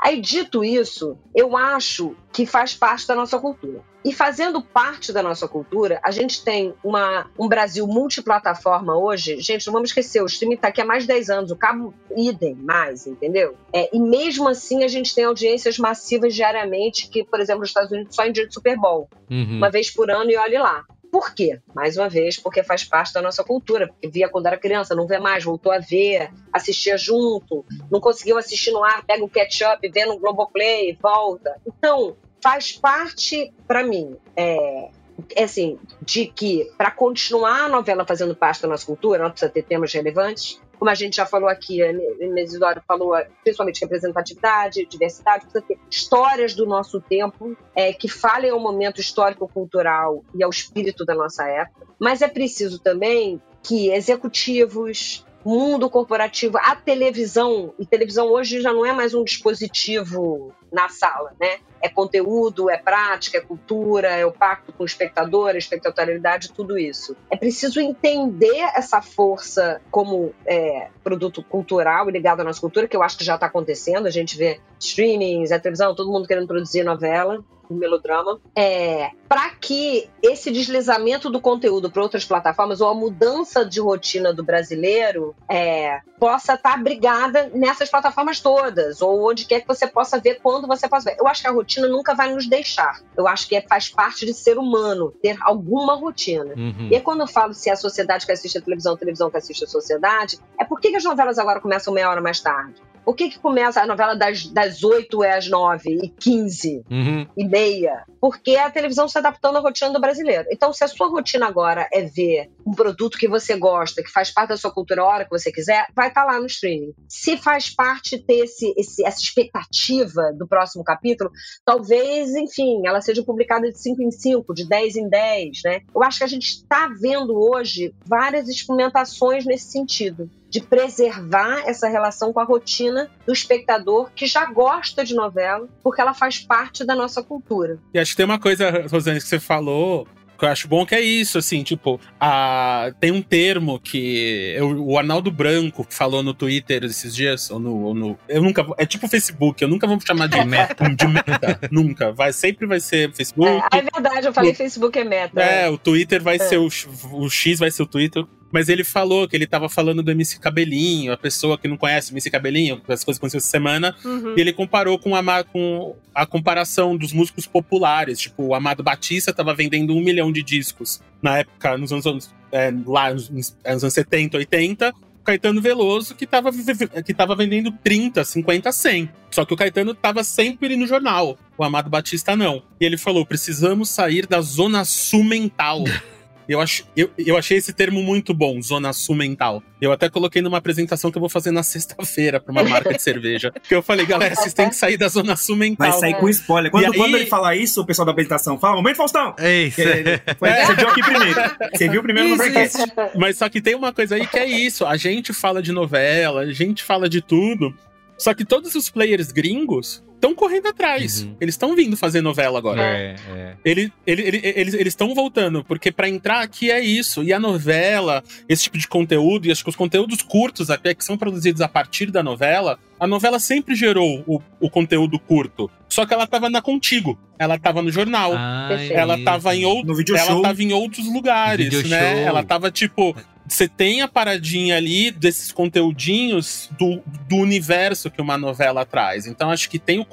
Aí, 0.00 0.20
dito 0.20 0.64
isso, 0.64 1.18
eu 1.34 1.56
acho 1.56 2.14
que 2.32 2.46
faz 2.46 2.74
parte 2.74 3.06
da 3.06 3.14
nossa 3.14 3.38
cultura. 3.38 3.82
E 4.04 4.12
fazendo 4.12 4.62
parte 4.62 5.12
da 5.12 5.22
nossa 5.22 5.48
cultura, 5.48 6.00
a 6.04 6.10
gente 6.10 6.42
tem 6.44 6.72
uma, 6.84 7.28
um 7.38 7.48
Brasil 7.48 7.86
multiplataforma 7.86 8.96
hoje. 8.96 9.40
Gente, 9.40 9.66
não 9.66 9.72
vamos 9.72 9.90
esquecer, 9.90 10.22
o 10.22 10.26
streaming 10.26 10.54
está 10.54 10.68
aqui 10.68 10.80
há 10.80 10.84
mais 10.84 11.02
de 11.02 11.08
10 11.08 11.30
anos, 11.30 11.50
o 11.50 11.56
cabo 11.56 11.92
idem 12.16 12.54
mais, 12.54 13.06
entendeu? 13.06 13.56
É, 13.72 13.94
e 13.94 14.00
mesmo 14.00 14.48
assim, 14.48 14.84
a 14.84 14.88
gente 14.88 15.14
tem 15.14 15.24
audiências 15.24 15.78
massivas 15.78 16.34
diariamente, 16.34 17.08
que, 17.08 17.24
por 17.24 17.40
exemplo, 17.40 17.60
nos 17.60 17.70
Estados 17.70 17.90
Unidos, 17.90 18.14
só 18.14 18.24
em 18.24 18.32
dia 18.32 18.46
de 18.46 18.54
Super 18.54 18.78
Bowl. 18.78 19.08
Uhum. 19.30 19.56
Uma 19.56 19.70
vez 19.70 19.90
por 19.90 20.10
ano, 20.10 20.30
e 20.30 20.36
olhe 20.36 20.58
lá. 20.58 20.84
Por 21.10 21.34
quê? 21.34 21.60
Mais 21.74 21.96
uma 21.96 22.08
vez, 22.08 22.38
porque 22.38 22.62
faz 22.62 22.84
parte 22.84 23.12
da 23.12 23.22
nossa 23.22 23.42
cultura. 23.42 23.90
Via 24.04 24.28
quando 24.28 24.46
era 24.46 24.58
criança, 24.58 24.94
não 24.94 25.06
vê 25.06 25.18
mais, 25.18 25.44
voltou 25.44 25.72
a 25.72 25.78
ver, 25.78 26.30
assistia 26.52 26.98
junto, 26.98 27.64
não 27.90 28.00
conseguiu 28.00 28.36
assistir 28.36 28.70
no 28.70 28.84
ar, 28.84 29.04
pega 29.06 29.24
o 29.24 29.28
catch-up, 29.28 29.86
vê 29.88 30.04
no 30.04 30.18
Globoplay, 30.18 30.98
volta. 31.00 31.56
Então, 31.66 32.16
faz 32.42 32.72
parte, 32.72 33.52
para 33.66 33.82
mim, 33.82 34.16
é, 34.36 34.90
é 35.34 35.44
assim, 35.44 35.78
de 36.02 36.26
que 36.26 36.70
para 36.76 36.90
continuar 36.90 37.64
a 37.64 37.68
novela 37.68 38.04
fazendo 38.06 38.36
parte 38.36 38.62
da 38.62 38.68
nossa 38.68 38.86
cultura, 38.86 39.20
ela 39.20 39.30
precisa 39.30 39.50
ter 39.50 39.62
temas 39.62 39.92
relevantes. 39.92 40.60
Como 40.78 40.90
a 40.90 40.94
gente 40.94 41.16
já 41.16 41.26
falou 41.26 41.48
aqui, 41.48 41.82
a 41.82 41.92
Mesidoro 42.28 42.80
falou, 42.86 43.12
principalmente 43.42 43.80
representatividade, 43.80 44.86
diversidade, 44.86 45.44
precisa 45.46 45.64
ter 45.66 45.78
histórias 45.90 46.54
do 46.54 46.66
nosso 46.66 47.00
tempo 47.00 47.56
é, 47.74 47.92
que 47.92 48.08
falem 48.08 48.50
ao 48.50 48.60
momento 48.60 49.00
histórico-cultural 49.00 50.24
e 50.34 50.42
ao 50.42 50.50
espírito 50.50 51.04
da 51.04 51.14
nossa 51.14 51.48
época. 51.48 51.86
Mas 51.98 52.22
é 52.22 52.28
preciso 52.28 52.78
também 52.78 53.42
que 53.62 53.90
executivos, 53.90 55.26
mundo 55.48 55.88
corporativo, 55.88 56.58
a 56.58 56.76
televisão, 56.76 57.72
e 57.78 57.86
televisão 57.86 58.26
hoje 58.26 58.60
já 58.60 58.70
não 58.70 58.84
é 58.84 58.92
mais 58.92 59.14
um 59.14 59.24
dispositivo 59.24 60.52
na 60.70 60.90
sala, 60.90 61.32
né? 61.40 61.56
É 61.80 61.88
conteúdo, 61.88 62.68
é 62.68 62.76
prática, 62.76 63.38
é 63.38 63.40
cultura, 63.40 64.08
é 64.08 64.26
o 64.26 64.32
pacto 64.32 64.74
com 64.74 64.82
o 64.82 64.86
espectador, 64.86 65.50
a 65.50 65.56
espectatorialidade, 65.56 66.52
tudo 66.52 66.76
isso. 66.78 67.16
É 67.30 67.36
preciso 67.36 67.80
entender 67.80 68.58
essa 68.76 69.00
força 69.00 69.80
como 69.90 70.34
é, 70.44 70.88
produto 71.02 71.42
cultural 71.42 72.10
ligado 72.10 72.40
à 72.40 72.44
nossa 72.44 72.60
cultura, 72.60 72.86
que 72.86 72.96
eu 72.96 73.02
acho 73.02 73.16
que 73.16 73.24
já 73.24 73.36
está 73.36 73.46
acontecendo. 73.46 74.06
A 74.06 74.10
gente 74.10 74.36
vê 74.36 74.60
streamings, 74.78 75.50
a 75.50 75.58
televisão, 75.58 75.94
todo 75.94 76.12
mundo 76.12 76.28
querendo 76.28 76.46
produzir 76.46 76.84
novela 76.84 77.42
um 77.74 77.76
melodrama, 77.76 78.40
é, 78.54 79.10
para 79.28 79.50
que 79.50 80.08
esse 80.22 80.50
deslizamento 80.50 81.30
do 81.30 81.40
conteúdo 81.40 81.90
para 81.90 82.02
outras 82.02 82.24
plataformas 82.24 82.80
ou 82.80 82.88
a 82.88 82.94
mudança 82.94 83.64
de 83.64 83.80
rotina 83.80 84.32
do 84.32 84.42
brasileiro 84.42 85.34
é, 85.48 86.00
possa 86.18 86.54
estar 86.54 86.70
tá 86.70 86.74
abrigada 86.74 87.50
nessas 87.54 87.90
plataformas 87.90 88.40
todas, 88.40 89.02
ou 89.02 89.28
onde 89.28 89.44
quer 89.44 89.60
que 89.60 89.68
você 89.68 89.86
possa 89.86 90.18
ver, 90.18 90.40
quando 90.42 90.66
você 90.66 90.88
possa 90.88 91.10
ver. 91.10 91.16
Eu 91.18 91.26
acho 91.26 91.42
que 91.42 91.48
a 91.48 91.52
rotina 91.52 91.88
nunca 91.88 92.14
vai 92.14 92.32
nos 92.32 92.46
deixar. 92.46 93.00
Eu 93.16 93.28
acho 93.28 93.48
que 93.48 93.56
é, 93.56 93.60
faz 93.60 93.88
parte 93.88 94.24
de 94.24 94.34
ser 94.34 94.58
humano 94.58 95.12
ter 95.22 95.36
alguma 95.42 95.94
rotina. 95.94 96.54
Uhum. 96.56 96.88
E 96.90 96.94
aí, 96.94 97.00
quando 97.00 97.20
eu 97.20 97.26
falo 97.26 97.52
se 97.52 97.68
é 97.68 97.72
a 97.72 97.76
sociedade 97.76 98.26
que 98.26 98.32
assiste 98.32 98.58
a 98.58 98.62
televisão, 98.62 98.94
a 98.94 98.98
televisão 98.98 99.30
que 99.30 99.36
assiste 99.36 99.64
a 99.64 99.68
sociedade, 99.68 100.38
é 100.58 100.64
por 100.64 100.80
que, 100.80 100.90
que 100.90 100.96
as 100.96 101.04
novelas 101.04 101.38
agora 101.38 101.60
começam 101.60 101.92
meia 101.92 102.10
hora 102.10 102.20
mais 102.20 102.40
tarde? 102.40 102.80
Por 103.08 103.16
que, 103.16 103.30
que 103.30 103.38
começa 103.38 103.80
a 103.80 103.86
novela 103.86 104.14
das, 104.14 104.44
das 104.48 104.84
8 104.84 105.24
é 105.24 105.38
às 105.38 105.48
9 105.48 105.98
e 106.04 106.10
15 106.10 106.84
Uhum. 106.90 107.26
e 107.34 107.42
meia? 107.48 108.04
Porque 108.20 108.54
a 108.56 108.70
televisão 108.70 109.08
se 109.08 109.16
adaptando 109.16 109.56
à 109.56 109.60
rotina 109.60 109.90
do 109.90 109.98
brasileiro. 109.98 110.46
Então, 110.52 110.74
se 110.74 110.84
a 110.84 110.88
sua 110.88 111.08
rotina 111.08 111.46
agora 111.46 111.88
é 111.90 112.02
ver 112.02 112.50
um 112.66 112.72
produto 112.72 113.16
que 113.16 113.26
você 113.26 113.56
gosta, 113.56 114.02
que 114.02 114.12
faz 114.12 114.30
parte 114.30 114.50
da 114.50 114.58
sua 114.58 114.70
cultura 114.70 115.00
a 115.00 115.06
hora 115.06 115.24
que 115.24 115.30
você 115.30 115.50
quiser, 115.50 115.86
vai 115.96 116.08
estar 116.08 116.26
lá 116.26 116.38
no 116.38 116.44
streaming. 116.44 116.92
Se 117.08 117.38
faz 117.38 117.70
parte 117.70 118.18
ter 118.18 118.44
esse, 118.44 118.74
esse, 118.76 119.02
essa 119.02 119.20
expectativa 119.20 120.30
do 120.34 120.46
próximo 120.46 120.84
capítulo, 120.84 121.30
talvez, 121.64 122.34
enfim, 122.34 122.86
ela 122.86 123.00
seja 123.00 123.22
publicada 123.22 123.72
de 123.72 123.78
5 123.80 124.02
em 124.02 124.10
5, 124.10 124.52
de 124.52 124.68
10 124.68 124.96
em 124.96 125.08
10, 125.08 125.60
né? 125.64 125.80
Eu 125.94 126.02
acho 126.02 126.18
que 126.18 126.24
a 126.24 126.28
gente 126.28 126.46
está 126.46 126.90
vendo 127.00 127.34
hoje 127.40 127.94
várias 128.04 128.48
experimentações 128.50 129.46
nesse 129.46 129.70
sentido 129.70 130.28
de 130.50 130.60
preservar 130.62 131.62
essa 131.66 131.88
relação 131.88 132.32
com 132.32 132.40
a 132.40 132.44
rotina 132.44 133.10
do 133.26 133.32
espectador 133.32 134.10
que 134.14 134.26
já 134.26 134.46
gosta 134.46 135.04
de 135.04 135.14
novela, 135.14 135.68
porque 135.82 136.00
ela 136.00 136.14
faz 136.14 136.38
parte 136.38 136.84
da 136.84 136.94
nossa 136.94 137.22
cultura. 137.22 137.78
E 137.92 137.98
acho 137.98 138.12
que 138.12 138.16
tem 138.16 138.26
uma 138.26 138.38
coisa, 138.38 138.86
Rosane, 138.90 139.20
que 139.20 139.26
você 139.26 139.38
falou. 139.40 140.06
Que 140.38 140.44
eu 140.44 140.50
acho 140.50 140.68
bom 140.68 140.86
que 140.86 140.94
é 140.94 141.00
isso, 141.00 141.36
assim, 141.36 141.64
tipo, 141.64 142.00
a, 142.20 142.92
tem 143.00 143.10
um 143.10 143.20
termo 143.20 143.80
que 143.80 144.54
eu- 144.56 144.84
o 144.86 144.96
Arnaldo 144.96 145.32
Branco 145.32 145.84
falou 145.90 146.22
no 146.22 146.32
Twitter 146.32 146.84
esses 146.84 147.12
dias, 147.12 147.50
ou 147.50 147.58
no, 147.58 147.74
ou 147.82 147.92
no- 147.92 148.16
Eu 148.28 148.40
nunca. 148.40 148.64
É 148.78 148.86
tipo 148.86 149.08
Facebook, 149.08 149.60
eu 149.60 149.66
nunca 149.68 149.84
vou 149.84 149.98
chamar 150.00 150.28
de 150.28 150.36
meta. 150.46 150.88
de 150.94 151.06
meta. 151.08 151.58
nunca. 151.72 152.12
Vai, 152.12 152.32
sempre 152.32 152.68
vai 152.68 152.78
ser 152.78 153.12
Facebook. 153.12 153.50
É, 153.74 153.78
é 153.78 153.82
verdade, 153.82 154.28
eu 154.28 154.32
falei 154.32 154.54
Facebook 154.54 154.96
é 154.96 155.02
meta. 155.02 155.40
É, 155.42 155.68
o 155.68 155.76
Twitter 155.76 156.22
vai 156.22 156.36
É. 156.36 156.38
ser 156.38 156.58
o, 156.58 156.68
o 157.14 157.28
X, 157.28 157.58
vai 157.58 157.72
ser 157.72 157.82
o 157.82 157.86
Twitter. 157.86 158.24
Mas 158.50 158.68
ele 158.68 158.82
falou 158.82 159.28
que 159.28 159.36
ele 159.36 159.46
tava 159.46 159.68
falando 159.68 160.02
do 160.02 160.10
MC 160.10 160.38
Cabelinho, 160.40 161.12
a 161.12 161.16
pessoa 161.18 161.58
que 161.58 161.68
não 161.68 161.76
conhece 161.76 162.10
o 162.10 162.14
MC 162.14 162.30
Cabelinho, 162.30 162.80
as 162.88 163.04
coisas 163.04 163.18
que 163.18 163.26
aconteceram 163.26 163.38
essa 163.40 163.48
semana, 163.50 163.94
Uhum. 164.04 164.34
e 164.36 164.40
ele 164.40 164.52
comparou 164.52 164.98
com 164.98 165.14
a, 165.14 165.44
com 165.44 165.94
a 166.14 166.24
comparação 166.24 166.96
dos 166.96 167.12
músicos 167.12 167.46
populares. 167.46 168.18
Tipo, 168.18 168.44
o 168.44 168.54
Amado 168.54 168.82
Batista 168.82 169.32
tava 169.32 169.54
vendendo 169.54 169.94
um 169.94 170.00
milhão 170.02 170.32
de 170.32 170.42
discos 170.42 171.00
na 171.20 171.38
época, 171.38 171.76
nos 171.76 171.92
anos, 171.92 172.34
é, 172.50 172.72
lá 172.86 173.12
nos, 173.12 173.28
nos 173.28 173.54
anos 173.64 173.92
70, 173.92 174.38
80. 174.38 174.90
o 174.90 175.22
Caetano 175.28 175.60
Veloso, 175.60 176.14
que 176.14 176.26
tava, 176.26 176.50
vive- 176.50 176.88
que 177.04 177.12
tava 177.12 177.36
vendendo 177.36 177.70
30, 177.84 178.24
50, 178.24 178.72
100. 178.72 179.10
Só 179.30 179.44
que 179.44 179.52
o 179.52 179.56
Caetano 179.58 179.92
tava 179.92 180.24
sempre 180.24 180.74
no 180.74 180.86
jornal. 180.86 181.36
O 181.58 181.62
Amado 181.64 181.90
Batista 181.90 182.34
não. 182.34 182.62
E 182.80 182.84
ele 182.86 182.96
falou: 182.96 183.26
precisamos 183.26 183.90
sair 183.90 184.26
da 184.26 184.40
zona 184.40 184.86
sul 184.86 185.22
mental. 185.22 185.84
Eu, 186.48 186.60
ach, 186.60 186.82
eu, 186.96 187.10
eu 187.18 187.36
achei 187.36 187.58
esse 187.58 187.72
termo 187.74 188.02
muito 188.02 188.32
bom, 188.32 188.60
zona 188.62 188.92
sul 188.94 189.14
mental. 189.14 189.62
Eu 189.80 189.92
até 189.92 190.08
coloquei 190.08 190.40
numa 190.40 190.56
apresentação 190.58 191.10
que 191.10 191.18
eu 191.18 191.20
vou 191.20 191.28
fazer 191.28 191.50
na 191.50 191.62
sexta-feira 191.62 192.40
pra 192.40 192.50
uma 192.50 192.64
marca 192.64 192.92
de 192.94 193.02
cerveja. 193.02 193.52
Que 193.68 193.74
eu 193.74 193.82
falei, 193.82 194.06
galera, 194.06 194.34
vocês 194.34 194.54
têm 194.54 194.68
que 194.68 194.74
sair 194.74 194.96
da 194.96 195.08
zona 195.08 195.36
sul 195.36 195.56
mental. 195.56 195.90
Vai 195.90 196.00
sair 196.00 196.14
com 196.14 196.28
spoiler. 196.28 196.70
Quando, 196.70 196.86
aí- 196.86 196.92
quando 196.98 197.16
ele 197.16 197.26
falar 197.26 197.54
isso, 197.54 197.80
o 197.82 197.84
pessoal 197.86 198.06
da 198.06 198.12
apresentação 198.12 198.58
fala: 198.58 198.76
Momento, 198.76 198.96
Faustão! 198.96 199.34
É 199.38 199.62
isso. 199.64 199.76
Que- 199.76 200.34
foi- 200.38 200.48
Você 200.50 200.74
viu 200.74 200.88
aqui 200.88 201.02
primeiro. 201.02 201.40
Você 201.74 201.88
viu 201.88 202.02
primeiro 202.02 202.28
no 202.30 202.34
Isso, 202.34 202.50
Braincast. 202.52 202.92
Mas 203.16 203.36
só 203.38 203.48
que 203.48 203.60
tem 203.60 203.74
uma 203.74 203.92
coisa 203.92 204.14
aí 204.16 204.26
que 204.26 204.38
é 204.38 204.46
isso. 204.46 204.86
A 204.86 204.96
gente 204.96 205.32
fala 205.34 205.62
de 205.62 205.70
novela, 205.70 206.40
a 206.40 206.52
gente 206.52 206.82
fala 206.82 207.08
de 207.08 207.20
tudo. 207.20 207.74
Só 208.18 208.34
que 208.34 208.44
todos 208.44 208.74
os 208.74 208.90
players 208.90 209.30
gringos 209.32 210.02
estão 210.16 210.34
correndo 210.34 210.66
atrás. 210.66 211.22
Uhum. 211.22 211.36
Eles 211.40 211.54
estão 211.54 211.76
vindo 211.76 211.96
fazer 211.96 212.20
novela 212.20 212.58
agora. 212.58 212.82
É, 212.82 213.14
é. 213.30 213.54
Ele, 213.64 213.92
ele- 214.04 214.22
ele- 214.22 214.42
eles 214.56 214.74
eles 214.74 214.88
estão 214.88 215.14
voltando, 215.14 215.62
porque 215.62 215.92
pra 215.92 216.08
entrar 216.08 216.40
aqui 216.42 216.68
é 216.72 216.80
isso. 216.80 217.22
E 217.22 217.32
a 217.32 217.38
novela, 217.38 218.24
esse 218.48 218.64
tipo 218.64 218.76
de 218.76 218.88
conteúdo, 218.88 219.46
e 219.46 219.52
acho 219.52 219.62
que 219.62 219.70
os 219.70 219.76
conteúdos 219.76 220.20
curtos 220.22 220.70
até 220.70 220.92
que 220.92 221.04
são 221.04 221.16
produzidos 221.16 221.60
a 221.62 221.68
partir 221.68 222.10
da 222.10 222.20
novela, 222.20 222.80
a 222.98 223.06
novela 223.06 223.38
sempre 223.38 223.76
gerou 223.76 224.24
o, 224.26 224.42
o 224.60 224.68
conteúdo 224.68 225.20
curto. 225.20 225.70
Só 225.88 226.04
que 226.04 226.12
ela 226.12 226.26
tava 226.26 226.50
na 226.50 226.60
Contigo, 226.60 227.16
ela 227.38 227.56
tava 227.56 227.80
no 227.80 227.90
jornal. 227.92 228.32
Ah, 228.34 228.70
ela 228.90 229.14
isso. 229.14 229.24
tava 229.24 229.54
em 229.54 229.64
outro, 229.64 229.94
ela 230.16 230.42
tava 230.42 230.62
em 230.64 230.72
outros 230.72 231.06
lugares, 231.06 231.88
né? 231.88 232.14
show. 232.14 232.18
Ela 232.26 232.42
tava 232.42 232.72
tipo, 232.72 233.14
você 233.48 233.68
tem 233.68 234.02
a 234.02 234.08
paradinha 234.08 234.76
ali 234.76 235.10
desses 235.10 235.50
conteúdinhos 235.50 236.68
do, 236.78 237.02
do 237.28 237.36
universo 237.36 238.10
que 238.10 238.20
uma 238.20 238.36
novela 238.36 238.84
traz. 238.84 239.26
Então 239.26 239.50
acho 239.50 239.68
que 239.70 239.78
tem 239.78 239.98
o, 239.98 240.06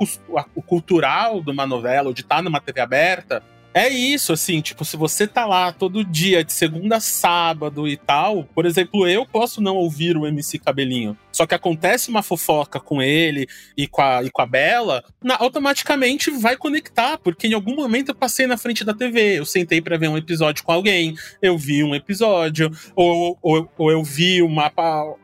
o 0.56 0.62
cultural 0.62 1.42
de 1.42 1.52
uma 1.52 1.66
novela, 1.66 2.14
de 2.14 2.22
estar 2.22 2.42
numa 2.42 2.62
TV 2.62 2.80
aberta. 2.82 3.44
É 3.74 3.90
isso, 3.90 4.32
assim, 4.32 4.62
tipo, 4.62 4.86
se 4.86 4.96
você 4.96 5.28
tá 5.28 5.46
lá 5.46 5.70
todo 5.74 6.06
dia, 6.06 6.46
de 6.46 6.54
segunda 6.54 6.96
a 6.96 7.02
sábado 7.02 7.86
e 7.86 7.98
tal, 7.98 8.46
por 8.56 8.66
exemplo, 8.66 9.06
eu 9.06 9.26
posso 9.26 9.60
não 9.60 9.76
ouvir 9.76 10.16
o 10.16 10.26
MC 10.26 10.58
Cabelinho. 10.60 11.18
Só 11.36 11.46
que 11.46 11.54
acontece 11.54 12.10
uma 12.10 12.24
fofoca 12.24 12.80
com 12.80 13.02
ele 13.02 13.46
e 13.78 13.88
com 13.88 14.02
a, 14.02 14.24
e 14.24 14.30
com 14.32 14.42
a 14.42 14.46
Bela, 14.46 15.04
na- 15.22 15.36
automaticamente 15.38 16.32
vai 16.32 16.56
conectar, 16.56 17.18
porque 17.18 17.46
em 17.48 17.54
algum 17.54 17.76
momento 17.76 18.10
eu 18.10 18.16
passei 18.16 18.48
na 18.48 18.56
frente 18.58 18.86
da 18.86 18.94
TV, 18.94 19.40
eu 19.40 19.46
sentei 19.46 19.82
pra 19.82 19.98
ver 19.98 20.08
um 20.08 20.16
episódio 20.18 20.64
com 20.64 20.72
alguém, 20.72 21.14
eu 21.42 21.58
vi 21.58 21.84
um 21.84 21.94
episódio, 21.94 22.72
ou, 22.96 23.38
ou, 23.42 23.70
ou 23.78 23.92
eu 23.92 24.02
vi 24.02 24.42
uma, 24.42 24.72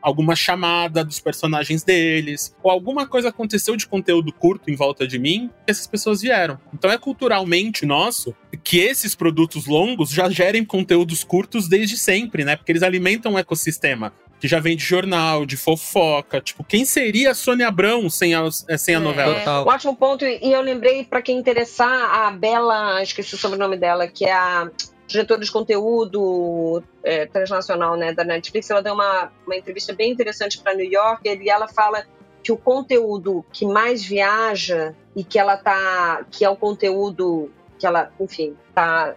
alguma 0.02 0.36
chamada 0.36 1.02
dos 1.02 1.18
personagens 1.18 1.82
deles, 1.82 2.54
ou 2.62 2.70
alguma 2.70 3.06
coisa 3.06 3.30
aconteceu 3.30 3.74
de 3.74 3.86
conteúdo 3.86 4.32
curto 4.34 4.70
em 4.70 4.76
volta 4.76 5.06
de 5.08 5.18
mim, 5.18 5.48
que 5.64 5.70
essas 5.70 5.86
pessoas 5.86 6.20
vieram. 6.20 6.58
Então 6.74 6.90
é 6.90 6.98
culturalmente 6.98 7.86
nosso 7.86 8.34
que 8.62 8.78
esses 8.80 9.14
produtos 9.14 9.64
longos 9.66 10.10
já 10.10 10.28
gerem 10.28 10.62
conteúdos 10.62 11.24
curtos 11.24 11.68
desde 11.68 11.96
sempre, 11.96 12.44
né? 12.44 12.54
Porque 12.54 12.70
eles 12.70 12.82
alimentam 12.82 13.32
um 13.32 13.38
ecossistema 13.38 14.12
que 14.42 14.48
já 14.48 14.58
vem 14.58 14.76
de 14.76 14.82
jornal, 14.82 15.46
de 15.46 15.56
fofoca. 15.56 16.40
Tipo, 16.40 16.64
quem 16.64 16.84
seria 16.84 17.30
a 17.30 17.34
Sônia 17.34 17.68
Abrão 17.68 18.10
sem 18.10 18.34
a, 18.34 18.50
sem 18.50 18.96
a 18.96 18.98
É. 18.98 19.00
novela? 19.00 19.38
Total. 19.38 19.64
Um 19.64 19.68
ótimo 19.68 19.96
ponto, 19.96 20.24
e 20.24 20.52
eu 20.52 20.60
lembrei, 20.60 21.04
pra 21.04 21.22
quem 21.22 21.38
interessar, 21.38 22.26
a 22.26 22.28
Bela, 22.32 23.00
esqueci 23.00 23.36
o 23.36 23.38
sobrenome 23.38 23.76
dela, 23.76 24.08
que 24.08 24.24
é 24.24 24.32
a 24.32 24.68
diretora 25.06 25.40
de 25.42 25.52
conteúdo 25.52 26.82
é, 27.04 27.24
transnacional 27.26 27.96
né, 27.96 28.12
da 28.12 28.24
Netflix, 28.24 28.68
ela 28.68 28.82
deu 28.82 28.94
uma, 28.94 29.30
uma 29.46 29.54
entrevista 29.54 29.94
bem 29.94 30.10
interessante 30.10 30.58
para 30.58 30.74
New 30.74 30.90
Yorker 30.90 31.40
e 31.40 31.48
ela 31.48 31.68
fala 31.68 32.04
que 32.42 32.50
o 32.50 32.56
conteúdo 32.56 33.44
que 33.52 33.64
mais 33.64 34.02
viaja 34.04 34.92
e 35.14 35.22
que 35.22 35.38
ela 35.38 35.56
tá, 35.56 36.26
que 36.32 36.44
é 36.44 36.50
o 36.50 36.56
conteúdo 36.56 37.48
que 37.78 37.86
ela, 37.86 38.10
enfim, 38.18 38.56
tá 38.74 39.14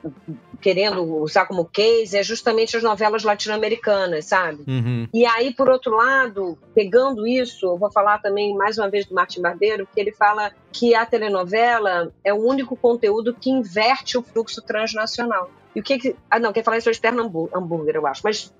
querendo 0.66 1.04
usar 1.22 1.46
como 1.46 1.64
case 1.64 2.18
é 2.18 2.24
justamente 2.24 2.76
as 2.76 2.82
novelas 2.82 3.24
latino-americanas, 3.24 4.26
sabe? 4.26 4.64
Uhum. 4.68 5.08
E 5.14 5.24
aí, 5.24 5.54
por 5.54 5.70
outro 5.70 5.96
lado, 5.96 6.58
pegando 6.74 7.28
isso, 7.28 7.68
eu 7.68 7.78
vou 7.78 7.92
falar 7.92 8.18
também 8.18 8.56
mais 8.56 8.76
uma 8.80 8.90
vez 8.90 9.06
do 9.06 9.14
Martin 9.14 9.44
Barbeiro, 9.44 9.88
que 9.94 10.02
ele 10.02 10.12
fala 10.12 10.52
que 10.72 10.96
a 10.96 11.06
telenovela 11.06 12.12
é 12.24 12.34
o 12.34 12.38
único 12.38 12.76
conteúdo 12.76 13.32
que 13.32 13.52
inverte 13.52 14.18
o 14.18 14.24
fluxo 14.24 14.60
transnacional. 14.60 15.52
E 15.76 15.82
o 15.82 15.84
que 15.84 16.00
que... 16.00 16.16
Ah, 16.32 16.40
não, 16.40 16.52
quem 16.52 16.64
fala 16.64 16.80
isso 16.80 16.90
é 16.90 16.92
o 16.92 16.96
Stern 16.96 17.20
Hambúrguer, 17.54 17.98
eu 17.98 18.08
acho. 18.08 18.22
Mas, 18.24 18.52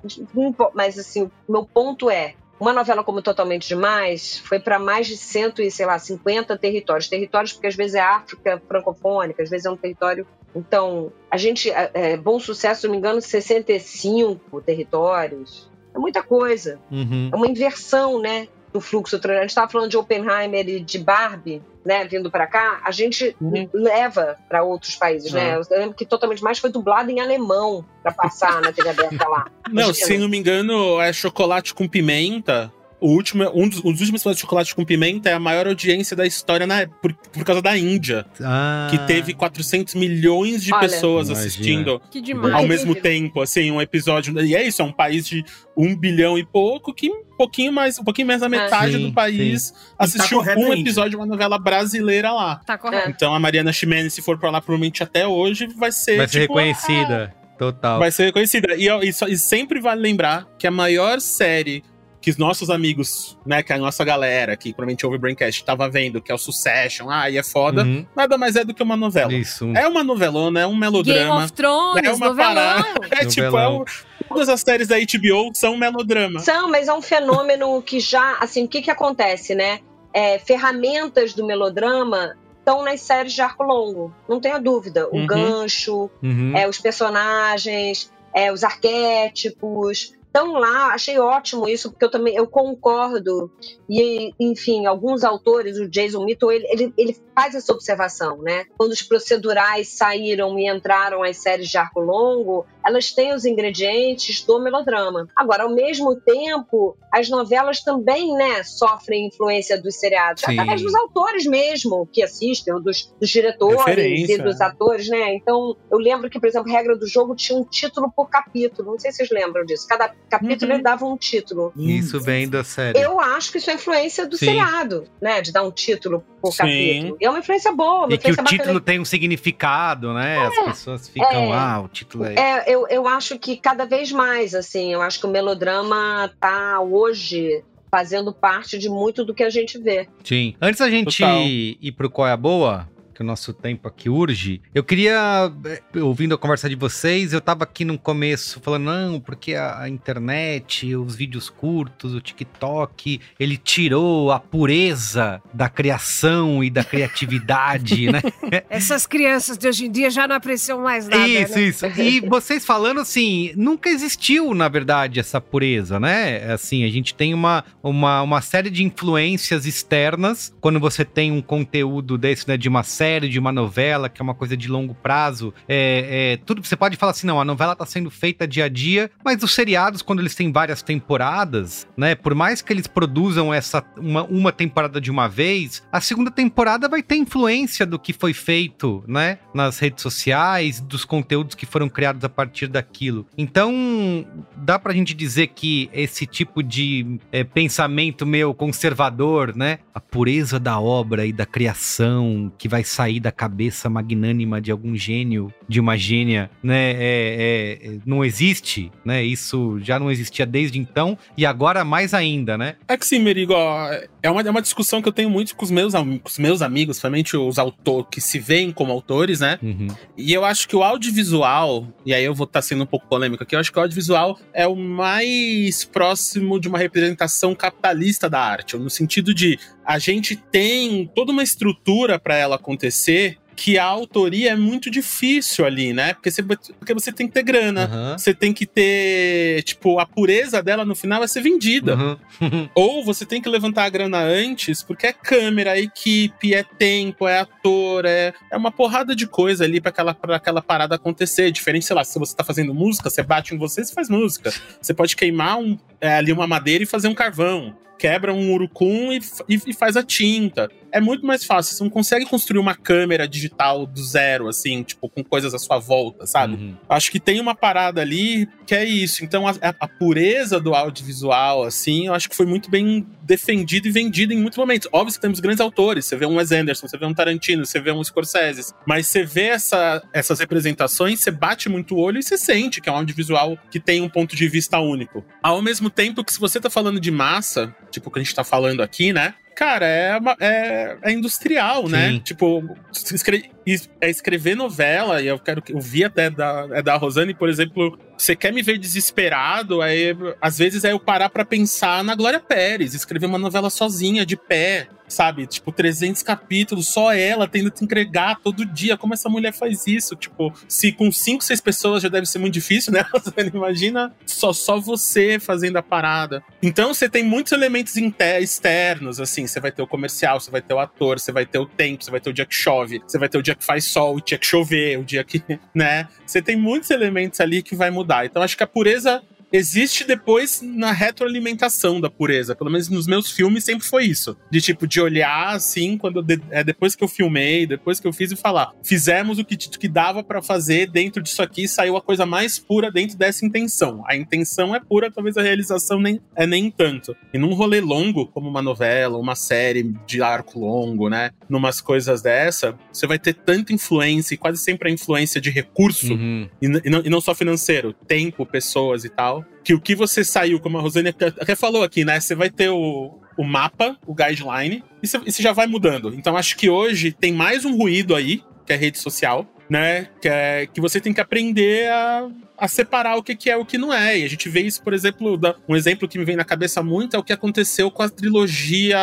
mas 0.76 1.00
assim, 1.00 1.24
o 1.24 1.52
meu 1.52 1.66
ponto 1.66 2.08
é, 2.08 2.36
uma 2.60 2.72
novela 2.72 3.04
como 3.04 3.20
Totalmente 3.20 3.68
Demais 3.68 4.38
foi 4.38 4.60
para 4.60 4.78
mais 4.78 5.08
de 5.08 5.18
cento 5.18 5.60
e, 5.60 5.72
sei 5.72 5.88
lá, 5.88 5.98
50 5.98 6.56
territórios. 6.56 7.10
Territórios 7.10 7.52
porque 7.52 7.66
às 7.66 7.76
vezes 7.76 7.96
é 7.96 8.02
África 8.02 8.62
francofônica, 8.68 9.42
às 9.42 9.50
vezes 9.50 9.66
é 9.66 9.72
um 9.72 9.76
território. 9.76 10.28
Então, 10.56 11.12
a 11.30 11.38
gente, 11.38 11.70
é, 11.70 12.16
Bom 12.16 12.40
Sucesso, 12.40 12.82
se 12.82 12.88
não 12.88 12.94
me 12.94 12.98
engano, 12.98 13.22
65 13.22 14.62
territórios. 14.62 15.70
É 15.94 16.00
muita 16.00 16.24
coisa. 16.24 16.80
Uhum. 16.92 17.30
É 17.32 17.36
uma 17.36 17.48
inversão, 17.48 18.20
né? 18.22 18.48
Do 18.74 18.82
fluxo. 18.82 19.16
A 19.16 19.42
gente 19.42 19.50
estava 19.50 19.72
falando 19.72 19.90
de 19.90 19.98
Oppenheimer 19.98 20.68
e 20.68 20.80
de 20.82 21.00
Barbie, 21.00 21.62
né? 21.86 22.04
Vindo 22.06 22.30
para 22.30 22.46
cá, 22.48 22.82
a 22.84 22.92
gente 22.92 23.36
Uhum. 23.40 23.70
leva 23.74 24.38
para 24.50 24.64
outros 24.64 24.96
países, 24.96 25.32
né? 25.32 25.56
Eu 25.56 25.78
lembro 25.78 25.96
que 25.96 26.06
Totalmente 26.06 26.44
Mais 26.44 26.60
foi 26.60 26.70
dublado 26.70 27.10
em 27.10 27.22
alemão 27.22 27.86
para 28.04 28.12
passar 28.12 28.62
na 28.62 28.74
TV 28.74 28.90
aberta 28.90 29.28
lá. 29.30 29.46
Não, 29.72 29.94
se 29.94 30.18
não 30.18 30.28
me 30.28 30.38
engano, 30.38 31.00
é 31.02 31.14
chocolate 31.14 31.74
com 31.74 31.88
pimenta. 31.88 32.72
O 33.06 33.10
último, 33.10 33.44
um 33.54 33.70
dos, 33.70 33.80
um 33.80 33.92
dos 33.92 34.02
últimos 34.02 34.22
episódios 34.22 34.38
de 34.38 34.42
Chocolate 34.42 34.74
com 34.74 34.84
Pimenta 34.84 35.30
é 35.30 35.34
a 35.34 35.40
maior 35.40 35.68
audiência 35.68 36.16
da 36.16 36.26
história 36.26 36.66
na, 36.66 36.88
por, 36.88 37.14
por 37.14 37.44
causa 37.44 37.62
da 37.62 37.78
Índia, 37.78 38.26
Ah. 38.42 38.88
que 38.90 38.98
teve 39.06 39.36
400 39.36 39.94
milhões 39.94 40.64
de 40.64 40.74
Olha. 40.74 40.82
pessoas 40.90 41.28
Imagina. 41.28 41.48
assistindo 41.48 42.02
Que 42.10 42.20
demais. 42.20 42.54
ao 42.56 42.66
mesmo 42.68 42.96
tempo, 42.96 43.42
assim, 43.42 43.70
um 43.70 43.80
episódio. 43.80 44.40
E 44.44 44.56
é 44.56 44.66
isso, 44.66 44.82
é 44.82 44.86
um 44.86 44.92
país 44.92 45.28
de 45.28 45.46
um 45.78 45.96
bilhão 45.96 46.36
e 46.36 46.44
pouco 46.44 46.92
que 46.94 47.08
um 47.12 47.24
pouquinho 47.38 47.72
mais, 47.72 48.00
um 48.00 48.04
pouquinho 48.04 48.28
mais 48.28 48.42
da 48.42 48.50
metade 48.50 48.94
Sim, 48.94 49.08
do 49.10 49.14
país 49.14 49.72
assistiu 50.00 50.40
correto 50.40 50.62
um 50.62 50.64
a 50.66 50.70
Índia. 50.70 50.82
episódio 50.82 51.12
de 51.12 51.16
uma 51.18 51.28
novela 51.28 51.60
brasileira 51.60 52.32
lá. 52.32 52.56
Tá 52.66 52.76
correto. 52.76 53.10
Então 53.12 53.36
a 53.36 53.40
Mariana 53.40 53.72
Ximenes, 53.72 54.14
se 54.16 54.22
for 54.24 54.40
pra 54.40 54.50
lá, 54.50 54.60
provavelmente 54.60 55.04
até 55.04 55.28
hoje 55.28 55.68
vai 55.78 55.92
ser. 55.92 56.18
Vai 56.18 56.28
ser 56.28 56.42
tipo, 56.42 56.56
reconhecida. 56.56 57.36
Total. 57.58 58.00
Vai 58.00 58.12
ser 58.12 58.26
reconhecida. 58.26 58.74
E, 58.76 58.88
e 58.88 59.10
e 59.10 59.38
sempre 59.38 59.80
vale 59.80 60.02
lembrar 60.02 60.48
que 60.58 60.66
a 60.66 60.72
maior 60.72 61.22
série 61.22 61.84
que 62.26 62.32
os 62.32 62.38
nossos 62.38 62.72
amigos, 62.72 63.38
né, 63.46 63.62
que 63.62 63.72
a 63.72 63.78
nossa 63.78 64.04
galera 64.04 64.58
que 64.58 64.72
provavelmente 64.74 65.06
ouve 65.06 65.16
o 65.18 65.20
Braincast, 65.22 65.64
tava 65.64 65.88
vendo, 65.88 66.20
que 66.20 66.32
é 66.32 66.34
o 66.34 66.40
Succession, 66.40 67.08
ah, 67.08 67.30
e 67.30 67.38
é 67.38 67.44
foda, 67.44 67.84
Uhum. 67.84 68.04
nada 68.16 68.36
mais 68.36 68.56
é 68.56 68.66
do 68.66 68.74
que 68.74 68.82
uma 68.82 68.98
novela. 68.98 69.32
Isso. 69.32 69.72
É 69.78 69.88
uma 69.88 70.04
novelona, 70.04 70.62
é 70.62 70.66
um 70.66 70.70
Game 70.72 70.80
melodrama. 70.80 71.44
of 71.44 71.54
Thrones, 71.54 72.04
É 72.04 72.12
uma 72.12 72.28
novelão. 72.30 72.56
parada. 72.56 72.86
É 73.22 73.26
tipo, 73.28 73.56
é 73.56 73.70
um, 73.70 73.86
todas 74.28 74.50
as 74.50 74.62
séries 74.62 74.88
da 74.88 74.96
HBO 74.98 75.52
são 75.54 75.78
melodrama. 75.78 76.40
São, 76.40 76.68
mas 76.72 76.88
é 76.88 76.94
um 76.96 77.02
fenômeno 77.02 77.80
que 77.84 78.00
já, 78.00 78.38
assim, 78.40 78.64
o 78.64 78.68
que 78.68 78.82
que 78.82 78.90
acontece, 78.90 79.54
né? 79.54 79.82
É, 80.12 80.40
ferramentas 80.40 81.36
do 81.36 81.46
melodrama 81.46 82.36
estão 82.58 82.84
nas 82.84 83.02
séries 83.02 83.34
de 83.34 83.42
arco 83.42 83.62
longo, 83.64 84.12
não 84.28 84.42
tenha 84.42 84.58
dúvida. 84.58 85.08
O 85.12 85.18
Uhum. 85.18 85.28
gancho, 85.28 86.10
Uhum. 86.24 86.58
é, 86.58 86.68
os 86.68 86.80
personagens, 86.80 88.12
é, 88.34 88.52
os 88.52 88.64
arquétipos. 88.64 90.15
Estão 90.36 90.52
lá, 90.52 90.88
achei 90.88 91.18
ótimo 91.18 91.66
isso, 91.66 91.90
porque 91.90 92.04
eu 92.04 92.12
também 92.12 92.36
eu 92.36 92.46
concordo. 92.46 93.50
E, 93.90 94.34
enfim, 94.38 94.86
alguns 94.86 95.24
autores, 95.24 95.80
o 95.80 95.88
Jason 95.88 96.26
Mitchell, 96.26 96.52
ele, 96.52 96.68
ele, 96.70 96.94
ele 96.98 97.18
faz 97.34 97.56
essa 97.56 97.72
observação, 97.72 98.42
né? 98.42 98.66
Quando 98.78 98.92
os 98.92 99.02
procedurais 99.02 99.88
saíram 99.88 100.60
e 100.60 100.70
entraram 100.70 101.24
as 101.24 101.38
séries 101.38 101.70
de 101.70 101.78
arco 101.78 102.02
longo, 102.02 102.66
elas 102.86 103.12
têm 103.12 103.34
os 103.34 103.46
ingredientes 103.46 104.44
do 104.44 104.62
melodrama. 104.62 105.28
Agora, 105.36 105.64
ao 105.64 105.74
mesmo 105.74 106.16
tempo, 106.16 106.98
as 107.12 107.30
novelas 107.30 107.82
também, 107.82 108.34
né, 108.34 108.64
sofrem 108.64 109.28
influência 109.28 109.82
dos 109.82 109.96
seriados, 109.96 110.44
Sim. 110.44 110.54
através 110.54 110.82
dos 110.82 110.94
autores 110.94 111.46
mesmo 111.46 112.08
que 112.12 112.22
assistem, 112.22 112.74
ou 112.74 112.82
dos, 112.82 113.12
dos 113.20 113.30
diretores 113.30 113.78
Referência, 113.78 114.36
e 114.36 114.38
dos 114.38 114.60
né? 114.60 114.66
atores, 114.66 115.10
né? 115.10 115.36
Então, 115.36 115.76
eu 115.92 115.98
lembro 115.98 116.30
que, 116.30 116.40
por 116.40 116.48
exemplo, 116.48 116.72
regra 116.72 116.96
do 116.96 117.08
jogo 117.08 117.36
tinha 117.36 117.58
um 117.58 117.64
título 117.64 118.12
por 118.16 118.30
capítulo. 118.30 118.92
Não 118.92 119.00
sei 119.00 119.12
se 119.12 119.18
vocês 119.18 119.30
lembram 119.32 119.66
disso. 119.66 119.88
Cada 119.88 120.14
capítulo 120.30 120.72
Uhum. 120.72 120.78
ele 120.78 120.84
dava 120.84 121.06
um 121.06 121.18
título. 121.18 121.74
Isso 121.76 122.20
vem 122.20 122.48
da 122.48 122.64
série. 122.64 123.00
Eu 123.00 123.20
acho 123.20 123.52
que 123.52 123.58
isso 123.58 123.70
é 123.70 123.74
influência 123.74 124.28
do 124.28 124.38
Sim. 124.38 124.46
seriado, 124.46 125.06
né? 125.22 125.42
De 125.42 125.52
dar 125.52 125.64
um 125.64 125.72
título 125.72 126.24
por 126.46 126.54
Sim. 126.54 126.58
capítulo. 126.58 127.18
E 127.20 127.26
é 127.26 127.30
uma 127.30 127.40
influência 127.40 127.72
boa, 127.72 128.06
uma 128.06 128.14
E 128.14 128.18
que 128.18 128.28
o 128.28 128.32
influência 128.32 128.44
bacana. 128.44 128.60
título 128.60 128.80
tem 128.80 129.00
um 129.00 129.06
significado, 129.06 130.14
né? 130.14 130.46
As 130.46 130.66
pessoas 130.66 131.08
ficam, 131.10 131.28
é. 131.30 131.52
ah, 131.54 131.82
o 131.84 131.88
título 131.88 132.26
é. 132.26 132.36
É, 132.36 132.64
eu, 132.74 132.88
eu 132.88 133.08
acho 133.08 133.40
que 133.40 133.58
cada 133.58 133.86
vez 133.86 134.12
mais, 134.12 134.54
assim, 134.54 134.94
eu 134.94 135.02
acho 135.02 135.20
que 135.20 135.26
o 135.26 135.30
melodrama 135.30 136.32
tá 136.40 136.80
hoje 136.80 137.64
fazendo 137.90 138.34
parte 138.34 138.78
de 138.78 138.90
muito 138.90 139.24
do 139.24 139.34
que 139.34 139.44
a 139.44 139.50
gente 139.50 139.78
vê. 139.80 140.08
Sim. 140.24 140.56
Antes 140.62 140.80
da 140.80 140.90
gente 140.90 141.18
Total. 141.18 141.42
ir 141.42 141.92
pro 141.94 142.10
Qual 142.10 142.28
é 142.28 142.32
a 142.32 142.38
Boa, 142.38 142.88
que 143.16 143.24
o 143.24 143.26
nosso 143.26 143.54
tempo 143.54 143.88
aqui 143.88 144.10
urge, 144.10 144.62
eu 144.74 144.84
queria, 144.84 145.50
eh, 145.66 145.82
ouvindo 146.02 146.36
a 146.36 146.38
conversa 146.38 146.70
de 146.70 146.76
vocês, 146.76 147.32
eu 147.32 147.40
tava 147.40 147.64
aqui 147.64 147.86
no 147.86 147.98
começo 147.98 148.60
falando, 148.60 148.84
não, 148.84 149.20
porque 149.22 149.56
a, 149.56 149.84
a 149.84 149.90
internet, 149.90 150.94
os 150.94 151.16
vídeos 151.16 151.50
curtos, 151.50 152.14
o 152.14 152.20
TikTok, 152.20 153.22
ele 153.40 153.56
tirou 153.56 154.32
a 154.32 154.40
pureza 154.40 155.42
da 155.54 155.70
criação 155.70 156.62
e 156.62 156.70
da 156.70 156.84
criatividade, 156.84 158.12
né? 158.12 158.22
Essas 158.70 159.08
crianças 159.08 159.58
de 159.58 159.68
hoje 159.68 159.86
em 159.86 159.92
dia 159.92 160.10
já 160.10 160.28
não 160.28 160.36
apreciam 160.36 160.82
mais 160.82 161.08
nada. 161.08 161.26
Isso, 161.26 161.56
né? 161.56 161.64
isso. 161.64 161.86
E 162.02 162.20
vocês 162.20 162.66
falando 162.66 163.00
assim, 163.00 163.54
nunca 163.56 163.90
existiu, 163.90 164.54
na 164.54 164.68
verdade, 164.68 165.22
essa 165.22 165.40
pureza, 165.40 166.00
né? 166.00 166.52
Assim, 166.52 166.84
a 166.84 166.90
gente 166.90 167.16
tem 167.16 167.34
uma, 167.34 167.64
uma, 167.82 168.22
uma 168.22 168.42
série 168.42 168.70
de 168.70 168.84
influências 168.84 169.66
externas. 169.66 170.54
Quando 170.60 170.80
você 170.80 171.06
tem 171.06 171.32
um 171.32 171.42
conteúdo 171.42 172.18
desse, 172.18 172.48
né? 172.48 172.58
De 172.58 172.68
uma 172.68 172.84
série, 172.84 173.05
de 173.30 173.40
uma 173.40 173.52
novela, 173.52 174.10
que 174.10 174.22
é 174.22 174.24
uma 174.24 174.34
coisa 174.34 174.58
de 174.58 174.68
longo 174.68 174.94
prazo. 174.94 175.54
É, 175.68 176.34
é, 176.34 176.38
tudo 176.46 176.64
você 176.64 176.76
pode 176.76 176.98
falar 176.98 177.12
assim, 177.12 177.28
não, 177.28 177.40
a 177.40 177.46
novela 177.46 177.76
tá 177.76 177.86
sendo 177.86 178.10
feita 178.10 178.48
dia 178.48 178.66
a 178.66 178.70
dia, 178.70 179.12
mas 179.24 179.42
os 179.44 179.54
seriados, 179.54 180.02
quando 180.02 180.20
eles 180.20 180.36
têm 180.36 180.52
várias 180.52 180.82
temporadas, 180.82 181.88
né? 181.96 182.16
Por 182.16 182.34
mais 182.34 182.62
que 182.62 182.74
eles 182.74 182.88
produzam 182.88 183.54
essa 183.54 183.84
uma, 183.98 184.24
uma 184.24 184.52
temporada 184.52 185.00
de 185.00 185.12
uma 185.12 185.28
vez, 185.28 185.84
a 185.92 186.02
segunda 186.02 186.32
temporada 186.32 186.90
vai 186.90 187.02
ter 187.02 187.16
influência 187.16 187.86
do 187.86 188.00
que 188.00 188.14
foi 188.14 188.34
feito, 188.34 189.04
né? 189.08 189.40
Nas 189.54 189.80
redes 189.80 190.02
sociais, 190.02 190.80
dos 190.80 191.06
conteúdos 191.06 191.56
que 191.56 191.66
foram 191.66 191.90
criados 191.90 192.24
a 192.24 192.30
partir 192.30 192.68
daquilo. 192.68 193.26
Então, 193.38 194.26
dá 194.56 194.78
pra 194.80 194.94
gente 194.94 195.14
dizer 195.14 195.48
que 195.48 195.90
esse 195.94 196.26
tipo 196.26 196.62
de 196.62 197.20
é, 197.32 197.44
pensamento 197.44 198.26
meio 198.26 198.54
conservador, 198.54 199.56
né? 199.56 199.80
A 199.94 200.00
pureza 200.00 200.60
da 200.60 200.80
obra 200.80 201.26
e 201.26 201.34
da 201.34 201.46
criação 201.46 202.52
que 202.58 202.68
vai 202.68 202.84
sair 202.96 203.20
da 203.20 203.32
cabeça 203.32 203.90
magnânima 203.90 204.62
de 204.62 204.72
algum 204.72 204.96
gênio, 204.96 205.54
de 205.68 205.80
uma 205.80 205.98
gênia, 205.98 206.50
né? 206.64 206.92
É, 206.92 206.98
é, 206.98 207.88
é, 207.88 207.98
não 208.06 208.24
existe, 208.24 208.92
né? 209.04 209.24
Isso 209.24 209.80
já 209.82 210.00
não 210.00 210.10
existia 210.10 210.46
desde 210.46 210.80
então 210.80 211.18
e 211.38 211.46
agora 211.46 211.84
mais 211.84 212.14
ainda, 212.14 212.58
né? 212.58 212.76
É 212.88 212.98
que 212.98 213.06
sim, 213.06 213.20
Merigo, 213.20 213.54
ó, 213.54 213.90
é 214.24 214.32
uma, 214.32 214.42
é 214.42 214.50
uma 214.50 214.62
discussão 214.62 215.02
que 215.02 215.10
eu 215.10 215.14
tenho 215.14 215.30
muito 215.30 215.56
com 215.56 215.66
os 215.66 215.72
meus, 215.72 215.94
com 215.94 216.20
os 216.24 216.40
meus 216.40 216.62
amigos, 216.62 216.98
principalmente 216.98 217.36
os 217.36 217.60
autores 217.60 218.08
que 218.10 218.22
se 218.22 218.40
veem 218.40 218.72
como 218.72 218.92
autores, 218.92 219.42
né? 219.42 219.60
Uhum. 219.62 219.88
E 220.18 220.32
eu 220.32 220.46
acho 220.46 220.68
que 220.68 220.76
o 220.76 220.84
audiovisual, 220.84 221.88
e 222.06 222.14
aí 222.14 222.24
eu 222.24 222.34
vou 222.34 222.46
estar 222.46 222.62
sendo 222.62 222.84
um 222.84 222.88
pouco 222.88 223.08
polêmico 223.08 223.44
aqui, 223.44 223.56
eu 223.56 223.60
acho 223.60 223.72
que 223.72 223.78
o 223.78 223.82
audiovisual 223.82 224.40
é 224.54 224.66
o 224.66 224.76
mais 224.76 225.84
próximo 225.84 226.60
de 226.60 226.68
uma 226.68 226.78
representação 226.78 227.54
capitalista 227.54 228.30
da 228.30 228.40
arte, 228.40 228.78
no 228.78 228.90
sentido 228.90 229.34
de 229.34 229.60
a 229.86 230.00
gente 230.00 230.36
tem 230.36 231.10
toda 231.14 231.32
uma 231.32 231.44
estrutura 231.44 232.20
para 232.20 232.36
ela 232.36 232.56
acontecer 232.56 233.38
que 233.56 233.78
a 233.78 233.86
autoria 233.86 234.52
é 234.52 234.56
muito 234.56 234.92
difícil 234.92 235.66
ali, 235.66 235.94
né? 235.94 236.14
Porque 236.14 236.30
você, 236.30 236.44
porque 236.44 236.94
você 236.94 237.12
tem 237.12 237.26
que 237.28 237.34
ter 237.34 237.44
grana. 237.44 237.86
Aham. 237.86 238.18
Você 238.18 238.34
tem 238.34 238.54
que 238.54 238.66
ter, 238.66 239.64
tipo, 239.64 239.98
a 239.98 240.06
pureza 240.06 240.62
dela 240.62 240.84
no 240.84 240.96
final 240.96 241.20
vai 241.20 241.28
ser 241.28 241.42
vendida. 241.42 241.96
Uhum. 241.96 242.70
Ou 242.76 243.04
você 243.04 243.26
tem 243.26 243.42
que 243.42 243.48
levantar 243.48 243.86
a 243.86 243.90
grana 243.90 244.20
antes, 244.20 244.84
porque 244.84 245.08
é 245.08 245.14
câmera, 245.14 245.78
é 245.78 245.84
equipe, 245.84 246.54
é 246.54 246.64
tempo, 246.64 247.28
é 247.28 247.40
ator, 247.40 248.06
é, 248.06 248.34
é 248.52 248.58
uma 248.58 248.72
porrada 248.72 249.16
de 249.16 249.26
coisa 249.26 249.64
ali 249.64 249.80
pra 249.80 249.90
aquela, 249.90 250.14
pra 250.14 250.36
aquela 250.36 250.62
parada 250.62 250.96
acontecer. 250.96 251.50
Diferente, 251.52 251.86
sei 251.86 251.96
lá, 251.96 252.04
se 252.04 252.20
você 252.20 252.36
tá 252.36 252.44
fazendo 252.44 252.74
música, 252.74 253.10
você 253.10 253.24
bate 253.24 253.56
em 253.56 253.58
você, 253.58 253.86
você 253.86 253.94
faz 253.94 254.10
música. 254.10 254.54
Você 254.82 254.94
pode 254.94 255.16
queimar 255.16 255.58
um, 255.60 255.78
é, 256.02 256.16
ali 256.16 256.34
uma 256.34 256.46
madeira 256.46 256.84
e 256.84 256.88
fazer 256.88 257.08
um 257.08 257.16
carvão. 257.16 257.74
Quebra 257.98 258.34
um 258.34 258.54
urucum 258.54 259.12
e, 259.12 259.20
e- 259.50 259.62
e 259.68 259.74
faz 259.74 259.96
a 259.98 260.04
tinta. 260.04 260.70
É 260.96 261.02
muito 261.02 261.26
mais 261.26 261.44
fácil. 261.44 261.76
Você 261.76 261.84
não 261.84 261.90
consegue 261.90 262.26
construir 262.26 262.58
uma 262.58 262.74
câmera 262.74 263.28
digital 263.28 263.86
do 263.86 264.02
zero, 264.02 264.48
assim, 264.48 264.82
tipo, 264.82 265.10
com 265.10 265.22
coisas 265.22 265.54
à 265.54 265.60
sua 265.60 265.78
volta, 265.78 266.26
sabe? 266.26 266.56
Uhum. 266.56 266.76
Acho 266.88 267.12
que 267.12 267.20
tem 267.20 267.42
uma 267.42 267.54
parada 267.54 268.00
ali 268.00 268.48
que 268.66 268.74
é 268.74 268.86
isso. 268.86 269.22
Então, 269.26 269.46
a, 269.46 269.54
a 269.62 269.88
pureza 269.90 270.58
do 270.58 270.74
audiovisual, 270.74 271.66
assim, 271.66 272.08
eu 272.08 272.14
acho 272.14 272.30
que 272.30 272.36
foi 272.36 272.46
muito 272.46 272.72
bem 272.72 273.06
defendida 273.24 273.90
e 273.90 273.92
vendida 273.92 274.34
em 274.34 274.38
muitos 274.38 274.58
momentos. 274.58 274.88
Óbvio 274.90 275.14
que 275.14 275.20
temos 275.20 275.42
grandes 275.42 275.60
autores. 275.60 276.06
Você 276.06 276.16
vê 276.16 276.26
um 276.26 276.38
Wes 276.38 276.54
Anderson, 276.54 276.88
você 276.88 276.98
vê 276.98 277.06
um 277.06 277.14
Tarantino, 277.14 277.66
você 277.66 277.82
vê 277.82 277.92
um 277.92 278.02
Scorsese. 278.02 278.74
Mas 278.88 279.08
você 279.08 279.26
vê 279.26 279.48
essa, 279.48 280.02
essas 280.14 280.40
representações, 280.40 281.20
você 281.20 281.30
bate 281.30 281.68
muito 281.68 281.96
o 281.96 282.00
olho 282.00 282.20
e 282.20 282.24
você 282.24 282.38
sente 282.38 282.80
que 282.80 282.88
é 282.88 282.92
um 282.92 282.96
audiovisual 282.96 283.58
que 283.70 283.82
tem 283.82 284.02
um 284.02 284.08
ponto 284.08 284.34
de 284.34 284.48
vista 284.48 284.80
único. 284.80 285.26
Ao 285.44 285.62
mesmo 285.62 285.90
tempo 285.90 286.24
que 286.24 286.32
se 286.32 286.40
você 286.40 286.58
tá 286.58 286.70
falando 286.70 287.02
de 287.02 287.12
massa, 287.12 287.76
tipo 287.92 288.08
o 288.08 288.12
que 288.14 288.20
a 288.20 288.24
gente 288.24 288.34
tá 288.34 288.46
falando 288.46 288.82
aqui, 288.82 289.12
né? 289.12 289.34
Cara, 289.56 289.86
é, 289.86 290.18
uma- 290.18 290.36
é, 290.40 290.98
é 291.02 291.12
industrial, 291.12 291.88
né? 291.88 292.12
Sim. 292.12 292.20
Tipo, 292.20 292.78
escre- 292.92 293.50
es- 293.54 293.55
é 294.00 294.10
escrever 294.10 294.56
novela, 294.56 295.22
e 295.22 295.28
eu 295.28 295.40
quero 295.40 295.62
que 295.62 295.74
eu 295.74 295.80
vi 295.80 296.04
até 296.04 296.30
da, 296.30 296.68
é 296.72 296.82
da 296.82 296.96
Rosane, 296.96 297.34
por 297.34 297.50
exemplo, 297.50 297.98
você 298.18 298.36
quer 298.36 298.54
me 298.54 298.62
ver 298.62 298.78
desesperado, 298.78 299.82
aí 299.82 300.16
às 300.42 300.58
vezes 300.58 300.84
é 300.84 300.92
eu 300.92 301.00
parar 301.00 301.30
pra 301.30 301.44
pensar 301.44 302.04
na 302.04 302.16
Glória 302.16 302.40
Pérez, 302.40 302.94
escrever 302.94 303.26
uma 303.26 303.38
novela 303.38 303.70
sozinha, 303.70 304.26
de 304.26 304.38
pé, 304.38 304.88
sabe? 305.08 305.46
Tipo, 305.46 305.72
300 305.72 306.24
capítulos, 306.24 306.88
só 306.88 307.14
ela 307.14 307.48
tendo 307.48 307.72
que 307.72 307.84
entregar 307.84 308.40
todo 308.42 308.66
dia. 308.66 308.98
Como 308.98 309.14
essa 309.14 309.30
mulher 309.30 309.54
faz 309.54 309.86
isso? 309.88 310.16
Tipo, 310.16 310.54
se 310.68 310.92
com 310.92 311.12
5, 311.12 311.44
6 311.44 311.62
pessoas 311.62 312.04
já 312.04 312.10
deve 312.10 312.26
ser 312.26 312.40
muito 312.40 312.54
difícil, 312.54 312.92
né? 312.92 313.06
Imagina 313.54 314.14
só, 314.26 314.54
só 314.54 314.80
você 314.80 315.40
fazendo 315.40 315.78
a 315.78 315.84
parada. 315.84 316.44
Então 316.62 316.94
você 316.94 317.08
tem 317.10 317.24
muitos 317.24 317.52
elementos 317.52 317.96
externos, 318.42 319.20
assim. 319.20 319.48
Você 319.48 319.60
vai 319.60 319.72
ter 319.72 319.82
o 319.82 319.88
comercial, 319.88 320.40
você 320.40 320.52
vai 320.52 320.62
ter 320.62 320.74
o 320.74 320.80
ator, 320.80 321.20
você 321.20 321.32
vai 321.32 321.46
ter 321.46 321.60
o 321.60 321.66
tempo, 321.66 322.04
você 322.04 322.12
vai 322.12 322.20
ter 322.20 322.30
o 322.30 322.34
dia 322.34 322.46
que 322.46 322.56
chove, 322.56 323.02
você 323.06 323.18
vai 323.18 323.30
ter 323.30 323.38
o 323.38 323.44
dia 323.44 323.55
que 323.56 323.66
faz 323.66 323.86
sol, 323.86 324.18
o 324.18 324.22
dia 324.22 324.38
que 324.38 324.46
chover, 324.46 325.00
o 325.00 325.04
dia 325.04 325.24
que. 325.24 325.44
né? 325.74 326.08
Você 326.26 326.42
tem 326.42 326.56
muitos 326.56 326.90
elementos 326.90 327.40
ali 327.40 327.62
que 327.62 327.76
vai 327.76 327.90
mudar. 327.90 328.26
Então 328.26 328.42
acho 328.42 328.58
que 328.58 328.64
a 328.64 328.68
pureza 328.68 329.22
existe 329.52 330.04
depois 330.04 330.62
na 330.62 330.92
retroalimentação 330.92 332.00
da 332.00 332.10
pureza. 332.10 332.56
Pelo 332.56 332.70
menos 332.70 332.90
nos 332.90 333.08
meus 333.08 333.32
filmes 333.32 333.64
sempre 333.64 333.86
foi 333.86 334.06
isso. 334.06 334.36
De 334.52 334.62
tipo, 334.62 334.88
de 334.88 335.02
olhar 335.02 335.56
assim, 335.56 335.98
quando 335.98 336.22
de- 336.22 336.42
é, 336.52 336.64
depois 336.64 336.96
que 336.96 337.04
eu 337.04 337.08
filmei, 337.08 337.66
depois 337.66 338.00
que 338.00 338.08
eu 338.08 338.14
fiz 338.14 338.32
e 338.32 338.36
falar, 338.36 338.72
fizemos 338.84 339.40
o 339.40 339.46
que, 339.46 339.56
que 339.58 339.88
dava 339.88 340.24
pra 340.24 340.42
fazer 340.42 340.90
dentro 340.90 341.22
disso 341.22 341.42
aqui, 341.42 341.68
saiu 341.68 341.98
a 341.98 342.02
coisa 342.02 342.26
mais 342.26 342.58
pura 342.60 342.92
dentro 342.92 343.18
dessa 343.18 343.46
intenção. 343.46 344.04
A 344.08 344.16
intenção 344.16 344.76
é 344.76 344.80
pura, 344.80 345.12
talvez 345.12 345.38
a 345.38 345.42
realização 345.42 346.00
nem, 346.00 346.20
é 346.36 346.46
nem 346.46 346.70
tanto. 346.70 347.16
E 347.34 347.38
num 347.38 347.54
rolê 347.54 347.82
longo, 347.82 348.28
como 348.28 348.48
uma 348.50 348.62
novela, 348.62 349.18
uma 349.18 349.36
série 349.36 349.94
de 350.06 350.22
arco 350.22 350.60
longo, 350.60 351.10
né? 351.10 351.32
Numas 351.50 351.82
coisas 351.82 352.22
dessa, 352.22 352.78
você 352.92 353.08
vai 353.08 353.20
ter 353.20 353.34
tanta 353.34 353.74
influência, 353.74 354.34
e 354.34 354.38
quase 354.38 354.62
sempre 354.62 354.90
a 354.90 354.92
influência 354.94 355.40
de 355.42 355.50
recurso, 355.50 356.14
Uhum. 356.14 356.48
e, 356.62 356.66
e 356.66 356.90
não, 356.90 357.02
e 357.06 357.10
não 357.10 357.22
só 357.22 357.34
financeiro, 357.36 357.94
tempo, 358.08 358.46
pessoas 358.46 359.04
e 359.06 359.10
tal. 359.10 359.35
Que 359.64 359.74
o 359.74 359.82
que 359.82 359.96
você 359.96 360.24
saiu, 360.24 360.60
como 360.60 360.78
a 360.78 360.82
Rosane 360.82 361.10
até 361.10 361.56
falou 361.56 361.84
aqui, 361.84 362.06
né? 362.06 362.20
Você 362.20 362.36
vai 362.36 362.50
ter 362.50 362.70
o, 362.70 363.20
o 363.38 363.44
mapa, 363.44 363.98
o 364.06 364.14
guideline, 364.14 364.84
e 365.02 365.08
e 365.26 365.32
você 365.32 365.42
já 365.42 365.52
vai 365.52 365.68
mudando. 365.68 366.14
Então 366.14 366.38
acho 366.38 366.56
que 366.56 366.70
hoje 366.70 367.12
tem 367.12 367.34
mais 367.34 367.66
um 367.66 367.76
ruído 367.76 368.16
aí, 368.16 368.44
que 368.66 368.74
é 368.74 368.76
rede 368.76 369.00
social, 369.00 369.48
né? 369.70 370.08
Que, 370.22 370.28
é, 370.30 370.68
que 370.68 370.80
você 370.82 371.00
tem 371.02 371.14
que 371.14 371.22
aprender 371.22 371.90
a, 371.92 372.28
a 372.58 372.68
separar 372.68 373.16
o 373.18 373.24
que, 373.24 373.36
que 373.36 373.50
é 373.50 373.54
e 373.54 373.58
o 373.58 373.66
que 373.66 373.78
não 373.78 373.94
é. 373.94 374.20
E 374.20 374.24
a 374.24 374.30
gente 374.30 374.48
vê 374.50 374.62
isso, 374.62 374.82
por 374.84 374.94
exemplo, 374.94 375.38
da- 375.38 375.56
um 375.68 375.76
exemplo 375.76 376.08
que 376.08 376.18
me 376.18 376.26
vem 376.26 376.36
na 376.36 376.44
cabeça 376.46 376.82
muito 376.84 377.16
é 377.16 377.20
o 377.20 377.24
que 377.24 377.34
aconteceu 377.34 377.90
com 377.92 378.04
a 378.04 378.10
trilogia 378.10 378.98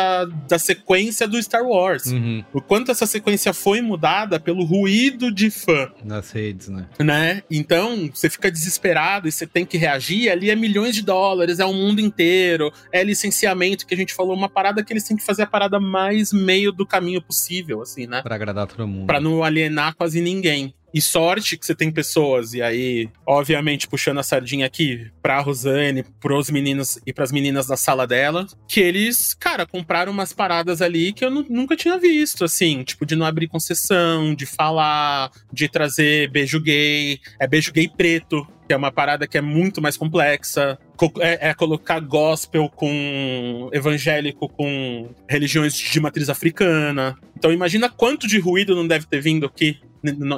da 0.47 0.57
sequência 0.59 1.27
do 1.27 1.41
Star 1.41 1.63
Wars. 1.63 2.05
Uhum. 2.07 2.43
O 2.53 2.61
quanto 2.61 2.91
essa 2.91 3.05
sequência 3.05 3.53
foi 3.53 3.81
mudada 3.81 4.39
pelo 4.39 4.63
ruído 4.63 5.31
de 5.31 5.49
fã 5.49 5.91
Nas 6.03 6.31
redes, 6.31 6.69
né? 6.69 6.87
né? 6.99 7.43
Então, 7.49 8.09
você 8.13 8.29
fica 8.29 8.49
desesperado 8.51 9.27
e 9.27 9.31
você 9.31 9.45
tem 9.45 9.65
que 9.65 9.77
reagir. 9.77 10.29
Ali 10.29 10.49
é 10.49 10.55
milhões 10.55 10.95
de 10.95 11.01
dólares, 11.01 11.59
é 11.59 11.65
o 11.65 11.73
mundo 11.73 11.99
inteiro, 11.99 12.71
é 12.91 13.03
licenciamento 13.03 13.85
que 13.85 13.93
a 13.93 13.97
gente 13.97 14.13
falou, 14.13 14.35
uma 14.35 14.49
parada 14.49 14.83
que 14.83 14.91
eles 14.93 15.03
têm 15.03 15.17
que 15.17 15.23
fazer 15.23 15.43
a 15.43 15.47
parada 15.47 15.79
mais 15.79 16.31
meio 16.31 16.71
do 16.71 16.85
caminho 16.85 17.21
possível, 17.21 17.81
assim, 17.81 18.07
né? 18.07 18.21
Pra 18.21 18.35
agradar 18.35 18.67
todo 18.67 18.87
mundo. 18.87 19.07
Pra 19.07 19.19
não 19.19 19.43
alienar 19.43 19.95
quase 19.95 20.21
ninguém. 20.21 20.62
E 20.93 21.01
sorte 21.01 21.57
que 21.57 21.65
você 21.65 21.73
tem 21.73 21.89
pessoas, 21.91 22.53
e 22.53 22.61
aí, 22.61 23.09
obviamente, 23.25 23.87
puxando 23.87 24.19
a 24.19 24.23
sardinha 24.23 24.65
aqui 24.65 25.09
pra 25.23 25.39
Rosane, 25.39 26.03
pros 26.19 26.49
meninos 26.51 26.99
e 27.05 27.11
pras 27.11 27.31
meninas 27.31 27.65
da 27.65 27.75
sala 27.75 28.05
dela, 28.05 28.45
que 28.67 28.79
eles, 28.79 29.33
cara, 29.33 29.65
compraram 29.65 30.11
umas 30.11 30.31
paradas 30.33 30.81
ali 30.81 31.11
que 31.11 31.25
eu 31.25 31.31
nu- 31.31 31.45
nunca 31.49 31.75
tinha 31.75 31.97
visto, 31.97 32.43
assim, 32.45 32.83
tipo, 32.83 33.05
de 33.05 33.15
não 33.15 33.25
abrir 33.25 33.47
concessão, 33.47 34.35
de 34.35 34.45
falar, 34.45 35.31
de 35.51 35.67
trazer 35.67 36.29
beijo 36.29 36.59
gay, 36.61 37.19
é 37.39 37.47
beijo 37.47 37.71
gay 37.73 37.87
preto, 37.89 38.45
que 38.67 38.73
é 38.73 38.77
uma 38.77 38.91
parada 38.91 39.27
que 39.27 39.37
é 39.37 39.41
muito 39.41 39.81
mais 39.81 39.97
complexa. 39.97 40.77
Co- 40.95 41.11
É, 41.19 41.49
é 41.49 41.53
colocar 41.53 41.99
gospel 41.99 42.69
com 42.69 43.69
evangélico 43.73 44.47
com 44.49 45.09
religiões 45.29 45.73
de 45.75 45.99
matriz 45.99 46.29
africana. 46.29 47.17
Então 47.37 47.51
imagina 47.51 47.89
quanto 47.89 48.27
de 48.27 48.39
ruído 48.39 48.75
não 48.75 48.87
deve 48.87 49.05
ter 49.05 49.21
vindo 49.21 49.45
aqui 49.45 49.79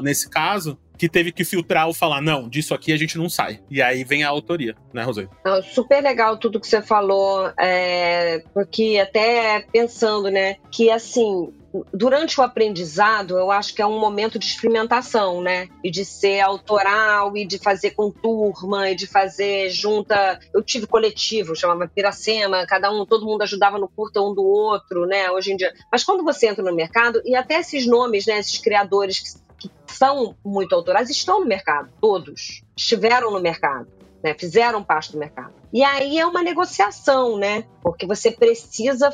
nesse 0.04 0.30
caso, 0.30 0.78
que 0.96 1.10
teve 1.10 1.32
que 1.32 1.44
filtrar 1.44 1.88
ou 1.88 1.94
falar, 1.94 2.22
não, 2.22 2.48
disso 2.48 2.74
aqui 2.74 2.94
a 2.94 2.98
gente 2.98 3.18
não 3.18 3.28
sai. 3.28 3.60
E 3.70 3.82
aí 3.82 4.04
vem 4.04 4.24
a 4.24 4.30
autoria, 4.30 4.76
né? 4.94 5.04
Não, 5.44 5.62
super 5.64 6.02
legal 6.04 6.38
tudo 6.38 6.60
que 6.60 6.68
você 6.68 6.82
falou, 6.84 7.52
é, 7.60 8.44
porque 8.54 9.00
até 9.02 9.66
pensando, 9.74 10.30
né, 10.30 10.58
que 10.72 10.92
assim, 10.92 11.52
durante 11.94 12.40
o 12.40 12.44
aprendizado, 12.44 13.38
eu 13.38 13.52
acho 13.52 13.74
que 13.74 13.82
é 13.82 13.86
um 13.86 14.00
momento 14.00 14.38
de 14.38 14.46
experimentação, 14.46 15.42
né, 15.42 15.68
e 15.84 15.90
de 15.90 16.06
ser 16.06 16.42
autoral, 16.42 17.36
e 17.36 17.46
de 17.46 17.58
fazer 17.58 17.92
com 17.92 18.12
turma, 18.12 18.90
e 18.90 18.96
de 18.96 19.08
fazer 19.08 19.70
junta. 19.70 20.40
Eu 20.54 20.62
tive 20.62 20.88
coletivo, 20.88 21.56
chamava 21.56 21.88
Piracema, 21.88 22.66
cada 22.66 22.92
um, 22.92 23.06
todo 23.06 23.26
mundo 23.26 23.42
ajudava 23.42 23.78
no 23.78 23.88
curta 23.88 24.22
um 24.22 24.34
do 24.34 24.44
outro, 24.44 25.06
né, 25.06 25.30
hoje 25.32 25.52
em 25.52 25.58
dia. 25.58 25.74
Mas 25.92 26.04
quando 26.04 26.24
você 26.24 26.48
entra 26.48 26.64
no 26.64 26.76
mercado, 26.76 27.22
e 27.26 27.36
até 27.36 27.60
esses 27.60 27.86
nomes, 27.88 28.26
né, 28.26 28.40
esses 28.40 28.58
criadores 28.60 29.20
que, 29.58 29.68
que 29.68 29.72
são 29.88 30.36
muito 30.44 30.76
autorais, 30.76 31.10
estão 31.10 31.40
no 31.40 31.46
mercado, 31.46 31.90
todos, 32.00 32.64
estiveram 32.76 33.32
no 33.32 33.40
mercado 33.40 33.88
né, 34.26 34.34
fizeram 34.34 34.84
parte 34.84 35.12
do 35.12 35.20
mercado. 35.20 35.54
E 35.76 35.84
aí 35.84 36.18
é 36.18 36.26
uma 36.26 36.42
negociação, 36.42 37.38
né? 37.38 37.66
Porque 37.84 38.08
você 38.08 38.32
precisa 38.32 39.12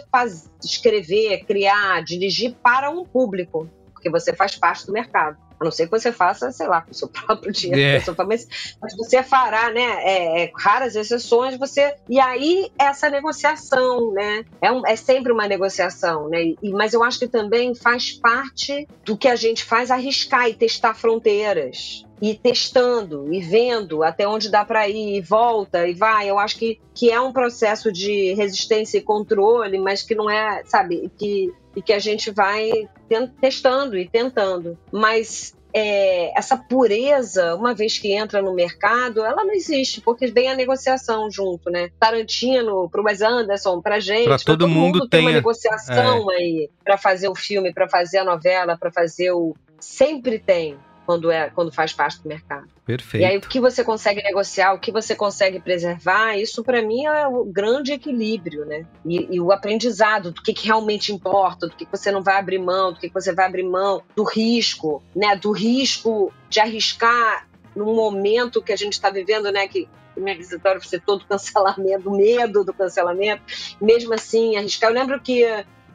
escrever, 0.63 1.43
criar, 1.45 2.03
dirigir 2.03 2.55
para 2.61 2.87
um 2.91 3.03
público, 3.03 3.67
porque 3.91 4.11
você 4.11 4.31
faz 4.31 4.55
parte 4.55 4.85
do 4.85 4.93
mercado. 4.93 5.39
A 5.61 5.63
não 5.63 5.71
ser 5.71 5.85
que 5.85 5.91
você 5.91 6.11
faça, 6.11 6.51
sei 6.51 6.67
lá, 6.67 6.81
com 6.81 6.89
o 6.91 6.93
seu 6.93 7.07
próprio 7.09 7.51
dinheiro. 7.51 7.79
É. 7.81 7.91
com 7.97 8.01
a 8.01 8.05
sua 8.05 8.15
família, 8.15 8.45
Mas 8.81 8.97
você 8.97 9.21
fará, 9.21 9.69
né? 9.71 9.81
É, 10.03 10.43
é, 10.45 10.51
raras 10.57 10.95
exceções, 10.95 11.55
você. 11.57 11.93
E 12.09 12.19
aí, 12.19 12.71
essa 12.79 13.09
negociação, 13.09 14.11
né? 14.11 14.43
É, 14.61 14.71
um- 14.71 14.85
é 14.85 14.95
sempre 14.95 15.31
uma 15.31 15.47
negociação, 15.47 16.27
né? 16.29 16.41
E, 16.61 16.71
mas 16.71 16.93
eu 16.93 17.03
acho 17.03 17.19
que 17.19 17.27
também 17.27 17.75
faz 17.75 18.11
parte 18.11 18.87
do 19.05 19.15
que 19.15 19.27
a 19.27 19.35
gente 19.35 19.63
faz 19.63 19.91
arriscar 19.91 20.49
e 20.49 20.53
testar 20.55 20.95
fronteiras 20.95 22.03
e 22.21 22.35
testando 22.35 23.33
e 23.33 23.39
vendo 23.41 24.03
até 24.03 24.27
onde 24.27 24.49
dá 24.49 24.63
para 24.63 24.87
ir, 24.87 25.17
e 25.17 25.21
volta 25.21 25.87
e 25.87 25.93
vai. 25.93 26.29
Eu 26.29 26.37
acho 26.37 26.55
que, 26.57 26.79
que 26.93 27.09
é 27.09 27.19
um 27.19 27.31
processo 27.33 27.91
de 27.91 28.33
resistência 28.33 28.97
e 28.99 29.01
controle, 29.01 29.79
mas 29.79 30.03
que 30.03 30.13
não 30.13 30.29
é, 30.29 30.61
sabe, 30.65 31.11
que, 31.17 31.51
e 31.75 31.81
que 31.81 31.93
a 31.93 31.99
gente 31.99 32.31
vai 32.31 32.69
testando 33.39 33.97
e 33.97 34.07
tentando. 34.07 34.77
Mas 34.91 35.55
é, 35.73 36.37
essa 36.37 36.57
pureza, 36.57 37.55
uma 37.55 37.73
vez 37.73 37.97
que 37.97 38.11
entra 38.11 38.41
no 38.41 38.53
mercado, 38.53 39.23
ela 39.23 39.43
não 39.45 39.53
existe, 39.53 40.01
porque 40.01 40.27
vem 40.27 40.49
a 40.49 40.55
negociação 40.55 41.31
junto, 41.31 41.69
né? 41.69 41.89
Tarantino, 41.99 42.89
pro 42.89 43.03
Wes 43.03 43.21
Anderson, 43.21 43.81
pra 43.81 43.99
gente, 43.99 44.25
Pra 44.25 44.37
todo 44.37 44.67
mundo 44.67 45.07
tem 45.07 45.21
uma 45.21 45.27
tem 45.27 45.33
a- 45.35 45.37
negociação 45.39 46.29
aí 46.29 46.69
para 46.83 46.97
fazer 46.97 47.29
o 47.29 47.35
filme, 47.35 47.73
para 47.73 47.87
fazer 47.87 48.17
a 48.17 48.23
novela, 48.25 48.77
para 48.77 48.91
fazer 48.91 49.31
o 49.31 49.55
sempre 49.79 50.37
tem 50.39 50.77
quando 51.11 51.29
é 51.29 51.49
quando 51.49 51.73
faz 51.73 51.91
parte 51.91 52.21
do 52.21 52.29
mercado. 52.29 52.69
Perfeito. 52.85 53.21
E 53.21 53.25
aí 53.25 53.37
o 53.37 53.41
que 53.41 53.59
você 53.59 53.83
consegue 53.83 54.23
negociar, 54.23 54.73
o 54.73 54.79
que 54.79 54.93
você 54.93 55.13
consegue 55.13 55.59
preservar, 55.59 56.37
isso 56.37 56.63
para 56.63 56.81
mim 56.81 57.05
é 57.05 57.27
o 57.27 57.43
grande 57.43 57.91
equilíbrio, 57.91 58.65
né? 58.65 58.85
E, 59.05 59.35
e 59.35 59.41
o 59.41 59.51
aprendizado 59.51 60.31
do 60.31 60.41
que, 60.41 60.53
que 60.53 60.67
realmente 60.67 61.11
importa, 61.11 61.67
do 61.67 61.75
que, 61.75 61.85
que 61.85 61.91
você 61.91 62.11
não 62.11 62.23
vai 62.23 62.37
abrir 62.37 62.59
mão, 62.59 62.93
do 62.93 62.99
que, 62.99 63.09
que 63.09 63.13
você 63.13 63.33
vai 63.33 63.45
abrir 63.45 63.63
mão, 63.63 64.01
do 64.15 64.23
risco, 64.23 65.03
né? 65.13 65.35
Do 65.35 65.51
risco 65.51 66.31
de 66.49 66.61
arriscar 66.61 67.45
num 67.75 67.93
momento 67.93 68.61
que 68.61 68.71
a 68.71 68.77
gente 68.77 68.93
está 68.93 69.09
vivendo, 69.09 69.51
né? 69.51 69.67
Que 69.67 69.89
minha 70.15 70.35
visitória 70.35 70.79
vai 70.79 70.87
ser 70.87 71.01
todo 71.01 71.25
cancelamento, 71.27 72.09
medo 72.09 72.63
do 72.63 72.73
cancelamento, 72.73 73.43
mesmo 73.81 74.13
assim 74.13 74.55
arriscar. 74.55 74.89
Eu 74.89 74.95
lembro 74.95 75.19
que 75.19 75.45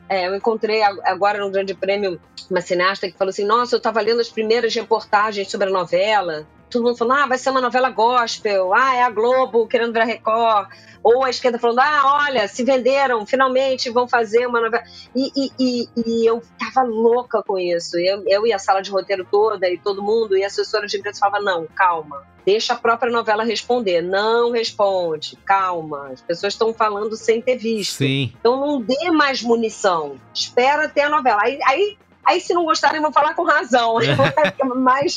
é, 0.08 0.26
eu 0.28 0.34
encontrei 0.36 0.82
ag- 0.82 1.00
agora 1.04 1.38
no 1.38 1.50
Grande 1.50 1.74
Prêmio 1.74 2.20
uma 2.50 2.60
cineasta 2.60 3.08
que 3.10 3.16
falou 3.16 3.30
assim: 3.30 3.44
Nossa, 3.44 3.74
eu 3.74 3.78
estava 3.78 4.00
lendo 4.00 4.20
as 4.20 4.28
primeiras 4.28 4.74
reportagens 4.74 5.50
sobre 5.50 5.68
a 5.68 5.72
novela 5.72 6.46
todo 6.70 6.84
mundo 6.84 6.96
falando, 6.96 7.18
ah, 7.20 7.26
vai 7.26 7.38
ser 7.38 7.50
uma 7.50 7.60
novela 7.60 7.90
gospel, 7.90 8.74
ah, 8.74 8.94
é 8.94 9.02
a 9.02 9.10
Globo 9.10 9.66
querendo 9.66 9.92
virar 9.92 10.04
Record, 10.04 10.68
ou 11.02 11.24
a 11.24 11.30
esquerda 11.30 11.58
falando, 11.58 11.78
ah, 11.78 12.24
olha, 12.26 12.48
se 12.48 12.64
venderam, 12.64 13.24
finalmente 13.24 13.90
vão 13.90 14.08
fazer 14.08 14.46
uma 14.46 14.60
novela. 14.60 14.82
E, 15.14 15.30
e, 15.36 15.52
e, 15.58 15.88
e 16.04 16.26
eu 16.26 16.42
tava 16.58 16.86
louca 16.86 17.42
com 17.42 17.58
isso. 17.58 17.96
Eu, 17.96 18.24
eu 18.26 18.46
e 18.46 18.52
a 18.52 18.58
sala 18.58 18.82
de 18.82 18.90
roteiro 18.90 19.26
toda, 19.30 19.68
e 19.70 19.78
todo 19.78 20.02
mundo, 20.02 20.36
e 20.36 20.42
a 20.42 20.48
assessora 20.48 20.86
de 20.86 20.96
imprensa 20.96 21.20
falava, 21.20 21.44
não, 21.44 21.66
calma, 21.74 22.26
deixa 22.44 22.74
a 22.74 22.76
própria 22.76 23.10
novela 23.10 23.44
responder. 23.44 24.00
Não 24.00 24.52
responde, 24.52 25.36
calma. 25.44 26.10
As 26.12 26.20
pessoas 26.20 26.54
estão 26.54 26.72
falando 26.72 27.16
sem 27.16 27.40
ter 27.42 27.56
visto. 27.56 27.98
Sim. 27.98 28.32
Então 28.40 28.60
não 28.60 28.80
dê 28.80 29.10
mais 29.10 29.42
munição. 29.42 30.16
Espera 30.34 30.88
ter 30.88 31.02
a 31.02 31.08
novela. 31.08 31.40
Aí, 31.42 31.58
aí, 31.64 31.98
aí 32.26 32.40
se 32.40 32.52
não 32.52 32.64
gostarem, 32.64 33.00
vão 33.00 33.12
falar 33.12 33.34
com 33.34 33.44
razão. 33.44 34.00
Eu 34.02 34.16
vou 34.16 34.26
ficar 34.26 34.64
mais 34.74 35.16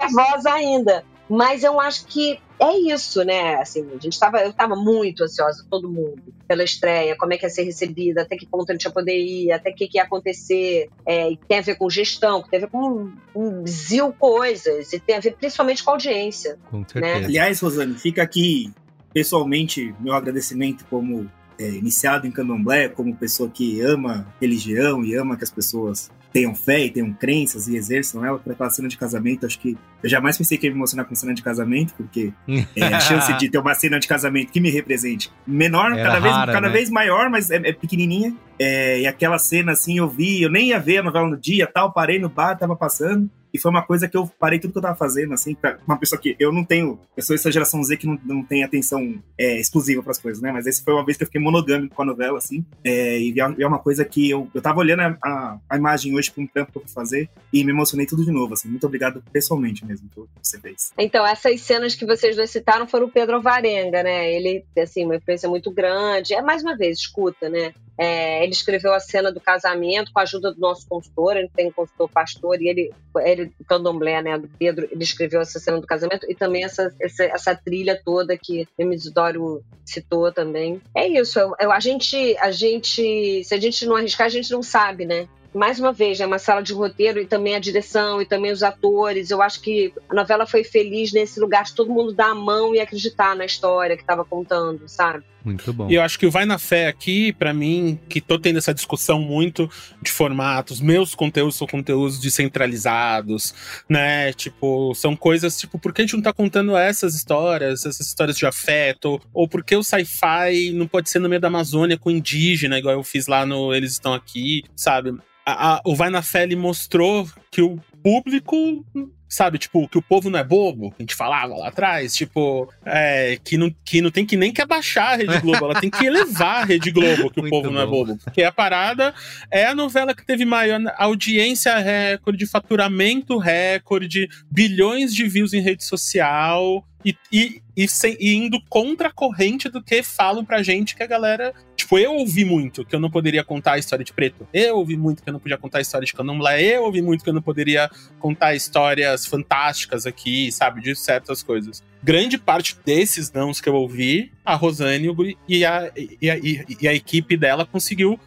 nervosa 0.00 0.52
ainda. 0.52 1.04
Mas 1.28 1.62
eu 1.62 1.78
acho 1.78 2.06
que 2.06 2.40
é 2.58 2.78
isso, 2.78 3.22
né? 3.22 3.56
Assim, 3.56 3.86
a 3.94 4.00
gente 4.00 4.18
tava, 4.18 4.38
eu 4.38 4.50
estava 4.50 4.74
muito 4.74 5.22
ansiosa, 5.22 5.64
todo 5.70 5.88
mundo, 5.88 6.22
pela 6.46 6.64
estreia, 6.64 7.16
como 7.18 7.34
é 7.34 7.36
que 7.36 7.44
ia 7.44 7.50
ser 7.50 7.64
recebida, 7.64 8.22
até 8.22 8.34
que 8.34 8.46
ponto 8.46 8.70
a 8.70 8.72
gente 8.72 8.84
ia 8.84 8.90
poder 8.90 9.16
ir, 9.16 9.52
até 9.52 9.70
o 9.70 9.74
que, 9.74 9.86
que 9.86 9.98
ia 9.98 10.04
acontecer. 10.04 10.88
É, 11.04 11.36
tem 11.46 11.58
a 11.58 11.62
ver 11.62 11.76
com 11.76 11.90
gestão, 11.90 12.42
tem 12.42 12.58
a 12.58 12.60
ver 12.62 12.70
com 12.70 12.78
um, 12.78 13.12
um 13.34 13.66
zil 13.66 14.12
coisas, 14.12 14.90
e 14.92 14.98
tem 14.98 15.16
a 15.16 15.20
ver 15.20 15.36
principalmente 15.36 15.84
com 15.84 15.90
audiência. 15.90 16.58
Com 16.70 16.82
certeza. 16.88 17.20
Né? 17.20 17.26
Aliás, 17.26 17.60
Rosane, 17.60 17.94
fica 17.94 18.22
aqui 18.22 18.72
pessoalmente 19.12 19.94
meu 20.00 20.14
agradecimento 20.14 20.86
como 20.88 21.30
é, 21.58 21.68
iniciado 21.68 22.26
em 22.26 22.30
candomblé, 22.30 22.88
como 22.88 23.14
pessoa 23.14 23.50
que 23.50 23.80
ama 23.80 24.26
religião 24.40 25.04
e 25.04 25.14
ama 25.14 25.36
que 25.36 25.44
as 25.44 25.50
pessoas 25.50 26.10
tenham 26.32 26.54
fé 26.54 26.84
e 26.84 26.90
tenham 26.90 27.12
crenças 27.12 27.68
e 27.68 27.76
exerçam 27.76 28.24
ela 28.24 28.38
para 28.38 28.52
aquela 28.52 28.70
cena 28.70 28.88
de 28.88 28.96
casamento. 28.96 29.46
Acho 29.46 29.58
que 29.58 29.76
eu 30.02 30.08
jamais 30.08 30.36
pensei 30.36 30.58
que 30.58 30.66
ia 30.66 30.70
me 30.70 30.78
emocionar 30.78 31.06
com 31.06 31.14
cena 31.14 31.34
de 31.34 31.42
casamento, 31.42 31.94
porque 31.96 32.32
é, 32.76 32.84
a 32.84 33.00
chance 33.00 33.32
de 33.34 33.48
ter 33.48 33.58
uma 33.58 33.74
cena 33.74 33.98
de 33.98 34.06
casamento 34.06 34.52
que 34.52 34.60
me 34.60 34.70
represente 34.70 35.32
menor, 35.46 35.92
Era 35.92 36.02
cada, 36.02 36.20
vez, 36.20 36.34
rara, 36.34 36.52
cada 36.52 36.66
né? 36.68 36.72
vez 36.72 36.90
maior, 36.90 37.30
mas 37.30 37.50
é, 37.50 37.56
é 37.56 37.72
pequenininha. 37.72 38.34
É, 38.58 39.00
e 39.00 39.06
aquela 39.06 39.38
cena 39.38 39.72
assim, 39.72 39.98
eu 39.98 40.08
vi, 40.08 40.42
eu 40.42 40.50
nem 40.50 40.68
ia 40.68 40.78
ver 40.78 40.98
a 40.98 41.02
novela 41.02 41.28
no 41.28 41.36
dia, 41.36 41.66
tal, 41.66 41.92
parei 41.92 42.18
no 42.18 42.28
bar, 42.28 42.56
tava 42.56 42.76
passando. 42.76 43.30
E 43.52 43.58
foi 43.58 43.70
uma 43.70 43.82
coisa 43.82 44.08
que 44.08 44.16
eu 44.16 44.26
parei 44.38 44.58
tudo 44.58 44.72
que 44.72 44.78
eu 44.78 44.82
tava 44.82 44.96
fazendo, 44.96 45.32
assim, 45.34 45.54
pra 45.54 45.78
uma 45.86 45.98
pessoa 45.98 46.20
que 46.20 46.36
eu 46.38 46.52
não 46.52 46.64
tenho. 46.64 46.98
Eu 47.16 47.22
sou 47.22 47.34
essa 47.34 47.50
geração 47.50 47.82
Z 47.82 47.96
que 47.96 48.06
não, 48.06 48.18
não 48.24 48.42
tem 48.42 48.62
atenção 48.62 49.22
é, 49.38 49.58
exclusiva 49.58 50.02
pras 50.02 50.18
coisas, 50.18 50.42
né? 50.42 50.52
Mas 50.52 50.66
esse 50.66 50.82
foi 50.82 50.94
uma 50.94 51.04
vez 51.04 51.16
que 51.16 51.22
eu 51.22 51.26
fiquei 51.26 51.40
monogâmico 51.40 51.94
com 51.94 52.02
a 52.02 52.06
novela, 52.06 52.38
assim. 52.38 52.64
É, 52.84 53.18
e 53.18 53.34
é 53.40 53.66
uma 53.66 53.78
coisa 53.78 54.04
que 54.04 54.28
eu, 54.28 54.48
eu 54.54 54.60
tava 54.60 54.80
olhando 54.80 55.00
a, 55.00 55.18
a, 55.24 55.58
a 55.70 55.76
imagem 55.76 56.14
hoje 56.14 56.30
pra 56.30 56.42
um 56.42 56.46
trampo 56.46 56.72
que 56.72 56.78
eu 56.78 56.82
fui 56.82 56.92
fazer 56.92 57.28
e 57.52 57.64
me 57.64 57.72
emocionei 57.72 58.06
tudo 58.06 58.24
de 58.24 58.30
novo, 58.30 58.54
assim. 58.54 58.68
Muito 58.68 58.86
obrigado 58.86 59.22
pessoalmente 59.32 59.84
mesmo 59.84 60.08
por 60.14 60.28
você 60.42 60.58
fez. 60.58 60.92
Então, 60.98 61.26
essas 61.26 61.60
cenas 61.60 61.94
que 61.94 62.06
vocês 62.06 62.36
dois 62.36 62.50
citaram 62.50 62.86
foram 62.86 63.06
o 63.06 63.10
Pedro 63.10 63.36
Alvarenga, 63.36 64.02
né? 64.02 64.32
Ele, 64.32 64.64
assim, 64.76 65.04
uma 65.04 65.16
influência 65.16 65.48
muito 65.48 65.70
grande. 65.70 66.34
É, 66.34 66.42
mais 66.42 66.62
uma 66.62 66.76
vez, 66.76 66.98
escuta, 66.98 67.48
né? 67.48 67.72
É, 67.98 68.44
ele 68.44 68.52
escreveu 68.52 68.94
a 68.94 69.00
cena 69.00 69.32
do 69.32 69.40
casamento 69.40 70.12
com 70.12 70.20
a 70.20 70.22
ajuda 70.22 70.54
do 70.54 70.60
nosso 70.60 70.86
consultor, 70.86 71.36
ele 71.36 71.50
tem 71.54 71.66
um 71.66 71.72
consultor 71.72 72.08
pastor, 72.08 72.62
e 72.62 72.68
ele, 72.68 72.92
ele 73.16 73.37
o 73.44 73.64
candomblé, 73.64 74.20
né, 74.22 74.38
do 74.38 74.48
Pedro, 74.58 74.88
ele 74.90 75.02
escreveu 75.02 75.40
essa 75.40 75.58
cena 75.58 75.80
do 75.80 75.86
casamento 75.86 76.26
e 76.30 76.34
também 76.34 76.64
essa, 76.64 76.94
essa, 77.00 77.24
essa 77.24 77.54
trilha 77.54 78.00
toda 78.04 78.36
que 78.36 78.66
o 78.78 78.92
Isidório 78.92 79.62
citou 79.84 80.30
também. 80.32 80.80
É 80.94 81.06
isso, 81.06 81.38
eu, 81.38 81.54
eu- 81.60 81.72
a, 81.72 81.80
gente, 81.80 82.36
a 82.38 82.50
gente, 82.50 83.42
se 83.44 83.54
a 83.54 83.58
gente 83.60 83.86
não 83.86 83.96
arriscar, 83.96 84.26
a 84.26 84.30
gente 84.30 84.50
não 84.50 84.62
sabe, 84.62 85.04
né? 85.04 85.28
Mais 85.54 85.80
uma 85.80 85.92
vez, 85.92 86.20
é 86.20 86.26
uma 86.26 86.38
sala 86.38 86.62
de 86.62 86.74
roteiro 86.74 87.18
e 87.18 87.26
também 87.26 87.54
a 87.56 87.58
direção 87.58 88.20
e 88.20 88.26
também 88.26 88.52
os 88.52 88.62
atores. 88.62 89.30
Eu 89.30 89.40
acho 89.40 89.62
que 89.62 89.92
a 90.08 90.14
novela 90.14 90.46
foi 90.46 90.62
feliz 90.62 91.10
nesse 91.10 91.40
lugar 91.40 91.64
de 91.64 91.74
todo 91.74 91.90
mundo 91.90 92.12
dar 92.12 92.30
a 92.32 92.34
mão 92.34 92.74
e 92.74 92.80
acreditar 92.80 93.34
na 93.34 93.46
história 93.46 93.96
que 93.96 94.02
estava 94.02 94.26
contando, 94.26 94.86
sabe? 94.86 95.24
Muito 95.48 95.72
bom. 95.72 95.90
E 95.90 95.94
eu 95.94 96.02
acho 96.02 96.18
que 96.18 96.26
o 96.26 96.30
Vai 96.30 96.44
na 96.44 96.58
Fé 96.58 96.86
aqui, 96.88 97.32
pra 97.32 97.54
mim, 97.54 97.98
que 98.08 98.20
tô 98.20 98.38
tendo 98.38 98.58
essa 98.58 98.74
discussão 98.74 99.18
muito 99.20 99.70
de 100.02 100.10
formatos, 100.10 100.80
meus 100.80 101.14
conteúdos 101.14 101.56
são 101.56 101.66
conteúdos 101.66 102.18
descentralizados, 102.18 103.54
né? 103.88 104.32
Tipo, 104.34 104.94
são 104.94 105.16
coisas 105.16 105.58
tipo, 105.58 105.78
por 105.78 105.92
que 105.92 106.02
a 106.02 106.04
gente 106.04 106.14
não 106.14 106.22
tá 106.22 106.32
contando 106.32 106.76
essas 106.76 107.14
histórias, 107.14 107.86
essas 107.86 108.06
histórias 108.06 108.36
de 108.36 108.46
afeto? 108.46 109.20
Ou 109.32 109.48
por 109.48 109.64
que 109.64 109.74
o 109.76 109.82
sci-fi 109.82 110.70
não 110.74 110.86
pode 110.86 111.08
ser 111.08 111.18
no 111.18 111.28
meio 111.28 111.40
da 111.40 111.48
Amazônia 111.48 111.96
com 111.98 112.10
indígena, 112.10 112.78
igual 112.78 112.94
eu 112.94 113.02
fiz 113.02 113.26
lá 113.26 113.46
no 113.46 113.74
Eles 113.74 113.92
Estão 113.92 114.12
Aqui, 114.14 114.62
sabe? 114.76 115.16
A- 115.46 115.76
a- 115.76 115.80
o 115.84 115.94
Vai 115.94 116.10
na 116.10 116.20
Fé 116.22 116.42
ele 116.42 116.56
mostrou 116.56 117.26
que 117.50 117.62
o 117.62 117.78
público 118.02 118.84
sabe, 119.28 119.58
tipo, 119.58 119.86
que 119.88 119.98
o 119.98 120.02
povo 120.02 120.30
não 120.30 120.38
é 120.38 120.44
bobo, 120.44 120.90
que 120.90 120.96
a 120.98 121.02
gente 121.02 121.14
falava 121.14 121.54
lá 121.54 121.68
atrás, 121.68 122.14
tipo, 122.14 122.72
é, 122.84 123.38
que, 123.44 123.56
não, 123.58 123.74
que 123.84 124.00
não 124.00 124.10
tem 124.10 124.24
que 124.24 124.36
nem 124.36 124.52
que 124.52 124.62
abaixar 124.62 125.14
a 125.14 125.16
Rede 125.16 125.38
Globo, 125.42 125.64
ela 125.64 125.80
tem 125.80 125.90
que 125.90 126.04
elevar 126.04 126.62
a 126.62 126.64
Rede 126.64 126.90
Globo, 126.90 127.30
que 127.30 127.40
o 127.40 127.42
Muito 127.42 127.50
povo 127.50 127.70
não 127.70 127.80
é 127.80 127.84
bom. 127.86 128.04
bobo. 128.04 128.18
Porque 128.24 128.42
a 128.42 128.52
parada 128.52 129.14
é 129.50 129.66
a 129.66 129.74
novela 129.74 130.14
que 130.14 130.24
teve 130.24 130.44
maior 130.44 130.80
audiência 130.96 131.76
recorde, 131.78 132.46
faturamento 132.46 133.38
recorde, 133.38 134.28
bilhões 134.50 135.14
de 135.14 135.28
views 135.28 135.52
em 135.52 135.60
rede 135.60 135.84
social. 135.84 136.84
E, 137.04 137.16
e, 137.32 137.62
e, 137.76 137.88
sem- 137.88 138.16
e 138.18 138.34
indo 138.34 138.60
contra 138.68 139.08
a 139.08 139.12
corrente 139.12 139.68
do 139.68 139.82
que 139.82 140.02
falam 140.02 140.44
pra 140.44 140.62
gente 140.62 140.96
que 140.96 141.02
a 141.02 141.06
galera. 141.06 141.54
Tipo, 141.76 141.96
eu 141.98 142.12
ouvi 142.14 142.44
muito 142.44 142.84
que 142.84 142.94
eu 142.94 142.98
não 143.00 143.08
poderia 143.10 143.44
contar 143.44 143.74
a 143.74 143.78
história 143.78 144.04
de 144.04 144.12
preto. 144.12 144.46
Eu 144.52 144.76
ouvi 144.76 144.96
muito 144.96 145.22
que 145.22 145.28
eu 145.28 145.32
não 145.32 145.38
podia 145.40 145.56
contar 145.56 145.78
a 145.78 145.80
história 145.80 146.04
de 146.04 146.12
candomblé. 146.12 146.60
Eu 146.60 146.82
ouvi 146.84 147.00
muito 147.00 147.22
que 147.22 147.30
eu 147.30 147.34
não 147.34 147.40
poderia 147.40 147.88
contar 148.18 148.54
histórias 148.54 149.26
fantásticas 149.26 150.06
aqui, 150.06 150.50
sabe? 150.50 150.80
De 150.82 150.94
certas 150.96 151.42
coisas. 151.42 151.82
Grande 152.02 152.36
parte 152.36 152.76
desses 152.84 153.30
nãos 153.32 153.60
que 153.60 153.68
eu 153.68 153.74
ouvi, 153.74 154.32
a 154.44 154.54
Rosane 154.54 155.08
e 155.48 155.64
a, 155.64 155.90
e 156.20 156.30
a, 156.30 156.36
e- 156.38 156.88
a 156.88 156.94
equipe 156.94 157.36
dela 157.36 157.64
conseguiu 157.64 158.18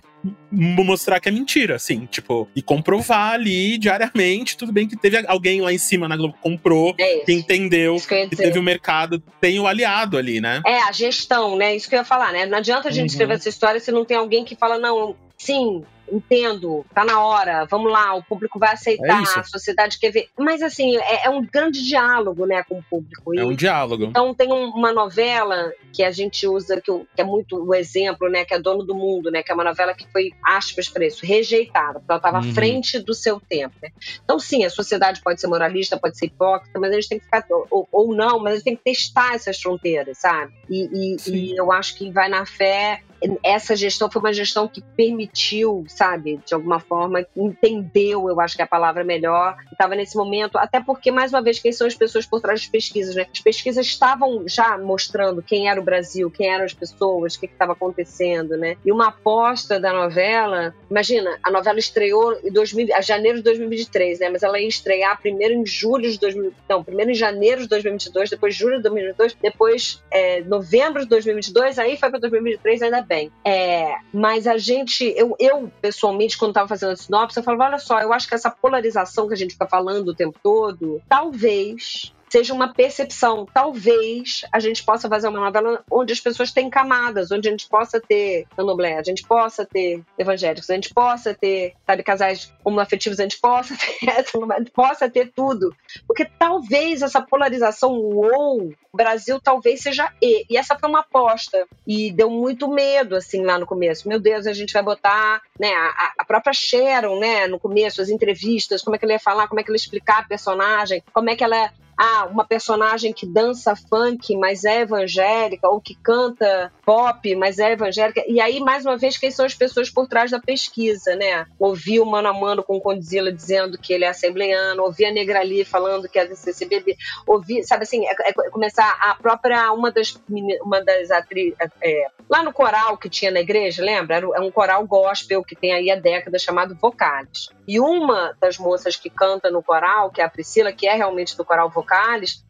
mostrar 0.51 1.19
que 1.19 1.29
é 1.29 1.31
mentira, 1.31 1.75
assim, 1.75 2.05
tipo, 2.05 2.47
e 2.55 2.61
comprovar 2.61 3.33
ali 3.33 3.77
diariamente. 3.77 4.57
Tudo 4.57 4.71
bem 4.71 4.87
que 4.87 4.95
teve 4.95 5.23
alguém 5.27 5.61
lá 5.61 5.71
em 5.73 5.77
cima 5.77 6.07
na 6.07 6.15
Globo 6.15 6.33
que 6.33 6.41
comprou, 6.41 6.93
É 6.97 7.19
que 7.19 7.31
entendeu, 7.33 7.95
Isso 7.95 8.07
que 8.07 8.27
que 8.27 8.35
teve 8.35 8.59
o 8.59 8.63
mercado, 8.63 9.21
tem 9.39 9.59
o 9.59 9.67
aliado 9.67 10.17
ali, 10.17 10.39
né? 10.41 10.61
É, 10.65 10.81
a 10.83 10.91
gestão, 10.91 11.55
né? 11.55 11.75
Isso 11.75 11.89
que 11.89 11.95
eu 11.95 11.99
ia 11.99 12.05
falar, 12.05 12.31
né? 12.31 12.45
Não 12.45 12.57
adianta 12.57 12.89
a 12.89 12.91
gente 12.91 13.01
Uhum. 13.01 13.05
escrever 13.07 13.33
essa 13.35 13.49
história 13.49 13.79
se 13.79 13.91
não 13.91 14.05
tem 14.05 14.17
alguém 14.17 14.43
que 14.45 14.55
fala, 14.55 14.77
não, 14.77 15.15
sim, 15.37 15.83
entendo, 16.11 16.85
tá 16.93 17.03
na 17.05 17.23
hora, 17.23 17.65
vamos 17.65 17.91
lá, 17.91 18.13
o 18.15 18.23
público 18.23 18.59
vai 18.59 18.69
É 18.69 18.73
aceitar, 18.73 19.23
isso. 19.23 19.39
a 19.39 19.43
sociedade 19.43 19.97
quer 19.99 20.11
ver. 20.11 20.27
Mas, 20.37 20.61
assim, 20.61 20.97
é, 20.97 21.25
é 21.25 21.29
um 21.29 21.43
grande 21.45 21.83
diálogo, 21.83 22.45
né, 22.45 22.63
com 22.63 22.79
o 22.79 22.83
público. 22.83 23.33
E, 23.33 23.39
É 23.39 23.45
um 23.45 23.55
diálogo. 23.55 24.05
Então 24.05 24.33
tem 24.33 24.51
um- 24.51 24.69
uma 24.71 24.91
novela 24.91 25.71
que 25.93 26.03
a 26.03 26.11
gente 26.11 26.47
usa, 26.47 26.79
que, 26.81 26.91
que 27.15 27.21
é 27.21 27.23
muito 27.23 27.55
o 27.57 27.73
exemplo, 27.75 28.29
né? 28.29 28.45
Que 28.45 28.53
é 28.53 28.59
Dono 28.59 28.83
do 28.83 28.95
Mundo, 28.95 29.29
né? 29.29 29.43
Que 29.43 29.51
é 29.51 29.55
uma 29.55 29.63
novela 29.63 29.93
que 29.93 30.07
foi, 30.11 30.31
aspas 30.43 30.87
para 30.87 31.05
isso, 31.05 31.25
rejeitada, 31.25 31.99
porque 31.99 32.11
ela 32.11 32.17
estava 32.17 32.39
Uhum. 32.41 32.49
à 32.49 32.53
frente 32.53 32.99
do 32.99 33.13
seu 33.13 33.39
tempo. 33.39 33.75
Né? 33.81 33.89
Então, 34.23 34.39
sim, 34.39 34.63
a 34.63 34.69
sociedade 34.69 35.21
pode 35.21 35.39
ser 35.41 35.47
moralista, 35.47 35.97
pode 35.99 36.17
ser 36.17 36.27
hipócrita, 36.27 36.79
mas 36.79 36.91
a 36.91 36.95
gente 36.95 37.09
tem 37.09 37.19
que 37.19 37.25
ficar, 37.25 37.45
ou, 37.69 37.87
ou 37.91 38.15
não, 38.15 38.39
mas 38.39 38.53
a 38.53 38.55
gente 38.57 38.63
tem 38.65 38.75
que 38.75 38.83
testar 38.83 39.33
essas 39.35 39.59
fronteiras, 39.61 40.17
sabe? 40.17 40.53
E, 40.69 41.15
e- 41.25 41.29
e 41.29 41.57
eu 41.57 41.71
acho 41.71 41.95
que 41.97 42.09
vai 42.11 42.29
na 42.29 42.45
fé. 42.45 43.01
Essa 43.43 43.75
gestão 43.75 44.09
foi 44.09 44.21
uma 44.21 44.33
gestão 44.33 44.67
que 44.67 44.81
permitiu, 44.95 45.83
sabe, 45.87 46.39
de 46.45 46.53
alguma 46.53 46.79
forma, 46.79 47.25
entendeu, 47.35 48.29
eu 48.29 48.39
acho 48.39 48.55
que 48.55 48.61
é 48.61 48.65
a 48.65 48.67
palavra 48.67 49.03
melhor, 49.03 49.55
estava 49.71 49.95
nesse 49.95 50.15
momento, 50.15 50.57
até 50.57 50.79
porque, 50.79 51.11
mais 51.11 51.31
uma 51.31 51.41
vez, 51.41 51.59
quem 51.59 51.71
são 51.71 51.87
as 51.87 51.95
pessoas 51.95 52.25
por 52.25 52.41
trás 52.41 52.61
das 52.61 52.69
pesquisas, 52.69 53.15
né? 53.15 53.27
As 53.31 53.39
pesquisas 53.39 53.85
estavam 53.85 54.47
já 54.47 54.77
mostrando 54.77 55.41
quem 55.41 55.69
era 55.69 55.79
o 55.79 55.83
Brasil, 55.83 56.31
quem 56.31 56.47
eram 56.47 56.65
as 56.65 56.73
pessoas, 56.73 57.35
o 57.35 57.39
que 57.39 57.45
estava 57.45 57.73
acontecendo, 57.73 58.57
né? 58.57 58.75
E 58.85 58.91
uma 58.91 59.09
aposta 59.09 59.79
da 59.79 59.93
novela, 59.93 60.73
imagina, 60.89 61.37
a 61.43 61.51
novela 61.51 61.79
estreou 61.79 62.39
em 62.43 62.51
2000, 62.51 62.95
a 62.95 63.01
janeiro 63.01 63.37
de 63.37 63.43
2023, 63.43 64.19
né? 64.19 64.29
Mas 64.29 64.43
ela 64.43 64.59
ia 64.59 64.67
estrear 64.67 65.19
primeiro 65.21 65.53
em 65.53 65.65
julho 65.65 66.09
de 66.09 66.19
2000, 66.19 66.53
não, 66.69 66.83
primeiro 66.83 67.11
em 67.11 67.15
janeiro 67.15 67.61
de 67.61 67.67
2022, 67.67 68.29
depois 68.29 68.55
julho 68.55 68.77
de 68.77 68.83
2022, 68.83 69.37
depois 69.41 70.03
é, 70.11 70.41
novembro 70.41 71.01
de 71.01 71.07
2022, 71.07 71.79
aí 71.79 71.97
foi 71.97 72.09
para 72.09 72.19
2023, 72.19 72.81
ainda 72.81 73.03
bem. 73.11 73.29
É, 73.43 73.97
mas 74.13 74.47
a 74.47 74.57
gente, 74.57 75.03
eu, 75.17 75.35
eu 75.37 75.69
pessoalmente, 75.81 76.37
quando 76.37 76.51
estava 76.51 76.69
fazendo 76.69 76.93
a 76.93 76.95
sinopse, 76.95 77.37
eu 77.37 77.43
falava, 77.43 77.65
olha 77.65 77.77
só, 77.77 77.99
eu 77.99 78.13
acho 78.13 78.25
que 78.25 78.35
essa 78.35 78.49
polarização 78.49 79.27
que 79.27 79.33
a 79.33 79.37
gente 79.37 79.51
fica 79.51 79.67
falando 79.67 80.07
o 80.07 80.15
tempo 80.15 80.39
todo, 80.41 81.01
talvez 81.09 82.13
seja 82.31 82.53
uma 82.53 82.73
percepção. 82.73 83.45
Talvez 83.53 84.45
a 84.53 84.59
gente 84.59 84.83
possa 84.83 85.09
fazer 85.09 85.27
uma 85.27 85.41
novela 85.41 85.83
onde 85.91 86.13
as 86.13 86.19
pessoas 86.21 86.53
têm 86.53 86.69
camadas, 86.69 87.29
onde 87.29 87.49
a 87.49 87.51
gente 87.51 87.67
possa 87.67 87.99
ter 87.99 88.47
candomblé, 88.55 88.97
a 88.97 89.03
gente 89.03 89.23
possa 89.23 89.65
ter 89.65 90.01
evangélicos, 90.17 90.69
a 90.69 90.75
gente 90.75 90.93
possa 90.93 91.33
ter, 91.33 91.73
sabe, 91.85 92.03
casais 92.03 92.53
homoafetivos, 92.63 93.19
a 93.19 93.23
gente 93.23 93.37
possa 93.37 93.75
ter, 93.99 94.09
a 94.09 94.59
gente 94.59 94.71
possa 94.71 95.09
ter 95.09 95.29
tudo. 95.35 95.75
Porque 96.07 96.23
talvez 96.39 97.01
essa 97.01 97.21
polarização, 97.21 97.91
ou 97.91 98.71
o 98.93 98.97
Brasil 98.97 99.37
talvez 99.41 99.81
seja 99.81 100.09
E. 100.21 100.45
E 100.49 100.55
essa 100.55 100.79
foi 100.79 100.87
uma 100.87 101.01
aposta. 101.01 101.65
E 101.85 102.13
deu 102.13 102.29
muito 102.29 102.69
medo, 102.69 103.15
assim, 103.15 103.43
lá 103.43 103.59
no 103.59 103.65
começo. 103.65 104.07
Meu 104.07 104.19
Deus, 104.19 104.47
a 104.47 104.53
gente 104.53 104.71
vai 104.71 104.83
botar, 104.83 105.41
né, 105.59 105.73
a, 105.73 106.13
a 106.19 106.25
própria 106.25 106.53
Sharon, 106.53 107.19
né, 107.19 107.47
no 107.47 107.59
começo, 107.59 108.01
as 108.01 108.07
entrevistas, 108.09 108.81
como 108.81 108.95
é 108.95 108.99
que 108.99 109.03
ela 109.03 109.13
ia 109.13 109.19
falar, 109.19 109.49
como 109.49 109.59
é 109.59 109.63
que 109.63 109.69
ela 109.69 109.75
ia 109.75 109.81
explicar 109.81 110.19
a 110.19 110.27
personagem, 110.27 111.03
como 111.13 111.29
é 111.29 111.35
que 111.35 111.43
ela 111.43 111.71
ah, 111.97 112.27
uma 112.31 112.45
personagem 112.45 113.13
que 113.13 113.25
dança 113.25 113.75
funk, 113.75 114.35
mas 114.37 114.63
é 114.63 114.81
evangélica, 114.81 115.67
ou 115.67 115.79
que 115.79 115.95
canta 115.95 116.71
pop, 116.85 117.35
mas 117.35 117.59
é 117.59 117.71
evangélica. 117.71 118.23
E 118.27 118.41
aí, 118.41 118.59
mais 118.59 118.85
uma 118.85 118.97
vez, 118.97 119.17
quem 119.17 119.31
são 119.31 119.45
as 119.45 119.53
pessoas 119.53 119.89
por 119.89 120.07
trás 120.07 120.31
da 120.31 120.39
pesquisa, 120.39 121.15
né? 121.15 121.45
Ouvi 121.59 121.99
o 121.99 122.05
Mano 122.05 122.29
a 122.29 122.33
Mano 122.33 122.63
com 122.63 122.77
o 122.77 122.81
Condzilla 122.81 123.31
dizendo 123.31 123.77
que 123.77 123.93
ele 123.93 124.05
é 124.05 124.09
assembleiano, 124.09 124.83
ouvi 124.83 125.05
a 125.05 125.11
Negrali 125.11 125.63
falando 125.63 126.09
que 126.09 126.19
é 126.19 126.25
do 126.25 126.35
CCBB, 126.35 126.95
ouvi, 127.27 127.63
sabe 127.63 127.83
assim, 127.83 128.05
é, 128.05 128.11
é 128.29 128.49
começar 128.49 128.89
a 129.01 129.15
própria, 129.15 129.71
uma 129.71 129.91
das, 129.91 130.19
uma 130.63 130.83
das 130.83 131.11
atrizes, 131.11 131.55
é, 131.81 132.07
lá 132.29 132.43
no 132.43 132.53
coral 132.53 132.97
que 132.97 133.09
tinha 133.09 133.31
na 133.31 133.41
igreja, 133.41 133.83
lembra? 133.83 134.17
Era 134.17 134.41
um 134.41 134.51
coral 134.51 134.85
gospel 134.85 135.43
que 135.43 135.55
tem 135.55 135.73
aí 135.73 135.91
a 135.91 135.95
década 135.95 136.39
chamado 136.39 136.75
Vocales. 136.75 137.49
E 137.67 137.79
uma 137.79 138.35
das 138.39 138.57
moças 138.57 138.95
que 138.95 139.09
canta 139.09 139.49
no 139.49 139.63
coral, 139.63 140.09
que 140.09 140.21
é 140.21 140.23
a 140.23 140.29
Priscila, 140.29 140.71
que 140.71 140.87
é 140.87 140.93
realmente 140.93 141.37
do 141.37 141.45
coral 141.45 141.69
Vocales, 141.69 141.80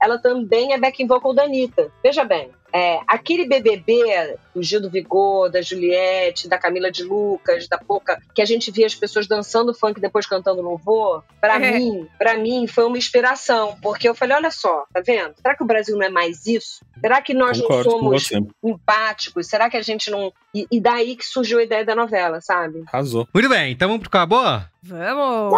ela 0.01 0.17
também 0.17 0.73
é 0.73 0.77
backing 0.77 1.07
vocal 1.07 1.33
da 1.33 1.43
Anitta. 1.43 1.91
Veja 2.03 2.23
bem, 2.23 2.51
é, 2.73 2.99
aquele 3.07 3.45
BBB 3.45 4.37
do 4.55 4.63
Gil 4.63 4.81
do 4.81 4.89
Vigor, 4.89 5.49
da 5.49 5.61
Juliette, 5.61 6.47
da 6.47 6.57
Camila 6.57 6.89
de 6.89 7.03
Lucas, 7.03 7.67
da 7.67 7.77
Poca, 7.77 8.17
que 8.33 8.41
a 8.41 8.45
gente 8.45 8.71
via 8.71 8.85
as 8.85 8.95
pessoas 8.95 9.27
dançando 9.27 9.73
funk 9.73 9.97
e 9.97 10.01
depois 10.01 10.25
cantando 10.25 10.61
louvor, 10.61 11.23
para 11.39 11.55
é. 11.55 11.77
mim, 11.77 12.07
para 12.17 12.37
mim 12.37 12.67
foi 12.67 12.85
uma 12.85 12.97
inspiração, 12.97 13.77
porque 13.81 14.07
eu 14.07 14.15
falei, 14.15 14.37
olha 14.37 14.51
só, 14.51 14.85
tá 14.93 15.01
vendo? 15.05 15.33
Será 15.41 15.55
que 15.55 15.63
o 15.63 15.67
Brasil 15.67 15.97
não 15.97 16.05
é 16.05 16.09
mais 16.09 16.45
isso? 16.45 16.85
Será 16.99 17.21
que 17.21 17.33
nós 17.33 17.59
Concordo 17.59 17.89
não 17.89 17.99
somos 17.99 18.31
empáticos? 18.63 19.47
Será 19.47 19.69
que 19.69 19.77
a 19.77 19.81
gente 19.81 20.09
não 20.09 20.31
e, 20.53 20.67
e, 20.69 20.81
daí 20.81 21.15
que 21.15 21.25
surgiu 21.25 21.59
a 21.59 21.63
ideia 21.63 21.85
da 21.85 21.95
novela, 21.95 22.41
sabe? 22.41 22.83
Arrasou. 22.87 23.25
Muito 23.33 23.47
bem, 23.47 23.71
então 23.71 23.87
vamos 23.87 24.01
pro 24.01 24.09
Acabou? 24.09 24.61
Vamos! 24.83 25.51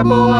Acabou! 0.00 0.32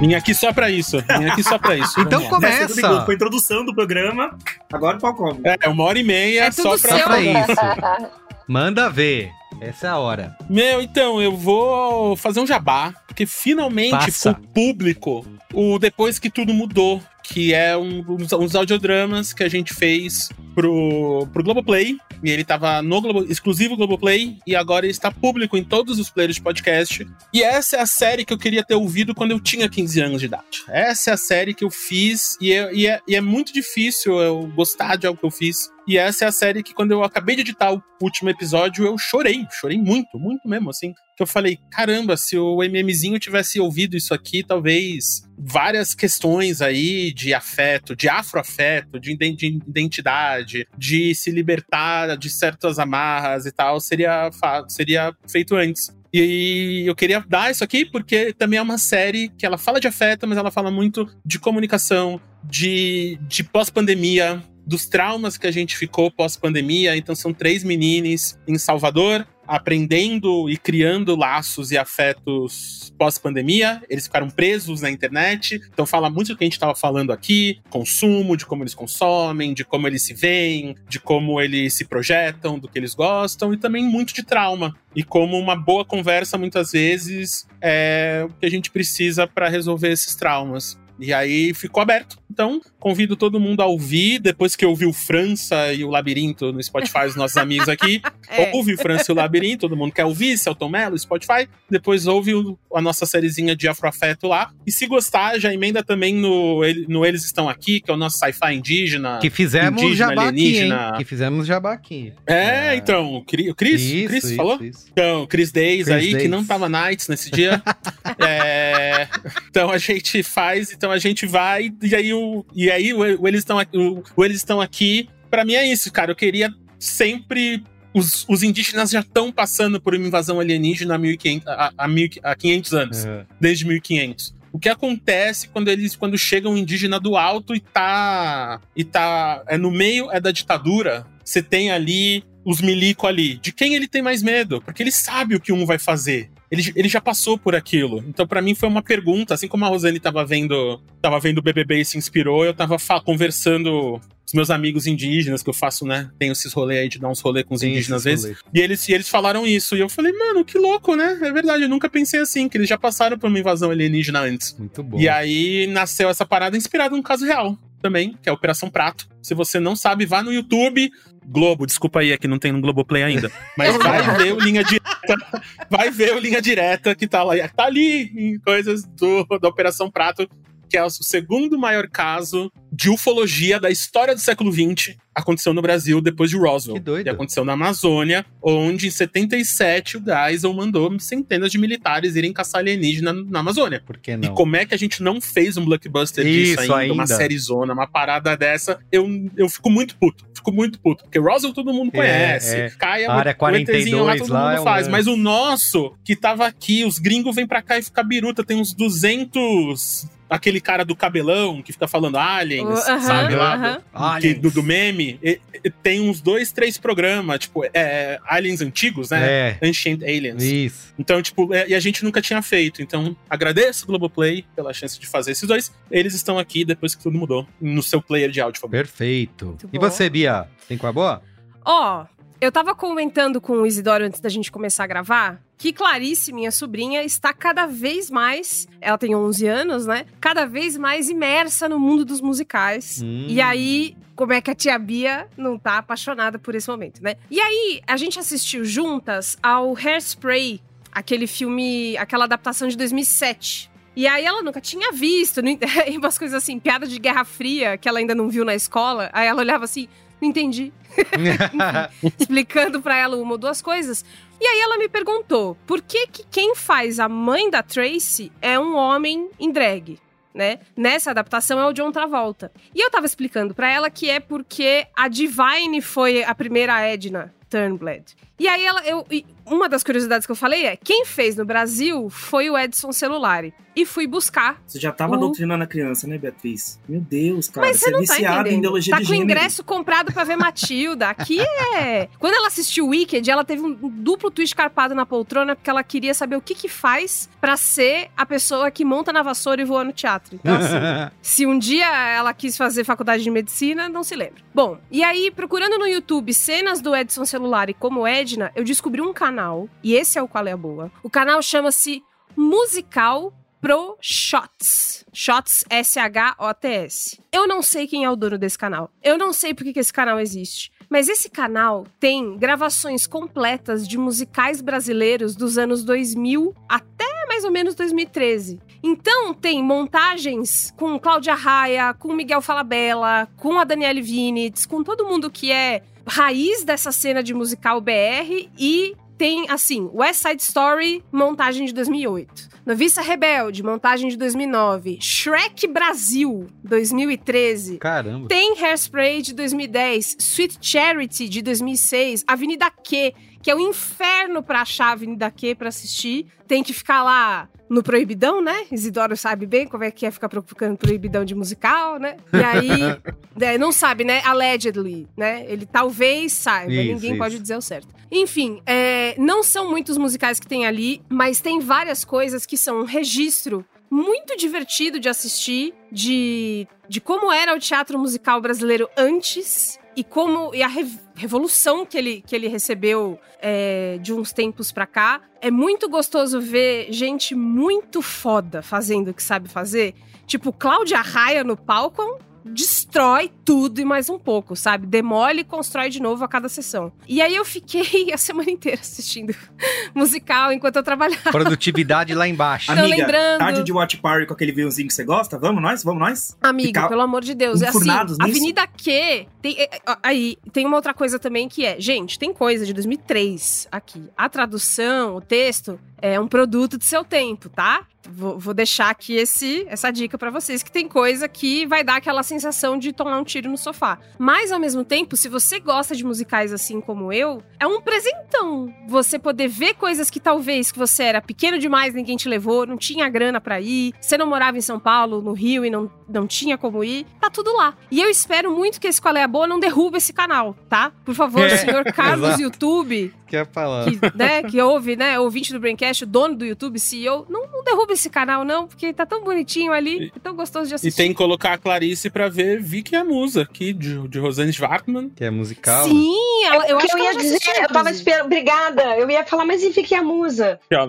Vim 0.00 0.14
aqui 0.14 0.34
só 0.34 0.52
pra 0.52 0.68
isso. 0.68 1.00
Vim 1.16 1.26
aqui 1.26 1.44
só 1.44 1.58
pra 1.58 1.76
isso. 1.76 1.94
então 2.02 2.24
começa. 2.24 3.04
Foi 3.04 3.14
a 3.14 3.14
introdução 3.14 3.64
do 3.64 3.72
programa, 3.72 4.36
agora 4.72 4.96
o 4.96 5.00
pau 5.00 5.14
come. 5.14 5.40
É, 5.44 5.68
uma 5.68 5.84
hora 5.84 5.98
e 6.00 6.02
meia 6.02 6.46
é 6.46 6.50
só 6.50 6.76
pra, 6.76 6.98
pra 6.98 7.20
isso. 7.20 8.10
Manda 8.48 8.90
ver. 8.90 9.30
Essa 9.60 9.86
é 9.86 9.90
a 9.90 9.98
hora. 9.98 10.36
Meu, 10.50 10.82
então, 10.82 11.22
eu 11.22 11.36
vou 11.36 12.16
fazer 12.16 12.40
um 12.40 12.46
jabá, 12.46 12.92
porque 13.06 13.26
finalmente 13.26 13.90
Passa. 13.90 14.34
ficou 14.34 14.48
público 14.52 15.26
o 15.52 15.78
Depois 15.78 16.18
que 16.18 16.30
Tudo 16.30 16.52
Mudou, 16.52 17.02
que 17.28 17.52
é 17.52 17.76
um, 17.76 18.04
uns, 18.08 18.32
uns 18.32 18.54
audiodramas 18.54 19.32
que 19.32 19.44
a 19.44 19.48
gente 19.48 19.74
fez 19.74 20.30
pro, 20.54 21.28
pro 21.32 21.44
Globoplay. 21.44 21.96
E 22.22 22.30
ele 22.30 22.42
tava 22.42 22.82
no 22.82 23.00
Globo, 23.00 23.24
exclusivo 23.30 23.76
Globoplay 23.76 24.38
e 24.44 24.56
agora 24.56 24.86
ele 24.86 24.90
está 24.90 25.10
público 25.10 25.56
em 25.56 25.62
todos 25.62 25.98
os 26.00 26.10
players 26.10 26.36
de 26.36 26.42
podcast. 26.42 27.06
E 27.32 27.42
essa 27.42 27.76
é 27.76 27.80
a 27.80 27.86
série 27.86 28.24
que 28.24 28.32
eu 28.32 28.38
queria 28.38 28.64
ter 28.64 28.74
ouvido 28.74 29.14
quando 29.14 29.30
eu 29.30 29.40
tinha 29.40 29.68
15 29.68 30.00
anos 30.00 30.20
de 30.20 30.26
idade. 30.26 30.64
Essa 30.68 31.10
é 31.10 31.14
a 31.14 31.18
série 31.18 31.54
que 31.54 31.64
eu 31.64 31.70
fiz 31.70 32.36
e 32.40 32.52
é, 32.52 32.74
e 32.74 32.86
é, 32.86 33.00
e 33.06 33.14
é 33.14 33.20
muito 33.20 33.52
difícil 33.52 34.18
eu 34.20 34.50
gostar 34.54 34.96
de 34.96 35.06
algo 35.06 35.20
que 35.20 35.26
eu 35.26 35.30
fiz. 35.30 35.70
E 35.88 35.96
essa 35.96 36.26
é 36.26 36.28
a 36.28 36.32
série 36.32 36.62
que, 36.62 36.74
quando 36.74 36.90
eu 36.90 37.02
acabei 37.02 37.34
de 37.34 37.40
editar 37.40 37.72
o 37.72 37.82
último 38.02 38.28
episódio, 38.28 38.84
eu 38.84 38.98
chorei. 38.98 39.46
Chorei 39.50 39.78
muito, 39.78 40.18
muito 40.18 40.46
mesmo, 40.46 40.68
assim. 40.68 40.92
Que 41.16 41.22
eu 41.22 41.26
falei, 41.26 41.58
caramba, 41.70 42.14
se 42.14 42.36
o 42.36 42.58
MMzinho 42.62 43.18
tivesse 43.18 43.58
ouvido 43.58 43.96
isso 43.96 44.12
aqui, 44.12 44.44
talvez 44.44 45.22
várias 45.38 45.94
questões 45.94 46.60
aí 46.60 47.10
de 47.18 47.34
afeto, 47.34 47.96
de 47.96 48.08
afroafeto, 48.08 49.00
de 49.00 49.10
identidade, 49.10 50.68
de 50.78 51.12
se 51.16 51.32
libertar 51.32 52.16
de 52.16 52.30
certas 52.30 52.78
amarras 52.78 53.44
e 53.44 53.50
tal, 53.50 53.80
seria, 53.80 54.30
seria 54.68 55.12
feito 55.28 55.56
antes. 55.56 55.92
E 56.12 56.84
eu 56.86 56.94
queria 56.94 57.22
dar 57.28 57.50
isso 57.50 57.64
aqui 57.64 57.84
porque 57.84 58.32
também 58.32 58.58
é 58.58 58.62
uma 58.62 58.78
série 58.78 59.30
que 59.30 59.44
ela 59.44 59.58
fala 59.58 59.80
de 59.80 59.88
afeto, 59.88 60.28
mas 60.28 60.38
ela 60.38 60.50
fala 60.50 60.70
muito 60.70 61.10
de 61.24 61.40
comunicação, 61.40 62.20
de, 62.44 63.18
de 63.22 63.42
pós-pandemia, 63.42 64.40
dos 64.64 64.86
traumas 64.86 65.36
que 65.36 65.46
a 65.46 65.50
gente 65.50 65.76
ficou 65.76 66.10
pós-pandemia. 66.10 66.96
Então 66.96 67.16
são 67.16 67.34
três 67.34 67.64
meninas 67.64 68.38
em 68.46 68.56
Salvador, 68.56 69.26
aprendendo 69.48 70.48
e 70.50 70.56
criando 70.56 71.16
laços 71.16 71.72
e 71.72 71.78
afetos 71.78 72.92
pós-pandemia. 72.98 73.82
Eles 73.88 74.04
ficaram 74.04 74.28
presos 74.28 74.82
na 74.82 74.90
internet. 74.90 75.60
Então 75.72 75.86
fala 75.86 76.10
muito 76.10 76.28
do 76.28 76.36
que 76.36 76.44
a 76.44 76.46
gente 76.46 76.52
estava 76.52 76.74
falando 76.74 77.12
aqui: 77.12 77.58
consumo, 77.70 78.36
de 78.36 78.44
como 78.44 78.62
eles 78.62 78.74
consomem, 78.74 79.54
de 79.54 79.64
como 79.64 79.86
eles 79.86 80.02
se 80.02 80.12
veem, 80.12 80.76
de 80.88 81.00
como 81.00 81.40
eles 81.40 81.74
se 81.74 81.84
projetam, 81.84 82.58
do 82.58 82.68
que 82.68 82.78
eles 82.78 82.94
gostam, 82.94 83.54
e 83.54 83.56
também 83.56 83.84
muito 83.84 84.12
de 84.12 84.22
trauma. 84.22 84.76
E 84.94 85.02
como 85.02 85.38
uma 85.38 85.56
boa 85.56 85.84
conversa, 85.84 86.36
muitas 86.36 86.72
vezes, 86.72 87.46
é 87.60 88.26
o 88.28 88.32
que 88.32 88.46
a 88.46 88.50
gente 88.50 88.70
precisa 88.70 89.26
para 89.26 89.48
resolver 89.48 89.90
esses 89.90 90.14
traumas. 90.14 90.78
E 90.98 91.12
aí 91.12 91.54
ficou 91.54 91.82
aberto. 91.82 92.18
Então, 92.30 92.60
convido 92.78 93.16
todo 93.16 93.40
mundo 93.40 93.62
a 93.62 93.66
ouvir. 93.66 94.20
Depois 94.20 94.54
que 94.54 94.64
ouviu 94.64 94.92
França 94.92 95.72
e 95.72 95.82
o 95.82 95.90
Labirinto 95.90 96.52
no 96.52 96.62
Spotify, 96.62 97.06
os 97.06 97.16
nossos 97.16 97.36
amigos 97.36 97.68
aqui, 97.68 98.00
é. 98.28 98.50
ouve 98.54 98.76
França 98.76 99.10
e 99.10 99.12
o 99.12 99.16
Labirinto, 99.16 99.62
todo 99.62 99.76
mundo 99.76 99.92
quer 99.92 100.04
ouvir, 100.04 100.38
Celton 100.38 100.68
Mello, 100.68 100.98
Spotify. 100.98 101.48
Depois 101.70 102.06
ouve 102.06 102.34
o, 102.34 102.58
a 102.74 102.80
nossa 102.80 103.06
sériezinha 103.06 103.56
de 103.56 103.66
Afroafeto 103.66 104.28
lá. 104.28 104.52
E 104.66 104.70
se 104.70 104.86
gostar, 104.86 105.38
já 105.38 105.52
emenda 105.52 105.82
também 105.82 106.14
no, 106.14 106.60
no 106.88 107.04
Eles 107.04 107.24
Estão 107.24 107.48
Aqui, 107.48 107.80
que 107.80 107.90
é 107.90 107.94
o 107.94 107.96
nosso 107.96 108.18
sci-fi 108.18 108.54
indígena. 108.54 109.18
Que 109.20 109.30
fizemos 109.30 109.82
indígena, 109.82 110.08
jabá 110.10 110.28
alienígena. 110.28 110.88
aqui, 110.88 110.98
Que 110.98 111.04
fizemos 111.04 111.46
jabá 111.46 111.72
aqui. 111.72 112.12
É, 112.26 112.74
é. 112.74 112.76
então, 112.76 113.14
o 113.14 113.24
Cris, 113.24 113.80
isso, 113.80 114.08
Chris 114.08 114.24
isso, 114.24 114.36
falou? 114.36 114.62
Isso. 114.62 114.86
Então, 114.92 115.26
Chris 115.26 115.50
Days 115.50 115.86
Chris 115.86 115.96
aí, 115.96 116.10
Days. 116.12 116.22
que 116.22 116.28
não 116.28 116.44
tava 116.44 116.68
Nights 116.68 117.08
nesse 117.08 117.30
dia. 117.30 117.62
é, 118.24 119.08
então 119.48 119.70
a 119.70 119.78
gente 119.78 120.22
faz, 120.22 120.72
então 120.72 120.87
a 120.90 120.98
gente 120.98 121.26
vai, 121.26 121.72
e 121.82 121.94
aí 121.94 122.12
o, 122.12 122.44
e 122.54 122.70
aí 122.70 122.92
o, 122.92 122.98
o 122.98 123.28
eles 123.28 123.40
estão 123.40 123.58
aqui, 123.58 123.76
o, 123.76 124.02
o 124.16 124.24
eles 124.24 124.36
estão 124.38 124.60
aqui. 124.60 125.08
Para 125.30 125.44
mim 125.44 125.54
é 125.54 125.66
isso, 125.66 125.92
cara. 125.92 126.10
Eu 126.10 126.16
queria 126.16 126.52
sempre 126.78 127.62
os, 127.92 128.24
os, 128.28 128.42
indígenas 128.42 128.90
já 128.90 129.00
estão 129.00 129.32
passando 129.32 129.80
por 129.80 129.94
uma 129.94 130.06
invasão 130.06 130.40
alienígena 130.40 130.94
há, 130.94 130.98
1500, 130.98 131.48
há, 131.48 131.72
há, 131.76 131.86
há 132.22 132.34
500 132.36 132.74
anos, 132.74 133.04
uhum. 133.04 133.24
desde 133.40 133.66
1500. 133.66 134.34
O 134.52 134.58
que 134.58 134.68
acontece 134.68 135.48
quando 135.48 135.68
eles 135.68 135.94
quando 135.94 136.16
chega 136.16 136.48
um 136.48 136.56
indígena 136.56 136.98
do 136.98 137.16
alto 137.16 137.54
e 137.54 137.60
tá 137.60 138.60
e 138.74 138.82
tá 138.82 139.42
é 139.46 139.58
no 139.58 139.70
meio 139.70 140.10
é 140.10 140.20
da 140.20 140.30
ditadura, 140.30 141.06
você 141.22 141.42
tem 141.42 141.70
ali 141.70 142.24
os 142.44 142.60
milico 142.60 143.06
ali. 143.06 143.36
De 143.36 143.52
quem 143.52 143.74
ele 143.74 143.86
tem 143.86 144.00
mais 144.00 144.22
medo? 144.22 144.62
Porque 144.62 144.82
ele 144.82 144.90
sabe 144.90 145.34
o 145.34 145.40
que 145.40 145.52
um 145.52 145.66
vai 145.66 145.78
fazer 145.78 146.30
ele, 146.50 146.72
ele 146.74 146.88
já 146.88 147.00
passou 147.00 147.38
por 147.38 147.54
aquilo. 147.54 148.04
Então, 148.08 148.26
para 148.26 148.40
mim, 148.40 148.54
foi 148.54 148.68
uma 148.68 148.82
pergunta. 148.82 149.34
Assim 149.34 149.48
como 149.48 149.64
a 149.64 149.68
Rosane 149.68 150.00
tava 150.00 150.24
vendo 150.24 150.80
tava 151.00 151.20
vendo 151.20 151.38
o 151.38 151.42
BBB 151.42 151.80
e 151.80 151.84
se 151.84 151.96
inspirou, 151.96 152.44
eu 152.44 152.52
tava 152.52 152.76
conversando 153.04 154.00
com 154.00 154.00
os 154.26 154.34
meus 154.34 154.50
amigos 154.50 154.86
indígenas, 154.86 155.42
que 155.42 155.48
eu 155.48 155.54
faço, 155.54 155.86
né? 155.86 156.10
Tenho 156.18 156.32
esses 156.32 156.52
rolês 156.52 156.80
aí 156.80 156.88
de 156.88 156.98
dar 156.98 157.08
uns 157.08 157.20
rolês 157.20 157.46
com 157.46 157.54
os 157.54 157.60
Tem 157.60 157.70
indígenas 157.70 158.00
às 158.00 158.04
vezes. 158.04 158.36
E 158.52 158.60
eles, 158.60 158.88
e 158.88 158.92
eles 158.92 159.08
falaram 159.08 159.46
isso. 159.46 159.76
E 159.76 159.80
eu 159.80 159.88
falei, 159.88 160.12
mano, 160.12 160.44
que 160.44 160.58
louco, 160.58 160.96
né? 160.96 161.18
É 161.22 161.32
verdade, 161.32 161.62
eu 161.62 161.68
nunca 161.68 161.88
pensei 161.88 162.20
assim, 162.20 162.48
que 162.48 162.58
eles 162.58 162.68
já 162.68 162.76
passaram 162.76 163.18
por 163.18 163.28
uma 163.28 163.38
invasão 163.38 163.70
alienígena 163.70 164.20
antes. 164.20 164.54
Muito 164.58 164.82
bom. 164.82 164.98
E 164.98 165.08
aí 165.08 165.66
nasceu 165.68 166.08
essa 166.08 166.26
parada 166.26 166.56
inspirada 166.56 166.94
num 166.94 167.02
caso 167.02 167.24
real 167.24 167.58
também, 167.80 168.16
que 168.22 168.28
é 168.28 168.30
a 168.30 168.34
Operação 168.34 168.70
Prato. 168.70 169.08
Se 169.22 169.34
você 169.34 169.58
não 169.60 169.76
sabe, 169.76 170.06
vá 170.06 170.22
no 170.22 170.32
YouTube, 170.32 170.90
Globo, 171.26 171.66
desculpa 171.66 172.00
aí, 172.00 172.12
é 172.12 172.16
que 172.16 172.26
não 172.26 172.38
tem 172.38 172.52
no 172.52 172.60
Globoplay 172.60 173.02
ainda. 173.02 173.30
Mas 173.56 173.76
vai 173.82 174.16
ver 174.16 174.32
o 174.32 174.40
Linha 174.40 174.64
Direta, 174.64 175.44
vai 175.68 175.90
ver 175.90 176.14
o 176.14 176.18
Linha 176.18 176.40
Direta 176.40 176.94
que 176.94 177.06
tá 177.06 177.22
lá, 177.22 177.34
tá 177.48 177.64
ali 177.64 178.10
em 178.16 178.38
coisas 178.38 178.84
do, 178.84 179.24
da 179.38 179.48
Operação 179.48 179.90
Prato, 179.90 180.28
que 180.68 180.76
é 180.76 180.84
o 180.84 180.90
segundo 180.90 181.58
maior 181.58 181.88
caso 181.88 182.50
de 182.72 182.90
ufologia 182.90 183.58
da 183.58 183.70
história 183.70 184.14
do 184.14 184.20
século 184.20 184.52
XX 184.52 184.96
aconteceu 185.18 185.52
no 185.52 185.60
Brasil 185.60 186.00
depois 186.00 186.30
de 186.30 186.36
Roswell. 186.36 186.74
Que 186.74 186.80
doido. 186.80 187.06
E 187.06 187.10
aconteceu 187.10 187.44
na 187.44 187.54
Amazônia, 187.54 188.24
onde 188.40 188.86
em 188.86 188.90
77 188.90 189.96
o 189.96 190.02
Geisel 190.04 190.52
mandou 190.52 190.98
centenas 191.00 191.50
de 191.50 191.58
militares 191.58 192.16
irem 192.16 192.32
caçar 192.32 192.60
alienígena 192.60 193.12
na 193.12 193.40
Amazônia. 193.40 193.82
Por 193.84 193.98
que 193.98 194.16
não? 194.16 194.28
E 194.28 194.34
como 194.34 194.56
é 194.56 194.64
que 194.64 194.74
a 194.74 194.78
gente 194.78 195.02
não 195.02 195.20
fez 195.20 195.56
um 195.56 195.64
blockbuster 195.64 196.26
Isso, 196.26 196.50
disso 196.50 196.60
ainda, 196.60 196.76
ainda, 196.76 196.94
uma 196.94 197.06
zona, 197.38 197.72
uma 197.72 197.86
parada 197.86 198.36
dessa? 198.36 198.78
Eu, 198.90 199.06
eu 199.36 199.48
fico 199.48 199.70
muito 199.70 199.96
puto. 199.96 200.24
Fico 200.34 200.52
muito 200.52 200.78
puto. 200.78 201.04
Porque 201.04 201.18
Roswell 201.18 201.52
todo 201.52 201.72
mundo 201.72 201.90
conhece. 201.90 202.54
É, 202.54 202.66
é. 202.66 202.70
Caia, 202.70 203.10
a 203.10 203.14
área 203.14 203.34
42 203.34 203.92
lá, 203.92 204.16
todo 204.16 204.32
lá 204.32 204.48
mundo 204.50 204.60
é 204.60 204.62
faz. 204.62 204.86
um... 204.86 204.90
Mas 204.90 205.06
o 205.06 205.16
nosso, 205.16 205.94
que 206.04 206.14
tava 206.14 206.46
aqui, 206.46 206.84
os 206.84 206.98
gringos 206.98 207.34
vêm 207.34 207.46
pra 207.46 207.60
cá 207.60 207.78
e 207.78 207.82
fica 207.82 208.02
biruta, 208.02 208.44
tem 208.44 208.56
uns 208.56 208.72
200 208.72 210.06
aquele 210.28 210.60
cara 210.60 210.84
do 210.84 210.94
cabelão 210.94 211.62
que 211.62 211.72
fica 211.72 211.88
falando 211.88 212.16
aliens, 212.18 212.66
O- 212.68 212.72
aham, 212.90 213.00
sabe 213.00 213.34
lá? 213.34 213.56
do- 213.56 213.84
Aliens. 213.92 214.34
que- 214.34 214.40
do, 214.40 214.50
do 214.50 214.62
meme, 214.62 215.18
e- 215.22 215.40
e 215.64 215.70
tem 215.70 216.00
uns 216.00 216.20
dois, 216.20 216.52
três 216.52 216.76
programas, 216.78 217.38
tipo, 217.40 217.64
é, 217.72 218.18
aliens 218.26 218.60
antigos, 218.60 219.10
né? 219.10 219.26
É, 219.28 219.58
Ancient 219.62 220.02
Aliens. 220.02 220.42
isso. 220.42 220.94
Então, 220.98 221.20
tipo, 221.22 221.52
é, 221.54 221.68
e 221.68 221.74
a 221.74 221.80
gente 221.80 222.04
nunca 222.04 222.20
tinha 222.20 222.40
feito. 222.42 222.80
Então, 222.82 223.16
agradeço 223.28 223.84
o 223.84 223.86
Globoplay 223.88 224.44
pela 224.54 224.72
chance 224.72 224.98
de 225.00 225.06
fazer 225.06 225.32
esses 225.32 225.48
dois. 225.48 225.72
Eles 225.90 226.14
estão 226.14 226.38
aqui 226.38 226.64
depois 226.64 226.94
que 226.94 227.02
tudo 227.02 227.16
mudou. 227.18 227.46
No 227.60 227.82
seu 227.82 228.00
player 228.02 228.30
de 228.30 228.40
áudio. 228.40 228.68
Perfeito. 228.68 229.46
Muito 229.46 229.68
E 229.72 229.78
bom. 229.78 229.88
você, 229.90 230.08
Bia? 230.10 230.46
Tem 230.68 230.76
com 230.78 230.86
a 230.86 230.92
boa? 230.92 231.22
Ó, 231.64 232.04
eu 232.40 232.52
tava 232.52 232.74
comentando 232.74 233.40
com 233.40 233.62
o 233.62 233.66
Isidoro 233.66 234.04
antes 234.04 234.20
da 234.20 234.28
gente 234.28 234.50
começar 234.50 234.84
a 234.84 234.86
gravar 234.86 235.40
que 235.58 235.72
Clarice, 235.72 236.32
minha 236.32 236.52
sobrinha, 236.52 237.02
está 237.02 237.34
cada 237.34 237.66
vez 237.66 238.08
mais, 238.08 238.68
ela 238.80 238.96
tem 238.96 239.14
11 239.14 239.46
anos, 239.48 239.86
né? 239.86 240.06
Cada 240.20 240.46
vez 240.46 240.78
mais 240.78 241.10
imersa 241.10 241.68
no 241.68 241.80
mundo 241.80 242.04
dos 242.04 242.20
musicais. 242.20 243.02
Hum. 243.02 243.26
E 243.28 243.40
aí, 243.40 243.96
como 244.14 244.32
é 244.32 244.40
que 244.40 244.52
a 244.52 244.54
tia 244.54 244.78
Bia 244.78 245.26
não 245.36 245.58
tá 245.58 245.78
apaixonada 245.78 246.38
por 246.38 246.54
esse 246.54 246.68
momento, 246.68 247.02
né? 247.02 247.16
E 247.28 247.40
aí, 247.40 247.80
a 247.88 247.96
gente 247.96 248.20
assistiu 248.20 248.64
juntas 248.64 249.36
ao 249.42 249.74
Hairspray, 249.76 250.60
aquele 250.92 251.26
filme, 251.26 251.96
aquela 251.96 252.24
adaptação 252.24 252.68
de 252.68 252.76
2007. 252.76 253.68
E 253.96 254.06
aí 254.06 254.24
ela 254.24 254.42
nunca 254.42 254.60
tinha 254.60 254.92
visto, 254.92 255.42
não 255.42 255.50
e 255.50 255.98
umas 255.98 256.16
coisas 256.16 256.40
assim, 256.40 256.60
piada 256.60 256.86
de 256.86 257.00
Guerra 257.00 257.24
Fria 257.24 257.76
que 257.76 257.88
ela 257.88 257.98
ainda 257.98 258.14
não 258.14 258.28
viu 258.28 258.44
na 258.44 258.54
escola. 258.54 259.10
Aí 259.12 259.26
ela 259.26 259.40
olhava 259.40 259.64
assim, 259.64 259.88
não 260.20 260.28
entendi 260.28 260.72
explicando 262.18 262.80
pra 262.80 262.96
ela 262.96 263.16
uma 263.16 263.32
ou 263.32 263.38
duas 263.38 263.62
coisas. 263.62 264.04
E 264.40 264.46
aí 264.46 264.60
ela 264.60 264.78
me 264.78 264.88
perguntou 264.88 265.56
por 265.66 265.82
que, 265.82 266.06
que 266.06 266.24
quem 266.30 266.54
faz 266.54 266.98
a 266.98 267.08
mãe 267.08 267.50
da 267.50 267.62
Tracy 267.62 268.32
é 268.40 268.58
um 268.58 268.76
homem 268.76 269.30
em 269.38 269.50
drag. 269.50 269.98
Né? 270.34 270.60
Nessa 270.76 271.10
adaptação 271.10 271.58
é 271.58 271.66
o 271.66 271.72
John 271.72 271.90
Travolta. 271.90 272.52
E 272.72 272.80
eu 272.80 272.90
tava 272.90 273.06
explicando 273.06 273.54
pra 273.54 273.68
ela 273.70 273.90
que 273.90 274.08
é 274.08 274.20
porque 274.20 274.86
a 274.94 275.08
Divine 275.08 275.80
foi 275.80 276.22
a 276.22 276.34
primeira 276.34 276.80
Edna 276.80 277.34
Turnblad. 277.50 278.14
E 278.38 278.46
aí 278.46 278.64
ela, 278.64 278.80
eu, 278.86 279.04
uma 279.50 279.68
das 279.68 279.82
curiosidades 279.82 280.26
que 280.26 280.32
eu 280.32 280.36
falei 280.36 280.64
é: 280.66 280.76
quem 280.76 281.04
fez 281.04 281.36
no 281.36 281.44
Brasil 281.44 282.08
foi 282.10 282.50
o 282.50 282.56
Edson 282.58 282.92
Celulari. 282.92 283.52
E 283.76 283.86
fui 283.86 284.08
buscar. 284.08 284.60
Você 284.66 284.76
já 284.80 284.90
tava 284.90 285.14
Uh. 285.14 285.20
doutrinando 285.20 285.62
a 285.62 285.66
criança, 285.66 286.04
né, 286.08 286.18
Beatriz? 286.18 286.80
Meu 286.88 287.00
Deus, 287.00 287.48
cara. 287.48 287.68
Mas 287.68 287.78
você 287.78 287.88
é 287.90 287.92
não 287.92 288.04
tá 288.04 288.14
viciada 288.14 288.34
em 288.36 288.40
entendendo. 288.40 288.58
ideologia 288.58 288.92
Tá 288.94 288.98
de 289.00 289.06
com 289.06 289.12
o 289.12 289.14
gênero. 289.14 289.30
ingresso 289.30 289.62
comprado 289.62 290.12
pra 290.12 290.24
ver 290.24 290.34
Matilda. 290.36 291.08
Aqui 291.10 291.38
é. 291.76 292.08
Quando 292.18 292.34
ela 292.34 292.48
assistiu 292.48 292.88
Wicked, 292.88 293.30
ela 293.30 293.44
teve 293.44 293.62
um 293.62 293.72
duplo 293.88 294.32
twist 294.32 294.56
carpado 294.56 294.96
na 294.96 295.06
poltrona 295.06 295.54
porque 295.54 295.70
ela 295.70 295.84
queria 295.84 296.12
saber 296.12 296.34
o 296.34 296.40
que 296.40 296.56
que 296.56 296.68
faz 296.68 297.30
pra 297.40 297.56
ser 297.56 298.08
a 298.16 298.26
pessoa 298.26 298.68
que 298.68 298.84
monta 298.84 299.12
na 299.12 299.22
vassoura 299.22 299.62
e 299.62 299.64
voa 299.64 299.84
no 299.84 299.92
teatro. 299.92 300.34
Então, 300.34 300.56
assim, 300.56 300.74
se 301.22 301.46
um 301.46 301.56
dia 301.56 301.86
ela 302.10 302.34
quis 302.34 302.56
fazer 302.56 302.82
faculdade 302.82 303.22
de 303.22 303.30
medicina, 303.30 303.88
não 303.88 304.02
se 304.02 304.16
lembra. 304.16 304.42
Bom, 304.52 304.76
e 304.90 305.04
aí, 305.04 305.30
procurando 305.30 305.78
no 305.78 305.86
YouTube 305.86 306.34
cenas 306.34 306.80
do 306.80 306.96
Edson 306.96 307.24
Celulari 307.24 307.74
como 307.74 308.04
Edna, 308.04 308.50
eu 308.56 308.64
descobri 308.64 309.00
um 309.00 309.12
canal, 309.12 309.37
e 309.82 309.94
esse 309.94 310.18
é 310.18 310.22
o 310.22 310.28
Qual 310.28 310.46
é 310.46 310.52
a 310.52 310.56
Boa. 310.56 310.90
O 311.02 311.10
canal 311.10 311.40
chama-se 311.40 312.02
Musical 312.36 313.32
Pro 313.60 313.96
Shots. 314.00 315.04
Shots 315.12 315.64
S-H-O-T-S. 315.68 317.20
Eu 317.32 317.46
não 317.46 317.62
sei 317.62 317.86
quem 317.86 318.04
é 318.04 318.10
o 318.10 318.16
dono 318.16 318.38
desse 318.38 318.56
canal. 318.56 318.90
Eu 319.02 319.18
não 319.18 319.32
sei 319.32 319.52
por 319.52 319.64
que 319.64 319.72
que 319.72 319.80
esse 319.80 319.92
canal 319.92 320.20
existe. 320.20 320.72
Mas 320.88 321.08
esse 321.08 321.28
canal 321.28 321.86
tem 322.00 322.36
gravações 322.38 323.06
completas 323.06 323.86
de 323.86 323.98
musicais 323.98 324.60
brasileiros 324.60 325.36
dos 325.36 325.58
anos 325.58 325.84
2000 325.84 326.54
até 326.68 327.26
mais 327.28 327.44
ou 327.44 327.50
menos 327.50 327.74
2013. 327.74 328.58
Então 328.82 329.34
tem 329.34 329.62
montagens 329.62 330.72
com 330.76 330.98
Cláudia 330.98 331.34
Raia, 331.34 331.92
com 331.92 332.14
Miguel 332.14 332.40
Falabella, 332.40 333.28
com 333.36 333.58
a 333.58 333.64
Daniele 333.64 334.00
Vinitz, 334.00 334.64
com 334.64 334.82
todo 334.82 335.04
mundo 335.04 335.30
que 335.30 335.52
é 335.52 335.82
raiz 336.06 336.64
dessa 336.64 336.90
cena 336.90 337.22
de 337.22 337.34
musical 337.34 337.80
BR 337.80 338.48
e 338.58 338.96
tem, 339.18 339.50
assim, 339.50 339.90
West 339.92 340.22
Side 340.22 340.40
Story, 340.40 341.04
montagem 341.10 341.66
de 341.66 341.74
2008. 341.74 342.48
Noviça 342.64 343.02
Rebelde, 343.02 343.64
montagem 343.64 344.08
de 344.08 344.16
2009. 344.16 344.98
Shrek 345.02 345.66
Brasil, 345.66 346.46
2013. 346.62 347.78
Caramba. 347.78 348.28
Tem 348.28 348.54
Hairspray 348.62 349.20
de 349.20 349.34
2010, 349.34 350.16
Sweet 350.20 350.58
Charity 350.60 351.28
de 351.28 351.42
2006, 351.42 352.24
Avenida 352.28 352.70
Q, 352.70 353.12
que 353.42 353.50
é 353.50 353.54
o 353.54 353.58
inferno 353.58 354.42
pra 354.42 354.62
achar 354.62 354.90
a 354.90 354.92
Avenida 354.92 355.30
Q 355.30 355.56
pra 355.56 355.68
assistir. 355.68 356.26
Tem 356.46 356.62
que 356.62 356.72
ficar 356.72 357.02
lá 357.02 357.48
no 357.68 357.82
proibidão, 357.82 358.40
né? 358.40 358.66
Isidoro 358.72 359.16
sabe 359.16 359.46
bem 359.46 359.66
como 359.66 359.84
é 359.84 359.90
que 359.90 360.06
é 360.06 360.10
ficar 360.10 360.28
procurando 360.28 360.76
proibidão 360.76 361.24
de 361.24 361.34
musical, 361.34 361.98
né? 361.98 362.16
E 362.32 362.42
aí, 362.42 362.70
é, 363.40 363.58
não 363.58 363.70
sabe, 363.70 364.04
né? 364.04 364.22
Allegedly, 364.24 365.06
né? 365.16 365.44
Ele 365.48 365.66
talvez 365.66 366.32
saiba, 366.32 366.72
Isso, 366.72 366.94
ninguém 366.94 367.10
isso. 367.10 367.18
pode 367.18 367.38
dizer 367.38 367.56
o 367.56 367.60
certo. 367.62 367.88
Enfim, 368.10 368.62
é, 368.64 369.14
não 369.18 369.42
são 369.42 369.68
muitos 369.68 369.98
musicais 369.98 370.40
que 370.40 370.46
tem 370.46 370.66
ali, 370.66 371.02
mas 371.08 371.40
tem 371.40 371.60
várias 371.60 372.04
coisas 372.04 372.46
que 372.46 372.56
são 372.56 372.80
um 372.80 372.84
registro 372.84 373.64
muito 373.90 374.36
divertido 374.36 374.98
de 375.00 375.08
assistir, 375.08 375.74
de, 375.90 376.66
de 376.88 377.00
como 377.00 377.32
era 377.32 377.54
o 377.54 377.58
teatro 377.58 377.98
musical 377.98 378.40
brasileiro 378.40 378.88
antes 378.96 379.78
e 379.98 380.04
como 380.04 380.54
e 380.54 380.62
a 380.62 380.68
rev- 380.68 381.00
revolução 381.16 381.84
que 381.84 381.98
ele, 381.98 382.22
que 382.24 382.36
ele 382.36 382.46
recebeu 382.46 383.18
é, 383.40 383.98
de 384.00 384.12
uns 384.12 384.32
tempos 384.32 384.70
pra 384.70 384.86
cá. 384.86 385.20
É 385.40 385.50
muito 385.50 385.88
gostoso 385.88 386.40
ver 386.40 386.86
gente 386.92 387.34
muito 387.34 388.00
foda 388.00 388.62
fazendo 388.62 389.08
o 389.08 389.14
que 389.14 389.22
sabe 389.22 389.48
fazer. 389.48 389.94
Tipo, 390.24 390.52
Cláudia 390.52 391.00
Raia 391.00 391.42
no 391.42 391.56
palco 391.56 392.02
destrói 392.44 393.30
tudo 393.44 393.80
e 393.80 393.84
mais 393.84 394.08
um 394.08 394.18
pouco, 394.18 394.54
sabe? 394.56 394.86
Demole 394.86 395.40
e 395.40 395.44
constrói 395.44 395.88
de 395.90 396.00
novo 396.00 396.24
a 396.24 396.28
cada 396.28 396.48
sessão. 396.48 396.92
E 397.06 397.20
aí 397.20 397.34
eu 397.34 397.44
fiquei 397.44 398.10
a 398.12 398.16
semana 398.18 398.50
inteira 398.50 398.80
assistindo 398.80 399.34
musical 399.94 400.52
enquanto 400.52 400.76
eu 400.76 400.82
trabalhava. 400.82 401.30
Produtividade 401.30 402.14
lá 402.14 402.26
embaixo. 402.28 402.70
Então, 402.72 402.84
Amiga, 402.84 403.02
lembrando- 403.02 403.38
tarde 403.38 403.62
de 403.62 403.72
Watch 403.72 403.96
Party 403.98 404.26
com 404.26 404.32
aquele 404.34 404.52
vinhozinho 404.52 404.88
que 404.88 404.94
você 404.94 405.04
gosta? 405.04 405.38
Vamos 405.38 405.62
nós? 405.62 405.82
Vamos 405.82 406.00
nós? 406.00 406.36
Amigo, 406.40 406.68
Ficar 406.68 406.88
pelo 406.88 407.02
amor 407.02 407.22
de 407.22 407.34
Deus. 407.34 407.62
É 407.62 407.68
assim, 407.68 407.78
nisso? 407.90 408.16
Avenida 408.20 408.66
Q. 408.66 409.26
Tem, 409.40 409.60
é, 409.60 409.68
aí, 410.02 410.36
tem 410.52 410.66
uma 410.66 410.76
outra 410.76 410.92
coisa 410.94 411.18
também 411.18 411.48
que 411.48 411.64
é. 411.64 411.80
Gente, 411.80 412.18
tem 412.18 412.32
coisa 412.32 412.64
de 412.66 412.72
2003 412.72 413.68
aqui. 413.70 414.08
A 414.16 414.28
tradução, 414.28 415.16
o 415.16 415.20
texto, 415.20 415.78
é 416.00 416.18
um 416.20 416.28
produto 416.28 416.78
de 416.78 416.84
seu 416.84 417.04
tempo, 417.04 417.48
tá? 417.48 417.86
Vou, 418.10 418.38
vou 418.38 418.54
deixar 418.54 418.90
aqui 418.90 419.14
esse, 419.14 419.66
essa 419.68 419.90
dica 419.90 420.16
pra 420.16 420.30
vocês, 420.30 420.62
que 420.62 420.72
tem 420.72 420.88
coisa 420.88 421.28
que 421.28 421.66
vai 421.66 421.84
dar 421.84 421.96
aquela 421.96 422.22
sensação 422.22 422.78
de 422.78 422.92
tomar 422.92 423.18
um 423.18 423.24
tiro 423.24 423.50
no 423.50 423.58
sofá. 423.58 423.98
Mas, 424.18 424.50
ao 424.50 424.58
mesmo 424.58 424.84
tempo, 424.84 425.16
se 425.16 425.28
você 425.28 425.60
gosta 425.60 425.94
de 425.94 426.04
musicais 426.04 426.52
assim 426.52 426.80
como 426.80 427.12
eu, 427.12 427.42
é 427.60 427.66
um 427.66 427.80
presentão. 427.80 428.72
Você 428.88 429.18
poder 429.18 429.48
ver 429.48 429.74
coisas 429.74 430.10
que 430.10 430.20
talvez 430.20 430.72
que 430.72 430.78
você 430.78 431.02
era 431.04 431.20
pequeno 431.20 431.58
demais, 431.58 431.94
ninguém 431.94 432.16
te 432.16 432.28
levou, 432.28 432.66
não 432.66 432.76
tinha 432.76 433.08
grana 433.08 433.40
pra 433.40 433.60
ir, 433.60 433.92
você 434.00 434.16
não 434.16 434.26
morava 434.26 434.56
em 434.56 434.62
São 434.62 434.78
Paulo, 434.80 435.20
no 435.20 435.32
Rio 435.32 435.64
e 435.64 435.70
não, 435.70 435.90
não 436.08 436.26
tinha 436.26 436.56
como 436.56 436.82
ir, 436.82 437.06
tá 437.20 437.28
tudo 437.30 437.54
lá. 437.56 437.74
E 437.90 438.00
eu 438.00 438.08
espero 438.08 438.54
muito 438.54 438.80
que 438.80 438.86
esse 438.86 439.00
Qual 439.00 439.16
é 439.16 439.22
a 439.22 439.28
Boa 439.28 439.46
não 439.46 439.60
derruba 439.60 439.98
esse 439.98 440.12
canal, 440.12 440.56
tá? 440.68 440.92
Por 441.04 441.14
favor, 441.14 441.42
É, 441.42 441.56
senhor 441.56 441.84
Carlos. 441.92 442.38
YouTube, 442.38 443.12
Quer 443.26 443.46
falar? 443.46 443.84
que, 443.84 443.98
né, 444.16 444.42
que 444.42 444.60
ouve, 444.60 444.96
né, 444.96 445.18
ouvinte 445.18 445.52
do 445.52 445.60
Braincast, 445.60 446.04
o 446.04 446.06
dono 446.06 446.34
do 446.34 446.44
YouTube, 446.44 446.78
CEO, 446.78 447.26
não, 447.28 447.46
não 447.48 447.62
derruba 447.64 447.92
esse 447.98 448.10
canal, 448.10 448.44
não, 448.44 448.66
porque 448.66 448.92
tá 448.92 449.04
tão 449.04 449.22
bonitinho 449.22 449.72
ali, 449.72 450.12
é 450.14 450.18
tão 450.20 450.34
gostoso 450.34 450.66
de 450.66 450.74
E 450.74 450.76
assistir. 450.76 450.96
tem 450.96 451.10
que 451.10 451.16
colocar 451.16 451.52
a 451.54 451.58
Clarice 451.58 452.08
pra 452.08 452.28
ver 452.28 452.60
Vicky 452.60 452.94
e 452.94 452.96
a 452.96 453.04
Musa, 453.04 453.42
aqui, 453.42 453.72
de, 453.72 454.06
de 454.08 454.18
Rosane 454.18 454.52
Schwartman. 454.52 455.10
Que 455.10 455.24
é 455.24 455.30
musical. 455.30 455.84
Sim, 455.84 456.14
ela, 456.46 456.68
eu 456.68 456.76
Porque 456.78 456.84
acho 456.84 456.86
que 456.86 457.00
eu 457.00 457.04
ia 457.04 457.10
ela 457.10 457.14
já 457.14 457.20
dizer, 457.20 457.36
assistiu, 457.36 457.62
eu 457.62 457.68
tava 457.68 457.90
esperando. 457.90 458.26
Obrigada. 458.26 458.82
Eu 458.96 459.10
ia 459.10 459.24
falar, 459.24 459.44
mas 459.44 459.62
e 459.62 459.70
Vicky 459.70 459.94
a 459.94 460.02
musa? 460.02 460.58
Aqui, 460.70 460.74
ó. 460.74 460.88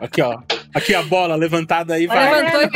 aqui, 0.00 0.22
ó. 0.22 0.38
Aqui 0.74 0.94
a 0.94 1.02
bola 1.02 1.34
levantada 1.34 1.94
aí, 1.94 2.06
vai. 2.06 2.42
Levantou 2.42 2.62
e. 2.62 2.68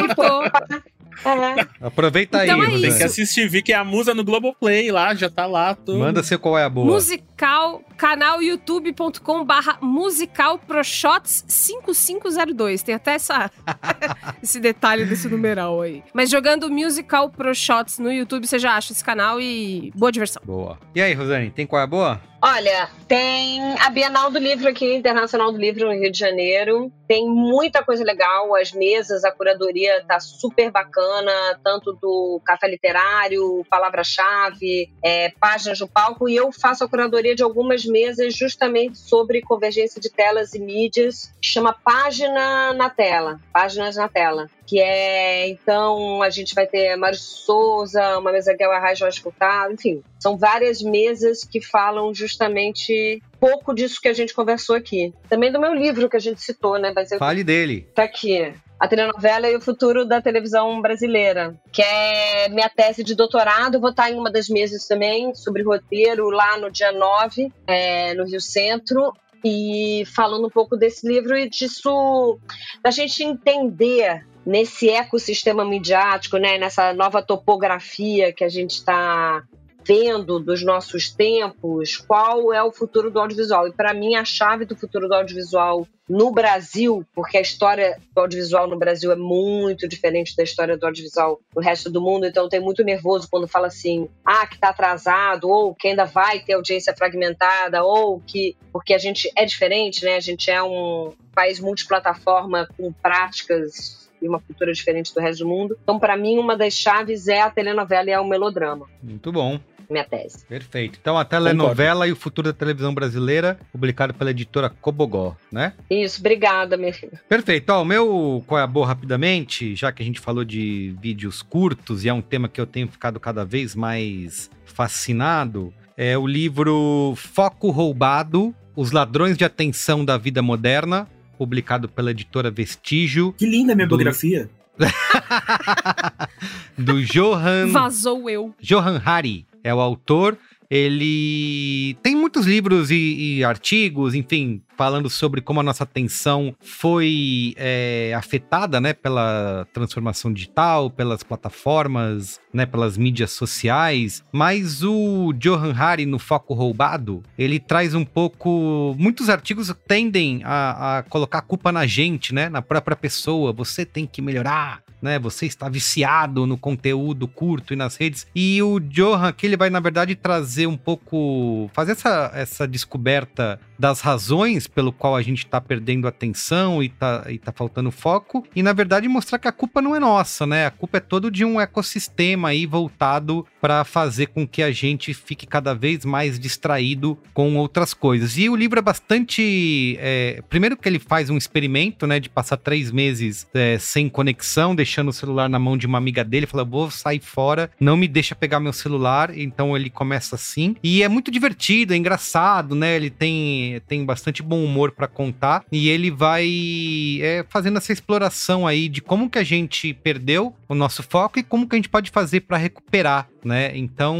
É. 1.25 1.67
Aproveita 1.87 2.43
Então 2.45 2.61
aí, 2.61 2.63
é 2.63 2.65
Rosane. 2.65 2.89
Tem 2.89 2.99
que 2.99 3.05
assistir 3.05 3.49
Vicky 3.49 3.71
e 3.71 3.75
a 3.75 3.85
Musa 3.85 4.15
no 4.15 4.25
Globoplay 4.25 4.91
lá, 4.91 5.15
já 5.15 5.31
tá 5.31 5.47
lá. 5.47 5.75
Tô... 5.75 5.97
Manda 5.99 6.23
seu 6.23 6.39
qual 6.39 6.59
é 6.59 6.65
a 6.65 6.69
boa. 6.71 6.87
Musical, 6.87 7.83
canal 8.03 8.43
youtube.com 8.43 9.45
barra 9.45 9.79
musical 9.81 10.59
proshots 10.59 11.45
5502. 11.47 12.83
Tem 12.83 12.97
até 12.97 13.13
essa, 13.13 13.49
esse 14.43 14.59
detalhe 14.59 15.05
desse 15.05 15.29
numeral 15.29 15.81
aí. 15.81 16.03
Mas 16.13 16.29
jogando 16.29 16.69
musical 16.69 17.31
proshots 17.31 18.01
no 18.01 18.11
YouTube, 18.13 18.45
você 18.45 18.59
já 18.59 18.75
acha 18.75 18.93
esse 18.93 19.05
canal 19.05 19.41
e 19.41 19.93
boa 19.95 20.11
diversão. 20.11 20.43
Boa. 20.45 20.81
E 20.97 21.01
aí, 21.01 21.13
Rosane, 21.13 21.53
tem 21.53 21.65
qual 21.65 21.79
é 21.79 21.85
a 21.85 21.87
boa? 21.87 22.21
Olha, 22.45 22.91
tem 23.07 23.61
a 23.79 23.89
Bienal 23.89 24.29
do 24.29 24.39
Livro 24.41 24.69
aqui, 24.69 24.97
Internacional 24.97 25.53
do 25.53 25.59
Livro 25.59 25.87
no 25.87 25.93
Rio 25.93 26.11
de 26.11 26.19
Janeiro. 26.19 26.93
Tem 27.07 27.25
muita 27.25 27.85
coisa 27.85 28.03
legal, 28.03 28.53
as 28.57 28.73
mesas, 28.73 29.23
a 29.23 29.31
curadoria 29.31 30.05
tá 30.09 30.19
super 30.19 30.69
bacana, 30.73 31.31
tanto 31.63 31.93
do 32.03 32.41
café 32.45 32.67
literário, 32.67 33.65
palavra-chave, 33.71 34.93
é, 35.05 35.31
páginas 35.39 35.79
do 35.79 35.87
palco, 35.87 36.29
e 36.29 36.35
eu 36.35 36.51
faço 36.51 36.83
a 36.83 36.89
curadoria 36.89 37.37
de 37.37 37.45
algumas 37.45 37.85
mesas 37.93 38.35
justamente 38.35 38.99
sobre 38.99 39.43
convergência 39.43 40.01
de 40.01 40.11
telas 40.11 40.55
e 40.55 40.59
mídias, 40.59 41.33
que 41.41 41.49
chama 41.49 41.73
Página 41.73 42.73
na 42.73 42.89
Tela, 42.89 43.39
Páginas 43.53 43.97
na 43.97 44.09
Tela, 44.09 44.49
que 44.67 44.81
é, 44.81 45.49
então, 45.49 46.23
a 46.23 46.31
gente 46.31 46.55
vai 46.55 46.67
ter 46.67 46.97
Mário 46.97 47.19
Souza, 47.19 48.19
uma 48.19 48.33
mesa 48.33 48.55
que 48.57 48.65
é 48.65 48.69
o 48.69 48.73
Arraio 48.73 48.97
Furtado, 49.23 49.75
enfim, 49.75 50.03
são 50.19 50.39
várias 50.39 50.81
mesas 50.81 51.45
que 51.45 51.61
falam 51.61 52.15
justamente 52.15 53.23
pouco 53.39 53.75
disso 53.75 54.01
que 54.01 54.09
a 54.09 54.13
gente 54.13 54.33
conversou 54.33 54.75
aqui. 54.77 55.13
Também 55.29 55.53
do 55.53 55.61
meu 55.61 55.75
livro 55.75 56.09
que 56.09 56.17
a 56.17 56.21
gente 56.21 56.41
citou, 56.41 56.79
né? 56.79 56.93
Mas 56.95 57.11
eu... 57.11 57.19
Fale 57.19 57.43
dele. 57.45 57.89
Tá 57.95 58.05
aqui 58.05 58.55
a 58.83 58.89
telenovela 58.89 59.49
e 59.49 59.55
o 59.55 59.61
futuro 59.61 60.05
da 60.05 60.21
televisão 60.21 60.83
brasileira, 60.83 61.55
que 61.71 61.81
é 61.81 62.49
minha 62.49 62.69
tese 62.69 63.05
de 63.05 63.15
doutorado. 63.15 63.79
Vou 63.79 63.91
estar 63.91 64.11
em 64.11 64.19
uma 64.19 64.29
das 64.29 64.49
mesas 64.49 64.89
também 64.89 65.33
sobre 65.37 65.63
roteiro 65.63 66.29
lá 66.31 66.59
no 66.59 66.69
dia 66.69 66.91
9, 66.91 67.53
é, 67.65 68.13
no 68.15 68.25
Rio 68.25 68.41
Centro. 68.41 69.13
E 69.45 70.03
falando 70.17 70.49
um 70.49 70.51
pouco 70.51 70.77
desse 70.77 71.07
livro 71.07 71.39
e 71.39 71.49
disso, 71.49 72.41
da 72.83 72.91
gente 72.91 73.23
entender 73.23 74.27
nesse 74.45 74.91
ecossistema 74.91 75.65
midiático, 75.65 76.37
né, 76.37 76.59
nessa 76.59 76.93
nova 76.93 77.23
topografia 77.23 78.33
que 78.33 78.43
a 78.43 78.49
gente 78.49 78.73
está 78.73 79.45
vendo 79.85 80.39
dos 80.39 80.63
nossos 80.63 81.11
tempos, 81.11 81.97
qual 81.97 82.53
é 82.53 82.63
o 82.63 82.73
futuro 82.73 83.11
do 83.11 83.21
audiovisual. 83.21 83.69
E 83.69 83.73
para 83.73 83.95
mim, 83.95 84.15
a 84.15 84.25
chave 84.25 84.65
do 84.65 84.77
futuro 84.77 85.09
do 85.09 85.15
audiovisual 85.15 85.87
no 86.09 86.31
Brasil, 86.31 87.07
porque 87.15 87.39
a 87.39 87.41
história 87.41 87.99
do 88.15 88.21
audiovisual 88.21 88.69
no 88.69 88.79
Brasil 88.79 89.11
é 89.11 89.17
muito 89.17 89.89
diferente 89.89 90.37
da 90.37 90.43
história 90.43 90.77
do 90.77 90.85
audiovisual 90.85 91.41
no 91.55 91.63
resto 91.63 91.91
do 91.91 92.01
mundo, 92.01 92.27
então 92.27 92.49
tem 92.49 92.61
muito 92.61 92.85
nervoso 92.85 93.29
quando 93.31 93.49
fala 93.49 93.69
assim, 93.69 94.09
ah, 94.25 94.47
que 94.47 94.57
está 94.57 94.69
atrasado, 94.69 95.49
ou 95.49 95.75
que 95.75 95.89
ainda 95.89 96.05
vai 96.05 96.41
ter 96.41 96.53
audiência 96.55 96.95
fragmentada, 96.95 97.83
ou 97.83 98.21
que 98.21 98.57
porque 98.73 98.93
a 98.93 98.99
gente 98.99 99.31
é 99.37 99.45
diferente, 99.45 100.05
né? 100.05 100.17
A 100.17 100.21
gente 100.21 100.51
é 100.51 100.63
um 100.63 101.13
país 101.35 101.61
multiplataforma 101.61 102.69
com 102.77 102.93
práticas 102.93 104.11
e 104.21 104.29
uma 104.29 104.41
cultura 104.41 104.73
diferente 104.73 105.13
do 105.15 105.21
resto 105.21 105.45
do 105.45 105.49
mundo. 105.49 105.79
Então, 105.83 105.99
para 105.99 106.17
mim, 106.17 106.39
uma 106.39 106.57
das 106.57 106.75
chaves 106.75 107.27
é 107.27 107.41
a 107.41 107.51
telenovela 107.51 108.09
e 108.09 108.13
é 108.13 108.21
o 108.21 108.29
melodrama. 108.29 108.89
Muito 109.03 109.33
bom 109.33 109.59
minha 109.91 110.05
tese. 110.05 110.45
Perfeito. 110.47 110.99
Então, 111.01 111.19
a 111.19 111.25
telenovela 111.25 112.07
e 112.07 112.13
o 112.13 112.17
futuro 112.17 112.49
da 112.49 112.53
televisão 112.53 112.95
brasileira, 112.95 113.59
publicado 113.71 114.15
pela 114.15 114.31
editora 114.31 114.71
Cobogó, 114.71 115.37
né? 115.51 115.73
Isso, 115.91 116.21
obrigada, 116.21 116.77
minha 116.77 116.93
filha. 116.93 117.21
Perfeito. 117.29 117.71
Ó, 117.71 117.83
o 117.83 117.85
meu 117.85 118.45
qual 118.47 118.61
é 118.61 118.65
a 118.65 118.67
boa 118.67 118.87
rapidamente, 118.87 119.75
já 119.75 119.93
que 119.93 120.03
a 120.03 120.07
gente 120.07 120.21
falou 120.21 120.45
de 120.45 120.95
vídeos 121.01 121.43
curtos 121.43 122.05
e 122.05 122.09
é 122.09 122.13
um 122.13 122.23
tema 122.23 122.49
que 122.49 122.61
eu 122.61 122.67
tenho 122.67 122.89
ficado 122.89 123.21
cada 123.21 123.45
vez 123.45 123.75
mais 123.75 124.51
fascinado, 124.65 125.73
é 125.97 126.17
o 126.17 126.27
livro 126.27 127.15
Foco 127.17 127.71
Roubado: 127.71 128.55
Os 128.75 128.93
Ladrões 128.93 129.37
de 129.37 129.45
Atenção 129.45 130.05
da 130.05 130.17
Vida 130.17 130.43
Moderna, 130.43 131.09
publicado 131.37 131.89
pela 131.89 132.11
editora 132.11 132.51
Vestígio. 132.51 133.33
Que 133.35 133.47
linda 133.47 133.73
a 133.73 133.77
minha 133.77 133.87
do... 133.87 133.97
biografia. 133.97 134.49
do 136.79 137.03
Johan. 137.03 137.69
Vazou 137.69 138.29
eu. 138.29 138.55
Johan 138.61 139.01
Hari 139.05 139.47
é 139.63 139.75
o 139.75 139.81
autor. 139.81 140.39
Ele 140.75 141.99
tem 142.03 142.17
muitos 142.17 142.47
livros 142.47 142.91
e, 142.91 142.95
e 143.37 143.45
artigos, 143.45 144.15
enfim, 144.15 144.63
falando 144.75 145.11
sobre 145.11 145.43
como 145.43 145.61
a 145.61 145.63
nossa 145.63 145.85
atenção 145.85 146.57
foi 146.61 147.53
é, 147.59 148.15
afetada, 148.17 148.81
né, 148.81 148.95
pela 148.95 149.67
transformação 149.71 150.33
digital, 150.33 150.89
pelas 150.89 151.23
plataformas, 151.23 152.41
né, 152.55 152.65
pelas 152.65 152.97
mídias 152.97 153.33
sociais. 153.33 154.25
Mas 154.33 154.83
o 154.83 155.35
Johan 155.35 155.75
Hari 155.75 156.07
no 156.07 156.19
Foco 156.19 156.55
Roubado, 156.55 157.23
ele 157.37 157.61
traz 157.61 157.95
um 157.95 158.05
pouco, 158.07 158.97
muitos 158.99 159.29
artigos 159.29 159.71
tendem 159.87 160.41
a, 160.43 161.01
a 161.01 161.03
colocar 161.03 161.41
a 161.41 161.43
culpa 161.43 161.71
na 161.71 161.87
gente, 161.87 162.35
né, 162.35 162.49
na 162.49 162.63
própria 162.63 162.97
pessoa. 162.97 163.53
Você 163.53 163.85
tem 163.85 164.07
que 164.07 164.23
melhorar, 164.23 164.83
né? 165.03 165.19
Você 165.19 165.47
está 165.47 165.69
viciado 165.69 166.47
no 166.47 166.57
conteúdo 166.57 167.27
curto 167.27 167.73
e 167.73 167.77
nas 167.77 167.97
redes. 167.97 168.27
E 168.35 168.63
o 168.63 168.79
Johan 168.79 169.29
aqui 169.29 169.47
ele 169.47 169.57
vai 169.57 169.69
na 169.69 169.81
verdade 169.81 170.15
trazer 170.15 170.67
um 170.67 170.77
pouco, 170.77 171.69
fazer 171.75 171.93
essa, 171.93 172.31
essa 172.35 172.69
descoberta 172.69 173.61
das 173.79 174.01
razões 174.01 174.69
pelo 174.69 174.93
qual 174.93 175.17
a 175.17 175.23
gente 175.23 175.45
está 175.45 175.61
perdendo 175.61 176.07
atenção 176.07 176.83
e 176.83 176.89
tá, 176.89 177.25
e 177.29 177.37
tá 177.37 177.51
faltando 177.51 177.91
foco, 177.91 178.47
e 178.55 178.63
na 178.63 178.73
verdade 178.73 179.09
mostrar 179.09 179.41
que 179.41 179.49
a 179.49 179.53
culpa 179.53 179.83
não 179.83 179.97
é 179.97 179.99
nossa, 179.99 180.47
né? 180.47 180.67
A 180.67 180.71
culpa 180.71 180.99
é 180.99 181.01
todo 181.01 181.31
de 181.31 181.45
um 181.45 181.61
ecossistema 181.61 182.51
aí 182.51 182.65
voltado 182.65 183.45
para 183.63 183.85
fazer 183.85 184.27
com 184.27 184.45
que 184.45 184.61
a 184.61 184.73
gente 184.73 185.15
fique 185.15 185.47
cada 185.47 185.73
vez 185.73 186.05
mais 186.05 186.37
distraído 186.37 187.17
com 187.33 187.57
outras 187.57 187.95
coisas. 187.95 188.37
E 188.37 188.49
o 188.49 188.57
livro 188.57 188.81
é 188.81 188.83
bastante. 188.83 189.97
É, 190.01 190.43
primeiro 190.51 190.77
que 190.77 190.89
ele 190.89 190.99
faz 190.99 191.31
um 191.31 191.37
experimento, 191.37 192.05
né, 192.05 192.19
de 192.19 192.29
passar 192.29 192.57
três 192.57 192.91
meses 192.91 193.47
é, 193.55 193.79
sem 193.79 194.09
conexão, 194.09 194.75
deixando 194.75 195.11
o 195.11 195.13
celular 195.13 195.49
na 195.49 195.61
mão 195.61 195.77
de 195.77 195.87
uma 195.87 195.97
amiga 195.97 196.25
dele, 196.25 196.45
fala: 196.45 196.65
vou 196.65 196.91
sair 196.91 197.21
fora, 197.21 197.71
não 197.79 197.97
me 197.97 198.09
deixa 198.09 198.35
pegar 198.35 198.59
meu 198.59 198.73
celular. 198.73 199.31
Então 199.39 199.77
ele 199.77 199.89
começa 199.89 200.35
assim. 200.35 200.75
E 200.83 201.05
é 201.05 201.09
muito 201.09 201.31
divertido, 201.31 201.95
é 201.95 201.97
engraçado, 201.97 202.75
né? 202.75 202.97
Ele 202.97 203.11
tem 203.11 203.81
tem 203.87 204.05
bastante 204.05 204.43
bom 204.43 204.65
humor 204.65 204.91
para 204.91 205.07
contar 205.07 205.65
e 205.71 205.89
ele 205.89 206.11
vai 206.11 207.21
é, 207.21 207.45
fazendo 207.49 207.79
essa 207.79 207.93
exploração 207.93 208.67
aí 208.67 208.89
de 208.89 209.01
como 209.01 209.31
que 209.31 209.39
a 209.39 209.45
gente 209.45 209.95
perdeu 209.95 210.53
o 210.73 210.75
nosso 210.75 211.03
foco 211.03 211.39
e 211.39 211.43
como 211.43 211.69
que 211.69 211.75
a 211.75 211.79
gente 211.79 211.89
pode 211.89 212.11
fazer 212.11 212.41
para 212.41 212.57
recuperar 212.57 213.29
né? 213.45 213.77
Então, 213.77 214.17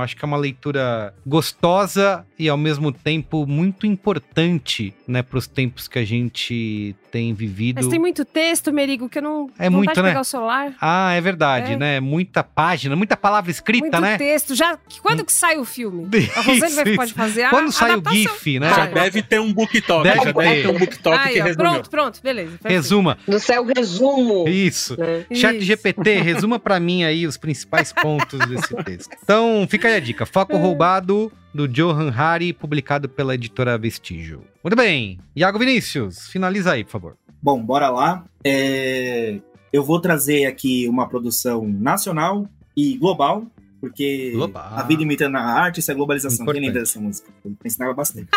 acho 0.00 0.16
que 0.16 0.24
é 0.24 0.26
uma 0.26 0.36
leitura 0.36 1.14
gostosa 1.26 2.26
e 2.38 2.48
ao 2.48 2.56
mesmo 2.56 2.92
tempo 2.92 3.46
muito 3.46 3.86
importante, 3.86 4.94
né, 5.06 5.22
para 5.22 5.38
os 5.38 5.46
tempos 5.46 5.88
que 5.88 5.98
a 5.98 6.04
gente 6.04 6.94
tem 7.10 7.34
vivido. 7.34 7.76
Mas 7.76 7.88
tem 7.88 7.98
muito 7.98 8.24
texto, 8.24 8.72
Merigo, 8.72 9.08
que 9.08 9.18
eu 9.18 9.22
não 9.22 9.50
é 9.58 9.68
muito, 9.68 10.02
né? 10.02 10.08
pegar 10.08 10.20
o 10.20 10.24
celular. 10.24 10.74
Ah, 10.80 11.12
é 11.12 11.20
verdade, 11.20 11.72
é. 11.72 11.76
né? 11.76 12.00
Muita 12.00 12.42
página, 12.44 12.94
muita 12.94 13.16
palavra 13.16 13.50
escrita, 13.50 13.82
muito 13.82 14.00
né? 14.00 14.08
Muito 14.10 14.18
texto. 14.18 14.54
Já 14.54 14.78
quando 15.02 15.24
que 15.24 15.32
sai 15.32 15.58
o 15.58 15.64
filme? 15.64 16.08
A 16.36 16.40
Rosane 16.40 16.74
vai, 16.74 16.96
pode 16.96 17.14
fazer 17.14 17.48
Quando 17.50 17.68
a, 17.68 17.72
sai 17.72 17.96
o 17.96 18.02
GIF, 18.10 18.58
né? 18.58 18.68
Já 18.70 18.86
deve 18.86 19.22
ter 19.22 19.40
um 19.40 19.52
booktalk, 19.52 20.04
deve 20.04 20.24
já 20.24 20.32
deve 20.32 20.62
ter 20.62 20.68
um 20.68 20.78
booktalk 20.78 21.18
Aí, 21.18 21.34
que 21.34 21.40
resume. 21.40 21.56
Pronto, 21.56 21.90
pronto, 21.90 22.20
beleza. 22.22 22.50
Perfeito. 22.50 22.72
Resuma. 22.72 23.18
No 23.26 23.40
céu 23.40 23.64
resumo. 23.64 24.48
Isso. 24.48 24.96
É. 25.00 25.34
Chat 25.34 25.56
Isso. 25.56 25.66
GPT, 25.66 26.20
resuma 26.20 26.58
para 26.58 26.78
mim 26.78 27.04
aí 27.04 27.26
os 27.26 27.36
principais 27.36 27.92
pontos 27.92 28.38
desse 28.48 28.74
texto. 28.84 29.10
Então, 29.22 29.66
fica 29.68 29.88
aí 29.88 29.96
a 29.96 30.00
dica. 30.00 30.26
Foco 30.26 30.54
é. 30.54 30.58
roubado 30.58 31.32
do 31.58 31.66
Johan 31.66 32.12
Hari, 32.16 32.52
publicado 32.52 33.08
pela 33.08 33.34
editora 33.34 33.76
Vestígio. 33.76 34.44
Muito 34.62 34.76
bem. 34.76 35.18
Iago 35.34 35.58
Vinícius, 35.58 36.28
finaliza 36.28 36.70
aí, 36.70 36.84
por 36.84 36.90
favor. 36.92 37.16
Bom, 37.42 37.60
bora 37.60 37.90
lá. 37.90 38.24
É... 38.44 39.40
Eu 39.72 39.82
vou 39.82 40.00
trazer 40.00 40.46
aqui 40.46 40.88
uma 40.88 41.08
produção 41.08 41.66
nacional 41.66 42.48
e 42.76 42.96
global, 42.96 43.44
porque 43.80 44.30
global. 44.30 44.72
a 44.72 44.84
vida 44.84 45.02
imitando 45.02 45.34
a 45.34 45.40
arte, 45.40 45.80
isso 45.80 45.90
é 45.90 45.94
globalização. 45.94 46.44
Importante. 46.44 46.60
Quem 46.60 46.68
lembra 46.68 46.82
dessa 46.82 47.00
música? 47.00 47.28
Eu 47.44 47.52
ensinava 47.64 47.92
bastante. 47.92 48.28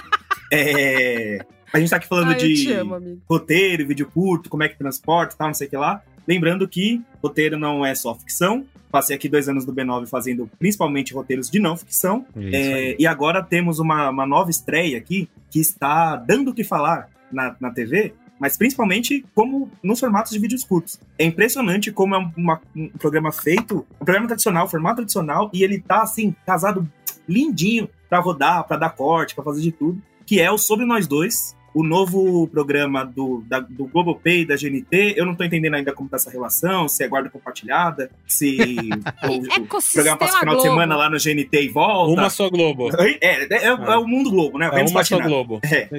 é... 0.52 1.46
A 1.72 1.80
gente 1.80 1.92
tá 1.92 1.98
aqui 1.98 2.08
falando 2.08 2.32
ah, 2.32 2.34
de 2.34 2.74
amo, 2.74 3.22
roteiro, 3.30 3.88
vídeo 3.88 4.10
curto, 4.12 4.50
como 4.50 4.64
é 4.64 4.68
que 4.68 4.80
transporta, 4.80 5.36
tal, 5.38 5.48
não 5.50 5.54
sei 5.54 5.68
o 5.68 5.70
que 5.70 5.78
lá. 5.78 6.02
Lembrando 6.28 6.68
que 6.68 7.02
roteiro 7.22 7.58
não 7.58 7.86
é 7.86 7.94
só 7.96 8.16
ficção. 8.16 8.66
Passei 8.92 9.16
aqui 9.16 9.30
dois 9.30 9.48
anos 9.48 9.66
do 9.66 9.74
B9 9.74 10.08
fazendo 10.08 10.50
principalmente 10.60 11.14
roteiros 11.14 11.50
de 11.50 11.60
não 11.60 11.78
ficção. 11.78 12.26
É, 12.36 12.96
e 13.00 13.08
agora 13.08 13.42
temos 13.42 13.80
uma, 13.80 14.10
uma 14.10 14.26
nova 14.26 14.50
estreia 14.50 14.98
aqui 14.98 15.30
que 15.50 15.60
está 15.60 16.16
dando 16.16 16.52
o 16.52 16.54
que 16.54 16.64
falar 16.64 17.10
na, 17.32 17.56
na 17.60 17.72
TV, 17.72 18.14
mas 18.40 18.58
principalmente 18.58 19.24
como 19.34 19.72
nos 19.84 20.00
formatos 20.00 20.32
de 20.32 20.40
vídeos 20.40 20.64
curtos. 20.64 21.00
É 21.18 21.24
impressionante 21.24 21.92
como 21.92 22.16
é 22.16 22.32
uma, 22.36 22.60
um 22.76 22.90
programa 22.90 23.32
feito, 23.32 23.86
um 24.00 24.06
programa 24.06 24.28
tradicional, 24.28 24.68
formato 24.68 24.98
tradicional, 24.98 25.50
e 25.54 25.64
ele 25.64 25.80
tá 25.80 26.02
assim, 26.02 26.36
casado 26.46 26.90
lindinho 27.28 27.88
para 28.10 28.20
rodar, 28.20 28.68
para 28.68 28.78
dar 28.78 28.90
corte, 28.90 29.36
para 29.36 29.44
fazer 29.44 29.62
de 29.62 29.72
tudo, 29.72 30.02
que 30.26 30.40
é 30.40 30.52
o 30.52 30.58
Sobre 30.58 30.86
Nós 30.86 31.08
Dois, 31.08 31.56
o 31.74 31.84
novo 31.84 32.48
programa 32.48 33.06
do, 33.06 33.44
da, 33.48 33.60
do 33.60 33.86
Globopay, 33.86 34.46
da 34.46 34.56
GNT, 34.56 35.16
eu 35.16 35.26
não 35.26 35.36
tô 35.36 35.44
entendendo 35.44 35.76
ainda 35.76 35.94
como 35.94 36.10
tá 36.10 36.18
essa 36.18 36.30
relação, 36.30 36.88
se 36.88 37.04
é 37.04 37.08
guarda 37.08 37.30
compartilhada, 37.30 38.12
se 38.28 38.78
o, 39.24 39.38
o 39.64 39.94
programa 39.94 40.18
passa 40.18 40.40
final 40.40 40.56
Globo. 40.56 40.58
de 40.58 40.62
semana 40.62 40.96
lá 40.96 41.10
no 41.10 41.18
GNT 41.18 41.64
e 41.64 41.70
volta. 41.70 42.22
Uma 42.22 42.30
só 42.30 42.50
Globo. 42.50 42.90
É, 42.98 43.18
é, 43.22 43.48
é, 43.50 43.66
é 43.68 43.98
o 43.98 44.08
mundo 44.08 44.30
Globo, 44.30 44.58
né? 44.58 44.70
É 44.74 44.84
uma 44.84 45.04
só 45.04 45.20
Globo. 45.20 45.60
É. 45.64 45.90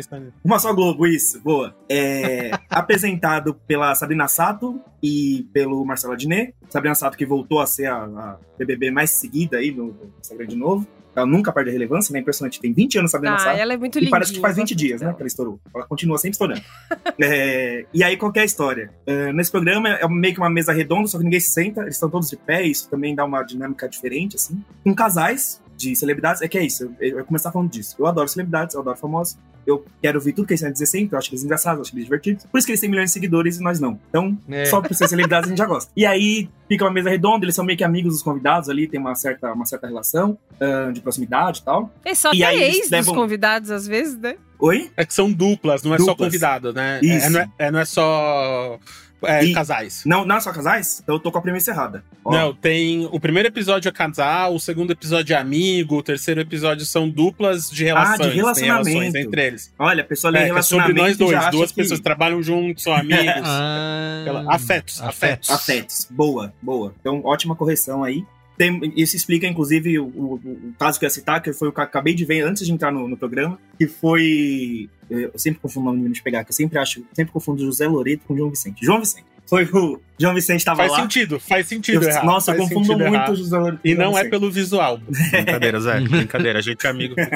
Uma 0.45 0.59
só 0.59 0.73
Globo, 0.73 1.07
isso, 1.07 1.41
boa. 1.41 1.75
É, 1.89 2.51
apresentado 2.69 3.55
pela 3.67 3.95
Sabrina 3.95 4.29
Sato 4.29 4.81
e 5.03 5.47
pelo 5.53 5.85
Marcelo 5.85 6.13
Adnet. 6.13 6.55
Sabrina 6.69 6.95
Sato 6.95 7.17
que 7.17 7.27
voltou 7.27 7.61
a 7.61 7.67
ser 7.67 7.87
a, 7.87 8.05
a 8.05 8.39
BBB 8.59 8.91
mais 8.91 9.11
seguida 9.11 9.59
aí 9.59 9.71
no 9.71 9.95
Instagram 10.21 10.47
de 10.47 10.57
novo. 10.57 10.87
Ela 11.15 11.27
nunca 11.27 11.53
perde 11.53 11.71
a 11.71 11.73
relevância, 11.73 12.13
né? 12.13 12.21
Impressionante. 12.21 12.61
Tem 12.61 12.73
20 12.73 12.99
anos 12.99 13.11
sabendo 13.11 13.37
ah, 13.39 13.57
ela 13.57 13.75
é 13.75 13.77
muito 13.77 13.99
linda. 13.99 14.09
E 14.09 14.11
parece 14.11 14.33
que 14.33 14.41
faz 14.41 14.57
20 14.57 14.75
dias, 14.75 15.01
né? 15.01 15.13
Que 15.13 15.23
ela 15.23 15.27
estourou. 15.27 15.61
Ela 15.75 15.87
continua 15.87 16.17
sempre 16.19 16.33
estourando. 16.33 16.63
é, 17.21 17.85
e 17.93 18.03
aí, 18.03 18.17
qual 18.17 18.33
é 18.35 18.41
a 18.41 18.45
história? 18.45 18.91
Uh, 19.07 19.33
nesse 19.33 19.51
programa 19.51 19.89
é 19.89 20.09
meio 20.09 20.35
que 20.35 20.41
uma 20.41 20.51
mesa 20.51 20.73
redonda, 20.73 21.09
só 21.09 21.19
que 21.19 21.25
ninguém 21.25 21.41
se 21.41 21.51
senta. 21.51 21.83
Eles 21.83 21.95
estão 21.95 22.09
todos 22.09 22.29
de 22.29 22.37
pé, 22.37 22.63
isso 22.63 22.89
também 22.89 23.15
dá 23.15 23.25
uma 23.25 23.43
dinâmica 23.43 23.89
diferente, 23.89 24.37
assim. 24.37 24.63
Com 24.83 24.95
casais 24.95 25.61
de 25.77 25.95
celebridades, 25.97 26.41
é 26.43 26.49
que 26.49 26.57
é 26.57 26.65
isso. 26.65 26.85
Eu, 26.85 26.95
eu 27.01 27.19
ia 27.19 27.25
começar 27.25 27.53
falando 27.53 27.71
disso. 27.71 27.97
Eu 27.99 28.07
adoro 28.07 28.29
celebridades, 28.29 28.75
eu 28.75 28.81
adoro 28.81 28.97
famosos. 28.97 29.37
Eu 29.67 29.85
quero 30.03 30.19
ouvir 30.19 30.33
tudo 30.33 30.47
que 30.47 30.53
eles 30.53 30.61
têm 30.61 30.69
a 30.69 30.73
dizer 30.73 30.87
sempre, 30.87 31.15
eu 31.15 31.19
acho 31.19 31.31
eles 31.31 31.45
engraçados, 31.45 31.79
eu 31.79 31.83
acho 31.83 31.95
eles 31.95 32.05
divertidos. 32.05 32.45
Por 32.47 32.59
isso 32.59 32.67
que 32.67 32.73
eles 32.73 32.81
têm 32.81 32.91
milhões 32.91 33.11
de 33.11 33.15
seguidores 33.15 33.59
e 33.59 33.63
nós 33.63 33.79
não. 33.81 33.99
Então, 34.09 34.37
É. 34.49 34.65
só 34.67 34.81
por 34.81 34.95
ser 34.95 35.09
celebridades 35.09 35.47
a 35.47 35.51
gente 35.51 35.59
já 35.59 35.67
gosta. 35.67 35.91
E 35.97 36.05
aí 36.05 36.49
fica 36.69 36.85
uma 36.85 36.91
mesa 36.91 37.11
redonda, 37.11 37.45
eles 37.45 37.55
são 37.55 37.65
meio 37.65 37.77
que 37.79 37.85
amigos 37.85 38.13
dos 38.15 38.23
convidados 38.23 38.69
ali, 38.69 38.89
tem 38.89 38.99
uma 38.99 39.15
certa, 39.15 39.53
uma 39.53 39.65
certa 39.67 39.87
relação 39.87 40.37
ah, 40.61 40.91
de 40.93 41.01
proximidade 41.01 41.61
e 41.61 41.65
tal. 41.65 41.93
É 42.05 42.15
só 42.15 42.33
E 42.35 42.43
aí 42.43 42.61
eles 42.63 42.77
ex 42.79 42.91
levam- 42.91 43.13
dos 43.15 43.23
convidados, 43.23 43.71
às 43.71 43.87
vezes, 43.87 44.17
né? 44.19 44.37
Oi? 44.59 44.91
É 44.97 45.05
que 45.05 45.13
são 45.15 45.31
duplas, 45.33 45.83
não 45.83 45.95
é 45.95 45.99
só 45.99 46.07
Duplas. 46.07 46.29
convidado, 46.29 46.73
né? 46.73 47.01
Isso. 47.03 47.27
É, 47.27 47.31
não, 47.31 47.41
é, 47.41 47.49
é- 47.59 47.71
não 47.71 47.79
é 47.81 47.85
só 47.85 48.79
é, 49.25 49.45
E- 49.45 49.53
casais. 49.53 50.03
Não, 50.07 50.25
não 50.25 50.37
é 50.37 50.41
só 50.41 50.53
casais? 50.53 51.01
Então 51.03 51.17
eu 51.17 51.21
tô 51.21 51.31
com 51.33 51.39
a 51.39 51.43
premissa 51.43 51.71
errada. 51.71 52.05
Ó, 52.25 52.33
Não, 52.33 52.55
tem. 52.55 53.07
O 53.13 53.19
primeiro 53.21 53.49
episódio 53.49 53.89
é 53.89 53.93
casal, 53.93 54.55
o 54.55 54.61
segundo 54.61 54.91
episódio 54.93 55.35
é 55.35 55.39
amigo, 55.39 55.97
o 55.99 56.03
terceiro 56.03 56.41
episódio 56.41 56.85
são 56.87 57.09
duplas 57.09 57.71
de 57.71 57.85
relações. 57.85 58.19
tem 58.19 58.37
relacionamento. 58.37 58.89
relações 58.89 59.15
entre 59.15 59.47
eles. 59.47 59.75
Olha, 59.79 60.03
a 60.03 60.07
pessoa 60.07 60.31
lê 60.31 60.39
É, 60.39 60.43
que 60.43 60.47
é 60.59 60.63
sobre 60.63 60.85
relacionamento 60.87 61.03
nós 61.03 61.17
dois. 61.17 61.51
Duas 61.51 61.71
que- 61.71 61.77
pessoas 61.77 62.01
trabalham 62.01 62.43
juntos, 62.43 62.83
são 62.83 62.93
amigos. 62.95 63.43
Ah, 63.45 64.45
afetos, 64.49 65.01
afetos. 65.03 65.51
Afetos. 65.51 66.09
Boa, 66.11 66.53
boa. 66.61 66.95
Então, 67.01 67.21
ótima 67.25 67.55
correção 67.57 68.05
aí. 68.05 68.25
Tem- 68.59 68.93
isso 68.97 69.17
explica, 69.17 69.47
inclusive, 69.47 69.99
o, 69.99 70.05
o- 70.05 70.35
o 70.45 70.75
caso 70.79 70.99
que 70.99 71.05
eu 71.05 71.09
ia 71.09 71.11
citar, 71.11 71.43
que 71.43 71.53
foi 71.53 71.69
o 71.69 71.73
que 71.73 71.81
eu 71.81 71.85
acabei 71.85 72.15
de 72.15 72.25
ver 72.25 72.43
antes 72.43 72.65
de 72.67 72.73
entrar 72.73 72.93
no, 72.93 73.09
no 73.09 73.17
programa, 73.17 73.59
que 73.79 73.87
foi. 73.87 74.89
Eu 75.11 75.33
sempre 75.37 75.61
confundo 75.61 75.85
o 75.85 75.87
nome 75.87 75.97
do 75.99 76.03
menino 76.03 76.15
de 76.15 76.23
pegar, 76.23 76.45
que 76.45 76.51
eu 76.51 76.55
sempre 76.55 76.79
acho, 76.79 77.03
sempre 77.13 77.33
confundo 77.33 77.65
José 77.65 77.87
Loreto 77.89 78.23
com 78.27 78.37
João 78.37 78.51
Vicente. 78.51 78.85
João 78.85 79.01
Vicente. 79.01 79.25
Foi 79.45 79.65
o 79.65 80.01
João 80.19 80.35
Vicente 80.35 80.65
tava 80.65 80.79
Faz 80.79 80.93
lá. 80.93 81.03
sentido, 81.03 81.39
faz 81.41 81.67
sentido 81.67 82.03
Eu- 82.05 82.09
errar. 82.09 82.25
nossa, 82.25 82.53
eu 82.53 82.57
faz 82.57 82.69
confundo 82.69 82.87
sentido 82.87 83.03
muito 83.03 83.15
errar. 83.15 83.31
o 83.33 83.37
José 83.37 83.59
Loreto. 83.59 83.81
E 83.85 83.95
não 83.95 84.11
é 84.13 84.15
Vicente. 84.15 84.31
pelo 84.31 84.51
visual. 84.51 84.99
Brincadeira, 85.31 85.81
Zé. 85.81 86.01
Brincadeira, 86.01 86.59
a 86.61 86.63
gente 86.63 86.87
é 86.87 86.91
amigo. 86.91 87.15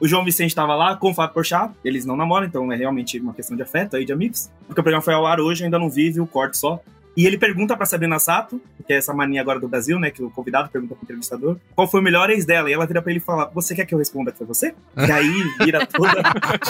O 0.00 0.08
João 0.08 0.24
Vicente 0.24 0.52
tava 0.54 0.74
lá 0.74 0.96
com 0.96 1.10
o 1.10 1.14
Fábio 1.14 1.34
Porchat, 1.34 1.72
eles 1.84 2.04
não 2.04 2.16
namoram, 2.16 2.46
então 2.46 2.72
é 2.72 2.76
realmente 2.76 3.20
uma 3.20 3.32
questão 3.32 3.56
de 3.56 3.62
afeto 3.62 3.94
aí, 3.96 4.04
de 4.04 4.12
amigos. 4.12 4.50
Porque 4.66 4.80
o 4.80 4.82
programa 4.82 5.02
foi 5.02 5.14
ao 5.14 5.24
ar 5.26 5.38
hoje, 5.40 5.62
ainda 5.64 5.78
não 5.78 5.88
vi, 5.88 6.10
vi 6.10 6.20
o 6.20 6.26
corte 6.26 6.56
só. 6.58 6.80
E 7.16 7.26
ele 7.26 7.36
pergunta 7.36 7.76
pra 7.76 7.86
Sabrina 7.86 8.18
Sato, 8.18 8.60
que 8.86 8.92
é 8.92 8.96
essa 8.96 9.12
mania 9.12 9.40
agora 9.40 9.60
do 9.60 9.68
Brasil, 9.68 9.98
né, 9.98 10.10
que 10.10 10.22
o 10.22 10.30
convidado 10.30 10.70
pergunta 10.70 10.94
pro 10.94 11.04
entrevistador, 11.04 11.56
qual 11.74 11.88
foi 11.88 12.00
o 12.00 12.02
melhor 12.02 12.30
ex 12.30 12.44
dela? 12.44 12.70
E 12.70 12.72
ela 12.72 12.86
vira 12.86 13.02
pra 13.02 13.10
ele 13.10 13.20
e 13.20 13.22
fala, 13.22 13.50
você 13.54 13.74
quer 13.74 13.86
que 13.86 13.94
eu 13.94 13.98
responda 13.98 14.32
que 14.32 14.38
foi 14.38 14.46
você? 14.46 14.74
E 14.96 15.12
aí 15.12 15.44
vira 15.64 15.84
toda 15.86 16.22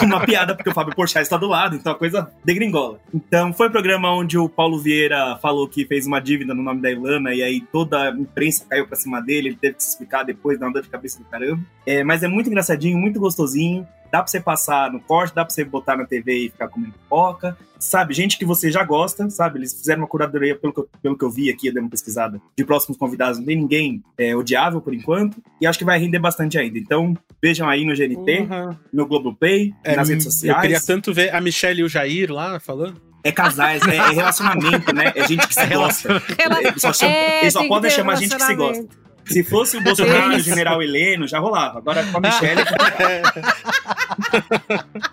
uma 0.03 0.25
piada, 0.25 0.55
porque 0.55 0.69
o 0.69 0.73
Fábio 0.73 0.95
Porchat 0.95 1.23
está 1.23 1.37
do 1.37 1.47
lado, 1.47 1.75
então 1.75 1.91
a 1.91 1.95
coisa 1.95 2.31
degringola. 2.43 2.99
Então 3.13 3.53
foi 3.53 3.67
o 3.67 3.71
programa 3.71 4.11
onde 4.11 4.37
o 4.37 4.49
Paulo 4.49 4.79
Vieira 4.79 5.37
falou 5.41 5.67
que 5.67 5.85
fez 5.85 6.05
uma 6.05 6.19
dívida 6.19 6.53
no 6.53 6.61
nome 6.61 6.81
da 6.81 6.91
Ilana, 6.91 7.33
e 7.33 7.41
aí 7.41 7.61
toda 7.61 8.09
a 8.09 8.11
imprensa 8.11 8.65
caiu 8.69 8.87
pra 8.87 8.95
cima 8.95 9.21
dele, 9.21 9.49
ele 9.49 9.57
teve 9.57 9.75
que 9.75 9.83
se 9.83 9.89
explicar 9.89 10.23
depois, 10.23 10.59
dá 10.59 10.67
uma 10.67 10.73
dor 10.73 10.81
de 10.81 10.89
cabeça 10.89 11.19
do 11.19 11.25
caramba. 11.25 11.61
É, 11.85 12.03
mas 12.03 12.23
é 12.23 12.27
muito 12.27 12.47
engraçadinho, 12.47 12.97
muito 12.97 13.19
gostosinho. 13.19 13.87
Dá 14.13 14.19
pra 14.19 14.27
você 14.27 14.39
passar 14.39 14.91
no 14.91 14.99
corte, 14.99 15.33
dá 15.33 15.43
pra 15.43 15.51
você 15.51 15.65
botar 15.65 15.97
na 15.97 16.05
TV 16.05 16.45
e 16.45 16.49
ficar 16.51 16.67
comendo 16.67 16.93
pipoca. 16.93 17.57
Sabe, 17.79 18.13
gente 18.13 18.37
que 18.37 18.45
você 18.45 18.69
já 18.69 18.83
gosta, 18.83 19.27
sabe? 19.31 19.57
Eles 19.57 19.73
fizeram 19.73 20.01
uma 20.03 20.07
curadoria, 20.07 20.55
pelo 20.55 20.71
que 20.71 20.79
eu, 20.81 20.89
pelo 21.01 21.17
que 21.17 21.25
eu 21.25 21.31
vi 21.31 21.49
aqui, 21.49 21.65
eu 21.67 21.73
dei 21.73 21.81
uma 21.81 21.89
pesquisada, 21.89 22.39
de 22.55 22.63
próximos 22.63 22.95
convidados. 22.95 23.39
Não 23.39 23.45
tem 23.47 23.55
ninguém 23.57 24.03
é, 24.15 24.35
odiável 24.35 24.79
por 24.81 24.93
enquanto. 24.93 25.41
E 25.59 25.65
acho 25.65 25.79
que 25.79 25.83
vai 25.83 25.97
render 25.97 26.19
bastante 26.19 26.59
ainda. 26.59 26.77
Então, 26.77 27.17
vejam 27.41 27.67
aí 27.67 27.83
no 27.83 27.95
GNT, 27.95 28.43
Porra. 28.47 28.79
no 28.93 29.07
Globoplay, 29.07 29.73
É, 29.83 29.95
nas 29.95 30.07
redes 30.09 30.27
Eu 30.27 30.31
sociais. 30.31 30.61
queria 30.61 30.79
tanto 30.79 31.11
ver 31.11 31.33
a 31.33 31.41
Michelle 31.41 31.81
e 31.81 31.83
o 31.83 31.89
Jair 31.89 32.31
lá 32.31 32.59
falando. 32.59 33.01
É 33.23 33.31
casais, 33.31 33.81
é, 33.87 33.95
é 33.95 34.09
relacionamento, 34.11 34.93
né? 34.93 35.11
É 35.15 35.27
gente 35.27 35.47
que 35.47 35.55
se 35.55 35.65
gosta. 35.73 36.21
Ela- 36.37 36.61
Eles 36.61 36.81
só, 36.81 36.93
chamam- 36.93 37.15
É, 37.15 37.41
eles 37.41 37.53
só 37.53 37.67
podem 37.67 37.89
chamar 37.89 38.15
gente 38.17 38.35
que 38.35 38.43
se 38.43 38.53
gosta. 38.55 38.85
Se 39.25 39.43
fosse 39.43 39.77
o 39.77 39.81
Bolsonaro 39.81 40.33
e 40.33 40.37
o 40.37 40.39
general 40.39 40.81
Heleno, 40.81 41.27
já 41.27 41.39
rolava. 41.39 41.79
Agora 41.79 42.03
com 42.05 42.17
a 42.17 42.21
Michelle. 42.21 42.61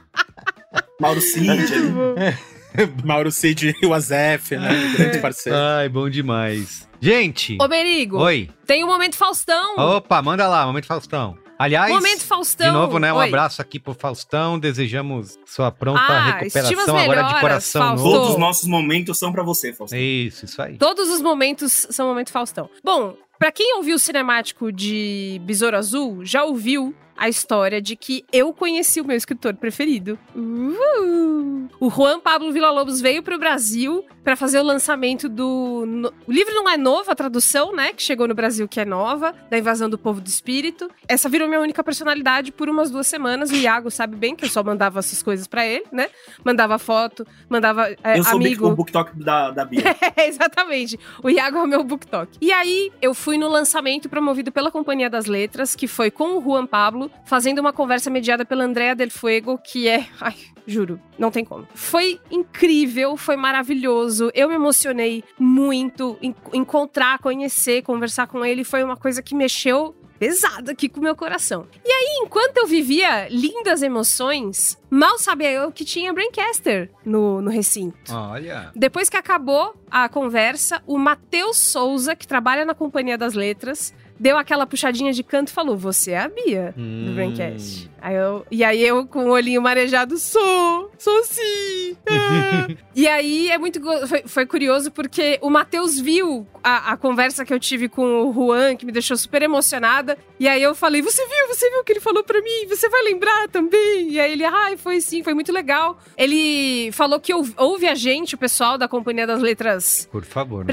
Mauro 1.00 1.20
Cid. 1.20 1.72
Mauro 3.04 3.30
Cid 3.30 3.74
e 3.80 3.86
o 3.86 3.94
Azef, 3.94 4.56
né? 4.56 4.68
Grande 4.96 5.18
parceiro. 5.18 5.58
Ai, 5.58 5.88
bom 5.88 6.08
demais. 6.08 6.88
Gente, 7.00 7.56
Ô, 7.60 7.66
Merigo, 7.66 8.18
oi. 8.18 8.50
tem 8.66 8.84
o 8.84 8.86
Momento 8.86 9.16
Faustão. 9.16 9.74
Opa, 9.76 10.20
manda 10.20 10.46
lá, 10.46 10.66
Momento 10.66 10.86
Faustão. 10.86 11.36
Aliás, 11.58 11.92
Momento 11.92 12.22
Faustão. 12.22 12.66
de 12.68 12.72
novo, 12.72 12.98
né, 12.98 13.12
um 13.12 13.16
Oi. 13.16 13.28
abraço 13.28 13.60
aqui 13.60 13.78
pro 13.78 13.92
Faustão. 13.94 14.58
Desejamos 14.58 15.38
sua 15.46 15.70
pronta 15.70 16.00
Ah, 16.00 16.24
recuperação 16.38 16.62
estivas 16.62 16.88
agora 16.88 17.04
de 17.04 17.08
melhoras, 17.16 17.40
coração 17.40 17.82
Fausto. 17.82 18.04
novo. 18.04 18.16
Todos 18.16 18.30
os 18.34 18.38
nossos 18.38 18.68
momentos 18.68 19.18
são 19.18 19.30
pra 19.30 19.42
você, 19.42 19.72
Faustão. 19.72 19.98
Isso, 19.98 20.44
isso 20.46 20.60
aí. 20.62 20.78
Todos 20.78 21.10
os 21.10 21.20
momentos 21.20 21.86
são 21.90 22.08
momento 22.08 22.30
Faustão. 22.30 22.70
Bom, 22.82 23.14
pra 23.40 23.50
quem 23.50 23.78
ouviu 23.78 23.96
o 23.96 23.98
cinemático 23.98 24.70
de 24.70 25.40
Besouro 25.44 25.74
Azul, 25.74 26.26
já 26.26 26.44
ouviu 26.44 26.94
a 27.20 27.28
história 27.28 27.80
de 27.82 27.94
que 27.94 28.24
eu 28.32 28.50
conheci 28.52 29.00
o 29.00 29.04
meu 29.04 29.14
escritor 29.16 29.54
preferido. 29.54 30.18
Uh! 30.34 31.68
O 31.78 31.88
Juan 31.90 32.18
Pablo 32.20 32.50
Villa-Lobos 32.52 33.00
veio 33.00 33.22
pro 33.22 33.38
Brasil 33.38 34.04
pra 34.24 34.34
fazer 34.36 34.58
o 34.58 34.62
lançamento 34.62 35.28
do... 35.28 35.84
no- 35.86 36.12
O 36.26 36.32
livro 36.32 36.52
não 36.54 36.68
é 36.68 36.76
novo, 36.76 37.10
a 37.10 37.14
tradução, 37.14 37.74
né, 37.74 37.92
que 37.92 38.02
chegou 38.02 38.26
no 38.26 38.34
Brasil, 38.34 38.66
que 38.66 38.80
é 38.80 38.84
nova, 38.84 39.34
da 39.50 39.58
Invasão 39.58 39.88
do 39.88 39.96
Povo 39.98 40.20
do 40.20 40.26
Espírito. 40.26 40.90
Essa 41.08 41.28
virou 41.28 41.46
minha 41.48 41.60
única 41.60 41.82
personalidade 41.84 42.52
por 42.52 42.68
umas 42.68 42.90
duas 42.90 43.06
semanas. 43.06 43.50
O 43.50 43.54
Iago 43.54 43.90
sabe 43.90 44.16
bem 44.16 44.34
que 44.34 44.44
eu 44.44 44.48
só 44.48 44.62
mandava 44.62 44.98
essas 44.98 45.22
coisas 45.22 45.46
pra 45.46 45.66
ele, 45.66 45.84
né? 45.92 46.08
Mandava 46.44 46.78
foto, 46.78 47.26
mandava 47.48 47.88
é, 48.02 48.18
Eu 48.18 48.24
sou 48.24 48.34
o 48.34 48.36
amigo... 48.36 48.66
O 48.68 48.74
BookTok 48.76 49.18
da, 49.22 49.50
da 49.50 49.64
Bia. 49.64 49.80
É, 50.16 50.26
exatamente. 50.26 50.98
O 51.22 51.30
Iago 51.30 51.58
é 51.58 51.62
o 51.62 51.66
meu 51.66 51.82
booktalk. 51.84 52.36
E 52.40 52.52
aí, 52.52 52.90
eu 53.00 53.14
fui 53.14 53.38
no 53.38 53.48
lançamento 53.48 54.08
promovido 54.08 54.50
pela 54.50 54.70
Companhia 54.70 55.08
das 55.08 55.26
Letras, 55.26 55.74
que 55.76 55.86
foi 55.86 56.10
com 56.10 56.36
o 56.38 56.42
Juan 56.42 56.66
Pablo, 56.66 57.09
fazendo 57.24 57.58
uma 57.60 57.72
conversa 57.72 58.10
mediada 58.10 58.44
pela 58.44 58.64
Andrea 58.64 58.94
Del 58.94 59.10
Fuego, 59.10 59.58
que 59.58 59.88
é. 59.88 60.06
Ai, 60.20 60.34
juro, 60.66 61.00
não 61.18 61.30
tem 61.30 61.44
como. 61.44 61.66
Foi 61.74 62.20
incrível, 62.30 63.16
foi 63.16 63.36
maravilhoso. 63.36 64.30
Eu 64.34 64.48
me 64.48 64.54
emocionei 64.54 65.22
muito. 65.38 66.18
em- 66.20 66.34
encontrar, 66.52 67.18
conhecer, 67.18 67.82
conversar 67.82 68.26
com 68.26 68.44
ele 68.44 68.64
foi 68.64 68.82
uma 68.82 68.96
coisa 68.96 69.22
que 69.22 69.34
mexeu 69.34 69.94
pesado 70.18 70.70
aqui 70.70 70.86
com 70.86 71.00
o 71.00 71.02
meu 71.02 71.16
coração. 71.16 71.66
E 71.82 71.90
aí, 71.90 72.20
enquanto 72.26 72.58
eu 72.58 72.66
vivia 72.66 73.26
lindas 73.30 73.80
emoções, 73.82 74.78
mal 74.90 75.18
sabia 75.18 75.50
eu 75.50 75.72
que 75.72 75.82
tinha 75.82 76.12
Braincaster 76.12 76.90
no, 77.06 77.40
no 77.40 77.48
recinto. 77.50 78.12
Olha. 78.14 78.70
Depois 78.76 79.08
que 79.08 79.16
acabou 79.16 79.74
a 79.90 80.10
conversa, 80.10 80.82
o 80.86 80.98
Matheus 80.98 81.56
Souza, 81.56 82.14
que 82.14 82.26
trabalha 82.28 82.66
na 82.66 82.74
Companhia 82.74 83.16
das 83.16 83.32
Letras, 83.32 83.94
deu 84.20 84.36
aquela 84.36 84.66
puxadinha 84.66 85.12
de 85.12 85.22
canto 85.22 85.48
e 85.48 85.52
falou: 85.52 85.76
Você 85.78 86.10
é 86.12 86.18
a 86.18 86.28
Bia 86.28 86.74
do 86.76 86.82
Hum. 86.82 87.14
Braincast. 87.14 87.90
Aí 88.02 88.14
eu, 88.14 88.46
e 88.50 88.62
aí 88.64 88.82
eu, 88.82 89.06
com 89.06 89.26
o 89.26 89.30
olhinho 89.30 89.60
marejado, 89.60 90.16
sou, 90.18 90.90
sou 90.98 91.24
sim. 91.24 91.96
ah." 92.08 92.68
e 92.94 93.08
aí 93.08 93.50
é 93.50 93.58
muito. 93.58 93.80
Foi, 94.06 94.22
foi 94.26 94.46
curioso 94.46 94.90
porque 94.90 95.38
o 95.42 95.48
Matheus 95.50 95.98
viu 95.98 96.46
a, 96.62 96.92
a 96.92 96.96
conversa 96.96 97.44
que 97.44 97.52
eu 97.52 97.58
tive 97.58 97.88
com 97.88 98.24
o 98.28 98.32
Juan, 98.32 98.76
que 98.76 98.84
me 98.86 98.92
deixou 98.92 99.16
super 99.16 99.42
emocionada. 99.42 100.18
E 100.38 100.46
aí 100.46 100.62
eu 100.62 100.74
falei: 100.74 101.00
Você 101.00 101.26
viu? 101.26 101.48
Você 101.48 101.70
viu 101.70 101.80
o 101.80 101.84
que 101.84 101.92
ele 101.92 102.00
falou 102.00 102.22
pra 102.22 102.40
mim? 102.42 102.66
Você 102.68 102.88
vai 102.88 103.02
lembrar 103.02 103.48
também? 103.48 104.10
E 104.10 104.20
aí 104.20 104.32
ele, 104.32 104.44
ai, 104.44 104.76
foi 104.76 105.00
sim, 105.00 105.22
foi 105.22 105.32
muito 105.34 105.52
legal. 105.52 105.98
Ele 106.16 106.90
falou 106.92 107.18
que 107.18 107.32
ouve, 107.32 107.54
ouve 107.56 107.86
a 107.86 107.94
gente, 107.94 108.34
o 108.34 108.38
pessoal 108.38 108.76
da 108.76 108.86
Companhia 108.86 109.26
das 109.26 109.40
Letras 109.40 110.08
Por 110.10 110.24
favor, 110.24 110.60
né? 110.60 110.66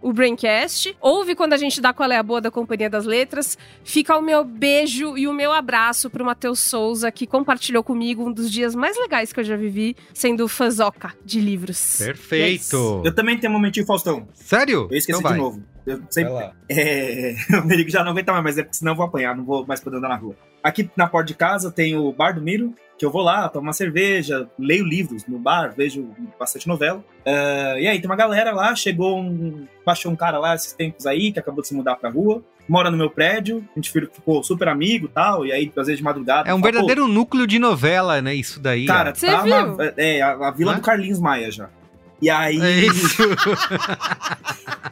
O 0.00 0.12
Braincast, 0.12 0.96
ouve 1.00 1.34
quando 1.34 1.52
a 1.52 1.56
gente 1.56 1.80
dá 1.80 1.92
qual 1.92 2.10
é 2.10 2.16
a 2.16 2.22
boa 2.22 2.40
da 2.40 2.50
Companhia 2.50 2.88
das 2.88 3.04
Letras. 3.04 3.58
Fica 3.84 4.16
o 4.16 4.22
meu 4.22 4.44
beijo 4.44 5.16
e 5.16 5.26
o 5.26 5.32
meu 5.32 5.52
abraço 5.52 6.08
pro 6.08 6.24
Matheus 6.24 6.60
Souza, 6.60 7.10
que 7.10 7.26
compartilhou 7.26 7.82
comigo 7.82 8.26
um 8.26 8.32
dos 8.32 8.50
dias 8.50 8.74
mais 8.74 8.96
legais 8.98 9.32
que 9.32 9.40
eu 9.40 9.44
já 9.44 9.56
vivi, 9.56 9.96
sendo 10.14 10.46
fãzoca 10.48 11.14
de 11.24 11.40
livros. 11.40 11.96
Perfeito. 11.98 13.02
Eu 13.04 13.14
também 13.14 13.38
tenho 13.38 13.52
um 13.52 13.56
momentinho 13.56 13.86
Faustão. 13.86 14.28
Sério? 14.34 14.88
Eu 14.90 14.96
esqueci 14.96 15.18
então 15.18 15.32
de 15.32 15.38
novo. 15.38 15.62
Eu 15.86 16.02
sempre, 16.10 16.32
Vai 16.32 16.44
lá. 16.44 16.52
É, 16.68 17.34
o 17.62 17.66
Merigo 17.66 17.90
já 17.90 18.04
não 18.04 18.12
aguenta 18.12 18.32
mais, 18.32 18.44
mas 18.44 18.58
é 18.58 18.62
porque 18.62 18.76
senão 18.76 18.92
eu 18.92 18.96
vou 18.96 19.06
apanhar, 19.06 19.34
não 19.34 19.44
vou 19.44 19.66
mais 19.66 19.80
poder 19.80 19.96
andar 19.96 20.08
na 20.08 20.16
rua. 20.16 20.36
Aqui 20.62 20.90
na 20.96 21.06
porta 21.06 21.28
de 21.28 21.34
casa 21.34 21.70
tem 21.70 21.96
o 21.96 22.12
Bar 22.12 22.32
do 22.32 22.42
Miro, 22.42 22.74
que 22.98 23.04
eu 23.06 23.10
vou 23.12 23.22
lá, 23.22 23.48
tomo 23.48 23.66
uma 23.66 23.72
cerveja, 23.72 24.48
leio 24.58 24.84
livros 24.84 25.24
no 25.28 25.38
bar, 25.38 25.72
vejo 25.76 26.08
bastante 26.38 26.66
novela. 26.66 27.02
Ah, 27.24 27.76
e 27.78 27.86
aí, 27.86 28.00
tem 28.00 28.10
uma 28.10 28.16
galera 28.16 28.52
lá, 28.52 28.74
chegou 28.74 29.18
um. 29.20 29.66
Baixou 29.86 30.10
um 30.10 30.16
cara 30.16 30.38
lá 30.38 30.54
esses 30.54 30.72
tempos 30.72 31.06
aí, 31.06 31.30
que 31.32 31.38
acabou 31.38 31.62
de 31.62 31.68
se 31.68 31.74
mudar 31.74 31.94
pra 31.96 32.10
rua, 32.10 32.42
mora 32.68 32.90
no 32.90 32.96
meu 32.96 33.08
prédio, 33.08 33.64
a 33.74 33.78
gente 33.78 33.90
ficou 33.90 34.42
super 34.42 34.68
amigo 34.68 35.06
e 35.06 35.08
tal, 35.08 35.46
e 35.46 35.52
aí, 35.52 35.72
às 35.76 35.86
vezes 35.86 35.98
de 35.98 36.04
madrugada. 36.04 36.48
É 36.50 36.52
um 36.54 36.58
fala, 36.58 36.72
"Pô, 36.72 36.78
verdadeiro 36.78 37.06
núcleo 37.08 37.46
de 37.46 37.58
novela, 37.58 38.20
né? 38.20 38.34
Isso 38.34 38.58
daí. 38.60 38.84
Cara. 38.86 39.14
Você 39.14 39.26
tá 39.26 39.42
viu? 39.42 39.54
uma- 39.54 39.92
é, 39.96 40.20
a, 40.20 40.32
a 40.32 40.50
vila 40.50 40.72
Hã? 40.72 40.76
do 40.76 40.82
Carlinhos 40.82 41.20
Maia 41.20 41.50
já. 41.50 41.70
E 42.20 42.28
aí. 42.28 42.60
É 42.60 42.80
isso. 42.80 43.22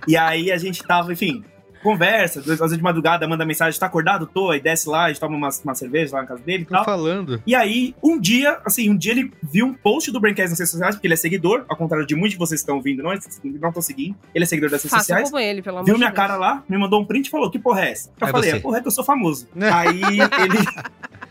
E 0.08 0.16
aí 0.16 0.52
a 0.52 0.56
gente 0.56 0.84
tava, 0.84 1.12
enfim, 1.12 1.42
conversa, 1.86 2.40
às 2.40 2.46
vezes 2.46 2.76
de 2.76 2.82
madrugada 2.82 3.26
manda 3.28 3.44
mensagem, 3.44 3.78
tá 3.78 3.86
acordado? 3.86 4.26
Tô, 4.26 4.50
aí 4.50 4.60
desce 4.60 4.88
lá, 4.88 5.04
a 5.04 5.08
gente 5.08 5.20
toma 5.20 5.36
uma, 5.36 5.48
uma 5.64 5.74
cerveja 5.74 6.14
lá 6.16 6.22
na 6.22 6.28
casa 6.28 6.42
dele 6.42 6.62
e 6.64 6.66
Tô 6.66 6.74
tal. 6.74 6.84
falando. 6.84 7.40
E 7.46 7.54
aí, 7.54 7.94
um 8.02 8.18
dia, 8.20 8.58
assim, 8.64 8.90
um 8.90 8.96
dia 8.96 9.12
ele 9.12 9.32
viu 9.42 9.66
um 9.66 9.72
post 9.74 10.10
do 10.10 10.20
Braincast 10.20 10.50
nas 10.50 10.58
redes 10.58 10.70
sociais, 10.72 10.94
porque 10.96 11.06
ele 11.06 11.14
é 11.14 11.16
seguidor, 11.16 11.64
ao 11.68 11.76
contrário 11.76 12.06
de 12.06 12.14
muitos 12.14 12.32
de 12.32 12.38
vocês 12.38 12.60
que 12.60 12.64
estão 12.64 12.76
ouvindo, 12.76 13.02
não, 13.02 13.10
não 13.10 13.68
estão 13.68 13.82
seguindo. 13.82 14.16
Ele 14.34 14.44
é 14.44 14.46
seguidor 14.46 14.70
das 14.70 14.82
redes 14.82 14.90
Faça 14.90 15.04
sociais. 15.04 15.30
como 15.30 15.40
ele, 15.40 15.62
pelo 15.62 15.76
amor 15.78 15.86
Viu 15.86 15.96
minha 15.96 16.08
Deus. 16.10 16.16
cara 16.16 16.36
lá, 16.36 16.62
me 16.68 16.76
mandou 16.76 17.00
um 17.00 17.04
print 17.04 17.26
e 17.26 17.30
falou: 17.30 17.50
Que 17.50 17.58
porra 17.58 17.82
é 17.86 17.92
essa? 17.92 18.10
Eu 18.20 18.26
É 18.28 18.30
falei: 18.30 18.50
você. 18.50 18.56
É 18.56 18.60
porra, 18.60 18.78
é 18.78 18.80
que 18.80 18.86
eu 18.88 18.92
sou 18.92 19.04
famoso. 19.04 19.46
aí 19.72 20.00
ele. 20.02 20.58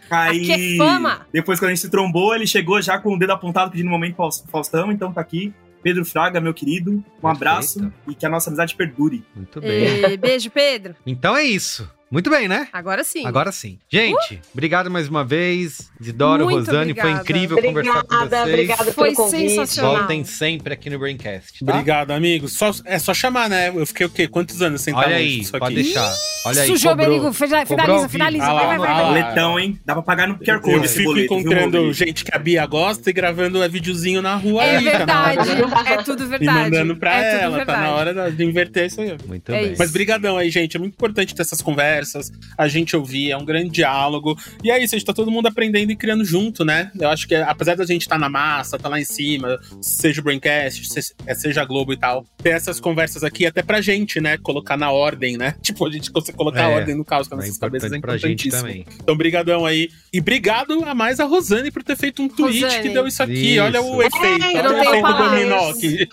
Aí. 0.10 0.52
Aqui 0.52 0.76
é 0.76 0.78
fama. 0.78 1.22
Depois, 1.34 1.60
quando 1.60 1.70
a 1.70 1.74
gente 1.74 1.82
se 1.82 1.90
trombou, 1.90 2.36
ele 2.36 2.46
chegou 2.46 2.82
já 2.82 2.98
com 3.00 3.14
o 3.16 3.20
dedo 3.20 3.32
apontado 3.32 3.72
pedindo 3.72 3.88
um 3.88 3.92
momento 3.92 4.16
Faus- 4.16 4.44
Faustão, 4.52 4.92
então 4.92 5.12
tá 5.12 5.20
aqui. 5.22 5.54
Pedro 5.86 6.04
Fraga, 6.04 6.42
meu 6.42 6.52
querido, 6.52 6.94
um 6.94 6.96
Perfeito. 7.02 7.28
abraço 7.28 7.94
e 8.08 8.16
que 8.16 8.26
a 8.26 8.30
nossa 8.30 8.50
amizade 8.50 8.74
perdure. 8.76 9.24
Muito 9.36 9.62
bem. 9.62 10.04
E 10.14 10.18
beijo, 10.18 10.50
Pedro. 10.50 10.96
Então 11.06 11.38
é 11.38 11.44
isso. 11.44 11.88
Muito 12.10 12.28
bem, 12.28 12.48
né? 12.48 12.68
Agora 12.74 13.04
sim. 13.04 13.24
Agora 13.24 13.52
sim. 13.52 13.78
Gente, 13.88 14.42
obrigado 14.52 14.90
mais 14.90 15.08
uma 15.08 15.24
vez. 15.24 15.92
Isidoro, 16.02 16.46
Muito 16.46 16.66
Rosane, 16.66 16.94
foi 16.96 17.02
obrigada. 17.04 17.22
incrível 17.22 17.62
conversar 17.62 18.04
com 18.04 18.16
Obrigada, 18.16 18.30
vocês. 18.38 18.54
obrigada 18.54 18.92
Foi 18.94 19.12
pelo 19.14 19.16
convite. 19.18 19.50
sensacional. 19.50 19.98
Voltem 19.98 20.24
sempre 20.26 20.74
aqui 20.74 20.90
no 20.90 20.98
Braincast, 20.98 21.64
tá? 21.64 21.72
Obrigado, 21.72 22.12
amigo. 22.12 22.48
Só, 22.48 22.72
é 22.86 22.98
só 22.98 23.14
chamar, 23.14 23.48
né? 23.48 23.70
Eu 23.70 23.86
fiquei 23.86 24.08
o 24.08 24.10
quê? 24.10 24.28
Quantos 24.28 24.62
anos 24.64 24.82
sem 24.82 24.92
estar 24.92 25.06
Olha 25.06 25.18
aí, 25.18 25.46
pode 25.52 25.66
aqui? 25.66 25.76
deixar. 25.76 26.16
Olha 26.46 26.62
aí, 26.62 26.68
Sujou, 26.68 26.92
cobrou. 26.96 27.34
Finaliza, 27.34 27.66
finaliza, 27.66 28.10
finaliza. 28.10 28.46
Ah 28.46 28.54
lá, 28.54 28.66
Vai, 28.68 28.78
vai, 28.78 28.88
vai. 28.88 29.06
Boletão, 29.06 29.60
hein? 29.60 29.80
Dá 29.86 29.94
pra 29.94 30.04
pagar 30.04 30.28
no 30.28 30.38
QR 30.38 30.60
Code 30.62 30.76
Eu 30.78 30.84
fico 30.84 31.04
boleto. 31.06 31.30
viu, 31.30 31.40
encontrando 31.40 31.78
Rodrigo? 31.78 31.94
gente 31.94 32.24
que 32.24 32.36
a 32.36 32.40
Bia 32.40 32.66
gosta 32.66 33.10
e 33.10 33.14
gravando 33.14 33.62
é 33.64 33.68
videozinho 33.68 34.22
na 34.22 34.36
rua 34.36 34.64
É 34.64 34.78
aí. 34.78 34.84
tá 34.86 34.98
verdade. 34.98 35.56
de- 35.56 35.92
É 35.92 35.98
tudo 36.04 36.24
E 36.24 36.28
verdade. 36.28 36.60
mandando 36.72 36.96
pra 36.98 37.24
é 37.24 37.42
ela, 37.44 37.66
tá 37.66 37.78
na 37.82 37.92
hora 37.92 38.32
de 38.32 38.44
inverter 38.44 38.86
isso 38.88 39.02
aí. 39.02 39.16
Muito 39.26 39.52
É 39.52 39.62
bem. 39.62 39.72
isso. 39.72 39.76
Mas 39.80 39.92
brigadão 39.92 40.38
aí, 40.38 40.50
gente. 40.50 40.76
É 40.76 40.80
muito 40.80 40.94
importante 40.94 41.34
ter 41.34 41.42
essas 41.42 41.62
conversas, 41.62 42.32
a 42.58 42.68
gente 42.68 42.96
ouvir, 42.96 43.32
é 43.32 43.38
um 43.38 43.46
grande 43.46 43.70
diálogo. 43.70 44.38
E 44.64 44.72
é 44.72 44.82
isso, 44.84 44.96
a 44.96 44.98
gente 44.98 45.08
tá 45.08 45.14
todo 45.14 45.32
mundo 45.32 45.48
aprendendo 45.48 45.92
e 45.92 45.96
criando 45.96 46.24
junto, 46.24 46.64
né? 46.64 46.92
Eu 47.00 47.10
acho 47.10 47.28
que 47.28 47.36
apesar 47.36 47.76
da 47.76 47.86
gente 47.86 48.02
estar 48.04 48.18
na 48.20 48.30
massa, 48.30 48.78
tá 48.78 48.88
lá 48.90 49.00
em 49.00 49.06
cima, 49.06 49.60
seja 49.82 50.22
o 50.22 50.24
Braincast, 50.24 50.84
é, 51.26 51.34
seja 51.36 51.62
a 51.62 51.66
Globo 51.66 51.94
e 51.94 51.98
tal, 51.98 52.26
ter 52.42 52.50
essas 52.50 52.80
conversas 52.80 53.24
aqui 53.24 53.46
até 53.46 53.62
pra 53.64 53.82
gente, 53.82 54.20
né? 54.22 54.38
Colocar 54.38 54.78
na 54.78 54.92
ordem, 54.92 55.38
né? 55.38 55.56
Tipo, 55.64 55.88
a 55.88 55.92
gente 55.92 56.12
consegue 56.12 56.35
colocar 56.36 56.70
É, 56.70 56.76
ordem 56.76 56.96
no 56.96 57.06
caos 57.06 57.28
com 57.28 57.36
É 57.36 57.38
nossas 57.38 57.58
cabeças 57.58 57.92
é 57.92 57.98
importante 57.98 58.22
pra 58.22 58.30
gente 58.30 58.48
importantíssimo. 58.48 58.86
também. 58.86 59.00
Então, 59.04 59.16
brigadão 59.18 59.66
aí. 59.66 59.90
E 60.14 60.20
obrigado 60.20 60.84
a 60.86 60.94
mais 60.96 61.20
a 61.20 61.26
Rosane 61.26 61.72
por 61.72 61.84
ter 61.84 61.96
feito 61.98 62.22
um 62.22 62.28
tweet 62.30 62.64
Rosane. 62.64 62.82
que 62.84 62.90
deu 62.90 63.08
isso 63.08 63.22
aqui. 63.24 63.54
Isso. 63.56 63.64
Olha 63.64 63.82
o 63.82 64.02
efeito, 64.04 64.44
É, 64.44 64.48
olha 64.60 64.64
não 64.64 64.76
o 64.80 64.84
efeito 64.84 65.14
dominó 65.14 65.74
que, 65.74 66.08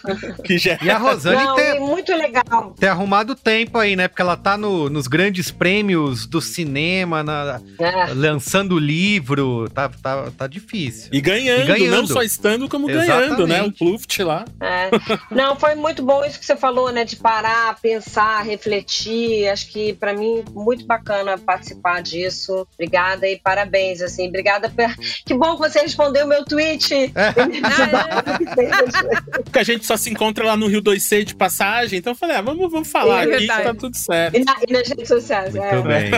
que 0.45 0.59
gera. 0.59 0.79
E 0.85 0.91
a 0.91 0.99
Rosane 0.99 1.45
Não, 1.45 1.57
ter, 1.57 1.81
muito 1.81 2.13
legal. 2.15 2.75
ter 2.79 2.89
arrumado 2.89 3.35
tempo 3.35 3.79
aí, 3.79 3.95
né? 3.97 4.09
Porque 4.09 4.23
ela 4.23 4.37
tá 4.37 4.57
no- 4.57 4.89
nos 4.91 5.07
grandes 5.07 5.51
prêmios 5.51 6.27
do 6.27 6.41
cinema, 6.41 7.23
na- 7.23 7.61
É. 7.79 8.07
lançando 8.15 8.79
livro. 8.79 9.69
Tá, 9.73 9.89
tá, 9.89 10.31
tá 10.37 10.47
difícil. 10.47 11.09
E 11.13 11.21
ganhando, 11.21 11.63
E 11.63 11.67
ganhando. 11.67 11.97
não 11.97 12.07
só 12.07 12.23
estando, 12.23 12.69
como 12.69 12.87
ganhando, 12.87 13.47
né? 13.47 13.63
O 13.63 13.67
Exatamente. 13.67 13.79
Pluft 13.79 14.23
lá. 14.23 14.45
É. 14.61 14.91
Não, 15.31 15.57
foi 15.57 15.75
muito 15.75 16.03
bom 16.03 16.25
isso 16.25 16.39
que 16.39 16.47
você 16.47 16.57
falou, 16.57 16.91
né? 16.93 17.05
De 17.05 17.17
parar, 17.17 17.77
pensar, 17.81 18.43
refletir. 18.43 19.49
Acho 19.49 19.69
que 19.69 19.93
pra 19.95 20.12
mim 20.13 20.43
muito 20.53 20.85
bacana 20.87 21.39
participar 21.39 22.03
disso. 22.03 22.67
Obrigada 22.75 23.27
e 23.29 23.39
parabéns, 23.39 24.01
assim. 24.01 24.29
Obrigada. 24.29 24.69
Por... 24.71 24.85
Que 25.25 25.35
bom 25.35 25.55
que 25.55 25.61
você 25.69 25.81
respondeu 25.81 26.27
o 26.27 26.29
meu 26.29 26.45
tweet. 26.45 27.13
É. 27.15 27.33
Porque 29.45 29.59
a 29.59 29.63
gente 29.63 29.87
só 29.87 29.97
se 29.97 30.11
encontra 30.11 30.45
lá 30.45 30.57
no 30.57 30.67
Rio 30.67 30.83
2C 30.83 31.25
de 31.25 31.35
passagem, 31.35 31.99
então 31.99 32.13
eu 32.13 32.17
falei, 32.17 32.37
ah, 32.37 32.43
vamos, 32.43 32.71
vamos 32.71 32.91
falar 32.91 33.27
É 33.29 33.35
aqui 33.35 33.47
que 33.47 33.47
tá 33.47 33.75
tudo 33.75 33.97
certo. 33.97 34.37
E, 34.37 34.45
na- 34.45 34.57
e 34.69 34.73
nas 34.73 34.89
redes 34.89 35.09
sociais. 35.09 35.55
Muito 35.55 35.67
é. 35.67 35.83
bem. 35.83 36.11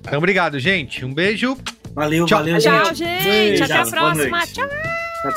Então, 0.00 0.18
obrigado, 0.18 0.58
gente. 0.58 1.04
Um 1.04 1.12
beijo. 1.12 1.56
Valeu, 1.94 2.24
Tchau. 2.26 2.38
valeu, 2.38 2.58
Tchau, 2.58 2.94
gente. 2.94 2.98
gente. 2.98 3.24
Beijo, 3.24 3.64
Até 3.64 3.74
a 3.74 3.86
próxima. 3.86 4.46
Tchau. 4.46 4.68
Tchau, 5.22 5.32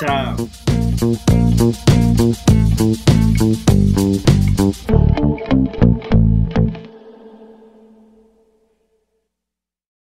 tchau. 4.87 5.12